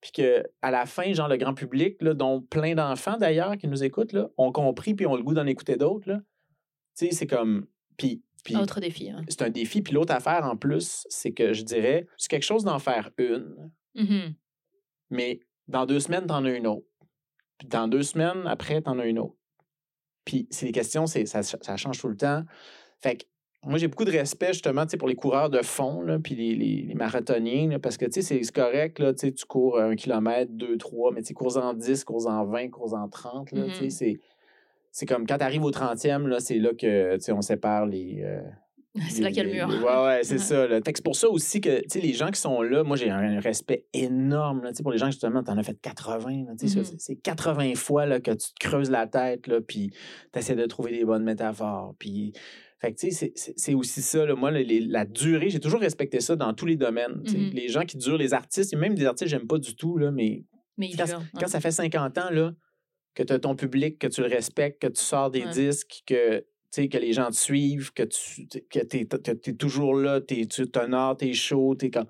Puis 0.02 0.12
que 0.12 0.44
à 0.62 0.70
la 0.72 0.86
fin, 0.86 1.14
genre, 1.14 1.28
le 1.30 1.38
grand 1.38 1.54
public, 1.54 2.02
là, 2.02 2.14
dont 2.14 2.42
plein 2.42 2.74
d'enfants 2.76 3.18
d'ailleurs 3.18 3.56
qui 3.58 3.68
nous 3.68 3.84
écoutent, 3.84 4.14
là, 4.14 4.30
ont 4.38 4.52
compris, 4.52 4.94
puis 4.96 5.06
ont 5.06 5.16
le 5.16 5.24
goût 5.24 5.34
d'en 5.34 5.46
écouter 5.46 5.76
d'autres, 5.78 6.10
là. 6.10 6.20
Tu 6.98 7.06
sais, 7.08 7.12
c'est 7.12 7.28
comme. 7.28 7.68
Puis. 7.98 8.22
Autre 8.56 8.82
défi. 8.82 9.10
hein. 9.10 9.22
c'est 9.30 9.42
un 9.42 9.50
défi. 9.50 9.82
Puis 9.82 9.94
l'autre 9.94 10.14
affaire, 10.14 10.44
en 10.46 10.58
plus, 10.58 11.06
c'est 11.10 11.32
que 11.32 11.54
je 11.54 11.64
dirais, 11.64 12.08
c'est 12.18 12.30
quelque 12.30 12.44
chose 12.44 12.66
d'en 12.66 12.78
faire 12.80 13.10
une, 13.18 13.72
Mhm. 13.96 14.34
mais 15.10 15.40
dans 15.70 15.86
deux 15.86 16.00
semaines, 16.02 16.26
t'en 16.26 16.44
as 16.44 16.52
une 16.52 16.68
autre. 16.68 16.86
Puis 17.58 17.68
dans 17.70 17.88
deux 17.88 18.04
semaines, 18.04 18.46
après, 18.46 18.82
t'en 18.82 19.00
as 19.00 19.06
une 19.06 19.20
autre. 19.20 19.36
Puis 20.26 20.48
c'est 20.52 20.66
des 20.66 20.72
questions, 20.74 21.06
c'est, 21.06 21.26
ça, 21.26 21.42
ça 21.42 21.78
change 21.78 22.00
tout 22.00 22.10
le 22.10 22.18
temps. 22.18 22.44
Fait 23.02 23.16
que 23.18 23.24
moi, 23.66 23.78
j'ai 23.78 23.88
beaucoup 23.88 24.04
de 24.04 24.12
respect, 24.12 24.52
justement, 24.52 24.86
pour 25.00 25.08
les 25.08 25.16
coureurs 25.16 25.50
de 25.50 25.62
fond, 25.62 26.02
là, 26.02 26.20
puis 26.20 26.36
les, 26.36 26.54
les, 26.54 26.82
les 26.82 26.96
marathoniens, 26.96 27.70
là, 27.70 27.80
parce 27.80 27.96
que, 27.96 28.06
c'est, 28.12 28.42
correct, 28.52 29.00
là, 29.00 29.14
tu 29.14 29.32
cours 29.48 29.80
un 29.80 29.96
kilomètre, 29.96 30.52
deux, 30.52 30.78
trois, 30.78 31.14
mais 31.14 31.22
tu 31.24 31.34
cours 31.34 31.56
en 31.56 31.74
10, 31.74 32.04
cours 32.04 32.28
en 32.28 32.44
20, 32.46 32.70
cours 32.72 32.94
en 32.94 33.08
30, 33.08 33.52
là, 33.54 33.68
Mhm. 33.68 33.90
c'est... 33.90 34.20
C'est 34.96 35.06
comme 35.08 35.26
quand 35.26 35.40
tu 35.40 35.44
arrives 35.44 35.64
au 35.64 35.72
30e, 35.72 36.28
là, 36.28 36.40
c'est 36.40 36.60
là 36.60 36.70
que, 36.74 37.18
on 37.32 37.42
sépare 37.42 37.88
les... 37.88 38.22
euh, 38.24 38.42
C'est 39.10 39.24
là 39.24 39.30
qu'il 39.30 39.38
y 39.38 39.40
a 39.42 39.44
le 39.44 39.52
mur. 39.52 39.68
Ouais, 39.84 40.04
ouais, 40.06 40.20
c'est 40.24 40.38
ça. 40.38 40.68
Là. 40.68 40.80
C'est 40.86 41.04
pour 41.04 41.16
ça 41.16 41.28
aussi 41.30 41.62
que, 41.62 41.82
les 42.00 42.14
gens 42.14 42.30
qui 42.30 42.40
sont 42.40 42.62
là, 42.62 42.84
moi, 42.84 42.96
j'ai 42.96 43.10
un 43.10 43.40
respect 43.40 43.88
énorme, 43.92 44.62
là, 44.64 44.72
pour 44.84 44.92
les 44.92 45.00
gens, 45.00 45.08
justement, 45.08 45.42
t'en 45.42 45.58
as 45.58 45.64
fait 45.64 45.76
80, 45.82 46.46
là, 46.46 46.52
tu 46.60 46.68
sais, 46.68 46.78
Mhm. 46.78 46.86
c'est- 46.86 47.00
c'est 47.00 47.16
80 47.16 47.74
fois, 47.76 48.06
là, 48.06 48.20
que 48.20 48.30
tu 48.30 48.54
te 48.54 48.60
creuses 48.68 48.92
la 48.92 49.08
tête, 49.08 49.48
là, 49.48 49.62
puis 49.62 49.92
t'essaies 50.32 50.56
de 50.56 50.66
trouver 50.68 50.92
des 50.92 51.06
bonnes 51.06 51.24
métaphores, 51.24 51.96
puis... 51.98 52.34
Fait 52.80 52.92
que, 52.94 53.00
tu 53.00 53.10
sais, 53.10 53.12
c'est- 53.16 53.32
c'est- 53.36 53.54
c'est 53.58 53.74
aussi 53.74 54.02
ça, 54.02 54.26
là, 54.26 54.36
moi, 54.36 54.52
les- 54.52 54.82
la 54.82 55.06
durée, 55.06 55.50
j'ai 55.50 55.62
toujours 55.62 55.80
respecté 55.80 56.20
ça 56.20 56.36
dans 56.36 56.54
tous 56.54 56.66
les 56.66 56.76
domaines. 56.76 57.24
Mhm. 57.26 57.52
Les 57.54 57.70
gens 57.70 57.86
qui 57.86 57.98
durent, 57.98 58.18
les 58.18 58.34
artistes, 58.34 58.74
et 58.74 58.76
même 58.76 58.94
des 58.94 59.06
artistes, 59.06 59.32
j'aime 59.32 59.48
pas 59.48 59.58
du 59.58 59.74
tout, 59.76 59.98
là, 59.98 60.12
mais 60.12 60.44
Mais 60.78 60.90
quand, 60.96 61.06
quand 61.40 61.48
ça 61.48 61.60
fait 61.62 61.72
50 61.72 62.18
ans, 62.18 62.30
là, 62.30 62.52
que 63.14 63.24
tu 63.24 63.34
as 63.34 63.40
ton 63.40 63.56
public, 63.56 64.00
que 64.00 64.08
tu 64.08 64.22
le 64.22 64.28
respectes, 64.28 64.82
que 64.82 64.88
tu 64.88 65.02
sors 65.02 65.30
des 65.30 65.44
Ouais. 65.46 65.52
disques, 65.52 66.02
que, 66.06 66.40
tu 66.40 66.46
sais, 66.72 66.88
que 66.90 66.98
les 66.98 67.14
gens 67.14 67.30
te 67.30 67.36
suivent, 67.36 67.92
que 67.94 68.04
tu 68.04 68.48
que 68.70 68.80
es, 68.80 69.54
toujours 69.56 69.96
là, 69.96 70.22
t'es- 70.22 70.46
tu 70.46 70.68
t'honores 70.68 71.18
tes 71.18 71.34
shows, 71.34 71.76
tu 71.76 71.86
es 71.88 71.92
comme. 71.92 72.08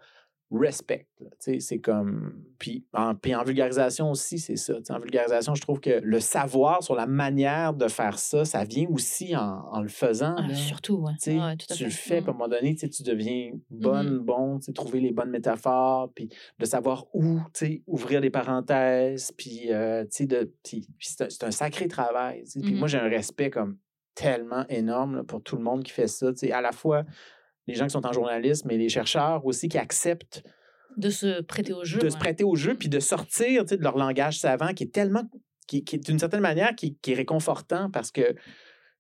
Respect. 0.54 1.08
C'est 1.40 1.80
comme. 1.80 2.44
Puis 2.60 2.86
en, 2.94 3.16
puis 3.16 3.34
en 3.34 3.44
vulgarisation 3.44 4.12
aussi, 4.12 4.38
c'est 4.38 4.56
ça. 4.56 4.76
tu 4.76 4.86
sais, 4.86 4.94
En 4.94 5.00
vulgarisation, 5.00 5.56
je 5.56 5.62
trouve 5.62 5.80
que 5.80 6.00
le 6.04 6.20
savoir 6.20 6.84
sur 6.84 6.96
la 6.96 7.08
manière 7.08 7.74
de 7.74 7.88
faire 7.88 8.20
ça, 8.20 8.46
ça 8.46 8.64
vient 8.64 8.88
aussi 8.90 9.36
en, 9.36 9.66
en 9.72 9.82
le 9.82 9.88
faisant. 9.90 10.36
Ah, 10.38 10.54
surtout, 10.54 10.98
ouais. 10.98 11.14
Ouais, 11.28 11.58
tout 11.58 11.66
à 11.70 11.76
tu 11.76 11.84
le 11.86 11.90
fais, 11.90 12.20
Mm. 12.20 12.24
puis 12.24 12.30
à 12.30 12.34
un 12.34 12.38
moment 12.38 12.48
donné, 12.48 12.76
tu 12.76 13.04
deviens 13.04 13.52
bonne, 13.70 14.20
bon, 14.20 14.60
tu 14.60 14.66
sais, 14.66 14.74
trouver 14.74 15.00
les 15.00 15.12
bonnes 15.12 15.32
métaphores, 15.32 16.12
puis 16.14 16.30
de 16.60 16.66
savoir 16.66 17.06
où, 17.14 17.40
ouvrir 17.88 18.22
des 18.22 18.30
parenthèses, 18.30 19.32
puis, 19.36 19.72
euh, 19.72 20.04
tu 20.04 20.10
sais, 20.12 20.26
de, 20.26 20.54
puis, 20.64 20.88
puis 20.98 21.08
c'est 21.18 21.44
un, 21.44 21.52
sacré 21.52 21.88
travail. 21.88 22.44
moi, 22.56 22.88
j'ai 22.88 23.00
un 23.00 23.10
respect 23.10 23.50
comme 23.50 23.78
tellement 24.16 24.66
énorme 24.70 25.16
là, 25.16 25.24
pour 25.24 25.42
tout 25.42 25.56
le 25.56 25.64
monde 25.64 25.84
qui 25.84 25.92
fait 25.92 26.08
ça. 26.08 26.32
À 26.52 26.62
la 26.62 26.72
fois 26.72 27.04
les 27.68 27.76
gens 27.76 27.86
qui 27.86 27.92
sont 27.92 28.06
en 28.06 28.12
journalisme, 28.14 28.68
mais 28.68 28.78
les 28.78 28.90
chercheurs 28.90 29.46
aussi 29.46 29.68
qui 29.70 29.78
acceptent 29.78 30.44
De 30.98 31.10
se 31.10 31.42
prêter 31.42 31.74
au 31.74 31.84
jeu. 31.84 32.00
de 32.00 32.10
se 32.10 32.18
prêter 32.18 32.44
au 32.44 32.56
jeu, 32.56 32.76
puis 32.76 32.90
de 32.90 33.00
sortir 33.00 33.64
tu 33.64 33.70
sais, 33.70 33.78
de 33.78 33.84
leur 33.84 33.98
langage 33.98 34.40
savant 34.40 34.74
qui 34.74 34.84
est 34.84 34.94
tellement, 34.94 35.24
qui, 35.68 35.82
d'une 35.84 36.20
certaine 36.20 36.42
manière, 36.42 36.76
qui, 36.76 36.96
qui 36.98 37.12
est 37.14 37.16
réconfortant 37.16 37.90
parce 37.90 38.12
que 38.12 38.34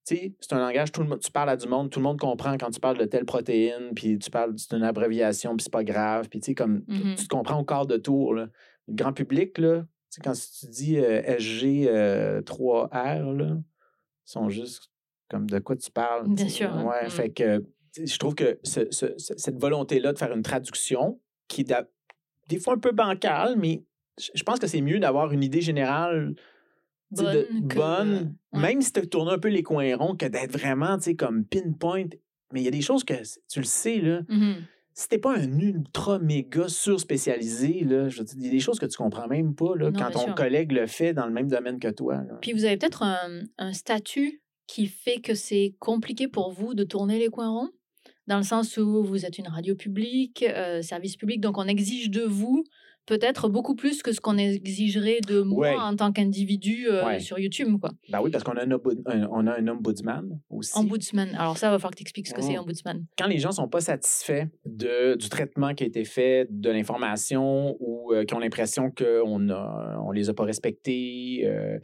tu 0.05 0.17
sais, 0.17 0.35
c'est 0.41 0.51
un 0.53 0.59
langage, 0.59 0.91
tout 0.91 1.01
le 1.01 1.07
monde, 1.07 1.19
tu 1.21 1.31
parles 1.31 1.49
à 1.49 1.55
du 1.55 1.65
monde, 1.67 1.89
tout 1.89 1.99
le 1.99 2.03
monde 2.03 2.19
comprend 2.19 2.57
quand 2.57 2.69
tu 2.71 2.79
parles 2.81 2.97
de 2.97 3.05
telle 3.05 3.23
protéine, 3.25 3.91
puis 3.95 4.17
tu 4.19 4.29
parles 4.29 4.53
d'une 4.53 4.83
abréviation, 4.83 5.55
puis 5.55 5.63
c'est 5.63 5.71
pas 5.71 5.85
grave, 5.85 6.27
puis 6.29 6.41
tu 6.41 6.47
sais, 6.47 6.55
comme 6.55 6.83
tu- 6.85 6.91
Mhm. 7.03 7.15
tu 7.15 7.23
te 7.23 7.29
comprends 7.33 7.59
au 7.59 7.63
quart 7.63 7.85
de 7.85 7.95
tour. 7.95 8.33
Là. 8.33 8.47
Le 8.89 8.95
grand 8.95 9.13
public, 9.13 9.57
là, 9.59 9.81
tu 9.81 9.87
sais, 10.09 10.21
quand 10.21 10.33
tu 10.33 10.65
dis 10.67 10.97
euh, 10.99 11.21
SG 11.37 11.85
euh, 11.87 12.41
3R, 12.41 13.31
là, 13.33 13.55
ils 13.55 13.63
sont 14.25 14.49
juste 14.49 14.89
comme 15.29 15.49
de 15.49 15.59
quoi 15.59 15.77
tu 15.77 15.89
parles. 15.89 16.27
Bien 16.27 16.49
sûr, 16.49 16.73
hein. 16.73 16.83
Ouais, 16.83 17.05
Mhm. 17.05 17.09
fait 17.09 17.29
que 17.29 17.63
je 17.95 18.17
trouve 18.17 18.35
que 18.35 18.59
ce- 18.63 18.89
ce- 18.91 19.17
ce- 19.17 19.33
cette 19.37 19.59
volonté-là 19.59 20.13
de 20.13 20.17
faire 20.17 20.33
une 20.33 20.41
traduction, 20.43 21.19
qui 21.47 21.61
est 21.61 21.73
des 22.49 22.59
fois 22.59 22.73
un 22.75 22.79
peu 22.79 22.91
bancale, 22.91 23.55
mais 23.57 23.83
je 24.33 24.43
pense 24.43 24.59
que 24.59 24.67
c'est 24.67 24.81
mieux 24.81 24.99
d'avoir 24.99 25.31
une 25.31 25.43
idée 25.43 25.61
générale 25.61 26.35
de- 27.11 27.23
Bonne 27.23 27.67
que- 27.67 27.75
bonne, 27.75 28.35
ouais. 28.53 28.59
même 28.61 28.81
si 28.81 28.91
tu 28.91 28.99
as 28.99 29.05
tourné 29.05 29.31
un 29.33 29.39
peu 29.39 29.49
les 29.49 29.61
coins 29.63 29.95
ronds, 29.95 30.15
que 30.15 30.25
d'être 30.25 30.51
vraiment 30.51 30.97
tu 30.97 31.03
sais, 31.05 31.15
comme 31.15 31.45
pinpoint. 31.45 32.05
Mais 32.51 32.61
il 32.61 32.63
y 32.65 32.67
a 32.67 32.71
des 32.71 32.81
choses 32.81 33.03
que 33.03 33.13
tu 33.49 33.59
le 33.59 33.65
sais, 33.65 33.97
là. 33.99 34.21
Mhm. 34.29 34.55
Si 34.95 35.09
t'es 35.09 35.17
pas 35.17 35.35
un 35.35 35.59
ultra 35.59 36.19
méga 36.19 36.67
sur-spécialisé, 36.67 37.83
là, 37.83 38.09
je 38.09 38.19
veux 38.19 38.23
dire, 38.25 38.35
il 38.37 38.45
y 38.45 38.47
a 38.47 38.51
des 38.51 38.59
choses 38.59 38.79
que 38.79 38.85
tu 38.85 38.95
comprends 38.97 39.27
même 39.27 39.55
pas 39.55 39.75
là, 39.75 39.89
Non, 39.91 39.99
quand 39.99 40.11
ton 40.11 40.19
sûr. 40.25 40.35
collègue 40.35 40.71
le 40.71 40.85
fait 40.87 41.13
dans 41.13 41.25
le 41.25 41.33
même 41.33 41.47
domaine 41.47 41.79
que 41.79 41.87
toi. 41.89 42.15
là. 42.17 42.35
Puis 42.41 42.53
vous 42.53 42.63
avez 42.65 42.77
peut-être 42.77 43.01
un, 43.03 43.41
un 43.57 43.73
statut 43.73 44.41
qui 44.67 44.85
fait 44.87 45.19
que 45.19 45.33
c'est 45.35 45.75
compliqué 45.79 46.27
pour 46.27 46.51
vous 46.51 46.73
de 46.75 46.83
tourner 46.83 47.17
les 47.19 47.29
coins 47.29 47.49
ronds, 47.49 47.69
dans 48.27 48.37
le 48.37 48.43
sens 48.43 48.77
où 48.77 49.03
vous 49.03 49.25
êtes 49.25 49.37
une 49.37 49.47
radio 49.47 49.75
publique, 49.75 50.43
euh, 50.47 50.81
service 50.81 51.15
public, 51.17 51.41
donc 51.41 51.57
on 51.57 51.67
exige 51.67 52.09
de 52.09 52.23
vous 52.23 52.63
peut-être 53.05 53.49
beaucoup 53.49 53.75
plus 53.75 54.01
que 54.03 54.11
ce 54.11 54.19
qu'on 54.21 54.37
exigerait 54.37 55.19
de 55.27 55.41
moi 55.41 55.69
Ouais. 55.69 55.75
en 55.75 55.95
tant 55.95 56.11
qu'individu 56.11 56.87
euh, 56.89 57.05
Ouais. 57.05 57.19
sur 57.19 57.37
YouTube, 57.39 57.79
quoi. 57.79 57.91
Ben 58.09 58.19
oui, 58.21 58.31
parce 58.31 58.43
qu'on 58.43 58.53
a 58.53 58.63
un, 58.65 58.71
un- 58.71 59.27
on 59.31 59.47
a 59.47 59.59
un 59.59 59.67
ombudsman 59.67 60.39
aussi. 60.49 60.77
Ombudsman. 60.77 61.29
Alors 61.35 61.57
ça, 61.57 61.69
va 61.69 61.77
falloir 61.79 61.91
que 61.91 61.97
tu 61.97 62.03
expliques 62.03 62.27
ce 62.27 62.33
que 62.33 62.41
c'est, 62.41 62.57
Oh. 62.57 62.61
ombudsman. 62.61 63.05
quand 63.17 63.27
les 63.27 63.39
gens 63.39 63.51
sont 63.51 63.67
pas 63.67 63.81
satisfaits 63.81 64.47
de, 64.65 65.15
du 65.15 65.29
traitement 65.29 65.73
qui 65.73 65.83
a 65.83 65.87
été 65.87 66.05
fait, 66.05 66.47
de 66.49 66.69
l'information 66.69 67.75
ou 67.79 68.13
euh, 68.13 68.25
qui 68.25 68.33
ont 68.33 68.39
l'impression 68.39 68.91
qu'on 68.91 69.49
a, 69.49 69.99
on 70.05 70.11
les 70.11 70.29
a 70.29 70.33
pas 70.33 70.43
respectés, 70.45 71.41
euh, 71.45 71.79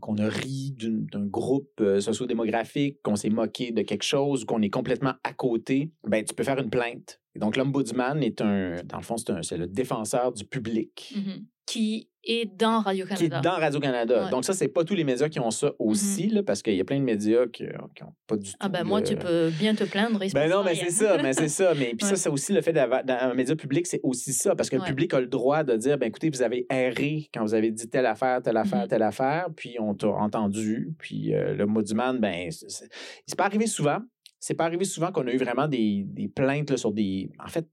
qu'on 0.00 0.16
a 0.18 0.28
ri 0.28 0.74
d'un 0.78 1.26
groupe 1.26 1.82
sociodémographique, 2.00 3.00
qu'on 3.02 3.16
s'est 3.16 3.30
moqué 3.30 3.72
de 3.72 3.82
quelque 3.82 4.02
chose, 4.04 4.42
ou 4.42 4.46
qu'on 4.46 4.62
est 4.62 4.70
complètement 4.70 5.14
à 5.24 5.32
côté, 5.32 5.90
ben 6.06 6.24
tu 6.24 6.34
peux 6.34 6.44
faire 6.44 6.58
une 6.58 6.70
plainte. 6.70 7.19
Et 7.34 7.38
donc 7.38 7.56
l'ombudsman 7.56 8.22
est 8.22 8.40
un, 8.40 8.76
dans 8.84 8.96
le 8.98 9.02
fond, 9.04 9.16
c'est 9.16 9.56
le 9.56 9.66
défenseur 9.66 10.32
du 10.32 10.44
public. 10.44 11.12
Mhm. 11.16 11.44
Qui 11.66 12.08
est 12.24 12.46
dans 12.58 12.82
Qui 12.82 12.98
est 12.98 13.04
Radio-Canada. 13.04 13.40
dans 13.42 13.52
Radio-Canada. 13.60 14.24
Ouais. 14.24 14.30
Donc, 14.30 14.44
ça, 14.44 14.52
c'est 14.54 14.66
pas 14.66 14.82
tous 14.82 14.94
les 14.96 15.04
médias 15.04 15.28
qui 15.28 15.38
ont 15.38 15.52
ça 15.52 15.70
aussi, 15.78 16.26
là, 16.28 16.42
parce 16.42 16.62
qu'il 16.62 16.74
y 16.74 16.80
a 16.80 16.84
plein 16.84 16.98
de 16.98 17.04
médias 17.04 17.46
qui 17.46 17.62
n'ont 17.62 18.12
pas 18.26 18.36
du 18.36 18.50
tout. 18.50 18.56
Ah 18.58 18.68
ben 18.68 18.82
moi, 18.82 19.00
tu 19.02 19.14
peux 19.14 19.50
bien 19.50 19.76
te 19.76 19.84
plaindre. 19.84 20.18
Ben 20.34 20.50
non, 20.50 20.64
mais 20.64 20.74
c'est 20.74 20.90
ça, 20.90 21.22
mais 21.22 21.32
c'est 21.32 21.48
ça. 21.48 21.72
Mais 21.78 21.94
puis 21.96 22.04
Ouais. 22.04 22.10
ça, 22.10 22.16
c'est 22.16 22.28
aussi 22.28 22.52
le 22.52 22.60
fait 22.60 22.72
d'avoir 22.72 23.04
dans 23.04 23.14
un 23.20 23.34
média 23.34 23.54
public, 23.54 23.86
c'est 23.86 24.00
aussi 24.02 24.32
ça, 24.32 24.56
parce 24.56 24.68
que 24.68 24.76
le 24.76 24.82
public 24.82 25.14
a 25.14 25.20
le 25.20 25.28
droit 25.28 25.62
de 25.62 25.76
dire, 25.76 25.96
ben 25.96 26.06
écoutez, 26.06 26.28
vous 26.30 26.42
avez 26.42 26.66
erré 26.70 27.28
quand 27.32 27.42
vous 27.42 27.54
avez 27.54 27.70
dit 27.70 27.88
telle 27.88 28.06
affaire, 28.06 28.42
telle 28.42 28.56
affaire, 28.56 28.82
Mhm. 28.82 28.88
telle 28.88 29.02
affaire, 29.04 29.46
puis 29.54 29.76
on 29.78 29.94
t'a 29.94 30.08
entendu, 30.08 30.92
puis 30.98 31.32
euh, 31.34 31.54
le 31.54 31.66
mot 31.66 31.82
du 31.82 31.94
man, 31.94 32.18
ben 32.18 32.48
c'est 32.50 33.36
pas 33.36 33.44
arrivé 33.44 33.68
souvent. 33.68 33.98
C'est 34.40 34.54
pas 34.54 34.64
arrivé 34.64 34.84
souvent 34.84 35.12
qu'on 35.12 35.26
a 35.26 35.32
eu 35.32 35.36
vraiment 35.36 35.68
des, 35.68 36.02
des 36.06 36.28
plaintes 36.28 36.70
là, 36.70 36.76
sur 36.78 36.92
des. 36.92 37.30
En 37.38 37.48
fait, 37.48 37.68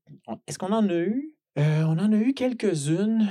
est-ce 0.48 0.60
qu'on 0.60 0.74
en 0.74 0.88
a 0.90 0.96
eu? 0.96 1.34
Euh, 1.58 1.84
On 1.84 1.98
en 1.98 2.12
a 2.12 2.18
eu 2.18 2.34
quelques-unes. 2.34 3.28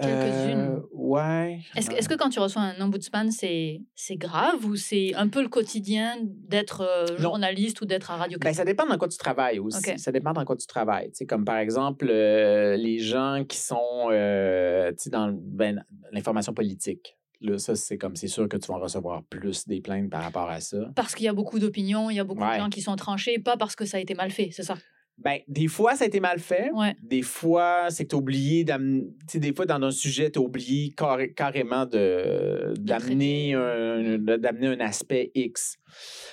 Quelques-unes. 0.00 0.58
Euh, 0.58 0.80
ouais. 0.94 1.60
Est-ce 1.76 1.90
que, 1.90 1.96
est-ce 1.96 2.08
que 2.08 2.14
quand 2.14 2.30
tu 2.30 2.40
reçois 2.40 2.62
un 2.62 2.80
ombudsman, 2.80 3.30
c'est, 3.30 3.82
grave 4.12 4.64
ou 4.64 4.74
c'est 4.74 5.14
un 5.14 5.28
peu 5.28 5.42
le 5.42 5.48
quotidien 5.48 6.16
d'être 6.22 6.80
euh, 6.80 7.18
journaliste 7.18 7.82
ou 7.82 7.84
d'être 7.84 8.10
à 8.10 8.16
radio 8.16 8.38
Ben, 8.38 8.54
ça 8.54 8.64
dépend 8.64 8.86
dans 8.86 8.96
quoi 8.96 9.08
tu 9.08 9.18
travailles 9.18 9.58
aussi. 9.58 9.98
Ça 9.98 10.10
dépend 10.10 10.32
dans 10.32 10.44
quoi 10.46 10.56
tu 10.56 10.66
travailles. 10.66 11.10
Tu 11.10 11.18
sais, 11.18 11.26
comme 11.26 11.44
par 11.44 11.58
exemple, 11.58 12.06
euh, 12.08 12.74
les 12.76 12.98
gens 12.98 13.44
qui 13.46 13.58
sont 13.58 14.08
dans 14.08 15.38
ben, 15.40 15.84
l'information 16.10 16.54
politique. 16.54 17.18
Là, 17.42 17.58
ça, 17.58 17.74
c'est 17.74 17.98
comme, 17.98 18.16
c'est 18.16 18.28
sûr 18.28 18.48
que 18.48 18.56
tu 18.56 18.68
vas 18.72 18.78
recevoir 18.78 19.22
plus 19.24 19.66
des 19.66 19.80
plaintes 19.80 20.10
par 20.10 20.22
rapport 20.22 20.48
à 20.50 20.60
ça. 20.60 20.90
Parce 20.96 21.14
qu'il 21.14 21.26
y 21.26 21.28
a 21.28 21.32
beaucoup 21.32 21.58
d'opinions, 21.58 22.10
il 22.10 22.16
y 22.16 22.20
a 22.20 22.24
beaucoup 22.24 22.42
Ouais. 22.42 22.56
de 22.56 22.62
gens 22.62 22.68
qui 22.70 22.80
sont 22.82 22.96
tranchés, 22.96 23.38
pas 23.38 23.56
parce 23.56 23.76
que 23.76 23.84
ça 23.84 23.96
a 23.98 24.00
été 24.00 24.14
mal 24.14 24.30
fait, 24.30 24.50
c'est 24.52 24.62
ça? 24.62 24.76
Ben, 25.18 25.38
des 25.46 25.68
fois, 25.68 25.94
ça 25.94 26.04
a 26.04 26.06
été 26.06 26.20
mal 26.20 26.38
fait. 26.40 26.70
Ouais. 26.72 26.96
Des 27.02 27.22
fois, 27.22 27.88
c'est 27.90 28.04
que 28.04 28.08
tu 28.08 28.14
as 28.16 28.18
oublié 28.18 28.64
d'amener. 28.64 29.04
Des 29.34 29.54
fois, 29.54 29.66
dans 29.66 29.80
un 29.82 29.90
sujet, 29.90 30.30
tu 30.30 30.38
as 30.38 30.42
oublié 30.42 30.88
carré- 30.96 31.32
carrément 31.34 31.84
de, 31.84 32.72
d'amener, 32.78 33.54
un, 33.54 34.18
d'amener 34.18 34.68
un 34.68 34.80
aspect 34.80 35.30
X. 35.34 35.76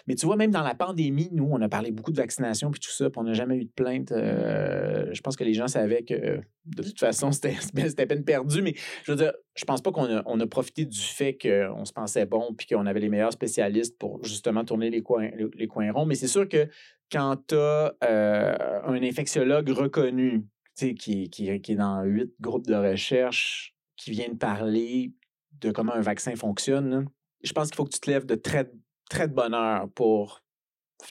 Mais 0.07 0.15
tu 0.15 0.25
vois, 0.25 0.35
même 0.35 0.51
dans 0.51 0.63
la 0.63 0.75
pandémie, 0.75 1.29
nous, 1.31 1.47
on 1.49 1.61
a 1.61 1.69
parlé 1.69 1.91
beaucoup 1.91 2.11
de 2.11 2.17
vaccination 2.17 2.71
puis 2.71 2.79
tout 2.79 2.91
ça, 2.91 3.09
puis 3.09 3.19
on 3.19 3.23
n'a 3.23 3.33
jamais 3.33 3.57
eu 3.57 3.65
de 3.65 3.71
plainte. 3.71 4.11
Euh, 4.11 5.07
je 5.11 5.21
pense 5.21 5.35
que 5.35 5.43
les 5.43 5.53
gens 5.53 5.67
savaient 5.67 6.03
que 6.03 6.39
de 6.65 6.83
toute 6.83 6.99
façon, 6.99 7.31
c'était, 7.31 7.55
c'était 7.59 8.05
peine 8.05 8.23
perdue. 8.23 8.61
Mais 8.61 8.73
je 9.03 9.11
veux 9.11 9.17
dire, 9.17 9.33
je 9.55 9.65
pense 9.65 9.81
pas 9.81 9.91
qu'on 9.91 10.05
a, 10.05 10.23
on 10.25 10.39
a 10.39 10.47
profité 10.47 10.85
du 10.85 10.99
fait 10.99 11.37
qu'on 11.37 11.85
se 11.85 11.93
pensait 11.93 12.25
bon 12.25 12.53
puis 12.57 12.67
qu'on 12.67 12.85
avait 12.85 12.99
les 12.99 13.09
meilleurs 13.09 13.33
spécialistes 13.33 13.97
pour 13.97 14.23
justement 14.23 14.63
tourner 14.63 14.89
les 14.89 15.01
coins, 15.01 15.29
les, 15.55 15.67
coins 15.67 15.91
ronds. 15.91 16.05
Mais 16.05 16.15
c'est 16.15 16.27
sûr 16.27 16.47
que 16.47 16.67
quand 17.11 17.37
tu 17.47 17.55
as 17.55 17.93
un 18.85 19.03
infectiologue 19.03 19.69
reconnu, 19.69 20.45
qui, 20.75 21.29
qui, 21.29 21.61
qui 21.61 21.71
est 21.71 21.75
dans 21.75 22.03
huit 22.03 22.31
groupes 22.39 22.67
de 22.67 22.75
recherche, 22.75 23.75
qui 23.97 24.11
vient 24.11 24.29
de 24.29 24.37
parler 24.37 25.13
de 25.59 25.71
comment 25.71 25.93
un 25.93 26.01
vaccin 26.01 26.35
fonctionne, 26.35 27.07
je 27.43 27.51
pense 27.53 27.67
qu'il 27.67 27.75
faut 27.75 27.85
que 27.85 27.93
tu 27.93 27.99
te 27.99 28.09
lèves 28.09 28.25
de 28.25 28.35
très, 28.35 28.71
très 29.09 29.27
de 29.27 29.33
bonne 29.33 29.53
heure 29.53 29.87
pour 29.95 30.41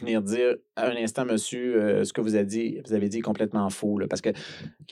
venir 0.00 0.20
dire 0.20 0.54
à 0.76 0.88
un 0.90 0.96
instant, 0.96 1.24
monsieur, 1.24 1.82
euh, 1.82 2.04
ce 2.04 2.12
que 2.12 2.20
vous 2.20 2.34
avez 2.34 2.44
dit, 2.44 2.78
vous 2.84 2.92
avez 2.92 3.08
dit 3.08 3.20
complètement 3.20 3.70
faux. 3.70 3.98
là. 3.98 4.06
parce 4.06 4.20
que 4.20 4.28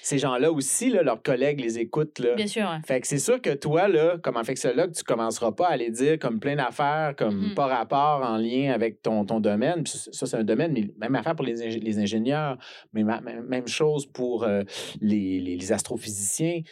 ces 0.00 0.18
gens-là 0.18 0.50
aussi, 0.50 0.88
là, 0.88 1.02
leurs 1.02 1.22
collègues 1.22 1.60
les 1.60 1.78
écoutent. 1.78 2.18
Là. 2.18 2.34
Bien 2.34 2.46
sûr. 2.46 2.62
ouais. 2.62 2.78
Fait 2.86 3.02
que 3.02 3.06
c'est 3.06 3.18
sûr 3.18 3.42
que 3.42 3.50
toi, 3.50 3.88
là, 3.88 4.16
comme 4.22 4.38
infectiologue, 4.38 4.92
tu 4.92 5.04
commenceras 5.04 5.52
pas 5.52 5.66
à 5.68 5.72
aller 5.72 5.90
dire 5.90 6.18
comme 6.18 6.40
plein 6.40 6.56
d'affaires, 6.56 7.14
comme 7.14 7.48
Mhm. 7.48 7.54
pas 7.54 7.66
rapport 7.66 8.22
en 8.26 8.38
lien 8.38 8.72
avec 8.72 9.02
ton, 9.02 9.26
ton 9.26 9.38
domaine. 9.38 9.84
Puis 9.84 9.92
ça, 10.12 10.24
c'est 10.24 10.36
un 10.36 10.44
domaine, 10.44 10.72
mais 10.72 10.88
même 10.96 11.14
affaire 11.14 11.36
pour 11.36 11.44
les, 11.44 11.60
ingé- 11.62 11.78
les 11.82 11.98
ingénieurs, 11.98 12.56
mais 12.94 13.04
ma- 13.04 13.20
même 13.20 13.68
chose 13.68 14.06
pour 14.06 14.44
euh, 14.44 14.62
les, 15.02 15.40
les- 15.40 15.56
les 15.56 15.72
astrophysiciens. 15.72 16.62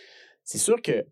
C'est 0.44 0.58
sûr 0.58 0.80
que 0.80 1.04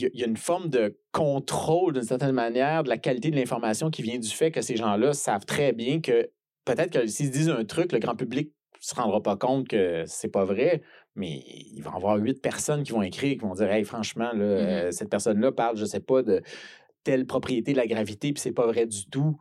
y, 0.00 0.10
y 0.18 0.22
a 0.24 0.26
une 0.26 0.36
forme 0.36 0.68
de 0.68 0.98
contrôle, 1.12 1.94
d'une 1.94 2.02
certaine 2.02 2.32
manière, 2.32 2.82
de 2.84 2.88
la 2.88 2.98
qualité 2.98 3.30
de 3.30 3.36
l'information 3.36 3.90
qui 3.90 4.02
vient 4.02 4.18
du 4.18 4.28
fait 4.28 4.50
que 4.50 4.60
ces 4.62 4.76
gens-là 4.76 5.12
savent 5.12 5.44
très 5.44 5.72
bien 5.72 6.00
que 6.00 6.30
peut-être 6.64 6.90
que 6.92 7.06
s'ils 7.06 7.30
disent 7.30 7.50
un 7.50 7.64
truc, 7.64 7.92
le 7.92 7.98
grand 7.98 8.16
public 8.16 8.52
se 8.80 8.94
rendra 8.94 9.22
pas 9.22 9.36
compte 9.36 9.68
que 9.68 10.04
c'est 10.06 10.28
pas 10.28 10.44
vrai, 10.44 10.82
mais 11.14 11.42
il 11.46 11.80
va 11.82 11.92
y 11.92 11.96
avoir 11.96 12.16
huit 12.16 12.40
personnes 12.42 12.82
qui 12.82 12.92
vont 12.92 13.02
écrire, 13.02 13.32
qui 13.34 13.38
vont 13.44 13.54
dire 13.54 13.70
Hey, 13.70 13.84
franchement, 13.84 14.30
là, 14.34 14.44
euh, 14.44 14.90
cette 14.90 15.08
personne-là 15.10 15.52
parle, 15.52 15.76
je 15.76 15.84
sais 15.84 16.00
pas, 16.00 16.22
de 16.22 16.42
telle 17.02 17.26
propriété 17.26 17.72
de 17.72 17.76
la 17.78 17.86
gravité, 17.86 18.32
puis 18.32 18.40
c'est 18.40 18.52
pas 18.52 18.66
vrai 18.66 18.86
du 18.86 19.06
tout. 19.06 19.36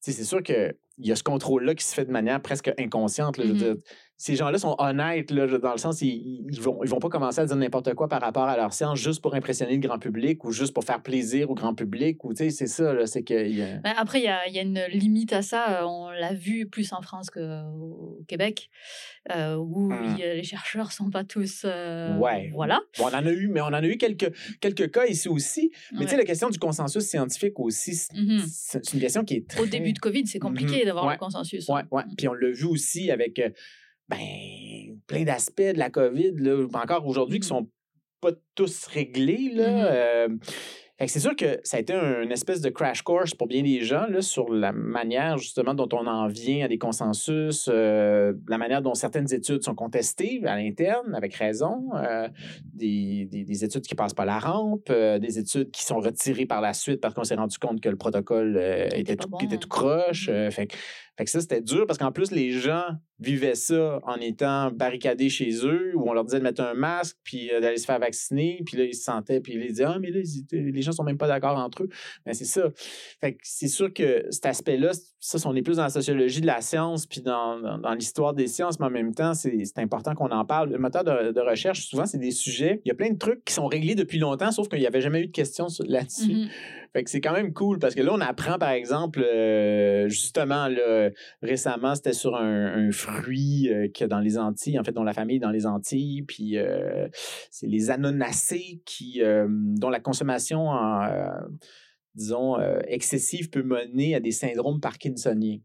C'est 0.00 0.12
sûr 0.24 0.42
qu'il 0.42 0.74
y 0.98 1.12
a 1.12 1.16
ce 1.16 1.22
contrôle-là 1.22 1.74
qui 1.74 1.84
se 1.84 1.94
fait 1.94 2.04
de 2.04 2.10
manière 2.12 2.40
presque 2.42 2.70
inconsciente. 2.78 3.38
là, 3.38 3.44
je 3.46 3.52
veux 3.52 3.54
Mhm. 3.54 3.74
dire. 3.74 3.82
Ces 4.16 4.36
gens-là 4.36 4.58
sont 4.58 4.76
honnêtes, 4.78 5.32
là, 5.32 5.46
dans 5.58 5.72
le 5.72 5.78
sens, 5.78 6.00
ils, 6.00 6.46
ils 6.48 6.60
vont, 6.60 6.78
ils 6.84 6.88
vont 6.88 7.00
pas 7.00 7.08
commencer 7.08 7.40
à 7.40 7.46
dire 7.46 7.56
n'importe 7.56 7.94
quoi 7.94 8.08
par 8.08 8.20
rapport 8.20 8.44
à 8.44 8.56
leur 8.56 8.72
science 8.72 8.98
juste 8.98 9.20
pour 9.20 9.34
impressionner 9.34 9.72
le 9.74 9.80
grand 9.80 9.98
public 9.98 10.44
ou 10.44 10.52
juste 10.52 10.72
pour 10.72 10.84
faire 10.84 11.02
plaisir 11.02 11.50
au 11.50 11.54
grand 11.54 11.74
public. 11.74 12.24
Ou, 12.24 12.32
c'est 12.34 12.50
ça, 12.50 13.06
c'est 13.06 13.24
que. 13.24 13.34
après, 14.00 14.20
il 14.20 14.24
y 14.24 14.28
a, 14.28 14.48
y 14.48 14.58
a 14.58 14.62
une 14.62 14.80
limite 14.92 15.32
à 15.32 15.42
ça. 15.42 15.82
euh, 15.82 15.86
On 15.86 16.10
l'a 16.10 16.32
vu 16.32 16.66
plus 16.68 16.92
en 16.92 17.02
France 17.02 17.28
qu'au 17.28 18.20
Québec, 18.28 18.70
euh, 19.34 19.56
où 19.56 19.90
Mm. 19.92 20.16
y 20.18 20.22
a- 20.22 20.34
les 20.34 20.44
chercheurs 20.44 20.92
sont 20.92 21.10
pas 21.10 21.24
tous. 21.24 21.62
euh, 21.64 22.16
Ouais. 22.18 22.50
Voilà. 22.54 22.80
Bon, 22.98 23.06
on 23.06 23.08
en 23.16 23.26
a 23.26 23.32
eu, 23.32 23.48
mais 23.48 23.60
on 23.62 23.64
en 23.66 23.72
a 23.74 23.82
eu 23.86 23.96
quelques, 23.96 24.32
quelques 24.60 24.92
cas 24.92 25.06
ici 25.06 25.28
aussi. 25.28 25.72
Mais 25.92 26.00
tu 26.00 26.04
sais, 26.06 26.12
Ouais. 26.12 26.18
la 26.18 26.24
question 26.24 26.50
du 26.50 26.58
consensus 26.60 27.02
scientifique 27.02 27.58
aussi, 27.58 27.94
c'est 27.96 28.14
Mhm. 28.16 28.42
c'est 28.46 28.92
une 28.94 29.00
question 29.00 29.24
qui 29.24 29.34
est 29.34 29.48
très... 29.48 29.60
Au 29.60 29.66
début 29.66 29.92
de 29.92 29.98
Covid, 29.98 30.26
c'est 30.26 30.38
compliqué 30.38 30.80
Mhm. 30.80 30.84
d'avoir 30.86 31.06
Ouais. 31.06 31.14
le 31.14 31.18
consensus. 31.18 31.68
Ouais, 31.68 31.80
hein. 31.82 31.86
ouais. 31.90 32.02
Puis 32.16 32.28
on 32.28 32.32
l'a 32.34 32.50
vu 32.50 32.64
aussi 32.66 33.10
avec 33.10 33.38
euh, 33.40 33.50
ben, 34.08 34.18
plein 35.06 35.24
d'aspects 35.24 35.60
de 35.62 35.78
la 35.78 35.90
COVID, 35.90 36.32
là, 36.38 36.64
encore 36.74 37.06
aujourd'hui, 37.06 37.40
qui 37.40 37.46
Mhm. 37.52 37.58
sont 37.58 37.68
pas 38.20 38.32
tous 38.54 38.86
réglés. 38.86 39.50
Là. 39.52 39.68
Mhm. 40.28 40.38
Euh, 40.40 41.06
c'est 41.06 41.20
sûr 41.20 41.34
que 41.36 41.58
ça 41.64 41.76
a 41.76 41.80
été 41.80 41.92
un- 41.92 42.22
une 42.22 42.30
espèce 42.32 42.60
de 42.62 42.70
crash 42.70 43.02
course 43.02 43.34
pour 43.34 43.48
bien 43.48 43.62
des 43.62 43.80
gens 43.82 44.06
là, 44.06 44.22
sur 44.22 44.48
la 44.50 44.72
manière 44.72 45.36
justement 45.36 45.74
dont 45.74 45.88
on 45.92 46.06
en 46.06 46.28
vient 46.28 46.64
à 46.64 46.68
des 46.68 46.78
consensus, 46.78 47.68
euh, 47.70 48.32
la 48.48 48.56
manière 48.56 48.80
dont 48.80 48.94
certaines 48.94 49.30
études 49.34 49.62
sont 49.64 49.74
contestées 49.74 50.40
à 50.46 50.56
l'interne, 50.56 51.14
avec 51.14 51.34
raison, 51.34 51.90
euh, 51.96 52.28
des, 52.72 53.26
des- 53.30 53.44
des 53.44 53.64
études 53.64 53.82
qui 53.82 53.94
passent 53.96 54.14
pas 54.14 54.24
la 54.24 54.38
rampe, 54.38 54.90
des 54.90 55.38
études 55.38 55.70
qui 55.72 55.84
sont 55.84 55.98
retirées 55.98 56.46
par 56.46 56.60
la 56.62 56.72
suite 56.72 57.00
parce 57.02 57.12
qu'on 57.12 57.24
s'est 57.24 57.34
rendu 57.34 57.58
compte 57.58 57.80
que 57.82 57.88
le 57.90 57.96
protocole 57.96 58.56
était 58.94 59.16
tout, 59.16 59.28
bon, 59.28 59.38
était 59.38 59.56
hein. 59.56 59.58
tout 59.58 59.68
croche. 59.68 60.28
Euh, 60.30 60.50
fait, 60.50 60.68
que- 60.68 60.76
fait 61.16 61.24
que 61.24 61.30
ça, 61.30 61.40
c'était 61.40 61.60
dur 61.60 61.86
parce 61.86 61.98
qu'en 61.98 62.10
plus, 62.10 62.32
les 62.32 62.50
gens 62.50 62.84
vivaient 63.20 63.54
ça 63.54 64.00
en 64.02 64.16
étant 64.16 64.72
barricadés 64.72 65.28
chez 65.28 65.64
eux, 65.64 65.92
où 65.94 66.10
on 66.10 66.12
leur 66.12 66.24
disait 66.24 66.38
de 66.38 66.42
mettre 66.42 66.62
un 66.62 66.74
masque, 66.74 67.16
puis 67.22 67.52
euh, 67.52 67.60
d'aller 67.60 67.76
se 67.76 67.86
faire 67.86 68.00
vacciner, 68.00 68.60
puis 68.66 68.76
là, 68.76 68.84
ils 68.84 68.94
se 68.94 69.04
sentaient, 69.04 69.40
puis 69.40 69.54
ils 69.54 69.68
disaient, 69.68 69.84
ah, 69.84 69.98
mais 70.00 70.10
là, 70.10 70.20
les 70.50 70.82
gens 70.82 70.90
sont 70.90 71.04
même 71.04 71.16
pas 71.16 71.28
d'accord 71.28 71.56
entre 71.56 71.84
eux. 71.84 71.88
Mais 72.26 72.34
c'est 72.34 72.44
ça. 72.44 72.68
Fait 73.20 73.34
que 73.34 73.38
c'est 73.44 73.68
sûr 73.68 73.92
que 73.94 74.26
cet 74.30 74.46
aspect-là, 74.46 74.90
ça, 75.20 75.38
on 75.48 75.54
est 75.54 75.62
plus 75.62 75.76
dans 75.76 75.84
la 75.84 75.90
sociologie 75.90 76.40
de 76.40 76.46
la 76.46 76.60
science, 76.60 77.06
puis 77.06 77.20
dans, 77.20 77.78
dans, 77.78 77.94
l'histoire 77.94 78.34
des 78.34 78.48
sciences, 78.48 78.80
mais 78.80 78.86
en 78.86 78.90
même 78.90 79.14
temps, 79.14 79.34
c'est 79.34 79.78
important 79.78 80.14
qu'on 80.14 80.30
en 80.30 80.44
parle. 80.44 80.70
Le 80.70 80.78
moteur 80.78 81.04
de, 81.04 81.40
recherche, 81.40 81.86
souvent, 81.86 82.06
c'est 82.06 82.18
des 82.18 82.32
sujets, 82.32 82.80
il 82.84 82.88
y 82.88 82.90
a 82.90 82.94
plein 82.94 83.10
de 83.10 83.18
trucs 83.18 83.44
qui 83.44 83.54
sont 83.54 83.66
réglés 83.66 83.94
depuis 83.94 84.18
longtemps, 84.18 84.50
sauf 84.50 84.68
qu'il 84.68 84.80
n'y 84.80 84.86
avait 84.86 85.00
jamais 85.00 85.20
eu 85.20 85.26
de 85.26 85.32
questions 85.32 85.68
là-dessus. 85.86 86.34
Mhm. 86.34 86.48
Fait 86.94 87.04
que 87.04 87.10
c'est 87.10 87.20
quand 87.20 87.32
même 87.32 87.52
cool 87.52 87.78
parce 87.80 87.94
que 87.94 88.00
là, 88.02 88.12
on 88.14 88.20
apprend, 88.20 88.56
par 88.56 88.70
exemple, 88.70 89.20
euh, 89.20 90.08
justement, 90.08 90.68
là, 90.68 91.10
récemment, 91.42 91.94
c'était 91.96 92.12
sur 92.12 92.36
un, 92.36 92.86
un 92.86 92.90
fruit 92.92 93.68
euh, 93.70 93.88
a 94.00 94.06
dans 94.06 94.20
les 94.20 94.38
Antilles, 94.38 94.78
en 94.78 94.84
fait, 94.84 94.92
dont 94.92 95.02
la 95.02 95.12
famille 95.12 95.36
est 95.36 95.40
dans 95.40 95.50
les 95.50 95.66
Antilles, 95.66 96.22
puis 96.22 96.56
euh, 96.56 97.08
c'est 97.50 97.66
les 97.66 97.90
anonacées 97.90 98.80
qui, 98.86 99.20
dont 99.48 99.90
la 99.90 100.00
consommation, 100.00 100.68
en, 100.68 101.06
disons, 102.14 102.58
excessive 102.86 103.50
peut 103.50 103.64
mener 103.64 104.14
à 104.14 104.20
des 104.20 104.30
syndromes 104.30 104.80
parkinsoniens. 104.80 105.58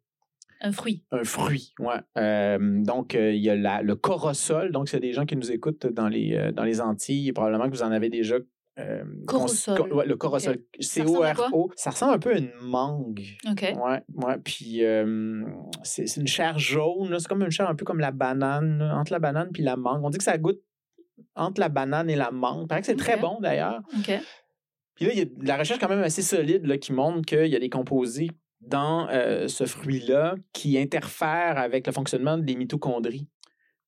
Un 0.62 0.72
fruit. 0.74 1.06
Un 1.12 1.24
fruit. 1.24 1.74
Euh, 2.18 2.58
donc, 2.84 3.16
euh, 3.16 3.32
il 3.32 3.42
y 3.42 3.50
a 3.50 3.56
la- 3.56 3.82
le 3.82 3.96
corosol. 3.96 4.72
Donc, 4.74 4.90
c'est 4.90 5.00
des 5.00 5.14
gens 5.14 5.26
qui 5.26 5.38
nous 5.38 5.52
écoutent 5.52 5.88
dans 5.88 6.10
les, 6.10 6.36
euh, 6.36 6.52
dans 6.52 6.66
les 6.66 6.82
Antilles. 6.82 7.32
Probablement 7.32 7.70
que 7.70 7.76
vous 7.76 7.84
en 7.84 7.92
avez 7.92 8.10
déjà. 8.10 8.36
Euh, 8.80 9.04
Corosol. 9.28 9.94
ouais, 9.94 10.06
le 10.06 10.16
corosol. 10.16 10.60
Ça 10.80 11.04
ressemble 11.04 11.26
à 11.26 11.36
quoi? 11.36 11.46
C-O-R-O. 11.48 11.72
Ça 11.76 11.90
ressemble 11.90 12.14
un 12.14 12.20
peu 12.20 12.34
à 12.34 12.38
une 12.38 12.52
mangue. 12.62 13.26
OK. 13.50 13.62
Ouais, 13.62 14.02
ouais. 14.16 14.38
Puis, 14.44 14.84
euh, 14.84 15.44
c'est 15.84 16.16
une 16.18 16.28
chair 16.28 16.58
jaune. 16.58 17.16
C'est 17.20 17.28
comme 17.28 17.42
une 17.42 17.52
chair 17.52 17.70
un 17.70 17.76
peu 17.76 17.86
comme 17.86 18.00
la 18.00 18.12
banane, 18.12 18.82
entre 18.82 19.12
la 19.12 19.20
banane 19.20 19.50
puis 19.52 19.64
la 19.64 19.76
mangue. 19.76 20.04
On 20.04 20.10
dit 20.10 20.18
que 20.18 20.24
ça 20.24 20.38
goûte 20.38 20.62
entre 21.36 21.60
la 21.60 21.70
banane 21.70 22.10
et 22.10 22.16
la 22.16 22.32
mangue. 22.32 22.64
Il 22.64 22.68
paraît 22.68 22.82
que 22.82 22.88
c'est 22.88 22.96
très 22.96 23.18
bon, 23.18 23.40
d'ailleurs. 23.42 23.82
OK. 23.98 24.12
Puis 24.96 25.06
là, 25.06 25.14
il 25.14 25.20
y 25.20 25.22
a 25.22 25.26
de 25.26 25.48
la 25.48 25.58
recherche 25.58 25.80
quand 25.80 25.90
même 25.90 26.04
assez 26.04 26.22
solide 26.22 26.66
là, 26.66 26.78
qui 26.78 26.92
montre 26.92 27.26
qu'il 27.26 27.48
y 27.48 27.56
a 27.56 27.60
des 27.60 27.70
composés 27.70 28.30
dans 28.62 29.08
euh, 29.10 29.48
ce 29.48 29.66
fruit-là 29.66 30.36
qui 30.52 30.78
interfèrent 30.78 31.58
avec 31.58 31.88
le 31.88 31.94
fonctionnement 31.94 32.38
des 32.38 32.56
mitochondries. 32.56 33.28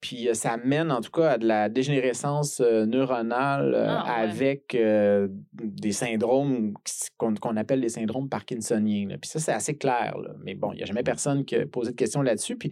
Puis 0.02 0.28
euh, 0.28 0.34
ça 0.34 0.58
mène 0.58 0.91
en 0.91 0.99
tout 0.99 1.12
cas 1.12 1.32
à 1.34 1.38
de 1.38 1.45
la 1.47 1.70
dégénérescence 1.70 2.60
euh, 2.60 2.86
neuronale 2.88 3.74
euh, 3.76 3.86
Ah, 3.88 4.04
ouais. 4.24 4.30
avec 4.32 4.74
euh, 4.76 5.28
des 5.54 5.91
syndromes 5.91 6.74
qu'on 7.18 7.56
appelle 7.56 7.80
les 7.82 7.89
syndromes 7.89 8.28
parkinsoniens. 8.28 9.08
là. 9.10 9.18
Puis 9.20 9.30
ça, 9.30 9.39
c'est 9.39 9.54
assez 9.54 9.78
clair. 9.78 10.18
là. 10.18 10.32
Mais 10.43 10.56
bon, 10.56 10.72
il 10.74 10.78
n'y 10.78 10.82
a 10.84 10.86
jamais 10.88 11.04
personne 11.04 11.45
qui 11.45 11.56
a 11.56 11.66
posé 11.68 11.91
de 11.91 11.95
questions 11.95 12.24
là-dessus. 12.24 12.56
Puis 12.58 12.72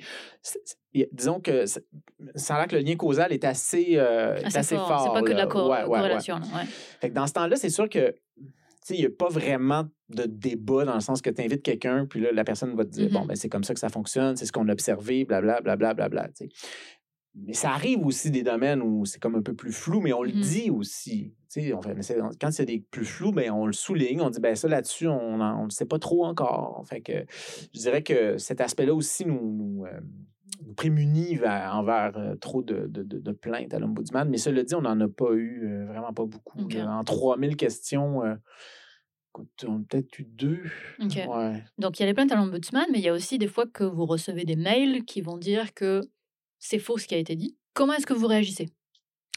disons 1.12 1.40
que 1.40 1.66
ça 1.68 2.56
a 2.56 2.58
l'air 2.58 2.68
que 2.68 2.76
le 2.76 2.82
lien 2.82 2.96
causal 2.96 3.32
est 3.32 3.46
assez, 3.46 3.90
euh, 3.98 4.36
est 4.38 4.46
Assez 4.46 4.58
assez 4.58 4.76
fort. 4.76 4.88
fort. 4.88 5.02
C'est 5.04 5.20
pas 5.20 5.22
que 5.22 5.32
de 5.34 5.38
la 5.38 5.46
co- 5.46 5.70
Ouais, 5.70 5.84
corrélation. 5.86 6.36
ouais. 6.38 6.66
Fait 7.00 7.10
que 7.10 7.14
dans 7.14 7.28
ce 7.28 7.34
temps-là, 7.34 7.56
c'est 7.58 7.70
sûr 7.70 7.88
que 7.88 8.16
il 8.92 9.02
n'y 9.02 9.06
a 9.06 9.10
pas 9.16 9.28
vraiment 9.30 9.86
de 10.10 10.24
débat 10.24 10.84
dans 10.84 10.96
le 10.96 11.00
sens 11.00 11.22
que 11.22 11.30
tu 11.30 11.44
invites 11.44 11.62
quelqu'un, 11.62 12.08
puis 12.08 12.22
là, 12.22 12.32
la 12.32 12.44
personne 12.44 12.76
va 12.76 12.86
te 12.86 12.90
dire 12.90 13.06
Mhm. 13.10 13.14
Bon, 13.14 13.26
ben, 13.28 13.36
c'est 13.36 13.50
comme 13.50 13.64
ça 13.64 13.76
que 13.76 13.80
ça 13.80 13.90
fonctionne, 13.90 14.36
c'est 14.36 14.48
ce 14.48 14.52
qu'on 14.52 14.68
a 14.68 14.72
observé, 14.72 15.26
blablabla, 15.26 15.76
blablabla. 15.76 16.08
Bla, 16.10 16.24
bla, 16.24 16.30
sais. 16.34 16.50
Mais 17.36 17.54
ça 17.54 17.72
arrive 17.72 18.06
aussi 18.06 18.32
des 18.32 18.44
domaines 18.44 18.82
où 18.82 19.06
c'est 19.06 19.20
comme 19.20 19.36
un 19.36 19.42
peu 19.42 19.54
plus 19.54 19.72
flou, 19.72 20.02
mais 20.02 20.12
on 20.14 20.24
le 20.24 20.32
Mhm. 20.34 20.42
dit 20.42 20.70
aussi. 20.72 21.34
On 21.74 21.82
fait, 21.82 21.94
mais 21.96 22.02
c'est- 22.02 22.20
quand 22.42 22.52
c'est 22.52 22.66
des 22.66 22.80
plus 22.92 23.06
flous, 23.06 23.32
ben, 23.32 23.52
on 23.52 23.66
le 23.66 23.74
souligne, 23.74 24.22
on 24.22 24.30
dit 24.30 24.40
ben 24.40 24.56
ça 24.56 24.68
là-dessus, 24.68 25.08
on 25.08 25.38
ne 25.38 25.64
le 25.66 25.70
sait 25.70 25.86
pas 25.86 26.00
trop 26.00 26.26
encore. 26.26 26.84
Fait 26.88 27.02
que 27.02 27.26
je 27.74 27.80
dirais 27.80 28.04
que 28.04 28.38
cet 28.38 28.62
aspect-là 28.62 28.94
aussi 28.94 29.26
nous, 29.26 29.40
nous, 29.54 29.86
euh, 29.86 30.00
nous 30.66 30.74
prémunit 30.74 31.36
vers- 31.36 31.76
envers 31.76 32.18
euh, 32.18 32.36
trop 32.36 32.62
de, 32.64 32.88
de, 32.88 33.04
de- 33.04 33.20
de 33.20 33.32
plaintes 33.32 33.74
à 33.74 33.80
l'ombudsman. 33.80 34.28
Mais 34.30 34.38
cela 34.38 34.64
dit, 34.64 34.76
on 34.76 34.82
n'en 34.82 35.00
a 35.00 35.08
pas 35.08 35.32
eu, 35.34 35.68
euh, 35.68 35.86
vraiment 35.86 36.14
pas 36.14 36.26
beaucoup. 36.26 36.62
Ok. 36.64 36.74
là. 36.74 36.98
En 36.98 37.04
3000 37.04 37.56
questions, 37.56 38.22
écoute, 39.32 39.66
on 39.68 39.78
a 39.78 39.82
peut-être 39.88 40.20
eu 40.20 40.24
deux. 40.26 40.60
Ouais. 41.00 41.64
Donc, 41.78 42.00
il 42.00 42.02
y 42.02 42.04
a 42.04 42.08
les 42.08 42.14
plaintes 42.14 42.32
à 42.32 42.36
l'ombudsman, 42.36 42.86
mais 42.92 42.98
il 43.00 43.06
y 43.06 43.10
a 43.10 43.14
aussi 43.14 43.38
des 43.38 43.48
fois 43.48 43.66
que 43.68 43.84
vous 43.84 44.06
recevez 44.06 44.44
des 44.46 44.56
mails 44.56 45.06
qui 45.06 45.22
vont 45.22 45.38
dire 45.38 45.74
que 45.74 46.02
c'est 46.60 46.80
faux 46.80 46.98
ce 46.98 47.08
qui 47.08 47.16
a 47.16 47.18
été 47.18 47.36
dit. 47.36 47.58
Comment 47.74 47.94
est-ce 47.94 48.06
que 48.06 48.14
vous 48.14 48.28
réagissez? 48.28 48.70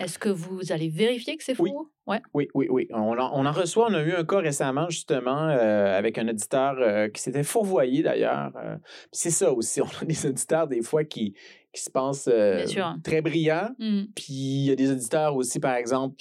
Est-ce 0.00 0.18
que 0.18 0.28
vous 0.28 0.72
allez 0.72 0.88
vérifier 0.88 1.36
que 1.36 1.44
c'est 1.44 1.54
faux? 1.54 1.64
Oui. 1.64 1.72
Ouais. 2.06 2.20
Oui, 2.34 2.48
oui, 2.54 2.66
oui. 2.70 2.88
On 2.90 3.16
en, 3.18 3.30
on 3.34 3.46
en 3.46 3.52
reçoit. 3.52 3.86
On 3.88 3.94
a 3.94 4.02
eu 4.02 4.12
un 4.12 4.24
cas 4.24 4.38
récemment, 4.38 4.88
justement, 4.88 5.48
euh, 5.48 5.96
avec 5.96 6.18
un 6.18 6.26
auditeur 6.28 6.76
euh, 6.78 7.08
qui 7.08 7.22
s'était 7.22 7.44
fourvoyé, 7.44 8.02
d'ailleurs. 8.02 8.50
Euh, 8.56 8.76
c'est 9.12 9.30
ça 9.30 9.52
aussi. 9.52 9.80
On 9.82 9.86
a 10.00 10.04
des 10.04 10.26
auditeurs, 10.26 10.66
des 10.66 10.82
fois, 10.82 11.04
qui, 11.04 11.34
qui 11.72 11.80
se 11.80 11.90
pensent 11.90 12.28
très 13.04 13.20
brillants. 13.20 13.70
Hmm. 13.78 14.04
Puis 14.16 14.32
il 14.32 14.64
y 14.64 14.70
a 14.72 14.76
des 14.76 14.90
auditeurs 14.90 15.36
aussi, 15.36 15.60
par 15.60 15.76
exemple, 15.76 16.16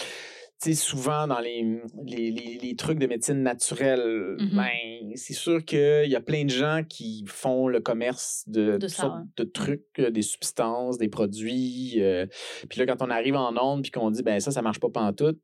sais, 0.70 0.74
souvent 0.76 1.28
dans 1.28 1.40
les, 1.40 1.82
les, 2.06 2.32
les, 2.32 2.60
les 2.62 2.76
trucs 2.76 3.00
de 3.00 3.08
médecine 3.08 3.42
naturelle, 3.42 4.36
Mhm. 4.40 4.50
ben, 4.56 5.12
c'est 5.16 5.34
sûr 5.34 5.64
qu'il 5.66 6.08
y 6.10 6.16
a 6.16 6.22
plein 6.22 6.46
de 6.46 6.50
gens 6.50 6.82
qui 6.88 7.24
font 7.28 7.68
le 7.68 7.80
commerce 7.80 8.44
de, 8.48 8.78
De 8.78 8.88
ça, 8.88 9.24
de 9.38 9.44
trucs, 9.44 9.86
euh, 10.00 10.10
des 10.12 10.22
substances, 10.22 10.98
des 10.98 11.10
produits. 11.10 11.96
euh, 11.98 12.26
puis 12.70 12.80
là, 12.80 12.86
quand 12.86 13.02
on 13.06 13.10
arrive 13.10 13.36
en 13.36 13.54
onde 13.62 13.82
puis 13.82 13.92
qu'on 13.92 14.12
dit, 14.12 14.24
ben 14.24 14.40
ça, 14.40 14.52
ça 14.52 14.62
marche 14.62 14.80
pas 14.80 14.90
pantoute, 14.90 15.40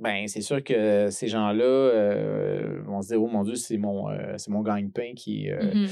ben 0.00 0.26
c'est 0.28 0.40
sûr 0.40 0.62
que 0.64 1.08
ces 1.10 1.28
gens-là 1.28 1.64
euh, 1.64 2.80
vont 2.86 3.02
se 3.02 3.08
dire, 3.08 3.22
oh 3.22 3.26
mon 3.28 3.42
Dieu, 3.44 3.54
c'est 3.54 3.76
mon, 3.76 4.08
euh, 4.10 4.34
c'est 4.36 4.50
mon 4.50 4.62
gagne-pain 4.62 5.12
qui, 5.14 5.50
euh, 5.50 5.60
Mhm. 5.74 5.86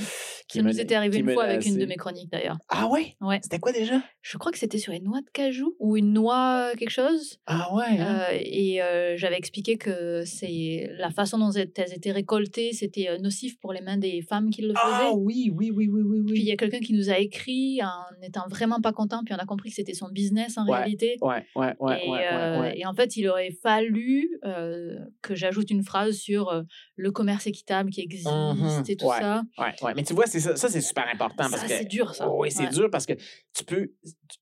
qui 0.49 0.59
Ça 0.59 0.65
me- 0.65 0.69
nous 0.71 0.81
était 0.81 0.95
arrivé 0.95 1.19
une 1.19 1.31
fois 1.31 1.45
avec 1.45 1.65
une 1.67 1.77
de 1.79 1.85
mes 1.87 1.97
chroniques 1.97 2.31
d'ailleurs. 2.31 2.57
Ah 2.69 2.87
ouais? 2.89 3.17
Ouais. 3.21 3.39
C'était 3.43 3.59
quoi 3.59 3.73
déjà? 3.73 4.03
Je 4.23 4.39
crois 4.39 4.51
que 4.53 4.59
c'était 4.59 4.79
sur 4.79 4.93
une 4.93 5.05
noix 5.05 5.21
de 5.21 5.29
cajou 5.33 5.75
ou 5.79 5.97
une 5.97 6.13
noix 6.13 6.71
euh, 6.73 6.77
quelque 6.77 6.91
chose. 6.91 7.39
Ah 7.47 7.69
ouais, 7.75 7.99
hein? 7.99 8.21
Euh, 8.33 8.39
et 8.41 8.83
euh, 8.83 9.17
j'avais 9.17 9.37
expliqué 9.37 9.77
que 9.77 10.23
c'est 10.25 10.91
la 10.97 11.11
façon 11.11 11.39
dont 11.39 11.51
elles 11.51 11.69
étaient 11.95 12.13
récoltées, 12.13 12.73
c'était 12.73 13.19
nocif 13.19 13.59
pour 13.61 13.73
les 13.73 13.81
mains 13.83 13.99
des 13.99 14.23
femmes 14.23 14.51
qui 14.51 14.63
le 14.63 14.69
faisaient. 14.69 14.81
Ah 15.11 15.13
oui, 15.15 15.53
oui, 15.55 15.71
oui, 15.75 15.89
oui, 15.93 16.03
oui, 16.03 16.19
oui. 16.21 16.33
Puis 16.33 16.43
il 16.43 16.49
y 16.49 16.53
a 16.53 16.57
quelqu'un 16.57 16.81
qui 16.81 16.95
nous 16.95 17.11
a 17.11 17.19
écrit 17.19 17.81
en 17.83 18.23
étant 18.27 18.47
vraiment 18.49 18.81
pas 18.81 18.93
content, 18.93 19.21
puis 19.25 19.35
on 19.35 19.39
a 19.39 19.45
compris 19.47 19.69
que 19.71 19.75
c'était 19.77 19.95
son 19.95 20.09
business 20.09 20.57
en 20.57 20.67
Ouais, 20.67 20.77
réalité. 20.79 21.17
Ouais, 21.21 21.45
ouais, 21.57 21.75
ouais, 21.79 22.07
et, 22.07 22.11
ouais, 22.11 22.59
ouais. 22.61 22.79
et 22.79 22.87
en 22.87 22.95
fait, 22.95 23.17
il 23.17 23.29
aurait 23.29 23.51
fallu 23.63 23.98
euh, 24.45 24.97
que 25.23 25.35
j'ajoute 25.35 25.71
une 25.71 25.83
phrase 25.83 26.17
sur 26.17 26.49
euh, 26.51 26.63
le 26.97 27.11
commerce 27.11 27.47
équitable 27.47 27.91
qui 27.91 28.01
existe 28.01 28.27
Mhm, 28.29 28.83
et 28.89 28.97
tout 28.97 29.07
ouais. 29.07 29.21
ça. 29.21 29.43
Ouais, 29.59 29.75
ouais. 29.83 29.93
Mais 29.97 30.03
tu 30.03 30.15
vois, 30.15 30.27
ça, 30.27 30.57
ça 30.57 30.69
c'est 30.69 30.81
super 30.81 31.07
important 31.13 31.49
parce 31.51 31.63
que. 31.63 31.69
c'est 31.69 31.85
dur, 31.85 32.15
ça. 32.15 32.29
oui, 32.31 32.51
c'est 32.51 32.69
dur 32.69 32.89
parce 32.91 33.07
que 33.07 33.15
tu 33.55 33.65
peux 33.65 33.93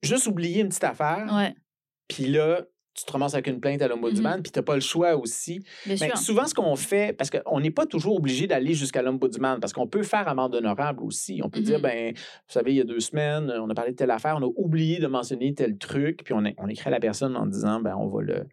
juste 0.02 0.26
oublier 0.26 0.60
une 0.60 0.68
petite 0.68 0.84
affaire, 0.84 1.28
Ouais, 1.34 1.54
puis 2.08 2.26
là, 2.26 2.62
tu 2.94 3.04
te 3.04 3.12
ramasses 3.12 3.34
avec 3.34 3.46
une 3.48 3.60
plainte 3.60 3.82
à 3.82 3.88
l'ombudsman, 3.88 4.42
puis 4.42 4.50
tu 4.50 4.58
n'as 4.58 4.62
pas 4.62 4.74
le 4.74 4.80
choix 4.80 5.16
aussi. 5.16 5.62
bien 5.84 5.96
sûr. 5.98 6.16
souvent, 6.16 6.46
ce 6.46 6.54
qu'on 6.54 6.76
fait, 6.76 7.12
parce 7.12 7.28
qu'on 7.28 7.60
n'est 7.60 7.70
pas 7.70 7.84
toujours 7.84 8.16
obligé 8.16 8.46
d'aller 8.46 8.72
jusqu'à 8.72 9.02
l'ombudsman, 9.02 9.60
parce 9.60 9.74
qu'on 9.74 9.86
peut 9.86 10.02
faire 10.02 10.26
amende 10.28 10.54
honorable 10.54 11.02
aussi. 11.02 11.40
On 11.44 11.50
peut 11.50 11.60
dire, 11.60 11.76
Mhm. 11.76 11.82
ben, 11.82 12.14
vous 12.14 12.52
savez, 12.52 12.72
il 12.72 12.76
y 12.76 12.80
a 12.80 12.84
deux 12.84 13.00
semaines, 13.00 13.50
on 13.60 13.68
a 13.68 13.74
parlé 13.74 13.90
de 13.90 13.96
telle 13.96 14.10
affaire, 14.10 14.38
on 14.40 14.42
a 14.46 14.50
oublié 14.56 14.98
de 14.98 15.08
mentionner 15.08 15.52
tel 15.52 15.76
truc, 15.76 16.22
puis 16.24 16.32
on, 16.32 16.42
on 16.56 16.68
écrit 16.68 16.88
à 16.88 16.90
la 16.90 16.98
personne 17.00 17.36
en 17.36 17.44
disant, 17.44 17.80
ben, 17.80 17.94
on 17.98 18.06
va 18.08 18.22
le, 18.22 18.46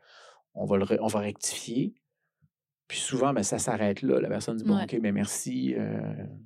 on 0.56 0.66
va 0.66 0.78
le, 0.78 0.86
on 1.02 1.08
va 1.08 1.20
rectifier. 1.20 1.94
Puis 2.90 3.00
souvent, 3.00 3.34
ben, 3.34 3.42
ça 3.44 3.58
s'arrête 3.60 4.02
là. 4.04 4.20
La 4.20 4.28
personne 4.30 4.58
dit, 4.58 4.66
bon, 4.66 4.76
Ouais. 4.76 4.84
OK, 4.84 5.00
ben 5.02 5.14
merci. 5.14 5.74
euh, 5.76 6.00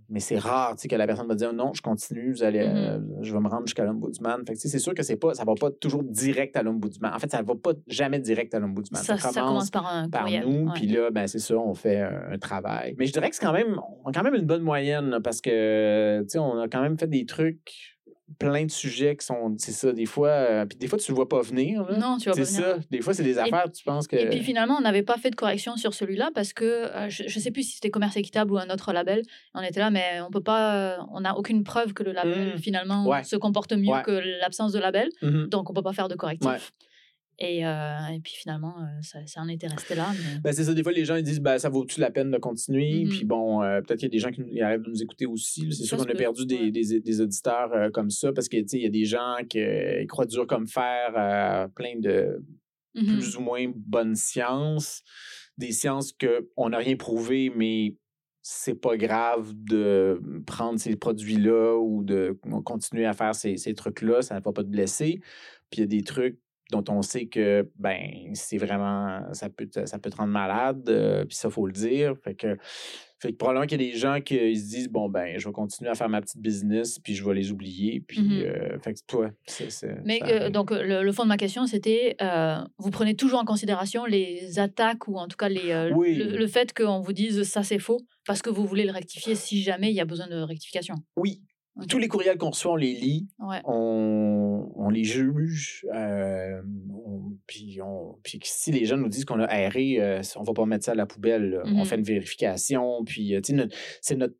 mais 0.08 0.20
c'est 0.22 0.38
rare, 0.38 0.76
tu 0.76 0.84
sais, 0.84 0.88
que 0.88 0.96
la 0.96 1.06
personne 1.08 1.28
va 1.28 1.34
dire, 1.36 1.52
non, 1.52 1.74
je 1.74 1.82
continue, 1.82 2.32
vous 2.32 2.44
allez, 2.44 2.60
Mhm. 2.66 2.76
euh, 2.76 3.00
je 3.22 3.34
vais 3.34 3.40
me 3.40 3.50
rendre 3.50 3.66
jusqu'à 3.66 3.84
l'ombudsman. 3.84 4.46
Fait 4.46 4.56
c'est 4.56 4.80
sûr 4.80 4.94
que 4.94 5.02
c'est 5.04 5.18
pas, 5.18 5.34
ça 5.34 5.44
va 5.44 5.56
pas 5.60 5.72
toujours 5.72 6.04
direct 6.04 6.56
à 6.56 6.62
l'ombudsman. 6.64 7.12
En 7.14 7.20
fait, 7.20 7.30
ça 7.32 7.42
va 7.42 7.56
pas 7.56 7.74
jamais 7.88 8.20
direct 8.20 8.54
à 8.54 8.60
l'ombudsman. 8.60 9.02
Ça, 9.02 9.18
ça 9.18 9.32
commence 9.42 9.72
par 9.72 9.88
un 9.94 10.10
par 10.10 10.30
nous, 10.30 10.72
puis 10.74 10.88
là, 10.88 11.10
ben, 11.12 11.26
c'est 11.28 11.40
ça, 11.40 11.58
on 11.58 11.74
fait 11.74 12.02
un, 12.02 12.32
un 12.32 12.38
travail. 12.38 12.96
Mais 13.00 13.08
je 13.08 13.14
dirais 13.14 13.30
que 13.30 13.36
c'est 13.36 13.44
quand 13.44 13.52
même, 13.52 13.82
on 14.06 14.10
a 14.10 14.14
quand 14.14 14.24
même 14.24 14.36
une 14.36 14.46
bonne 14.46 14.64
moyenne, 14.64 15.10
là, 15.10 15.20
parce 15.20 15.42
que, 15.42 16.22
tu 16.22 16.30
sais, 16.30 16.40
on 16.40 16.60
a 16.60 16.68
quand 16.70 16.82
même 16.82 16.98
fait 17.00 17.08
des 17.08 17.26
trucs, 17.26 17.97
plein 18.40 18.66
de 18.66 18.72
sujets 18.72 19.16
qui 19.16 19.26
sont, 19.26 19.56
c'est 19.58 19.72
ça, 19.72 19.92
des 19.94 20.06
fois, 20.06 20.28
euh, 20.30 20.66
puis 20.66 20.78
des 20.78 20.88
fois, 20.88 21.00
tu 21.00 21.12
le 21.12 21.16
vois 21.16 21.30
pas 21.30 21.42
venir, 21.42 21.84
là. 21.90 21.98
Non, 21.98 22.18
tu 22.18 22.24
C'est 22.26 22.30
pas 22.32 22.36
venir. 22.36 22.48
ça, 22.48 22.78
des 22.92 23.02
fois, 23.02 23.14
c'est 23.14 23.24
des 23.24 23.38
affaires, 23.38 23.72
tu 23.72 23.84
penses 23.84 24.06
que... 24.08 24.16
Et 24.18 24.28
puis 24.30 24.40
finalement, 24.42 24.76
on 24.78 24.82
n'avait 24.82 25.02
pas 25.04 25.18
fait 25.18 25.30
de 25.30 25.36
correction 25.36 25.78
sur 25.78 25.94
celui-là 25.94 26.30
parce 26.36 26.52
que 26.54 26.66
euh, 26.66 27.10
je 27.10 27.24
ne 27.24 27.30
sais 27.30 27.52
plus 27.52 27.64
si 27.64 27.76
c'était 27.76 27.90
commerce 27.90 28.18
équitable 28.18 28.52
ou 28.52 28.58
un 28.58 28.70
autre 28.70 28.92
label. 28.92 29.22
On 29.56 29.62
était 29.62 29.80
là, 29.80 29.90
mais 29.90 30.20
on 30.28 30.30
peut 30.30 30.44
pas, 30.44 30.76
euh, 30.76 30.98
on 31.14 31.22
n'a 31.22 31.38
aucune 31.38 31.64
preuve 31.64 31.94
que 31.94 32.04
le 32.04 32.12
label 32.12 32.56
Mm. 32.56 32.58
finalement 32.60 33.06
Ouais. 33.08 33.24
se 33.24 33.36
comporte 33.38 33.72
mieux 33.74 33.92
Ouais. 33.94 34.04
que 34.04 34.12
l'absence 34.42 34.74
de 34.74 34.80
label, 34.80 35.10
Mhm. 35.22 35.48
donc 35.48 35.70
on 35.70 35.74
peut 35.74 35.82
pas 35.82 35.94
faire 35.94 36.10
de 36.10 36.16
correctif. 36.16 36.74
Et, 37.40 37.66
euh, 37.68 38.08
et 38.16 38.20
puis 38.20 38.34
finalement, 38.36 38.76
euh, 38.80 39.02
ça, 39.02 39.20
ça 39.28 39.42
en 39.42 39.48
était 39.48 39.68
resté 39.68 39.94
là. 39.94 40.08
Mais... 40.12 40.40
Ben, 40.42 40.52
c'est 40.54 40.64
ça, 40.64 40.74
des 40.74 40.82
fois, 40.82 40.92
les 40.92 41.06
gens 41.06 41.16
ils 41.16 41.24
disent, 41.24 41.40
ben, 41.40 41.60
ça 41.60 41.70
vaut-tu 41.70 42.00
la 42.00 42.10
peine 42.10 42.32
de 42.32 42.38
continuer? 42.38 43.04
Mhm. 43.04 43.10
Puis 43.10 43.26
bon, 43.26 43.62
euh, 43.62 43.80
peut-être 43.82 44.00
qu'il 44.00 44.08
y 44.08 44.12
a 44.12 44.16
des 44.16 44.20
gens 44.20 44.32
qui 44.32 44.42
nous- 44.42 44.48
ils 44.52 44.62
arrêtent 44.62 44.82
de 44.82 44.90
nous 44.90 45.04
écouter 45.04 45.26
aussi. 45.28 45.72
C'est 45.72 45.84
sûr 45.84 45.98
qu'on 45.98 46.04
a 46.12 46.16
perdu 46.16 46.46
des, 46.48 46.56
ouais. 46.58 46.72
des, 46.72 47.00
des 47.00 47.22
auditeurs 47.22 47.92
comme 47.94 48.10
ça 48.10 48.34
parce 48.34 48.50
que, 48.50 48.58
tu 48.58 48.68
sais, 48.70 48.78
il 48.78 48.84
y 48.84 48.88
a 48.88 48.90
des 48.90 49.06
gens 49.06 49.36
qui 49.48 49.60
ils 49.60 50.08
croient 50.08 50.26
dur 50.26 50.48
comme 50.48 50.68
fer 50.68 51.12
à 51.16 51.68
plein 51.76 52.00
de 52.00 52.44
Mhm. 52.96 53.20
plus 53.20 53.38
ou 53.38 53.42
moins 53.42 53.72
bonnes 53.76 54.16
sciences, 54.16 55.04
des 55.56 55.72
sciences 55.72 56.14
qu'on 56.14 56.70
n'a 56.70 56.78
rien 56.80 56.96
prouvé, 56.96 57.52
mais 57.56 57.96
c'est 58.42 58.74
pas 58.74 58.98
grave 58.98 59.54
de 59.56 60.20
prendre 60.48 60.80
ces 60.80 60.96
produits-là 60.96 61.78
ou 61.78 62.04
de 62.04 62.36
continuer 62.66 63.06
à 63.06 63.14
faire 63.14 63.36
ces, 63.36 63.58
ces 63.58 63.76
trucs-là, 63.76 64.24
ça 64.24 64.40
ne 64.40 64.44
va 64.44 64.52
pas 64.52 64.64
te 64.64 64.70
blesser. 64.70 65.20
Puis 65.70 65.78
il 65.78 65.80
y 65.82 65.84
a 65.84 65.86
des 65.86 66.02
trucs 66.02 66.40
dont 66.72 66.84
on 66.90 67.02
sait 67.02 67.28
que 67.28 67.70
ben 67.78 68.00
c'est 68.34 68.58
vraiment 68.58 69.22
ça 69.34 69.50
peut 69.50 69.68
te, 69.68 69.86
ça 69.86 70.00
peut 70.00 70.10
te 70.10 70.18
rendre 70.18 70.32
malade 70.34 70.88
euh, 70.90 71.24
puis 71.26 71.36
ça 71.36 71.50
faut 71.50 71.66
le 71.66 71.72
dire 71.74 72.16
fait 72.24 72.36
que 72.36 72.58
fait 73.20 73.32
que 73.32 73.38
probablement 73.38 73.66
qu'il 73.66 73.82
y 73.82 73.88
a 73.88 73.92
des 73.92 73.98
gens 73.98 74.20
qui 74.22 74.36
ils 74.36 74.60
se 74.60 74.68
disent 74.70 74.90
bon 74.90 75.10
ben 75.10 75.40
je 75.40 75.48
vais 75.48 75.54
continuer 75.54 75.90
à 75.90 75.96
faire 75.96 76.10
ma 76.10 76.22
petite 76.22 76.42
business 76.42 77.00
puis 77.00 77.16
je 77.16 77.24
vais 77.26 77.34
les 77.34 77.52
oublier 77.52 78.02
puis 78.06 78.20
Mhm. 78.22 78.42
euh, 78.44 78.80
fait 78.80 78.94
que 78.94 79.00
toi 79.08 79.30
c'est 79.48 79.70
Mais 80.06 80.20
euh, 80.24 80.50
donc 80.50 80.72
le, 80.72 81.02
le 81.04 81.12
fond 81.14 81.24
de 81.24 81.30
ma 81.30 81.38
question, 81.38 81.66
c'était 81.68 82.16
vous 82.78 82.92
prenez 82.92 83.16
toujours 83.16 83.40
en 83.40 83.46
considération 83.46 84.06
les 84.06 84.60
attaques 84.60 85.08
ou 85.08 85.18
en 85.18 85.28
tout 85.28 85.38
cas 85.38 85.50
les, 85.50 85.90
Oui. 85.96 86.16
le, 86.16 86.38
le 86.38 86.48
fait 86.48 86.74
qu'on 86.74 87.00
vous 87.02 87.14
dise 87.14 87.44
ça 87.44 87.64
c'est 87.64 87.80
faux 87.80 88.02
parce 88.26 88.42
que 88.42 88.50
vous 88.50 88.66
voulez 88.68 88.84
le 88.86 88.92
rectifier 88.92 89.36
si 89.36 89.62
jamais 89.64 89.90
il 89.90 89.96
y 89.96 90.02
a 90.02 90.06
besoin 90.06 90.28
de 90.28 90.36
rectification. 90.42 90.96
oui 91.16 91.42
Tous 91.88 91.98
les 92.00 92.08
courriels 92.08 92.38
qu'on 92.38 92.50
reçoit 92.50 92.72
on 92.74 92.76
les 92.76 92.94
lit 92.94 93.28
Ouais. 93.40 93.62
on, 93.66 94.72
on 94.76 94.90
les 94.90 95.04
juge, 95.04 95.86
euh, 95.94 96.62
on- 96.92 97.38
puis, 97.46 97.80
on, 97.82 98.18
puis 98.24 98.40
si 98.44 98.72
les 98.72 98.86
gens 98.86 98.98
nous 98.98 99.10
disent 99.10 99.26
qu'on 99.26 99.40
a 99.40 99.48
erré, 99.60 99.98
euh, 100.02 100.22
on 100.38 100.44
va 100.44 100.54
pas 100.54 100.66
mettre 100.66 100.86
ça 100.86 100.92
à 100.92 100.96
la 100.96 101.06
poubelle. 101.06 101.62
On 101.66 101.70
Mhm. 101.80 101.86
fait 101.86 101.96
une 101.96 102.04
vérification, 102.04 103.04
puis 103.06 103.36
euh, 103.36 103.42
c'est 104.02 104.16
notre, 104.16 104.36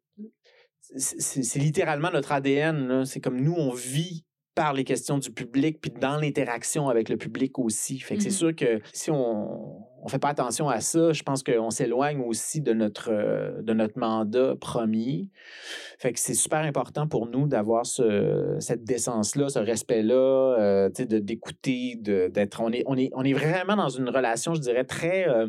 c'est- 0.98 1.60
littéralement 1.60 2.12
notre 2.12 2.32
ADN. 2.32 3.06
C'est 3.06 3.20
comme 3.20 3.40
nous, 3.42 3.54
on 3.56 3.72
vit 3.74 4.26
par 4.58 4.74
les 4.74 4.84
questions 4.84 5.18
du 5.20 5.32
public, 5.32 5.80
puis 5.80 5.92
dans 5.92 6.18
l'interaction 6.18 6.90
avec 6.90 7.10
le 7.10 7.16
public 7.18 7.58
aussi. 7.60 8.00
Fait 8.00 8.18
que 8.18 8.24
c'est 8.24 8.30
Mhm. 8.30 8.36
sûr 8.36 8.56
que 8.56 8.82
si 8.92 9.12
on 9.12 9.86
on 10.04 10.10
fait 10.10 10.20
pas 10.20 10.30
attention 10.30 10.70
à 10.70 10.80
ça, 10.80 11.12
je 11.12 11.24
pense 11.24 11.44
qu'on 11.44 11.70
s'éloigne 11.70 12.22
aussi 12.22 12.62
de 12.62 12.72
notre, 12.72 13.10
euh, 13.12 13.62
de 13.62 13.74
notre 13.74 13.98
mandat 14.00 14.56
premier. 14.56 15.28
Fait 15.98 16.14
que 16.14 16.20
c'est 16.20 16.36
super 16.36 16.60
important 16.60 17.08
pour 17.08 17.28
nous 17.28 17.48
d'avoir 17.48 17.86
ce, 17.86 18.56
cette 18.60 18.84
décence-là, 18.84 19.50
ce 19.50 19.60
respect-là, 19.60 20.14
euh, 20.60 20.90
d'écouter, 20.90 21.96
de- 22.00 22.30
d'être. 22.30 22.62
On 22.62 22.72
est, 22.72 22.84
on, 22.86 22.96
est, 22.96 23.10
on 23.14 23.24
est 23.24 23.34
vraiment 23.34 23.76
dans 23.76 23.90
une 23.90 24.08
relation, 24.10 24.54
je 24.54 24.62
dirais, 24.62 24.84
très. 24.86 25.28
euh, 25.28 25.48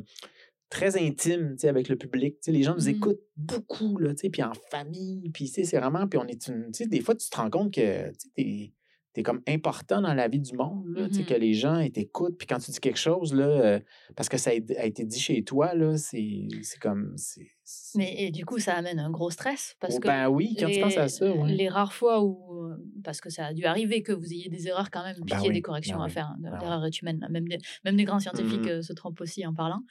très 0.71 0.99
intime 1.03 1.53
tu 1.53 1.61
sais, 1.61 1.69
avec 1.69 1.89
le 1.89 1.97
public. 1.97 2.35
Tu 2.35 2.39
sais, 2.43 2.53
les 2.53 2.63
gens 2.63 2.75
nous 2.75 2.89
Mhm. 2.89 2.97
écoutent 2.97 3.23
beaucoup, 3.39 3.97
là, 3.97 4.11
tu 4.11 4.19
sais, 4.23 4.29
puis 4.29 4.43
en 4.43 4.53
famille, 4.71 5.31
puis 5.33 5.47
tu 5.47 5.51
sais, 5.53 5.65
c'est 5.65 5.79
vraiment, 5.79 6.07
puis 6.07 6.19
on 6.19 6.27
est 6.27 6.47
une, 6.49 6.65
tu 6.73 6.83
sais, 6.83 6.87
des 6.87 7.01
fois, 7.01 7.15
tu 7.15 7.27
te 7.31 7.37
rends 7.39 7.49
compte 7.49 7.73
que 7.73 8.11
tu 8.37 8.73
es, 9.21 9.23
comme 9.23 9.41
important 9.49 10.01
dans 10.01 10.15
la 10.15 10.29
vie 10.29 10.41
du 10.41 10.55
monde, 10.55 10.87
là, 10.89 11.09
Mhm. 11.09 11.25
que 11.27 11.35
les 11.35 11.53
gens 11.55 11.87
t'écoutent, 11.91 12.37
puis 12.39 12.47
quand 12.47 12.59
tu 12.59 12.71
dis 12.71 12.81
quelque 12.81 12.99
chose, 12.99 13.35
là, 13.35 13.47
euh, 13.47 13.81
parce 14.17 14.29
que 14.29 14.37
ça 14.39 14.51
a, 14.51 14.55
été 14.55 15.05
dit 15.05 15.19
chez 15.21 15.43
toi, 15.45 15.73
c'est 15.97 16.49
comme... 16.81 17.13
c'est- 17.17 17.51
Mais 17.97 18.15
et 18.23 18.31
du 18.31 18.45
coup, 18.47 18.59
ça 18.59 18.75
amène 18.77 18.99
un 18.99 19.11
gros 19.11 19.31
stress 19.31 19.77
parce 19.81 19.97
Oh, 19.97 20.01
que 20.01 20.09
ben 20.09 20.29
oui, 20.29 20.57
quand 20.59 20.69
tu 20.71 20.81
penses 20.81 20.97
à 20.97 21.09
ça, 21.09 21.31
ouais. 21.35 21.53
les 21.53 21.69
rares 21.69 21.93
fois 21.93 22.23
où, 22.23 22.65
euh, 22.65 22.77
parce 23.05 23.21
que 23.21 23.29
ça 23.29 23.47
a 23.47 23.53
dû 23.53 23.65
arriver 23.67 24.03
que 24.03 24.13
vous 24.13 24.33
ayez 24.33 24.49
des 24.49 24.69
erreurs 24.69 24.91
quand 24.91 25.03
même, 25.05 25.17
puis 25.17 25.25
Ben 25.27 25.37
qu'il 25.37 25.43
y 25.43 25.47
ait 25.47 25.49
oui, 25.51 25.55
des 25.55 25.63
corrections 25.63 25.99
ben 25.99 26.05
à 26.05 26.07
oui, 26.07 26.13
faire. 26.13 26.27
hein, 26.29 26.37
ben. 26.39 26.51
L'erreur 26.59 26.85
est 26.87 27.01
humaine, 27.03 27.27
même 27.31 27.47
des, 27.47 27.59
même 27.85 27.97
des 27.97 28.05
grands 28.05 28.21
scientifiques 28.21 28.61
Mhm. 28.63 28.69
euh, 28.69 28.83
se 28.83 28.93
trompent 28.95 29.21
aussi 29.21 29.45
en 29.47 29.53
parlant. 29.53 29.83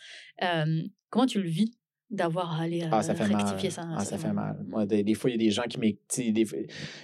Euh, 0.43 0.81
comment 1.09 1.25
tu 1.27 1.39
le 1.41 1.47
vis? 1.49 1.71
D'avoir 2.09 2.59
à 2.59 2.63
aller 2.63 2.83
euh, 2.83 2.89
Ah, 2.91 3.03
ça 3.03 3.13
fait 3.15 3.23
rectifier 3.25 3.69
mal. 3.69 3.71
ça 3.71 3.87
Ah, 3.97 4.05
ça 4.05 4.17
fait 4.17 4.31
mal. 4.33 4.57
Moi, 4.67 4.85
des, 4.85 5.03
des 5.03 5.13
fois, 5.13 5.29
il 5.29 5.33
y 5.33 5.35
a 5.35 5.39
des 5.45 5.51
gens 5.51 5.63
qui 5.63 5.79
m'écrivent. 5.79 6.33
Des, 6.33 6.45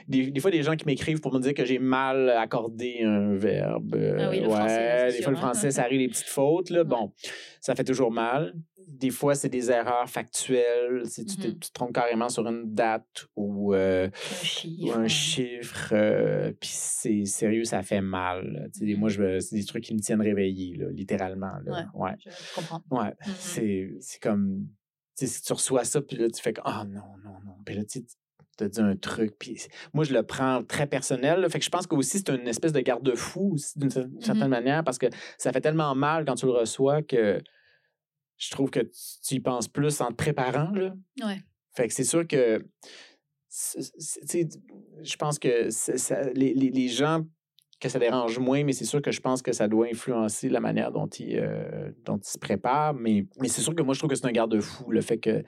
des, 0.07 0.31
des 0.31 0.39
fois, 0.39 0.51
des 0.51 0.63
gens 0.63 0.75
qui 0.75 0.85
m'écrivent 0.85 1.19
pour 1.21 1.33
me 1.33 1.39
dire 1.39 1.53
que 1.53 1.65
j'ai 1.65 1.79
mal 1.79 2.29
accordé 2.29 3.01
un 3.03 3.35
verbe. 3.35 3.95
Ah 4.19 4.29
oui, 4.29 4.39
le 4.39 4.47
ouais, 4.47 4.55
français, 4.55 5.11
des 5.11 5.21
fois, 5.21 5.31
le 5.31 5.37
hein. 5.37 5.41
français, 5.41 5.71
ça 5.71 5.83
arrive 5.83 5.99
des 5.99 6.07
petites 6.07 6.27
fautes. 6.29 6.69
Là. 6.69 6.83
Bon, 6.83 7.11
ça 7.59 7.75
fait 7.75 7.83
toujours 7.83 8.11
mal. 8.11 8.53
Des 8.87 9.09
fois, 9.09 9.33
c'est 9.33 9.49
des 9.49 9.71
erreurs 9.71 10.07
factuelles. 10.09 11.01
Si 11.05 11.25
tu, 11.25 11.37
te, 11.37 11.47
tu 11.47 11.53
te 11.55 11.71
trompes 11.73 11.93
carrément 11.93 12.29
sur 12.29 12.45
une 12.47 12.73
date 12.73 13.27
ou 13.35 13.73
euh, 13.73 14.07
Un 14.07 14.45
chiffre. 14.45 14.85
ou 14.85 14.91
un 14.91 15.03
euh, 15.03 15.07
chiffre. 15.07 15.89
euh, 15.93 16.51
Puis 16.59 16.69
c'est 16.71 17.25
sérieux, 17.25 17.63
ça 17.63 17.81
fait 17.81 18.01
mal. 18.01 18.69
Moi, 18.97 19.09
c'est 19.09 19.55
des 19.55 19.65
trucs 19.65 19.83
qui 19.83 19.93
me 19.93 19.99
tiennent 19.99 20.21
réveillé, 20.21 20.75
là, 20.75 20.85
littéralement. 20.91 21.51
Là. 21.65 21.87
Ouais. 21.93 22.11
Je, 22.23 22.29
je 22.29 22.55
comprends. 22.55 22.81
Ouais, 22.91 23.13
c'est 23.39 24.19
comme. 24.21 24.67
Si 25.15 25.41
tu 25.41 25.53
reçois 25.53 25.83
ça, 25.83 26.01
puis 26.01 26.17
là, 26.17 26.29
tu 26.29 26.41
fais 26.41 26.53
que. 26.53 26.61
Ah 26.65 26.83
non, 26.85 27.17
non, 27.23 27.39
non. 27.45 27.55
Puis 27.65 27.75
là, 27.75 27.83
tu 27.85 27.99
sais, 27.99 28.05
te 28.57 28.63
dit 28.65 28.79
un 28.81 28.95
truc. 28.95 29.35
Puis 29.39 29.61
moi, 29.93 30.03
je 30.03 30.13
le 30.13 30.23
prends 30.23 30.63
très 30.63 30.85
personnel. 30.87 31.39
là. 31.41 31.49
Fait 31.49 31.59
que 31.59 31.65
je 31.65 31.69
pense 31.69 31.87
que 31.87 31.95
aussi 31.95 32.19
c'est 32.19 32.29
une 32.29 32.47
espèce 32.47 32.71
de 32.71 32.79
garde-fou 32.81 33.55
d'une 33.75 33.89
cer- 33.89 34.09
certaine 34.23 34.43
Mhm. 34.43 34.49
manière 34.49 34.83
parce 34.83 34.97
que 34.99 35.07
ça 35.37 35.51
fait 35.51 35.61
tellement 35.61 35.93
mal 35.95 36.23
quand 36.25 36.35
tu 36.35 36.45
le 36.45 36.51
reçois 36.51 37.01
que 37.01 37.41
je 38.37 38.51
trouve 38.51 38.69
que 38.69 38.79
tu, 38.81 38.91
tu 39.23 39.33
y 39.35 39.39
penses 39.39 39.67
plus 39.67 40.01
en 40.01 40.09
te 40.09 40.13
préparant. 40.15 40.71
Là. 40.71 40.93
Ouais. 41.23 41.39
Fait 41.75 41.87
que 41.87 41.93
c'est 41.93 42.03
sûr 42.03 42.27
que 42.27 42.63
sais, 43.49 44.47
je 45.01 45.15
pense 45.15 45.37
que 45.39 45.69
ça- 45.69 46.31
les, 46.33 46.53
les- 46.53 46.69
les 46.71 46.87
gens 46.87 47.23
que 47.83 47.89
ça 47.89 47.99
dérange 47.99 48.39
moins, 48.39 48.63
mais 48.63 48.71
c'est 48.73 48.85
sûr 48.85 49.01
que 49.01 49.11
je 49.11 49.19
pense 49.21 49.41
que 49.41 49.51
ça 49.51 49.67
doit 49.67 49.87
influencer 49.87 50.49
la 50.49 50.59
manière 50.59 50.91
dont 50.91 51.07
ils, 51.07 51.37
euh, 51.37 51.91
dont 52.05 52.17
ils 52.17 52.27
se 52.27 52.37
préparent. 52.37 52.93
Mais, 52.93 53.25
mais 53.39 53.47
c'est 53.49 53.61
sûr 53.61 53.75
que 53.75 53.81
moi, 53.83 53.93
je 53.93 53.99
trouve 53.99 54.09
que 54.09 54.15
c'est 54.15 54.25
un 54.25 54.31
garde-fou, 54.31 54.89
le 54.91 55.01
fait 55.01 55.17
que 55.17 55.43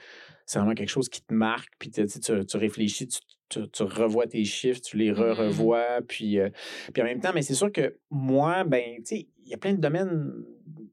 c'est 0.45 0.59
vraiment 0.59 0.75
quelque 0.75 0.89
chose 0.89 1.09
qui 1.09 1.21
te 1.21 1.33
marque, 1.33 1.69
puis 1.79 1.89
tu, 1.89 2.05
tu, 2.07 2.57
réfléchis, 2.57 3.07
tu, 3.07 3.19
tu- 3.49 3.69
tu 3.69 3.83
revois 3.83 4.27
tes 4.27 4.43
chiffres, 4.43 4.81
tu 4.81 4.97
les 4.97 5.11
Mhm. 5.11 5.17
re-revois, 5.17 6.01
puis, 6.07 6.39
euh, 6.39 6.49
puis 6.93 7.01
en 7.01 7.05
même 7.05 7.19
temps, 7.19 7.31
mais 7.33 7.41
c'est 7.41 7.55
sûr 7.55 7.71
que 7.71 7.97
moi, 8.11 8.63
ben, 8.63 8.97
tu 8.97 9.03
sais, 9.05 9.27
il 9.43 9.49
y 9.49 9.53
a 9.53 9.57
plein 9.57 9.73
de 9.73 9.81
domaines, 9.81 10.31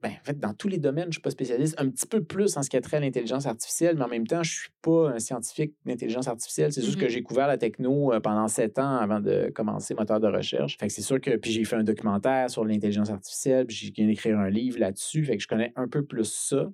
ben, 0.02 0.10
en 0.10 0.24
fait, 0.24 0.38
dans 0.40 0.52
tous 0.52 0.66
les 0.68 0.78
domaines, 0.78 1.04
je 1.04 1.08
ne 1.08 1.12
suis 1.12 1.20
pas 1.20 1.30
spécialiste, 1.30 1.74
un 1.78 1.88
petit 1.88 2.06
peu 2.06 2.22
plus 2.24 2.56
en 2.56 2.62
ce 2.62 2.70
qui 2.70 2.76
a 2.76 2.80
trait 2.80 2.96
à 2.96 3.00
l'intelligence 3.00 3.46
artificielle, 3.46 3.96
mais 3.96 4.04
en 4.04 4.08
même 4.08 4.26
temps, 4.26 4.42
je 4.42 4.50
ne 4.50 4.60
suis 4.62 4.70
pas 4.82 5.10
un 5.10 5.18
scientifique 5.20 5.74
d'intelligence 5.86 6.26
artificielle. 6.26 6.72
C'est 6.72 6.82
juste 6.82 6.98
que 6.98 7.04
Mhm. 7.04 7.10
j'ai 7.10 7.22
couvert 7.22 7.46
la 7.46 7.56
techno 7.56 8.12
euh, 8.12 8.18
pendant 8.20 8.48
sept 8.48 8.78
ans 8.78 8.96
avant 8.96 9.20
de 9.20 9.50
commencer 9.54 9.94
moteur 9.94 10.18
de 10.18 10.26
recherche. 10.26 10.76
Fait 10.78 10.88
que 10.88 10.92
c'est 10.92 11.02
sûr 11.02 11.20
que, 11.20 11.36
puis 11.36 11.52
j'ai 11.52 11.64
fait 11.64 11.76
un 11.76 11.84
documentaire 11.84 12.50
sur 12.50 12.64
l'intelligence 12.64 13.10
artificielle, 13.10 13.66
puis 13.66 13.76
j'ai 13.76 13.92
viens 13.94 14.06
d'écrire 14.06 14.38
un 14.38 14.50
livre 14.50 14.78
là-dessus, 14.80 15.24
fait 15.24 15.36
que 15.36 15.42
je 15.42 15.48
connais 15.48 15.72
un 15.76 15.86
peu 15.86 16.04
plus 16.04 16.24
ça. 16.24 16.68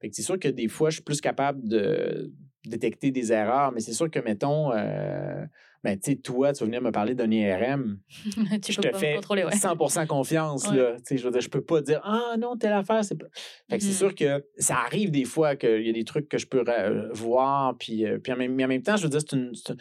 Fait 0.00 0.08
que 0.08 0.16
c'est 0.16 0.22
sûr 0.22 0.38
que 0.38 0.48
des 0.48 0.68
fois, 0.68 0.90
je 0.90 0.96
suis 0.96 1.02
plus 1.04 1.20
capable 1.20 1.66
de 1.68 2.30
détecter 2.68 3.10
des 3.10 3.32
erreurs, 3.32 3.72
mais 3.72 3.80
c'est 3.80 3.92
sûr 3.92 4.10
que, 4.10 4.18
mettons, 4.20 4.72
euh, 4.72 5.44
ben, 5.84 5.98
tu 5.98 6.10
sais, 6.12 6.16
toi, 6.16 6.52
tu 6.52 6.60
vas 6.60 6.66
venir 6.66 6.82
me 6.82 6.90
parler 6.90 7.14
d'un 7.14 7.30
IRM, 7.30 7.98
tu 8.62 8.72
je 8.72 8.76
peux 8.76 8.82
te 8.88 8.88
pas 8.92 8.98
fais 8.98 9.16
ouais. 9.18 9.50
100% 9.54 10.06
confiance. 10.06 10.68
Ouais. 10.68 10.76
Là. 10.76 10.96
Tu 10.96 11.02
sais, 11.04 11.16
Je 11.18 11.24
veux 11.24 11.30
dire, 11.30 11.40
je 11.40 11.48
peux 11.50 11.60
pas 11.60 11.80
dire 11.80 12.00
Ah 12.02 12.34
non, 12.38 12.56
telle 12.56 12.72
affaire, 12.72 13.04
c'est 13.04 13.14
pas. 13.16 13.26
Fait 13.70 13.78
que 13.78 13.82
c'est 13.84 13.90
Mhm. 13.90 13.94
sûr 13.96 14.14
que 14.14 14.44
ça 14.58 14.76
arrive 14.84 15.10
des 15.10 15.24
fois 15.24 15.54
qu'il 15.54 15.86
y 15.86 15.90
a 15.90 15.92
des 15.92 16.04
trucs 16.04 16.28
que 16.28 16.38
je 16.38 16.46
peux 16.46 16.64
euh, 16.66 17.08
voir. 17.12 17.76
Puis, 17.78 18.04
euh, 18.04 18.18
puis 18.18 18.32
en, 18.32 18.36
même, 18.36 18.54
mais 18.54 18.64
en 18.64 18.68
même 18.68 18.82
temps, 18.82 18.96
je 18.96 19.04
veux 19.04 19.10
dire, 19.10 19.20
c'est 19.20 19.36
une. 19.36 19.52
c'est- 19.54 19.74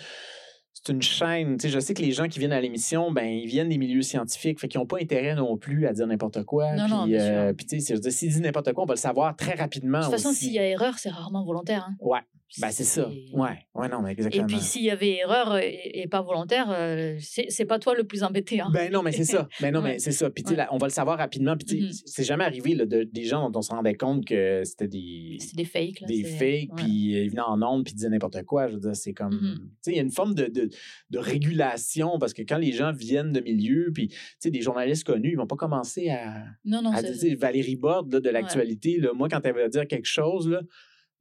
une 0.88 1.02
chaîne. 1.02 1.58
Tu 1.58 1.62
sais, 1.64 1.70
je 1.70 1.80
sais 1.80 1.96
que 1.96 2.02
les 2.04 2.12
gens 2.12 2.28
qui 2.28 2.38
viennent 2.38 2.52
à 2.54 2.62
l'émission, 2.62 3.12
ben, 3.12 3.26
ils 3.26 3.48
viennent 3.48 3.70
des 3.70 3.80
milieux 3.80 4.04
scientifiques. 4.04 4.60
Fait 4.60 4.68
qu'ils 4.68 4.80
n'ont 4.80 4.86
pas 4.86 4.98
intérêt 5.02 5.34
non 5.34 5.58
plus 5.58 5.88
à 5.88 5.94
dire 5.94 6.06
n'importe 6.06 6.44
quoi. 6.44 6.76
Non, 6.76 6.84
puis, 6.84 6.94
non, 6.94 7.06
bien 7.08 7.20
sûr. 7.20 7.28
euh, 7.34 7.54
puis, 7.54 7.66
tu 7.66 7.80
sais, 7.80 7.96
s'ils 8.12 8.30
disent 8.30 8.42
n'importe 8.42 8.72
quoi, 8.74 8.84
on 8.84 8.86
va 8.86 8.94
le 8.94 9.00
savoir 9.00 9.36
très 9.36 9.56
rapidement. 9.56 9.98
De 10.02 10.04
toute 10.04 10.12
façon, 10.12 10.32
s'il 10.32 10.54
y 10.54 10.60
a 10.60 10.68
erreur, 10.68 11.00
c'est 11.00 11.10
rarement 11.10 11.44
volontaire. 11.44 11.88
hein. 11.90 11.96
Ouais, 12.00 12.20
ben, 12.62 12.70
c'est 12.72 12.84
ça. 12.84 13.10
Ouais, 13.34 13.58
ouais, 13.74 13.89
non, 13.89 14.02
mais 14.02 14.10
Et 14.10 14.14
exactement. 14.14 14.48
puis, 14.48 14.60
s'il 14.60 14.84
y 14.84 14.89
avait 14.91 15.18
erreur 15.18 15.58
et, 15.58 15.91
et 16.02 16.08
pas 16.08 16.22
volontaire, 16.22 16.68
euh, 16.70 17.18
c'est 17.20 17.66
pas 17.66 17.80
toi 17.80 17.96
le 17.96 18.04
plus 18.06 18.24
embêté. 18.24 18.62
Hein. 18.62 18.70
Ben 18.72 18.91
non, 18.91 19.02
mais 19.04 19.12
c'est 19.12 19.26
ça. 19.26 19.48
Ben 19.62 19.72
non, 19.74 19.80
Ouais. 19.84 19.93
mais 19.93 20.00
c'est 20.00 20.12
ça. 20.12 20.30
Puis, 20.30 20.43
tu 20.43 20.50
sais, 20.50 20.54
Ouais. 20.56 20.64
là, 20.64 20.70
on 20.72 20.78
va 20.78 20.88
le 20.88 20.91
savoir 20.93 21.18
rapidement. 21.18 21.56
Puis, 21.58 21.82
Mhm. 21.82 21.89
c'est 22.06 22.24
jamais 22.24 22.43
arrivé 22.46 22.76
là, 22.76 22.86
de, 22.86 23.04
des 23.04 23.24
gens 23.24 23.50
dont 23.50 23.60
on 23.60 23.62
se 23.62 23.72
rendait 23.72 23.96
compte 23.96 24.26
que 24.26 24.62
c'était 24.64 24.88
des, 24.88 25.38
C'est 25.39 25.56
des 25.56 25.66
fakes. 25.66 26.02
Là, 26.02 26.08
des 26.08 26.24
fakes, 26.24 26.70
puis 26.78 27.16
euh, 27.16 27.24
ils 27.24 27.30
venaient 27.30 27.41
en 27.41 27.62
ondes, 27.62 27.84
puis 27.84 27.93
ils 27.93 27.98
disaient 27.98 28.10
n'importe 28.10 28.41
quoi. 28.43 28.68
Je 28.68 28.74
veux 28.76 28.80
dire, 28.80 28.96
c'est 28.96 29.14
comme. 29.14 29.34
Mhm. 29.36 29.56
Tu 29.60 29.70
sais, 29.82 29.91
il 29.91 29.96
y 29.98 30.00
a 30.00 30.04
une 30.04 30.12
forme 30.12 30.34
de, 30.36 30.46
de, 30.46 30.70
de 31.10 31.20
régulation 31.20 32.18
parce 32.20 32.34
que 32.34 32.41
quand 32.43 32.58
les 32.58 32.72
gens 32.72 32.91
viennent 32.93 33.32
de 33.32 33.39
milieux, 33.41 33.91
puis, 33.93 34.08
tu 34.10 34.18
sais, 34.39 34.52
des 34.52 34.62
journalistes 34.62 35.04
connus, 35.04 35.32
ils 35.32 35.38
vont 35.38 35.48
pas 35.48 35.56
commencer 35.56 36.10
à. 36.10 36.46
Non, 36.64 36.82
non, 36.82 36.91
à 36.91 37.02
Valérie 37.38 37.76
Borde 37.76 38.14
là, 38.14 38.20
de 38.20 38.30
l'actualité, 38.30 39.00
moi, 39.16 39.28
quand 39.30 39.41
elle 39.46 39.56
va 39.56 39.68
dire 39.68 39.88
quelque 39.88 40.08
chose, 40.08 40.48
là, 40.50 40.62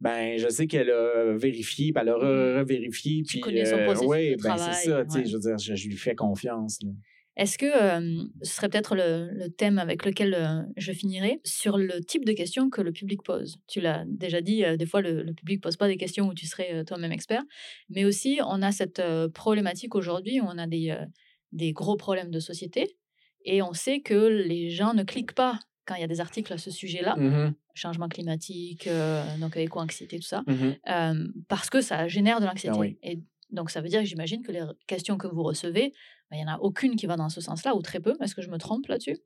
ben, 0.00 0.38
je 0.38 0.48
sais 0.48 0.66
qu'elle 0.66 0.90
a 0.90 1.32
vérifié, 1.36 1.92
puis 1.92 2.02
elle 2.02 2.08
a 2.10 2.16
Mhm. 2.18 2.58
revérifié. 2.58 3.22
Puis, 3.26 3.40
connais 3.40 3.64
son 3.64 3.78
processus 3.84 4.08
ouais, 4.08 4.30
de 4.36 4.42
ben, 4.42 4.54
travail, 4.56 4.74
c'est 4.74 4.90
ça, 4.90 5.04
tu 5.04 5.10
sais, 5.12 5.18
ouais. 5.20 5.24
je 5.26 5.32
veux 5.34 5.40
dire, 5.40 5.58
je, 5.58 5.74
je 5.74 5.88
lui 5.88 5.96
fais 5.96 6.14
confiance. 6.14 6.78
là. 6.82 6.90
Est-ce 7.36 7.58
que 7.58 7.66
euh, 7.66 8.22
ce 8.42 8.54
serait 8.54 8.68
peut-être 8.68 8.94
le, 8.94 9.28
le 9.32 9.48
thème 9.48 9.80
avec 9.80 10.04
lequel 10.04 10.34
euh, 10.34 10.62
je 10.76 10.92
finirai 10.92 11.40
sur 11.42 11.78
le 11.78 11.98
type 12.04 12.24
de 12.24 12.32
questions 12.32 12.70
que 12.70 12.80
le 12.80 12.92
public 12.92 13.24
pose 13.24 13.56
Tu 13.66 13.80
l'as 13.80 14.04
déjà 14.06 14.40
dit, 14.40 14.64
euh, 14.64 14.76
des 14.76 14.86
fois 14.86 15.00
le, 15.00 15.24
le 15.24 15.32
public 15.34 15.60
pose 15.60 15.76
pas 15.76 15.88
des 15.88 15.96
questions 15.96 16.28
où 16.28 16.34
tu 16.34 16.46
serais 16.46 16.72
euh, 16.72 16.84
toi-même 16.84 17.10
expert, 17.10 17.42
mais 17.88 18.04
aussi 18.04 18.38
on 18.46 18.62
a 18.62 18.70
cette 18.70 19.00
euh, 19.00 19.28
problématique 19.28 19.96
aujourd'hui 19.96 20.40
où 20.40 20.44
on 20.44 20.58
a 20.58 20.68
des, 20.68 20.90
euh, 20.90 21.04
des 21.50 21.72
gros 21.72 21.96
problèmes 21.96 22.30
de 22.30 22.38
société 22.38 22.96
et 23.44 23.62
on 23.62 23.72
sait 23.72 23.98
que 24.00 24.14
les 24.14 24.70
gens 24.70 24.94
ne 24.94 25.02
cliquent 25.02 25.34
pas 25.34 25.58
quand 25.86 25.94
il 25.96 26.00
y 26.00 26.04
a 26.04 26.08
des 26.08 26.20
articles 26.20 26.52
à 26.52 26.58
ce 26.58 26.70
sujet-là, 26.70 27.16
Mhm, 27.16 27.54
changement 27.74 28.08
climatique, 28.08 28.86
euh, 28.86 29.22
donc 29.38 29.56
éco-anxiété, 29.56 30.18
tout 30.18 30.26
ça, 30.26 30.42
euh, 30.88 31.28
parce 31.48 31.70
que 31.70 31.80
ça 31.80 32.08
génère 32.08 32.40
de 32.40 32.46
l'anxiété. 32.46 32.74
Ah 32.76 32.80
oui. 32.80 32.98
Et 33.02 33.20
donc, 33.50 33.70
ça 33.70 33.80
veut 33.80 33.88
dire, 33.88 34.04
j'imagine, 34.04 34.42
que 34.42 34.52
les 34.52 34.62
questions 34.86 35.16
que 35.16 35.26
vous 35.26 35.42
recevez, 35.42 35.92
ben, 36.30 36.36
il 36.38 36.44
n'y 36.44 36.50
en 36.50 36.54
a 36.54 36.58
aucune 36.58 36.96
qui 36.96 37.06
va 37.06 37.16
dans 37.16 37.28
ce 37.28 37.40
sens-là, 37.40 37.74
ou 37.76 37.82
très 37.82 38.00
peu. 38.00 38.16
Est-ce 38.20 38.34
que 38.34 38.42
je 38.42 38.50
me 38.50 38.58
trompe 38.58 38.86
là-dessus? 38.86 39.18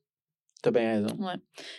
T'as 0.61 0.73
bien 0.73 0.95
raison. 0.95 1.17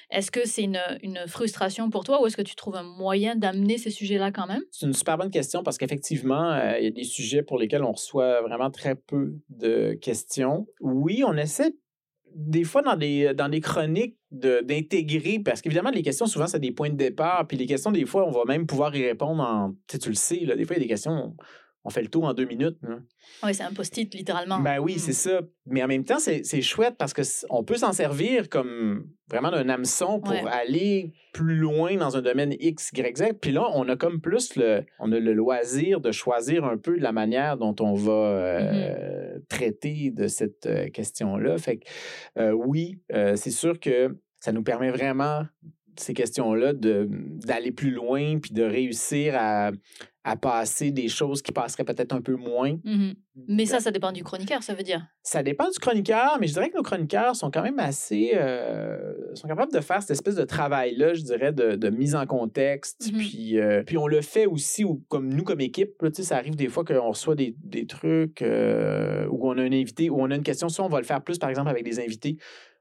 Est-ce 0.09 0.31
que 0.31 0.47
c'est 0.47 0.63
une, 0.63 0.79
une 1.03 1.25
frustration 1.27 1.89
pour 1.89 2.05
toi, 2.05 2.21
ou 2.21 2.27
est-ce 2.27 2.37
que 2.37 2.41
tu 2.41 2.55
trouves 2.55 2.77
un 2.77 2.83
moyen 2.83 3.35
d'amener 3.35 3.77
ces 3.77 3.89
sujets-là 3.89 4.31
quand 4.31 4.47
même? 4.47 4.63
C'est 4.71 4.85
une 4.85 4.93
super 4.93 5.17
bonne 5.17 5.31
question 5.31 5.63
parce 5.63 5.77
qu'effectivement, 5.77 6.53
euh, 6.53 6.77
il 6.79 6.85
y 6.85 6.87
a 6.87 6.91
des 6.91 7.03
sujets 7.03 7.43
pour 7.43 7.57
lesquels 7.59 7.83
on 7.83 7.91
reçoit 7.91 8.41
vraiment 8.41 8.71
très 8.71 8.95
peu 8.95 9.35
de 9.49 9.95
questions. 9.95 10.65
Oui, 10.79 11.23
on 11.27 11.35
essaie 11.35 11.73
des 12.35 12.63
fois 12.63 12.81
dans 12.81 12.95
des, 12.95 13.33
dans 13.33 13.49
des 13.49 13.61
chroniques 13.61 14.17
d'intégrer, 14.31 15.39
parce 15.39 15.61
qu'évidemment, 15.61 15.89
les 15.89 16.01
questions, 16.01 16.25
souvent, 16.25 16.47
c'est 16.47 16.59
des 16.59 16.71
points 16.71 16.89
de 16.89 16.95
départ. 16.95 17.47
Puis 17.47 17.57
les 17.57 17.65
questions, 17.65 17.91
des 17.91 18.05
fois, 18.05 18.27
on 18.27 18.31
va 18.31 18.43
même 18.45 18.65
pouvoir 18.65 18.95
y 18.95 19.05
répondre 19.05 19.41
en. 19.43 19.73
Tu 19.87 19.99
tu 19.99 20.09
le 20.09 20.15
sais, 20.15 20.39
là, 20.45 20.55
des 20.55 20.65
fois, 20.65 20.75
il 20.75 20.79
y 20.79 20.81
a 20.81 20.85
des 20.85 20.89
questions, 20.89 21.35
on, 21.89 21.91
fait 21.91 22.01
le 22.01 22.07
tour 22.07 22.25
en 22.25 22.33
deux 22.33 22.45
minutes. 22.45 22.77
Oui, 23.43 23.53
c'est 23.53 23.63
un 23.63 23.71
post-it, 23.73 24.13
littéralement. 24.13 24.59
Ben 24.59 24.79
oui, 24.79 24.95
Mm. 24.95 24.99
c'est 24.99 25.13
ça. 25.13 25.41
Mais 25.65 25.83
en 25.83 25.87
même 25.87 26.03
temps, 26.03 26.19
c'est 26.19 26.61
chouette 26.61 26.95
parce 26.97 27.13
que 27.13 27.23
c- 27.23 27.45
on 27.49 27.63
peut 27.63 27.75
s'en 27.75 27.91
servir 27.93 28.49
comme 28.49 29.07
vraiment 29.29 29.51
d'un 29.51 29.67
hameçon 29.69 30.19
pour 30.19 30.33
Ouais. 30.33 30.43
aller 30.51 31.13
plus 31.33 31.55
loin 31.55 31.95
dans 31.95 32.17
un 32.17 32.21
domaine 32.21 32.55
X, 32.59 32.91
Y, 32.95 33.17
Z. 33.17 33.23
Puis 33.39 33.51
là, 33.51 33.65
on 33.75 33.87
a 33.87 33.95
comme 33.95 34.19
plus 34.21 34.55
le, 34.55 34.83
on 34.99 35.11
a 35.11 35.19
le 35.19 35.33
loisir 35.33 36.01
de 36.01 36.11
choisir 36.11 36.65
un 36.65 36.77
peu 36.77 36.95
la 36.97 37.11
manière 37.11 37.57
dont 37.57 37.75
on 37.79 37.93
va 37.93 38.11
euh, 38.11 39.35
Mm-hmm. 39.39 39.45
traiter 39.47 40.11
de 40.11 40.27
cette 40.27 40.65
euh, 40.65 40.89
question-là. 40.89 41.57
Fait 41.57 41.77
que 41.77 41.85
euh, 42.39 42.51
oui, 42.51 42.99
euh, 43.13 43.35
c'est 43.35 43.51
sûr 43.51 43.79
que 43.79 44.17
ça 44.39 44.51
nous 44.51 44.63
permet 44.63 44.89
vraiment 44.89 45.43
ces 45.97 46.13
questions-là 46.13 46.73
d'aller 46.73 47.71
plus 47.71 47.91
loin 47.91 48.39
puis 48.39 48.51
de 48.51 48.63
réussir 48.63 49.35
à, 49.37 49.71
à 50.23 50.35
passer 50.35 50.91
des 50.91 51.07
choses 51.07 51.41
qui 51.41 51.51
passeraient 51.51 51.85
peut-être 51.85 52.13
un 52.13 52.21
peu 52.21 52.35
moins. 52.35 52.77
Mhm. 52.83 53.15
Mais 53.47 53.65
ça, 53.65 53.79
ça 53.79 53.89
dépend 53.89 54.11
du 54.11 54.21
chroniqueur, 54.21 54.61
ça 54.63 54.73
veut 54.73 54.83
dire. 54.83 55.05
Ça 55.23 55.41
dépend 55.43 55.69
du 55.69 55.79
chroniqueur, 55.79 56.37
mais 56.41 56.47
je 56.47 56.53
dirais 56.53 56.69
que 56.69 56.75
nos 56.75 56.83
chroniqueurs 56.83 57.37
sont 57.37 57.49
quand 57.49 57.63
même 57.63 57.79
assez. 57.79 58.31
euh, 58.35 59.13
sont 59.33 59.47
capables 59.47 59.71
de 59.71 59.79
faire 59.79 60.01
cette 60.01 60.11
espèce 60.11 60.35
de 60.35 60.43
travail-là, 60.43 61.13
je 61.13 61.21
dirais, 61.21 61.53
de, 61.53 61.75
de 61.75 61.89
mise 61.89 62.15
en 62.15 62.25
contexte. 62.25 63.11
Mhm. 63.11 63.17
puis, 63.17 63.59
euh, 63.59 63.83
puis 63.83 63.97
on 63.97 64.07
le 64.07 64.21
fait 64.21 64.45
aussi, 64.45 64.83
ou, 64.83 65.01
comme 65.07 65.33
nous, 65.33 65.43
comme 65.43 65.61
équipe. 65.61 66.01
là, 66.01 66.09
ça 66.11 66.35
arrive 66.35 66.55
des 66.55 66.67
fois 66.67 66.83
qu'on 66.83 67.09
reçoit 67.09 67.35
des, 67.35 67.55
des 67.63 67.85
trucs 67.87 68.41
euh, 68.41 69.25
où 69.31 69.47
on 69.49 69.57
a 69.57 69.61
un 69.63 69.71
invité, 69.71 70.09
où 70.09 70.21
on 70.21 70.29
a 70.29 70.35
une 70.35 70.43
question. 70.43 70.67
Ça, 70.67 70.83
on 70.83 70.89
va 70.89 70.99
le 70.99 71.05
faire 71.05 71.23
plus, 71.23 71.39
par 71.39 71.49
exemple, 71.49 71.69
avec 71.69 71.85
des 71.85 71.99
invités. 71.99 72.37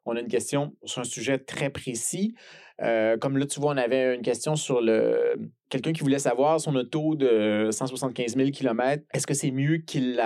On 0.08 0.16
a 0.16 0.20
une 0.20 0.28
question 0.28 0.74
sur 0.84 1.02
un 1.02 1.04
sujet 1.04 1.38
très 1.38 1.70
précis. 1.70 2.34
Euh, 2.82 3.16
comme 3.16 3.36
là, 3.36 3.46
tu 3.46 3.60
vois, 3.60 3.72
on 3.72 3.76
avait 3.76 4.14
une 4.14 4.22
question 4.22 4.56
sur 4.56 4.80
le 4.80 5.34
quelqu'un 5.68 5.92
qui 5.92 6.00
voulait 6.00 6.18
savoir 6.18 6.60
son 6.60 6.74
auto 6.76 7.14
de 7.14 7.68
175 7.70 8.36
000 8.36 8.50
km. 8.50 9.02
Est-ce 9.12 9.26
que 9.26 9.34
c'est 9.34 9.50
mieux 9.50 9.78
qu'il 9.78 10.22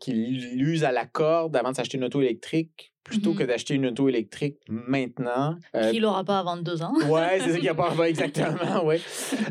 qu'il 0.00 0.56
l'use 0.56 0.84
à 0.84 0.92
la 0.92 1.06
corde 1.06 1.56
avant 1.56 1.70
de 1.70 1.76
s'acheter 1.76 1.98
une 1.98 2.04
auto 2.04 2.20
électrique 2.20 2.92
plutôt 3.04 3.34
que 3.34 3.42
d'acheter 3.42 3.74
une 3.74 3.86
auto 3.86 4.08
électrique 4.08 4.58
maintenant? 4.68 5.56
Euh, 5.76 5.90
Qui 5.90 6.00
l'aura 6.00 6.24
pas 6.24 6.38
avant 6.38 6.56
deux 6.56 6.82
ans 6.82 6.94
Ouais, 7.08 7.38
c'est 7.40 7.52
ça 7.52 7.58
qui 7.58 7.68
a 7.68 7.74
pas 7.74 7.90
va 7.94 8.08
exactement, 8.08 8.84
ouais. 8.84 9.00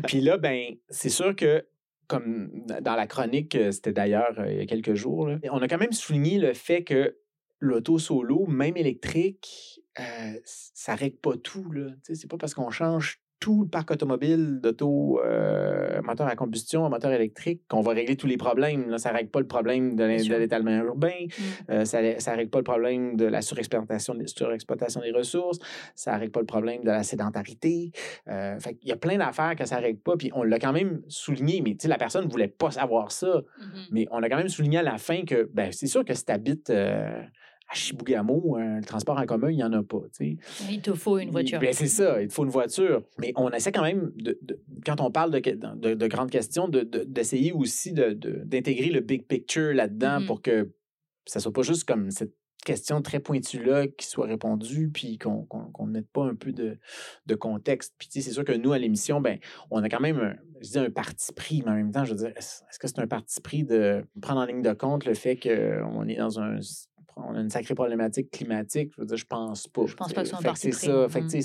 Puis 0.06 0.20
là, 0.20 0.36
ben, 0.36 0.74
c'est 0.88 1.08
sûr 1.08 1.34
que 1.34 1.64
comme 2.10 2.50
dans 2.80 2.96
la 2.96 3.06
chronique, 3.06 3.54
euh, 3.54 3.70
c'était 3.70 3.92
d'ailleurs 3.92 4.34
euh, 4.38 4.50
il 4.50 4.58
y 4.58 4.60
a 4.60 4.66
quelques 4.66 4.94
jours, 4.94 5.28
là, 5.28 5.38
on 5.52 5.62
a 5.62 5.68
quand 5.68 5.78
même 5.78 5.92
souligné 5.92 6.38
le 6.38 6.52
fait 6.54 6.82
que 6.82 7.16
l'auto 7.60 7.98
solo, 7.98 8.46
même 8.48 8.76
électrique, 8.76 9.69
euh, 9.98 10.38
ça 10.44 10.94
règle 10.94 11.16
pas 11.16 11.36
tout. 11.36 11.70
Là. 11.72 11.90
C'est 12.02 12.30
pas 12.30 12.36
parce 12.38 12.54
qu'on 12.54 12.70
change 12.70 13.20
tout 13.40 13.62
le 13.62 13.68
parc 13.68 13.90
automobile 13.90 14.60
d'auto 14.62 15.18
euh, 15.24 16.02
moteur 16.02 16.26
à 16.26 16.36
combustion 16.36 16.84
à 16.84 16.90
moteur 16.90 17.10
électrique 17.10 17.62
qu'on 17.68 17.80
va 17.80 17.92
régler 17.92 18.14
tous 18.14 18.26
les 18.26 18.36
problèmes. 18.36 18.90
Là. 18.90 18.98
Ça 18.98 19.10
règle 19.10 19.30
pas 19.30 19.40
le 19.40 19.46
problème 19.46 19.96
de 19.96 20.04
l'étalement 20.04 20.70
urbain, 20.70 21.08
Mm. 21.10 21.72
euh, 21.72 21.84
ça 21.86 22.02
ne 22.02 22.36
règle 22.36 22.50
pas 22.50 22.58
le 22.58 22.64
problème 22.64 23.16
de 23.16 23.24
la 23.24 23.40
surexploitation, 23.40 24.14
surexploitation 24.26 25.00
des 25.00 25.10
ressources, 25.10 25.58
ça 25.94 26.14
ne 26.14 26.20
règle 26.20 26.32
pas 26.32 26.40
le 26.40 26.46
problème 26.46 26.82
de 26.82 26.90
la 26.90 27.02
sédentarité. 27.02 27.92
Euh, 28.28 28.58
fait 28.60 28.76
il 28.82 28.88
y 28.88 28.92
a 28.92 28.96
plein 28.96 29.16
d'affaires 29.16 29.56
que 29.56 29.64
ça 29.64 29.78
ne 29.78 29.82
règle 29.82 30.00
pas. 30.00 30.16
Puis 30.16 30.30
on 30.34 30.42
l'a 30.42 30.58
quand 30.58 30.72
même 30.72 31.00
souligné, 31.08 31.62
mais 31.62 31.76
la 31.88 31.96
personne 31.96 32.26
ne 32.26 32.30
voulait 32.30 32.48
pas 32.48 32.70
savoir 32.70 33.10
ça. 33.10 33.42
Mhm. 33.58 33.82
Mais 33.90 34.06
on 34.10 34.22
a 34.22 34.28
quand 34.28 34.36
même 34.36 34.48
souligné 34.48 34.78
à 34.78 34.82
la 34.82 34.98
fin 34.98 35.24
que 35.24 35.48
ben, 35.54 35.72
c'est 35.72 35.86
sûr 35.86 36.04
que 36.04 36.12
si 36.12 36.26
tu 36.26 36.32
habites 36.32 36.70
à 37.70 37.74
Chibougamau, 37.74 38.58
le 38.58 38.84
transport 38.84 39.18
en 39.18 39.26
commun, 39.26 39.50
il 39.50 39.56
n'y 39.56 39.64
en 39.64 39.72
a 39.72 39.82
pas. 39.82 40.02
Il 40.20 40.80
te 40.80 40.92
faut 40.92 41.18
une 41.18 41.30
voiture. 41.30 41.60
Ben, 41.60 41.72
c'est 41.72 41.86
ça, 41.86 42.20
il 42.20 42.28
te 42.28 42.32
faut 42.32 42.44
une 42.44 42.50
voiture. 42.50 43.02
Mais 43.18 43.32
on 43.36 43.50
essaie 43.50 43.70
quand 43.70 43.82
même, 43.82 44.12
de, 44.16 44.38
quand 44.84 45.00
on 45.00 45.10
parle 45.10 45.30
de, 45.30 45.94
de, 45.94 46.06
grandes 46.08 46.30
questions, 46.30 46.68
d'essayer 46.68 47.52
aussi 47.52 47.92
d'intégrer 47.92 48.90
le 48.90 49.00
big 49.00 49.26
picture 49.26 49.72
là-dedans 49.72 50.20
mm-hmm. 50.20 50.26
pour 50.26 50.42
que 50.42 50.72
ça 51.26 51.38
soit 51.38 51.52
pas 51.52 51.62
juste 51.62 51.84
comme 51.84 52.10
cette 52.10 52.34
question 52.64 53.00
très 53.02 53.20
pointue-là 53.20 53.88
qui 53.88 54.06
soit 54.06 54.26
répondue, 54.26 54.90
puis 54.90 55.18
qu'on 55.18 55.46
ne 55.80 55.90
mette 55.90 56.08
pas 56.08 56.24
un 56.24 56.34
peu 56.34 56.52
de, 56.52 56.78
de 57.26 57.34
contexte. 57.34 57.94
Puis 57.98 58.08
c'est 58.10 58.32
sûr 58.32 58.44
que 58.44 58.52
nous, 58.52 58.72
à 58.72 58.78
l'émission, 58.78 59.20
ben, 59.20 59.38
on 59.70 59.82
a 59.82 59.88
quand 59.88 60.00
même, 60.00 60.18
un, 60.18 60.34
je 60.60 60.70
dis 60.70 60.78
un 60.78 60.90
parti 60.90 61.32
pris, 61.32 61.62
mais 61.64 61.70
en 61.70 61.74
même 61.74 61.92
temps, 61.92 62.04
je 62.04 62.10
veux 62.10 62.18
dire, 62.18 62.32
est-ce 62.36 62.78
que 62.78 62.86
c'est 62.86 62.98
un 62.98 63.06
parti 63.06 63.40
pris 63.40 63.64
de 63.64 64.04
prendre 64.20 64.40
en 64.40 64.44
ligne 64.44 64.62
de 64.62 64.72
compte 64.72 65.04
le 65.04 65.14
fait 65.14 65.36
qu'on 65.36 66.06
est 66.08 66.16
dans 66.16 66.40
un 66.40 66.58
on 67.28 67.34
a 67.34 67.40
une 67.40 67.50
sacrée 67.50 67.74
problématique 67.74 68.30
climatique. 68.30 68.92
Je 68.96 69.00
veux 69.00 69.06
dire, 69.06 69.16
je 69.16 69.26
pense 69.26 69.68
pas. 69.68 69.86
Je 69.86 69.94
pense 69.94 70.12
pas 70.12 70.22
que 70.22 70.28
c'est 70.28 70.34
un 70.34 70.42
parti 70.42 70.70
pris. 70.70 70.78
C'est 70.80 71.40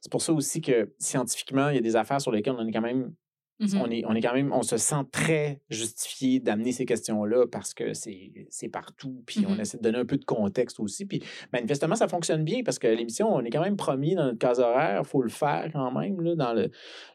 C'est 0.00 0.10
pour 0.10 0.22
ça 0.22 0.32
aussi 0.32 0.60
que 0.60 0.92
scientifiquement, 0.98 1.68
il 1.68 1.76
y 1.76 1.78
a 1.78 1.82
des 1.82 1.96
affaires 1.96 2.20
sur 2.20 2.32
lesquelles 2.32 2.56
on 2.58 2.66
est 2.66 2.72
quand 2.72 2.80
même 2.80 3.12
on, 3.60 3.88
mmh 3.88 3.92
est, 3.92 4.04
on 4.06 4.14
est 4.14 4.20
quand 4.20 4.34
même, 4.34 4.52
on 4.52 4.62
se 4.62 4.76
sent 4.76 5.04
très 5.10 5.60
justifié 5.68 6.38
d'amener 6.38 6.72
ces 6.72 6.84
questions-là 6.84 7.46
parce 7.50 7.74
que 7.74 7.92
c'est 7.92 8.68
partout, 8.72 9.22
puis 9.26 9.44
on 9.46 9.56
mmh 9.56 9.60
essaie 9.60 9.78
de 9.78 9.82
donner 9.82 9.98
un 9.98 10.06
peu 10.06 10.16
de 10.16 10.24
contexte 10.24 10.78
aussi. 10.78 11.06
Puis 11.06 11.22
manifestement, 11.52 11.96
ça 11.96 12.08
fonctionne 12.08 12.44
bien 12.44 12.62
parce 12.64 12.78
que 12.78 12.86
l'émission, 12.86 13.34
on 13.34 13.42
est 13.42 13.50
quand 13.50 13.62
même 13.62 13.76
promis 13.76 14.14
dans 14.14 14.26
notre 14.26 14.38
case 14.38 14.60
horaire, 14.60 15.00
il 15.04 15.08
faut 15.08 15.22
le 15.22 15.28
faire 15.28 15.70
quand 15.72 15.90
même, 15.90 16.20
là, 16.20 16.36
dans, 16.36 16.52
le, 16.52 16.70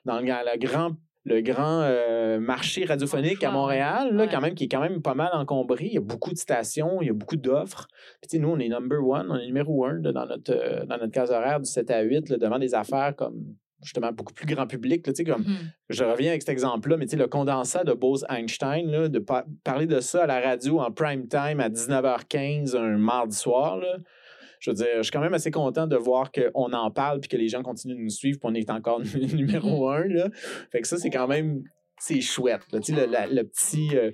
dans 0.05 0.19
le, 0.19 0.57
grand 0.57 0.91
le 1.25 1.41
grand 1.41 1.81
euh, 1.81 2.39
marché 2.39 2.85
radiophonique 2.85 3.43
à 3.43 3.51
Montréal, 3.51 4.13
là, 4.13 4.27
quand 4.27 4.41
même, 4.41 4.55
qui 4.55 4.65
est 4.65 4.67
quand 4.67 4.81
même 4.81 5.01
pas 5.01 5.13
mal 5.13 5.29
encombré. 5.33 5.85
Il 5.85 5.93
y 5.93 5.97
a 5.97 6.01
beaucoup 6.01 6.31
de 6.31 6.37
stations, 6.37 7.01
il 7.01 7.07
y 7.07 7.09
a 7.09 7.13
beaucoup 7.13 7.37
d'offres. 7.37 7.87
Puis, 8.21 8.39
nous, 8.39 8.49
on 8.49 8.59
est 8.59 8.67
number 8.67 8.99
one, 9.05 9.27
on 9.29 9.37
est 9.37 9.45
numéro 9.45 9.85
un 9.85 9.99
dans, 9.99 10.25
notre, 10.25 10.51
euh, 10.51 10.85
dans 10.85 10.97
notre 10.97 11.11
case 11.11 11.31
horaire 11.31 11.59
du 11.61 11.69
7 11.69 11.89
à 11.91 12.01
8, 12.01 12.29
là, 12.29 12.37
devant 12.37 12.59
des 12.59 12.75
affaires 12.75 13.15
comme 13.15 13.55
justement 13.81 14.11
beaucoup 14.11 14.33
plus 14.33 14.45
grand 14.45 14.67
public. 14.67 15.05
Là, 15.07 15.13
comme, 15.25 15.43
mm-hmm. 15.43 15.71
Je 15.89 16.03
reviens 16.03 16.29
avec 16.29 16.41
cet 16.41 16.49
exemple-là, 16.49 16.97
mais 16.97 17.05
le 17.05 17.27
condensat 17.27 17.83
de 17.83 17.93
Bose-Einstein, 17.93 19.07
de 19.09 19.25
parler 19.63 19.87
de 19.87 19.99
ça 19.99 20.23
à 20.23 20.27
la 20.27 20.41
radio 20.41 20.79
en 20.79 20.91
prime 20.91 21.27
time 21.27 21.59
à 21.59 21.69
19h15 21.69 22.77
un 22.77 22.97
mardi 22.97 23.35
soir, 23.35 23.77
là, 23.77 23.97
je 24.63 24.69
veux 24.71 24.75
dire, 24.75 24.87
je 24.97 25.01
suis 25.03 25.11
quand 25.11 25.19
même 25.19 25.33
assez 25.33 25.51
content 25.51 25.87
de 25.87 25.97
voir 25.97 26.31
qu'on 26.31 26.71
en 26.71 26.89
parle 26.89 27.19
puis 27.19 27.27
que 27.27 27.35
les 27.35 27.49
gens 27.49 27.61
continuent 27.63 27.97
de 27.97 28.01
nous 28.01 28.09
suivre 28.09 28.39
puis 28.39 28.49
on 28.49 28.53
est 28.53 28.69
encore 28.69 29.01
numéro 29.33 29.89
mm-hmm. 29.89 30.05
un. 30.05 30.07
Là. 30.07 30.29
Fait 30.71 30.79
que 30.79 30.87
ça, 30.87 30.97
c'est 30.97 31.09
quand 31.09 31.27
même 31.27 31.63
c'est 31.99 32.21
chouette. 32.21 32.61
Là. 32.71 32.79
Le, 32.87 33.35
le, 33.35 33.43
petit. 33.43 33.89
Euh, 33.93 34.11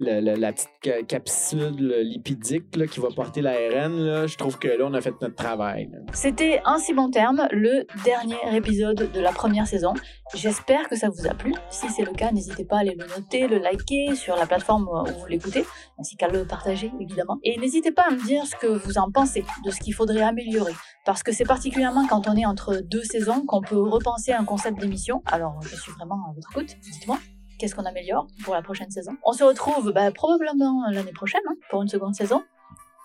la 0.00 0.52
petite 0.52 1.06
capsule 1.06 1.94
lipidique 2.02 2.70
qui 2.88 3.00
va 3.00 3.08
porter 3.14 3.42
l'ARN, 3.42 4.26
je 4.26 4.36
trouve 4.36 4.58
que 4.58 4.68
là, 4.68 4.84
on 4.86 4.94
a 4.94 5.00
fait 5.00 5.12
notre 5.20 5.34
travail. 5.34 5.90
C'était 6.14 6.60
un 6.64 6.78
si 6.78 6.94
bon 6.94 7.10
terme, 7.10 7.46
le 7.50 7.86
dernier 8.04 8.56
épisode 8.56 9.10
de 9.12 9.20
la 9.20 9.32
première 9.32 9.66
saison. 9.66 9.92
J'espère 10.34 10.88
que 10.88 10.96
ça 10.96 11.08
vous 11.08 11.26
a 11.26 11.34
plu. 11.34 11.52
Si 11.70 11.88
c'est 11.90 12.04
le 12.04 12.12
cas, 12.12 12.32
n'hésitez 12.32 12.64
pas 12.64 12.76
à 12.76 12.80
aller 12.80 12.96
le 12.98 13.06
noter, 13.06 13.46
le 13.46 13.58
liker 13.58 14.14
sur 14.14 14.36
la 14.36 14.46
plateforme 14.46 14.88
où 14.88 15.20
vous 15.20 15.26
l'écoutez, 15.26 15.64
ainsi 15.98 16.16
qu'à 16.16 16.28
le 16.28 16.46
partager, 16.46 16.90
évidemment. 17.00 17.38
Et 17.44 17.58
n'hésitez 17.58 17.92
pas 17.92 18.06
à 18.08 18.10
me 18.10 18.24
dire 18.24 18.46
ce 18.46 18.56
que 18.56 18.66
vous 18.66 18.96
en 18.96 19.10
pensez, 19.10 19.44
de 19.64 19.70
ce 19.70 19.80
qu'il 19.80 19.92
faudrait 19.92 20.22
améliorer. 20.22 20.72
Parce 21.04 21.22
que 21.22 21.32
c'est 21.32 21.44
particulièrement 21.44 22.06
quand 22.06 22.26
on 22.28 22.36
est 22.36 22.46
entre 22.46 22.80
deux 22.82 23.04
saisons 23.04 23.44
qu'on 23.46 23.60
peut 23.60 23.80
repenser 23.80 24.32
un 24.32 24.44
concept 24.44 24.78
d'émission. 24.80 25.22
Alors, 25.26 25.60
je 25.62 25.76
suis 25.76 25.92
vraiment 25.92 26.16
à 26.28 26.32
votre 26.34 26.50
écoute, 26.52 26.76
dites-moi 26.80 27.18
qu'est-ce 27.60 27.74
qu'on 27.74 27.84
améliore 27.84 28.26
pour 28.44 28.54
la 28.54 28.62
prochaine 28.62 28.90
saison. 28.90 29.12
On 29.24 29.32
se 29.32 29.44
retrouve 29.44 29.92
bah, 29.92 30.10
probablement 30.10 30.84
l'année 30.90 31.12
prochaine 31.12 31.42
hein, 31.48 31.54
pour 31.68 31.82
une 31.82 31.88
seconde 31.88 32.14
saison, 32.14 32.42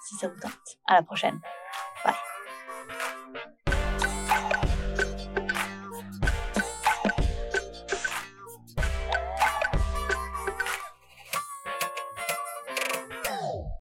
si 0.08 0.16
ça 0.16 0.30
vous 0.30 0.40
tente. 0.40 0.80
À 0.88 0.96
la 0.96 1.04
prochaine. 1.04 1.40
Bye. 2.04 2.16